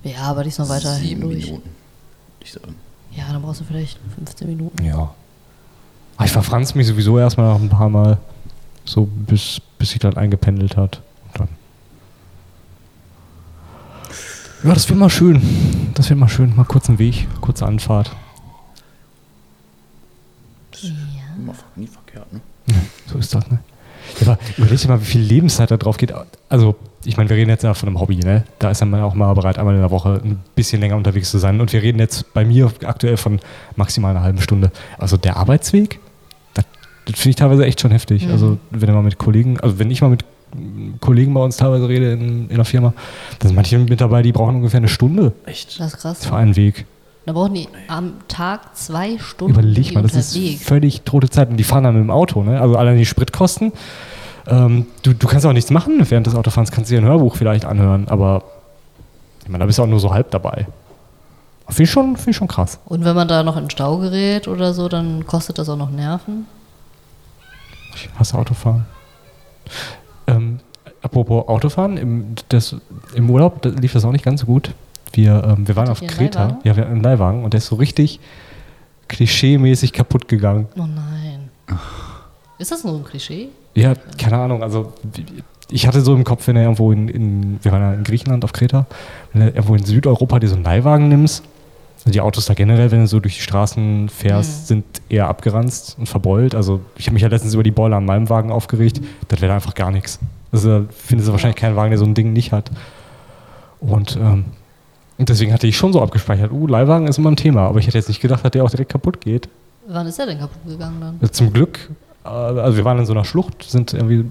Ja, 0.05 0.21
aber 0.25 0.43
die 0.43 0.51
ist 0.51 0.59
noch 0.59 0.69
weiter 0.69 0.95
Sieben 0.95 1.23
durch. 1.23 1.47
Minuten. 1.47 1.71
Ich 2.41 2.53
sagen. 2.53 2.75
Ja, 3.13 3.25
dann 3.33 3.41
brauchst 3.43 3.61
du 3.61 3.65
vielleicht 3.65 3.99
15 4.17 4.47
Minuten. 4.49 4.85
Ja. 4.85 5.15
Aber 6.17 6.27
ich 6.27 6.31
verfranz 6.33 6.75
mich 6.75 6.87
sowieso 6.87 7.19
erstmal 7.19 7.53
noch 7.55 7.61
ein 7.61 7.71
paar 7.71 7.89
Mal, 7.89 8.19
so 8.85 9.07
bis, 9.07 9.61
bis 9.79 9.91
sich 9.91 9.99
dann 9.99 10.17
eingependelt 10.17 10.77
hat. 10.77 11.01
Und 11.33 11.41
dann. 11.41 11.49
Ja, 14.63 14.75
das 14.75 14.89
wird 14.89 14.99
mal 14.99 15.11
schön. 15.11 15.91
Das 15.95 16.09
wird 16.11 16.19
mal 16.21 16.29
schön. 16.29 16.55
Mal 16.55 16.65
kurz 16.65 16.89
einen 16.89 16.99
Weg, 16.99 17.27
kurze 17.41 17.67
Anfahrt. 17.67 18.11
Immer 21.37 21.55
nie 21.77 21.87
verkehrt, 21.87 22.33
ne? 22.33 22.41
So 23.07 23.19
ist 23.19 23.35
das, 23.35 23.49
ne? 23.51 23.59
Ja, 24.21 24.33
aber 24.33 24.39
überleg 24.57 24.79
dir 24.79 24.89
mal, 24.89 25.01
wie 25.01 25.05
viel 25.05 25.21
Lebenszeit 25.21 25.71
da 25.71 25.77
drauf 25.77 25.97
geht. 25.97 26.13
Also, 26.49 26.77
ich 27.05 27.17
meine, 27.17 27.29
wir 27.29 27.37
reden 27.37 27.51
jetzt 27.51 27.65
ja 27.65 27.75
von 27.75 27.89
einem 27.89 28.01
Hobby, 28.01 28.17
ne? 28.17 28.45
Da 28.59 28.71
ist 28.71 28.85
man 28.85 29.01
auch 29.01 29.15
mal 29.15 29.33
bereit, 29.35 29.59
einmal 29.59 29.75
in 29.75 29.81
der 29.81 29.91
Woche 29.91 30.21
ein 30.25 30.41
bisschen 30.55 30.81
länger 30.81 30.97
unterwegs 30.97 31.31
zu 31.31 31.39
sein. 31.39 31.61
Und 31.61 31.73
wir 31.73 31.83
reden 31.83 31.99
jetzt 31.99 32.33
bei 32.35 32.45
mir 32.45 32.71
aktuell 32.85 33.17
von 33.17 33.41
maximal 33.77 34.11
einer 34.11 34.23
halben 34.23 34.41
Stunde. 34.41 34.71
Also 34.99 35.17
der 35.17 35.37
Arbeitsweg, 35.37 36.01
das, 36.55 36.65
das 37.07 37.19
finde 37.19 37.31
ich 37.31 37.37
teilweise 37.37 37.65
echt 37.65 37.81
schon 37.81 37.91
heftig. 37.91 38.27
Mhm. 38.27 38.33
Also, 38.33 38.59
wenn 38.71 38.89
du 38.89 38.95
mal 38.95 39.03
mit 39.03 39.19
Kollegen, 39.19 39.59
also 39.61 39.79
wenn 39.79 39.91
ich 39.91 40.01
mal 40.01 40.11
mit 40.11 40.25
Kollegen 41.01 41.35
bei 41.35 41.41
uns 41.41 41.57
teilweise 41.57 41.89
rede 41.89 42.13
in, 42.13 42.49
in 42.49 42.57
der 42.57 42.65
Firma, 42.65 42.95
da 43.39 43.49
sind 43.49 43.57
manche 43.57 43.79
mit 43.79 44.01
dabei, 44.01 44.23
die 44.23 44.33
brauchen 44.33 44.57
ungefähr 44.57 44.79
eine 44.79 44.89
Stunde 44.89 45.33
Echt? 45.47 45.81
Das 45.81 45.95
ist 45.95 46.01
krass. 46.01 46.27
für 46.27 46.37
einen 46.37 46.57
Weg. 46.57 46.87
Da 47.27 47.33
brauchen 47.33 47.55
die 47.55 47.69
am 47.89 48.15
Tag 48.29 48.77
zwei 48.77 49.19
Stunden 49.19 49.55
Überleg 49.55 49.95
mal, 49.95 50.03
das 50.03 50.15
ist 50.15 50.63
völlig 50.63 51.03
tote 51.03 51.31
Zeit. 51.31 51.49
Und 51.49 51.57
die 51.57 51.65
fahren 51.65 51.85
dann 51.85 51.95
mit 51.95 52.03
dem 52.03 52.11
Auto, 52.11 52.43
ne? 52.43 52.61
Also 52.61 52.77
allein 52.77 52.99
die 52.99 53.07
Spritkosten. 53.07 53.73
Ähm, 54.47 54.87
du, 55.03 55.15
du 55.15 55.27
kannst 55.27 55.47
auch 55.47 55.55
nichts 55.55 55.71
machen 55.71 56.05
während 56.11 56.27
des 56.27 56.35
Autofahrens, 56.35 56.71
kannst 56.71 56.91
dir 56.91 56.99
ein 56.99 57.05
Hörbuch 57.07 57.37
vielleicht 57.37 57.65
anhören, 57.65 58.09
aber 58.09 58.43
ich 59.43 59.49
meine, 59.49 59.61
da 59.63 59.67
bist 59.67 59.79
du 59.79 59.83
auch 59.83 59.87
nur 59.87 60.01
so 60.01 60.13
halb 60.13 60.31
dabei. 60.33 60.67
Finde 61.69 61.83
ich, 61.85 61.91
schon- 61.91 62.17
finde 62.17 62.31
ich 62.33 62.37
schon 62.37 62.49
krass. 62.49 62.79
Und 62.85 63.07
wenn 63.07 63.17
man 63.17 63.27
da 63.27 63.43
noch 63.43 63.57
in 63.57 63.71
Stau 63.71 63.97
gerät 63.97 64.47
oder 64.47 64.75
so, 64.75 64.91
dann 64.91 65.27
kostet 65.27 65.57
das 65.59 65.71
auch 65.71 65.79
noch 65.79 65.91
Nerven. 65.91 66.47
Ich 67.95 68.11
hasse 68.19 68.37
Autofahren. 68.37 68.85
Ähm, 70.27 70.61
apropos 71.01 71.49
Autofahren, 71.49 71.97
im, 71.97 72.35
das, 72.51 72.77
im 73.15 73.31
Urlaub 73.31 73.63
da 73.63 73.71
lief 73.71 73.95
das 73.95 74.05
auch 74.05 74.13
nicht 74.13 74.25
ganz 74.27 74.41
so 74.41 74.47
gut. 74.47 74.73
Wir, 75.15 75.43
ähm, 75.45 75.67
wir 75.69 75.77
waren 75.77 75.89
auf 75.89 75.99
Hattet 76.01 76.11
Kreta. 76.17 76.43
Leihwagen? 76.45 76.61
Ja, 76.65 76.77
wir 76.77 76.83
hatten 76.83 76.93
einen 76.95 77.03
Leihwagen 77.03 77.45
und 77.45 77.53
der 77.55 77.59
ist 77.59 77.67
so 77.67 77.77
richtig 77.77 78.21
klischee-mäßig 79.09 79.93
kaputt 79.93 80.29
gegangen. 80.29 80.67
Oh 80.77 80.87
nein. 80.87 81.51
Ist 82.59 82.71
das 82.73 82.85
nur 82.85 82.95
ein 82.97 83.05
Klischee? 83.05 83.49
Ja, 83.75 83.95
keine 84.19 84.37
Ahnung. 84.39 84.63
Also 84.63 84.93
ich 85.71 85.87
hatte 85.87 86.01
so 86.01 86.15
im 86.15 86.25
Kopf, 86.25 86.47
wenn 86.47 86.57
er 86.57 86.63
irgendwo 86.63 86.93
in, 86.93 87.09
in 87.09 87.59
wir 87.63 87.73
waren 87.73 87.81
ja 87.83 87.93
in 87.95 88.05
Griechenland 88.05 88.45
auf 88.45 88.53
Kreta, 88.53 88.87
wenn 89.33 89.43
du 89.43 89.49
irgendwo 89.49 89.75
in 89.75 89.85
Südeuropa 89.85 90.39
dir 90.39 90.49
so 90.49 90.55
einen 90.57 90.65
Leihwagen 90.65 91.09
nimmst, 91.09 91.45
also 91.99 92.11
die 92.11 92.21
Autos 92.21 92.47
da 92.47 92.55
generell, 92.55 92.91
wenn 92.91 93.01
du 93.01 93.07
so 93.07 93.19
durch 93.21 93.37
die 93.37 93.43
Straßen 93.43 94.09
fährst, 94.09 94.63
Mhm. 94.63 94.67
sind 94.67 94.85
eher 95.09 95.29
abgeranzt 95.29 95.97
und 95.99 96.07
verbeult. 96.07 96.55
Also 96.55 96.81
ich 96.97 97.07
habe 97.07 97.15
mich 97.15 97.23
ja 97.23 97.29
letztens 97.29 97.55
über 97.55 97.63
die 97.63 97.71
Boiler 97.71 97.97
an 97.97 98.05
meinem 98.05 98.29
Wagen 98.29 98.53
aufgeregt. 98.53 99.01
Das 99.29 99.41
wäre 99.41 99.49
da 99.51 99.55
einfach 99.55 99.75
gar 99.75 99.91
nichts. 99.91 100.19
Also 100.53 100.85
findest 100.91 101.29
du 101.29 101.33
wahrscheinlich 101.33 101.57
keinen 101.61 101.77
Wagen, 101.77 101.91
der 101.91 101.99
so 101.99 102.05
ein 102.05 102.15
Ding 102.15 102.33
nicht 102.33 102.53
hat. 102.53 102.71
Und, 103.81 104.17
ähm, 104.17 104.45
und 105.19 105.29
deswegen 105.29 105.53
hatte 105.53 105.67
ich 105.67 105.77
schon 105.77 105.93
so 105.93 106.03
abgespeichert, 106.03 106.51
uh, 106.53 106.67
Leihwagen 106.67 107.07
ist 107.07 107.19
immer 107.19 107.31
ein 107.31 107.37
Thema. 107.37 107.69
Aber 107.69 107.79
ich 107.79 107.87
hätte 107.87 107.99
jetzt 107.99 108.09
nicht 108.09 108.21
gedacht, 108.21 108.45
dass 108.45 108.51
der 108.51 108.65
auch 108.65 108.71
direkt 108.71 108.91
kaputt 108.91 109.21
geht. 109.21 109.49
Wann 109.87 110.07
ist 110.07 110.19
der 110.19 110.27
denn 110.27 110.39
kaputt 110.39 110.61
gegangen 110.67 111.01
dann? 111.01 111.19
Ja, 111.21 111.31
Zum 111.31 111.53
Glück, 111.53 111.91
äh, 112.25 112.29
also 112.29 112.77
wir 112.77 112.85
waren 112.85 112.99
in 112.99 113.07
so 113.07 113.13
einer 113.13 113.25
Schlucht, 113.25 113.63
sind 113.65 113.93
irgendwie 113.93 114.31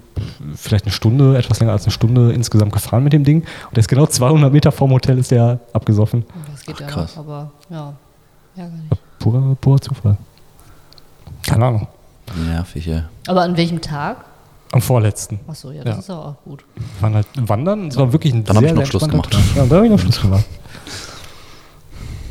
vielleicht 0.56 0.84
eine 0.84 0.92
Stunde, 0.92 1.38
etwas 1.38 1.60
länger 1.60 1.72
als 1.72 1.84
eine 1.84 1.92
Stunde 1.92 2.32
insgesamt 2.32 2.72
gefahren 2.72 3.04
mit 3.04 3.12
dem 3.12 3.24
Ding. 3.24 3.42
Und 3.42 3.76
der 3.76 3.80
ist 3.80 3.88
genau 3.88 4.06
200 4.06 4.52
Meter 4.52 4.72
vorm 4.72 4.90
Hotel 4.90 5.18
ist 5.18 5.30
der 5.30 5.60
abgesoffen. 5.72 6.24
Oh, 6.28 6.32
Das 6.50 6.64
geht 6.66 6.74
Ach, 6.76 6.80
ja 6.80 6.86
krass. 6.88 7.16
noch, 7.16 7.22
aber 7.24 7.50
ja, 7.70 7.92
ärgerlich. 8.56 8.90
Purer, 9.20 9.56
purer 9.60 9.80
Zufall. 9.80 10.16
Keine 11.46 11.64
Ahnung. 11.66 11.86
Nervig, 12.46 12.86
ja. 12.86 13.04
Aber 13.26 13.42
an 13.42 13.56
welchem 13.56 13.80
Tag? 13.80 14.24
Am 14.72 14.80
vorletzten. 14.80 15.38
Achso, 15.46 15.70
ja, 15.70 15.84
das 15.84 15.94
Ja. 15.94 16.00
ist 16.00 16.10
aber 16.10 16.26
auch 16.26 16.34
gut. 16.44 16.64
Wir 16.74 16.84
waren 17.02 17.14
halt 17.14 17.26
wandern. 17.36 17.88
Es 17.88 17.96
war 17.96 18.12
wirklich 18.12 18.34
ein 18.34 18.44
Dann 18.44 18.56
hab 18.56 18.64
ich 18.64 18.70
noch 18.70 18.78
sehr 18.78 18.86
Schluss 18.86 19.08
gemacht. 19.08 19.30
Tag. 19.30 19.40
Ja, 19.54 19.66
da 19.66 19.76
habe 19.76 19.86
ich 19.86 19.92
noch 19.92 19.98
Schluss 20.00 20.20
gemacht. 20.20 20.44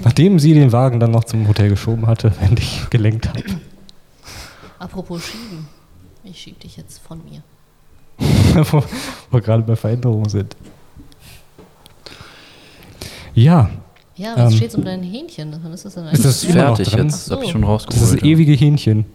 Nachdem 0.04 0.39
sie 0.39 0.54
den 0.54 0.72
Wagen 0.72 0.99
dann 0.99 1.12
noch 1.12 1.24
zum 1.24 1.47
Hotel 1.47 1.70
geschoben 1.70 2.08
hatte, 2.08 2.32
während 2.39 2.60
ich 2.60 2.89
gelenkt 2.89 3.30
habe. 3.30 3.43
Apropos 4.80 5.26
schieben. 5.26 5.68
Ich 6.24 6.39
schieb 6.39 6.60
dich 6.60 6.78
jetzt 6.78 6.99
von 6.99 7.22
mir. 7.24 7.41
wo 8.72 8.84
wir 9.32 9.41
gerade 9.41 9.64
bei 9.64 9.76
Veränderungen 9.76 10.30
sind. 10.30 10.56
Ja, 13.34 13.70
Ja, 14.16 14.36
was 14.38 14.51
Ähm, 14.51 14.58
steht's 14.58 14.76
um 14.76 14.86
dein 14.86 15.01
Hähnchen? 15.01 15.58
Wann 15.64 15.74
ist 15.74 15.86
das 15.86 15.95
denn 15.95 16.06
Ist 16.08 16.24
das 16.24 16.43
Fertig 16.45 16.91
jetzt, 16.93 17.32
habe 17.32 17.41
ich 17.41 17.47
So. 17.47 17.51
schon 17.54 17.62
das 17.62 17.70
rausgeholt. 17.70 18.04
ist 18.04 18.14
das 18.14 18.22
ewige 18.24 18.51
Hähnchen. 18.54 19.06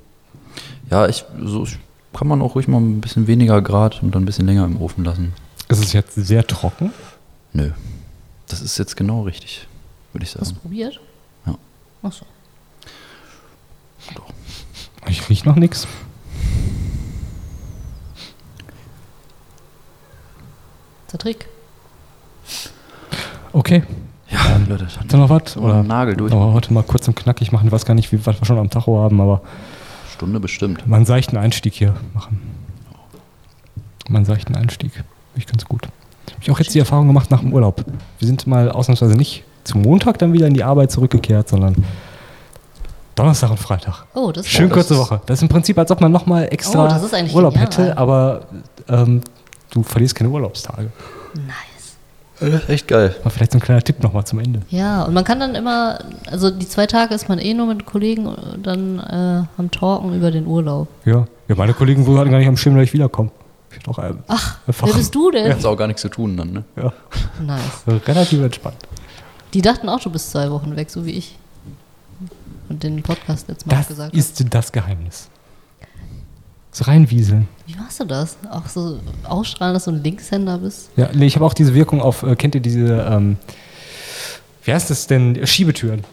Ja, 0.90 1.06
ich, 1.06 1.24
so 1.44 1.62
ich- 1.64 1.78
kann 2.12 2.26
man 2.26 2.42
auch 2.42 2.56
ruhig 2.56 2.66
mal 2.66 2.78
ein 2.80 3.00
bisschen 3.00 3.28
weniger 3.28 3.62
Grad 3.62 4.02
und 4.02 4.12
dann 4.14 4.22
ein 4.22 4.26
bisschen 4.26 4.46
länger 4.46 4.64
im 4.64 4.80
Ofen 4.80 5.04
lassen. 5.04 5.34
Ist 5.68 5.84
es 5.84 5.92
jetzt 5.92 6.14
sehr 6.16 6.44
trocken? 6.44 6.90
Nö. 7.52 7.70
Das 8.48 8.60
ist 8.60 8.76
jetzt 8.78 8.96
genau 8.96 9.22
richtig, 9.22 9.67
würde 10.12 10.24
ich 10.24 10.30
Hast 10.30 10.40
du 10.40 10.44
sagen. 10.46 10.60
probiert? 10.60 11.00
Ja. 11.46 11.54
Achso. 12.02 12.24
Ich 15.08 15.28
riech 15.30 15.44
noch 15.44 15.56
nichts. 15.56 15.86
Ist 21.06 21.12
der 21.12 21.18
Trick. 21.18 21.48
Okay. 23.52 23.82
Ja, 24.30 24.60
Leute, 24.68 24.86
Habt 24.98 25.12
ihr 25.12 25.18
noch 25.18 25.30
was? 25.30 25.56
Oder 25.56 25.82
Nagel 25.82 26.14
durch. 26.16 26.32
Oh, 26.32 26.52
heute 26.52 26.72
mal 26.72 26.82
kurz 26.82 27.08
und 27.08 27.16
knackig 27.16 27.50
machen. 27.50 27.66
Ich 27.66 27.72
weiß 27.72 27.86
gar 27.86 27.94
nicht, 27.94 28.12
wie, 28.12 28.24
was 28.26 28.38
wir 28.40 28.44
schon 28.44 28.58
am 28.58 28.68
Tacho 28.68 28.98
haben, 28.98 29.20
aber 29.20 29.40
Stunde 30.12 30.38
bestimmt. 30.40 30.84
einen 30.90 31.06
seichten 31.06 31.38
Einstieg 31.38 31.72
hier 31.74 31.94
machen. 32.12 32.42
Einen 34.08 34.24
seichten 34.26 34.54
Einstieg. 34.54 34.92
Finde 34.92 35.06
ich 35.36 35.46
ganz 35.46 35.64
gut. 35.64 35.84
Habe 35.84 36.42
ich 36.42 36.50
auch 36.50 36.58
jetzt 36.58 36.74
die 36.74 36.78
Erfahrung 36.78 37.06
gemacht 37.06 37.30
nach 37.30 37.40
dem 37.40 37.52
Urlaub. 37.54 37.84
Wir 38.18 38.26
sind 38.26 38.46
mal 38.46 38.70
ausnahmsweise 38.70 39.16
nicht 39.16 39.44
zum 39.68 39.82
Montag 39.82 40.18
dann 40.18 40.32
wieder 40.32 40.46
in 40.46 40.54
die 40.54 40.64
Arbeit 40.64 40.90
zurückgekehrt, 40.90 41.48
sondern 41.48 41.76
Donnerstag 43.14 43.50
und 43.50 43.58
Freitag. 43.58 44.04
Oh, 44.14 44.30
das 44.32 44.46
ist 44.46 44.52
Schön 44.52 44.70
kurze 44.70 44.96
Woche. 44.96 45.20
Das 45.26 45.38
ist 45.38 45.42
im 45.42 45.48
Prinzip, 45.48 45.76
als 45.78 45.90
ob 45.90 46.00
man 46.00 46.10
nochmal 46.12 46.48
extra 46.50 46.84
Oh, 46.84 46.88
das 46.88 47.02
ist 47.02 47.14
eigentlich 47.14 47.34
Urlaub 47.34 47.54
genial. 47.54 47.70
hätte, 47.70 47.98
aber 47.98 48.42
ähm, 48.88 49.20
du 49.70 49.82
verlierst 49.82 50.14
keine 50.14 50.30
Urlaubstage. 50.30 50.90
nice. 51.34 51.96
Das 52.40 52.62
ist 52.62 52.68
echt 52.68 52.86
geil. 52.86 53.16
Aber 53.22 53.30
vielleicht 53.30 53.50
so 53.50 53.58
ein 53.58 53.60
kleiner 53.60 53.82
Tipp 53.82 54.00
nochmal 54.02 54.24
zum 54.24 54.38
Ende. 54.38 54.62
Ja, 54.70 55.02
und 55.02 55.12
man 55.12 55.24
kann 55.24 55.40
dann 55.40 55.56
immer, 55.56 55.98
also 56.30 56.52
die 56.52 56.68
zwei 56.68 56.86
Tage 56.86 57.12
ist 57.12 57.28
man 57.28 57.40
eh 57.40 57.52
nur 57.52 57.66
mit 57.66 57.84
Kollegen 57.84 58.26
äh, 58.28 58.58
dann 58.62 59.00
äh, 59.00 59.60
am 59.60 59.70
Talken 59.72 60.14
über 60.14 60.30
den 60.30 60.46
Urlaub. 60.46 60.86
Ja, 61.04 61.26
ja 61.48 61.54
meine 61.56 61.74
Kollegen 61.74 62.06
wurden 62.06 62.30
gar 62.30 62.38
nicht 62.38 62.46
am 62.46 62.56
Schirm, 62.56 62.76
dass 62.76 62.84
ich 62.84 62.92
wiederkomme. 62.92 63.30
Ich 63.72 63.82
doch 63.82 63.98
ähm, 63.98 64.20
Ach, 64.28 64.58
wer 64.66 64.92
bist 64.94 65.12
du 65.14 65.30
denn? 65.32 65.52
Hat 65.52 65.64
auch 65.64 65.76
gar 65.76 65.88
nichts 65.88 66.02
zu 66.02 66.08
tun 66.08 66.36
dann, 66.36 66.52
ne? 66.52 66.64
ja, 66.76 66.92
Nice. 67.44 68.06
relativ 68.06 68.40
entspannt. 68.40 68.76
Die 69.54 69.62
dachten 69.62 69.88
auch, 69.88 70.00
du 70.00 70.10
bist 70.10 70.30
zwei 70.30 70.50
Wochen 70.50 70.76
weg, 70.76 70.90
so 70.90 71.04
wie 71.06 71.12
ich. 71.12 71.36
Und 72.68 72.82
den 72.82 73.02
Podcast 73.02 73.48
letztes 73.48 73.66
Mal 73.66 73.74
auch 73.74 73.78
Das 73.78 73.88
gesagt 73.88 74.14
ist 74.14 74.44
das 74.54 74.72
Geheimnis. 74.72 75.28
So 76.70 76.84
reinwieseln. 76.84 77.48
Wie 77.66 77.74
machst 77.76 77.98
du 77.98 78.04
das? 78.04 78.36
Auch 78.50 78.66
so 78.66 78.98
ausstrahlen, 79.24 79.74
dass 79.74 79.84
du 79.84 79.92
ein 79.92 80.02
Linkshänder 80.02 80.58
bist? 80.58 80.90
Ja, 80.96 81.08
nee, 81.14 81.26
ich 81.26 81.34
habe 81.34 81.44
auch 81.46 81.54
diese 81.54 81.74
Wirkung 81.74 82.02
auf, 82.02 82.22
äh, 82.22 82.36
kennt 82.36 82.54
ihr 82.54 82.60
diese, 82.60 83.06
ähm, 83.10 83.36
wie 84.64 84.72
heißt 84.72 84.90
das 84.90 85.06
denn, 85.06 85.46
Schiebetüren. 85.46 86.04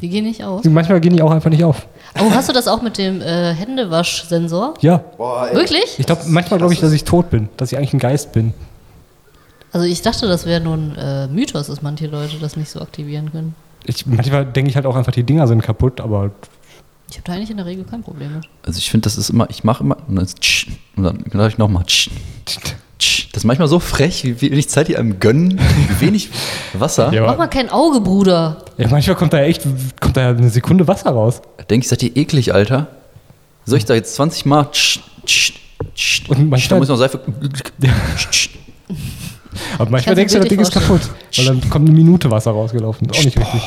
Die 0.00 0.08
gehen 0.08 0.24
nicht 0.24 0.42
aus. 0.42 0.64
Manchmal 0.64 1.00
gehen 1.00 1.14
die 1.16 1.22
auch 1.22 1.30
einfach 1.30 1.50
nicht 1.50 1.64
auf. 1.64 1.86
Oh, 2.18 2.30
hast 2.30 2.48
du 2.48 2.52
das 2.52 2.66
auch 2.66 2.80
mit 2.80 2.96
dem 2.96 3.20
äh, 3.20 3.52
Händewaschsensor? 3.52 4.74
Ja, 4.80 4.98
Boah, 5.16 5.50
Wirklich? 5.52 5.98
ich 5.98 6.06
glaube, 6.06 6.22
manchmal 6.26 6.58
glaube 6.58 6.72
ich, 6.72 6.80
dass 6.80 6.92
ich 6.92 7.04
tot 7.04 7.30
bin, 7.30 7.48
dass 7.56 7.70
ich 7.72 7.78
eigentlich 7.78 7.92
ein 7.92 7.98
Geist 7.98 8.32
bin. 8.32 8.54
Also 9.72 9.86
ich 9.86 10.00
dachte, 10.02 10.26
das 10.26 10.46
wäre 10.46 10.60
nur 10.60 10.74
ein 10.76 10.96
äh, 10.96 11.26
Mythos, 11.28 11.66
dass 11.66 11.82
manche 11.82 12.06
Leute 12.06 12.36
das 12.40 12.56
nicht 12.56 12.70
so 12.70 12.80
aktivieren 12.80 13.30
können. 13.32 13.54
Ich, 13.84 14.06
manchmal 14.06 14.44
denke 14.46 14.70
ich 14.70 14.76
halt 14.76 14.86
auch 14.86 14.96
einfach, 14.96 15.12
die 15.12 15.22
Dinger 15.24 15.46
sind 15.46 15.62
kaputt, 15.62 16.00
aber 16.00 16.30
Ich 17.10 17.16
habe 17.16 17.24
da 17.24 17.32
eigentlich 17.34 17.50
in 17.50 17.56
der 17.58 17.66
Regel 17.66 17.84
kein 17.84 18.02
Problem 18.02 18.34
mit. 18.36 18.44
Also 18.64 18.78
ich 18.78 18.90
finde, 18.90 19.04
das 19.04 19.16
ist 19.18 19.30
immer, 19.30 19.48
ich 19.50 19.64
mache 19.64 19.84
immer, 19.84 19.96
und 20.08 20.16
dann, 20.16 20.24
ist 20.24 20.40
tsch, 20.40 20.68
und 20.96 21.04
dann 21.04 21.22
sage 21.32 21.48
ich 21.48 21.58
nochmal, 21.58 21.84
tsch, 21.84 22.10
tsch. 22.98 23.28
das 23.32 23.42
ist 23.42 23.44
manchmal 23.44 23.68
so 23.68 23.78
frech, 23.78 24.24
wie 24.24 24.40
wenig 24.40 24.68
Zeit 24.68 24.88
die 24.88 24.96
einem 24.96 25.20
gönnen, 25.20 25.58
wie 25.88 26.06
wenig 26.06 26.30
Wasser. 26.72 27.12
Ja, 27.12 27.26
Mach 27.26 27.36
mal 27.38 27.46
kein 27.46 27.70
Auge, 27.70 28.00
Bruder. 28.00 28.64
ja, 28.78 28.88
manchmal 28.88 29.16
kommt 29.16 29.32
da 29.32 29.38
ja 29.38 29.44
echt, 29.44 29.62
kommt 30.00 30.16
da 30.16 30.22
ja 30.22 30.28
eine 30.30 30.50
Sekunde 30.50 30.88
Wasser 30.88 31.10
raus. 31.10 31.40
Da 31.58 31.64
denke 31.64 31.84
ich, 31.84 31.88
seid 31.88 32.02
ihr 32.02 32.16
eklig, 32.16 32.52
Alter? 32.54 32.88
Soll 33.64 33.78
ich 33.78 33.84
da 33.84 33.94
jetzt 33.94 34.14
20 34.16 34.44
Mal 34.46 34.64
tsch, 34.72 35.00
tsch, 35.26 35.52
tsch, 35.94 36.22
Und 36.28 36.48
manchmal- 36.50 36.76
da 36.78 36.80
muss 36.80 36.88
noch 36.88 36.96
Seife. 36.96 37.20
Tsch, 38.30 38.50
Aber 39.78 39.90
manchmal 39.90 40.14
denkst 40.14 40.32
du 40.32 40.40
das 40.40 40.48
Ding 40.48 40.60
ist 40.60 40.72
kaputt, 40.72 41.02
weil 41.36 41.44
dann 41.44 41.70
kommt 41.70 41.88
eine 41.88 41.96
Minute 41.96 42.30
Wasser 42.30 42.50
rausgelaufen. 42.50 43.10
Auch 43.10 43.24
nicht 43.24 43.38
richtig. 43.38 43.60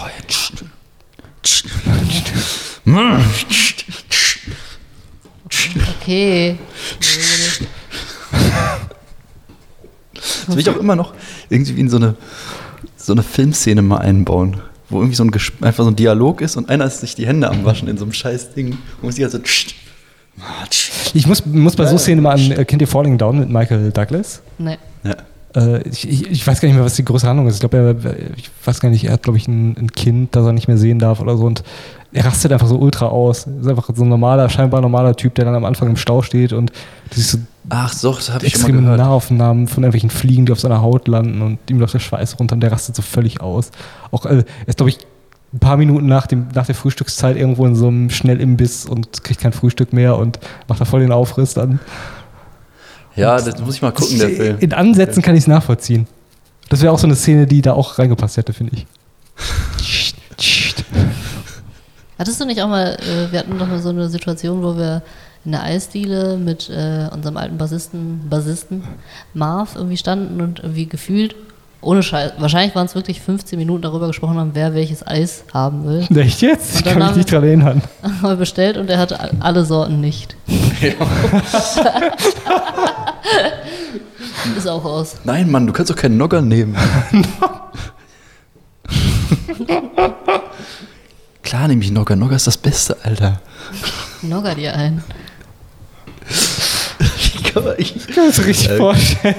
boah, 2.86 3.20
tsch, 3.48 3.76
tsch, 3.78 3.86
tsch, 4.10 4.39
tsch. 5.50 5.70
Okay. 6.00 6.58
Das 10.48 10.56
will 10.56 10.60
ich 10.60 10.70
auch 10.70 10.78
immer 10.78 10.96
noch 10.96 11.14
irgendwie 11.50 11.80
in 11.80 11.89
so 11.89 11.98
eine, 11.98 12.16
so 12.98 13.14
eine 13.14 13.24
Filmszene 13.24 13.82
mal 13.82 14.00
einbauen, 14.00 14.62
wo 14.89 15.00
irgendwie 15.00 15.16
so 15.16 15.24
ein 15.24 15.32
einfach 15.62 15.84
so 15.84 15.89
ein 15.89 15.96
Dialog 15.96 16.42
ist 16.42 16.58
und 16.58 16.70
einer 16.70 16.86
ist 16.86 17.02
sich 17.02 17.16
die 17.16 17.28
Hände 17.28 17.50
am 17.50 17.64
Waschen 17.66 17.88
in 17.88 17.98
so 17.98 18.06
einem 18.06 18.14
scheiß 18.14 18.54
Ding 18.54 18.72
und 18.72 19.04
muss 19.04 19.16
die 19.16 19.24
halt 19.24 19.32
so 19.32 19.39
tsch, 19.39 19.68
tsch. 20.70 20.92
Ich 21.14 21.28
muss, 21.28 21.46
muss 21.46 21.76
bei 21.76 21.86
so 21.86 21.98
Szenen 21.98 22.24
mal 22.24 22.32
an, 22.34 22.52
äh, 22.52 22.66
kennt 22.66 22.82
ihr 22.82 22.88
Falling 22.88 23.18
Down 23.18 23.39
mit 23.39 23.50
Michael 23.50 23.92
Douglas? 23.92 24.42
Nee. 24.58 24.78
Ja. 25.04 25.16
Äh, 25.56 25.88
ich, 25.88 26.08
ich, 26.08 26.30
ich 26.30 26.47
weiß 26.47 26.62
gar 26.62 26.68
nicht 26.68 26.76
mehr, 26.76 26.86
was 26.86 26.95
die 26.95 27.06
größere 27.06 27.30
Handlung 27.30 27.47
ist. 27.47 27.56
Ich 27.56 27.60
glaube, 27.60 27.78
er, 27.78 28.38
ich 28.38 28.49
weiß 28.64 28.80
gar 28.80 28.89
nicht, 28.89 29.04
er 29.04 29.14
hat, 29.14 29.24
glaube 29.24 29.38
ich, 29.38 29.47
ein, 29.47 29.76
ein 29.78 29.91
Kind, 29.91 30.36
das 30.36 30.45
er 30.45 30.54
nicht 30.54 30.68
mehr 30.68 30.78
sehen 30.78 30.99
darf 30.99 31.20
oder 31.20 31.38
so. 31.38 31.45
Und 31.45 31.64
er 32.14 32.26
rastet 32.26 32.52
einfach 32.52 32.68
so 32.68 32.78
ultra 32.78 33.08
aus. 33.08 33.47
Ist 33.47 33.68
einfach 33.68 33.89
so 33.93 34.04
ein 34.04 34.10
normaler, 34.10 34.49
scheinbar 34.49 34.82
normaler 34.82 35.16
Typ, 35.16 35.36
der 35.36 35.45
dann 35.45 35.56
am 35.56 35.66
Anfang 35.66 35.89
im 35.89 35.97
Stau 35.97 36.22
steht 36.22 36.54
und 36.54 36.72
diese 37.16 37.39
Ach 37.70 37.93
so, 37.93 38.14
das 38.14 38.32
habe 38.32 38.45
ich 38.45 38.54
schon 38.54 38.74
mal 38.74 38.82
gehört. 38.82 38.97
Nahaufnahmen 38.97 39.68
von 39.68 39.84
irgendwelchen 39.84 40.10
Fliegen, 40.10 40.45
die 40.45 40.52
auf 40.52 40.60
seiner 40.60 40.82
Haut 40.82 41.08
landen 41.08 41.41
und 41.41 41.60
ihm 41.70 41.80
läuft 41.80 41.93
der 41.93 41.99
Schweiß 41.99 42.39
runter 42.39 42.54
und 42.54 42.62
der 42.62 42.72
rastet 42.72 42.95
so 42.95 43.02
völlig 43.02 43.39
aus. 43.39 43.72
Auch 44.10 44.26
äh, 44.26 44.38
er 44.38 44.68
ist, 44.68 44.78
glaube 44.78 44.89
ich, 44.89 44.97
ein 45.54 45.60
paar 45.60 45.78
Minuten 45.78 46.08
nach, 46.08 46.28
dem, 46.28 46.47
nach 46.56 46.66
der 46.66 46.76
Frühstückszeit 46.76 47.36
irgendwo 47.36 47.66
in 47.66 47.76
so 47.76 47.88
einem 47.88 48.10
Schnellimbiss 48.10 48.86
und 48.86 49.24
kriegt 49.24 49.41
kein 49.41 49.54
Frühstück 49.54 49.93
mehr 49.93 50.18
und 50.18 50.39
macht 50.68 50.82
da 50.82 50.86
voll 50.86 51.02
den 51.02 51.12
Aufriss 51.12 51.54
dann. 51.54 51.80
Ja, 53.16 53.39
das 53.39 53.59
muss 53.59 53.76
ich 53.76 53.82
mal 53.82 53.91
gucken, 53.91 54.20
der 54.20 54.30
Film. 54.30 54.57
In 54.59 54.74
Ansätzen 54.74 55.22
kann 55.22 55.36
ich 55.36 55.41
es 55.41 55.47
nachvollziehen. 55.47 56.07
Das 56.70 56.82
wäre 56.82 56.93
auch 56.93 56.99
so 56.99 57.07
eine 57.07 57.16
Szene, 57.16 57.47
die 57.47 57.62
da 57.62 57.74
auch 57.74 57.99
reingepasst 57.99 58.38
hätte, 58.38 58.53
finde 58.53 58.76
ich. 58.76 58.88
Hattest 62.18 62.39
du 62.39 62.45
nicht 62.45 62.62
auch 62.62 62.70
mal, 62.70 62.97
äh, 63.01 63.32
wir 63.32 63.39
hatten 63.39 63.57
doch 63.57 63.68
mal 63.68 63.82
so 63.82 63.89
eine 63.89 64.07
Situation, 64.07 64.64
wo 64.64 64.78
wir 64.78 65.01
in 65.43 65.51
der 65.51 65.64
Eisdiele 65.64 66.38
mit 66.38 66.70
äh, 66.70 67.09
unserem 67.12 67.36
alten 67.38 67.57
Bassisten, 67.57 68.30
Bassisten 68.30 68.84
Marv 69.34 69.76
irgendwie 69.76 69.97
standen 69.97 70.39
und 70.39 70.59
irgendwie 70.59 70.86
gefühlt, 70.86 71.36
ohne 71.82 72.03
Scheiß, 72.03 72.34
wahrscheinlich 72.38 72.75
waren 72.75 72.86
es 72.86 72.93
wirklich 72.95 73.21
15 73.21 73.57
Minuten 73.57 73.82
darüber 73.82 74.07
gesprochen 74.07 74.38
haben, 74.38 74.51
wer 74.53 74.73
welches 74.75 75.05
Eis 75.05 75.43
haben 75.53 75.84
will. 75.86 76.05
Echt 76.17 76.41
jetzt? 76.41 76.75
Ich 76.75 76.84
kann 76.84 76.97
mich 76.99 77.07
haben- 77.07 77.17
nicht 77.17 77.32
dran 77.32 77.43
erinnern. 77.43 77.82
Haben 78.03 78.21
wir 78.21 78.36
bestellt 78.36 78.77
und 78.77 78.89
er 78.89 78.99
hatte 78.99 79.19
all- 79.19 79.32
alle 79.39 79.65
Sorten 79.65 79.99
nicht. 79.99 80.36
Ist 84.57 84.67
auch 84.67 84.84
aus. 84.86 85.15
Nein, 85.23 85.49
Mann, 85.51 85.65
du 85.67 85.73
kannst 85.73 85.89
doch 85.91 85.95
keinen 85.95 86.17
Nogger 86.17 86.41
nehmen. 86.41 86.75
Klar 91.43 91.67
nehme 91.67 91.84
ich 91.84 91.91
Nogger. 91.91 92.15
Nogger 92.15 92.36
ist 92.36 92.47
das 92.47 92.57
Beste, 92.57 92.97
Alter. 93.03 93.41
Nogger 94.21 94.55
dir 94.55 94.75
ein. 94.75 95.03
Ich 96.29 97.43
kann, 97.43 97.63
ich, 97.77 97.95
Ich 97.95 98.07
kann 98.07 98.25
mir 98.25 98.29
das 98.32 98.45
richtig 98.45 98.69
Äh, 98.69 98.77
vorstellen. 98.77 99.36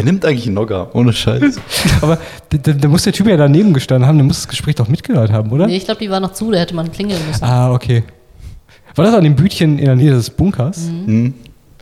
Wer 0.00 0.04
nimmt 0.12 0.24
eigentlich 0.24 0.46
einen 0.46 0.54
Nogger? 0.54 0.94
Ohne 0.94 1.12
Scheiß. 1.12 1.60
Aber 2.00 2.18
da, 2.48 2.72
da, 2.72 2.88
muss 2.88 3.02
der 3.02 3.12
Typ 3.12 3.26
ja 3.26 3.36
daneben 3.36 3.74
gestanden 3.74 4.08
haben, 4.08 4.16
der 4.16 4.24
muss 4.24 4.36
das 4.38 4.48
Gespräch 4.48 4.74
doch 4.76 4.88
mitgehört 4.88 5.30
haben, 5.30 5.50
oder? 5.52 5.66
Nee, 5.66 5.76
ich 5.76 5.84
glaube, 5.84 6.00
die 6.00 6.10
war 6.10 6.20
noch 6.20 6.32
zu, 6.32 6.50
da 6.50 6.58
hätte 6.58 6.74
man 6.74 6.90
klingeln 6.90 7.20
müssen. 7.28 7.44
Ah, 7.44 7.70
okay. 7.72 8.02
War 8.94 9.04
das 9.04 9.14
an 9.14 9.24
dem 9.24 9.36
Bütchen 9.36 9.78
in 9.78 9.84
der 9.84 9.96
Nähe 9.96 10.10
des 10.12 10.30
Bunkers? 10.30 10.86
Mhm. 10.86 11.06
Hm? 11.06 11.34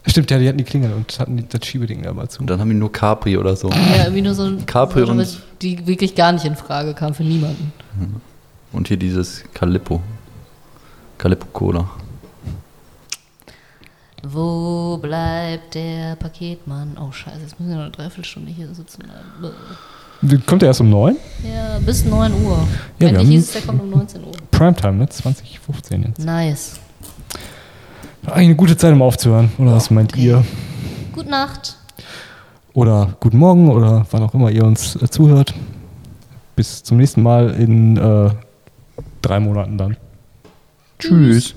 Stimmt, 0.06 0.30
ja, 0.30 0.38
die 0.38 0.48
hatten 0.48 0.58
die 0.58 0.64
Klingel 0.64 0.92
und 0.92 1.18
hatten 1.20 1.36
die- 1.36 1.46
das 1.48 1.64
Schiebeding 1.66 2.02
da 2.02 2.12
mal 2.12 2.28
zu. 2.28 2.40
Und 2.40 2.48
dann 2.50 2.58
haben 2.60 2.70
die 2.70 2.76
nur 2.76 2.90
Capri 2.90 3.36
oder 3.36 3.54
so. 3.56 3.68
Ja, 3.70 4.04
irgendwie 4.04 4.22
nur 4.22 4.34
so 4.34 4.44
ein. 4.44 4.64
Capri 4.66 5.04
so, 5.04 5.12
und- 5.12 5.42
Die 5.62 5.86
wirklich 5.86 6.14
gar 6.14 6.32
nicht 6.32 6.44
in 6.44 6.56
Frage 6.56 6.94
kam 6.94 7.14
für 7.14 7.24
niemanden. 7.24 7.72
Und 8.72 8.88
hier 8.88 8.96
dieses 8.96 9.44
Calippo. 9.54 10.00
Calippo 11.18 11.46
Cola. 11.52 11.88
Wo 14.22 14.98
bleibt 14.98 15.74
der 15.74 16.16
Paketmann? 16.16 16.96
Oh, 17.00 17.12
Scheiße, 17.12 17.38
jetzt 17.40 17.58
müssen 17.60 17.70
wir 17.70 17.76
noch 17.76 17.82
eine 17.84 17.92
Dreiviertelstunde 17.92 18.50
hier 18.50 18.74
sitzen. 18.74 19.04
Kommt 20.46 20.62
der 20.62 20.68
erst 20.68 20.80
um 20.80 20.90
9? 20.90 21.16
Ja, 21.44 21.78
bis 21.78 22.04
9 22.04 22.32
Uhr. 22.44 22.66
Ja, 22.98 23.08
Eigentlich 23.08 23.28
hieß 23.28 23.44
es, 23.46 23.52
der 23.52 23.62
kommt 23.62 23.80
um 23.80 23.90
19 23.90 24.24
Uhr. 24.24 24.32
Primetime, 24.50 24.94
ne? 24.94 25.08
2015 25.08 26.02
jetzt. 26.02 26.18
Nice. 26.24 26.80
Eigentlich 28.26 28.46
eine 28.46 28.56
gute 28.56 28.76
Zeit, 28.76 28.92
um 28.92 29.02
aufzuhören. 29.02 29.52
Oder 29.58 29.74
was 29.74 29.90
meint 29.90 30.12
Okay. 30.12 30.24
ihr? 30.26 30.44
Gute 31.12 31.30
Nacht. 31.30 31.76
Oder 32.74 33.16
guten 33.20 33.38
Morgen 33.38 33.70
oder 33.70 34.04
wann 34.10 34.22
auch 34.22 34.34
immer 34.34 34.50
ihr 34.50 34.64
uns 34.64 34.96
äh, 35.00 35.08
zuhört. 35.08 35.54
Bis 36.56 36.82
zum 36.82 36.96
nächsten 36.96 37.22
Mal 37.22 37.50
in 37.50 37.96
äh, 37.96 38.30
drei 39.22 39.38
Monaten 39.40 39.78
dann. 39.78 39.96
Tschüss. 40.98 41.54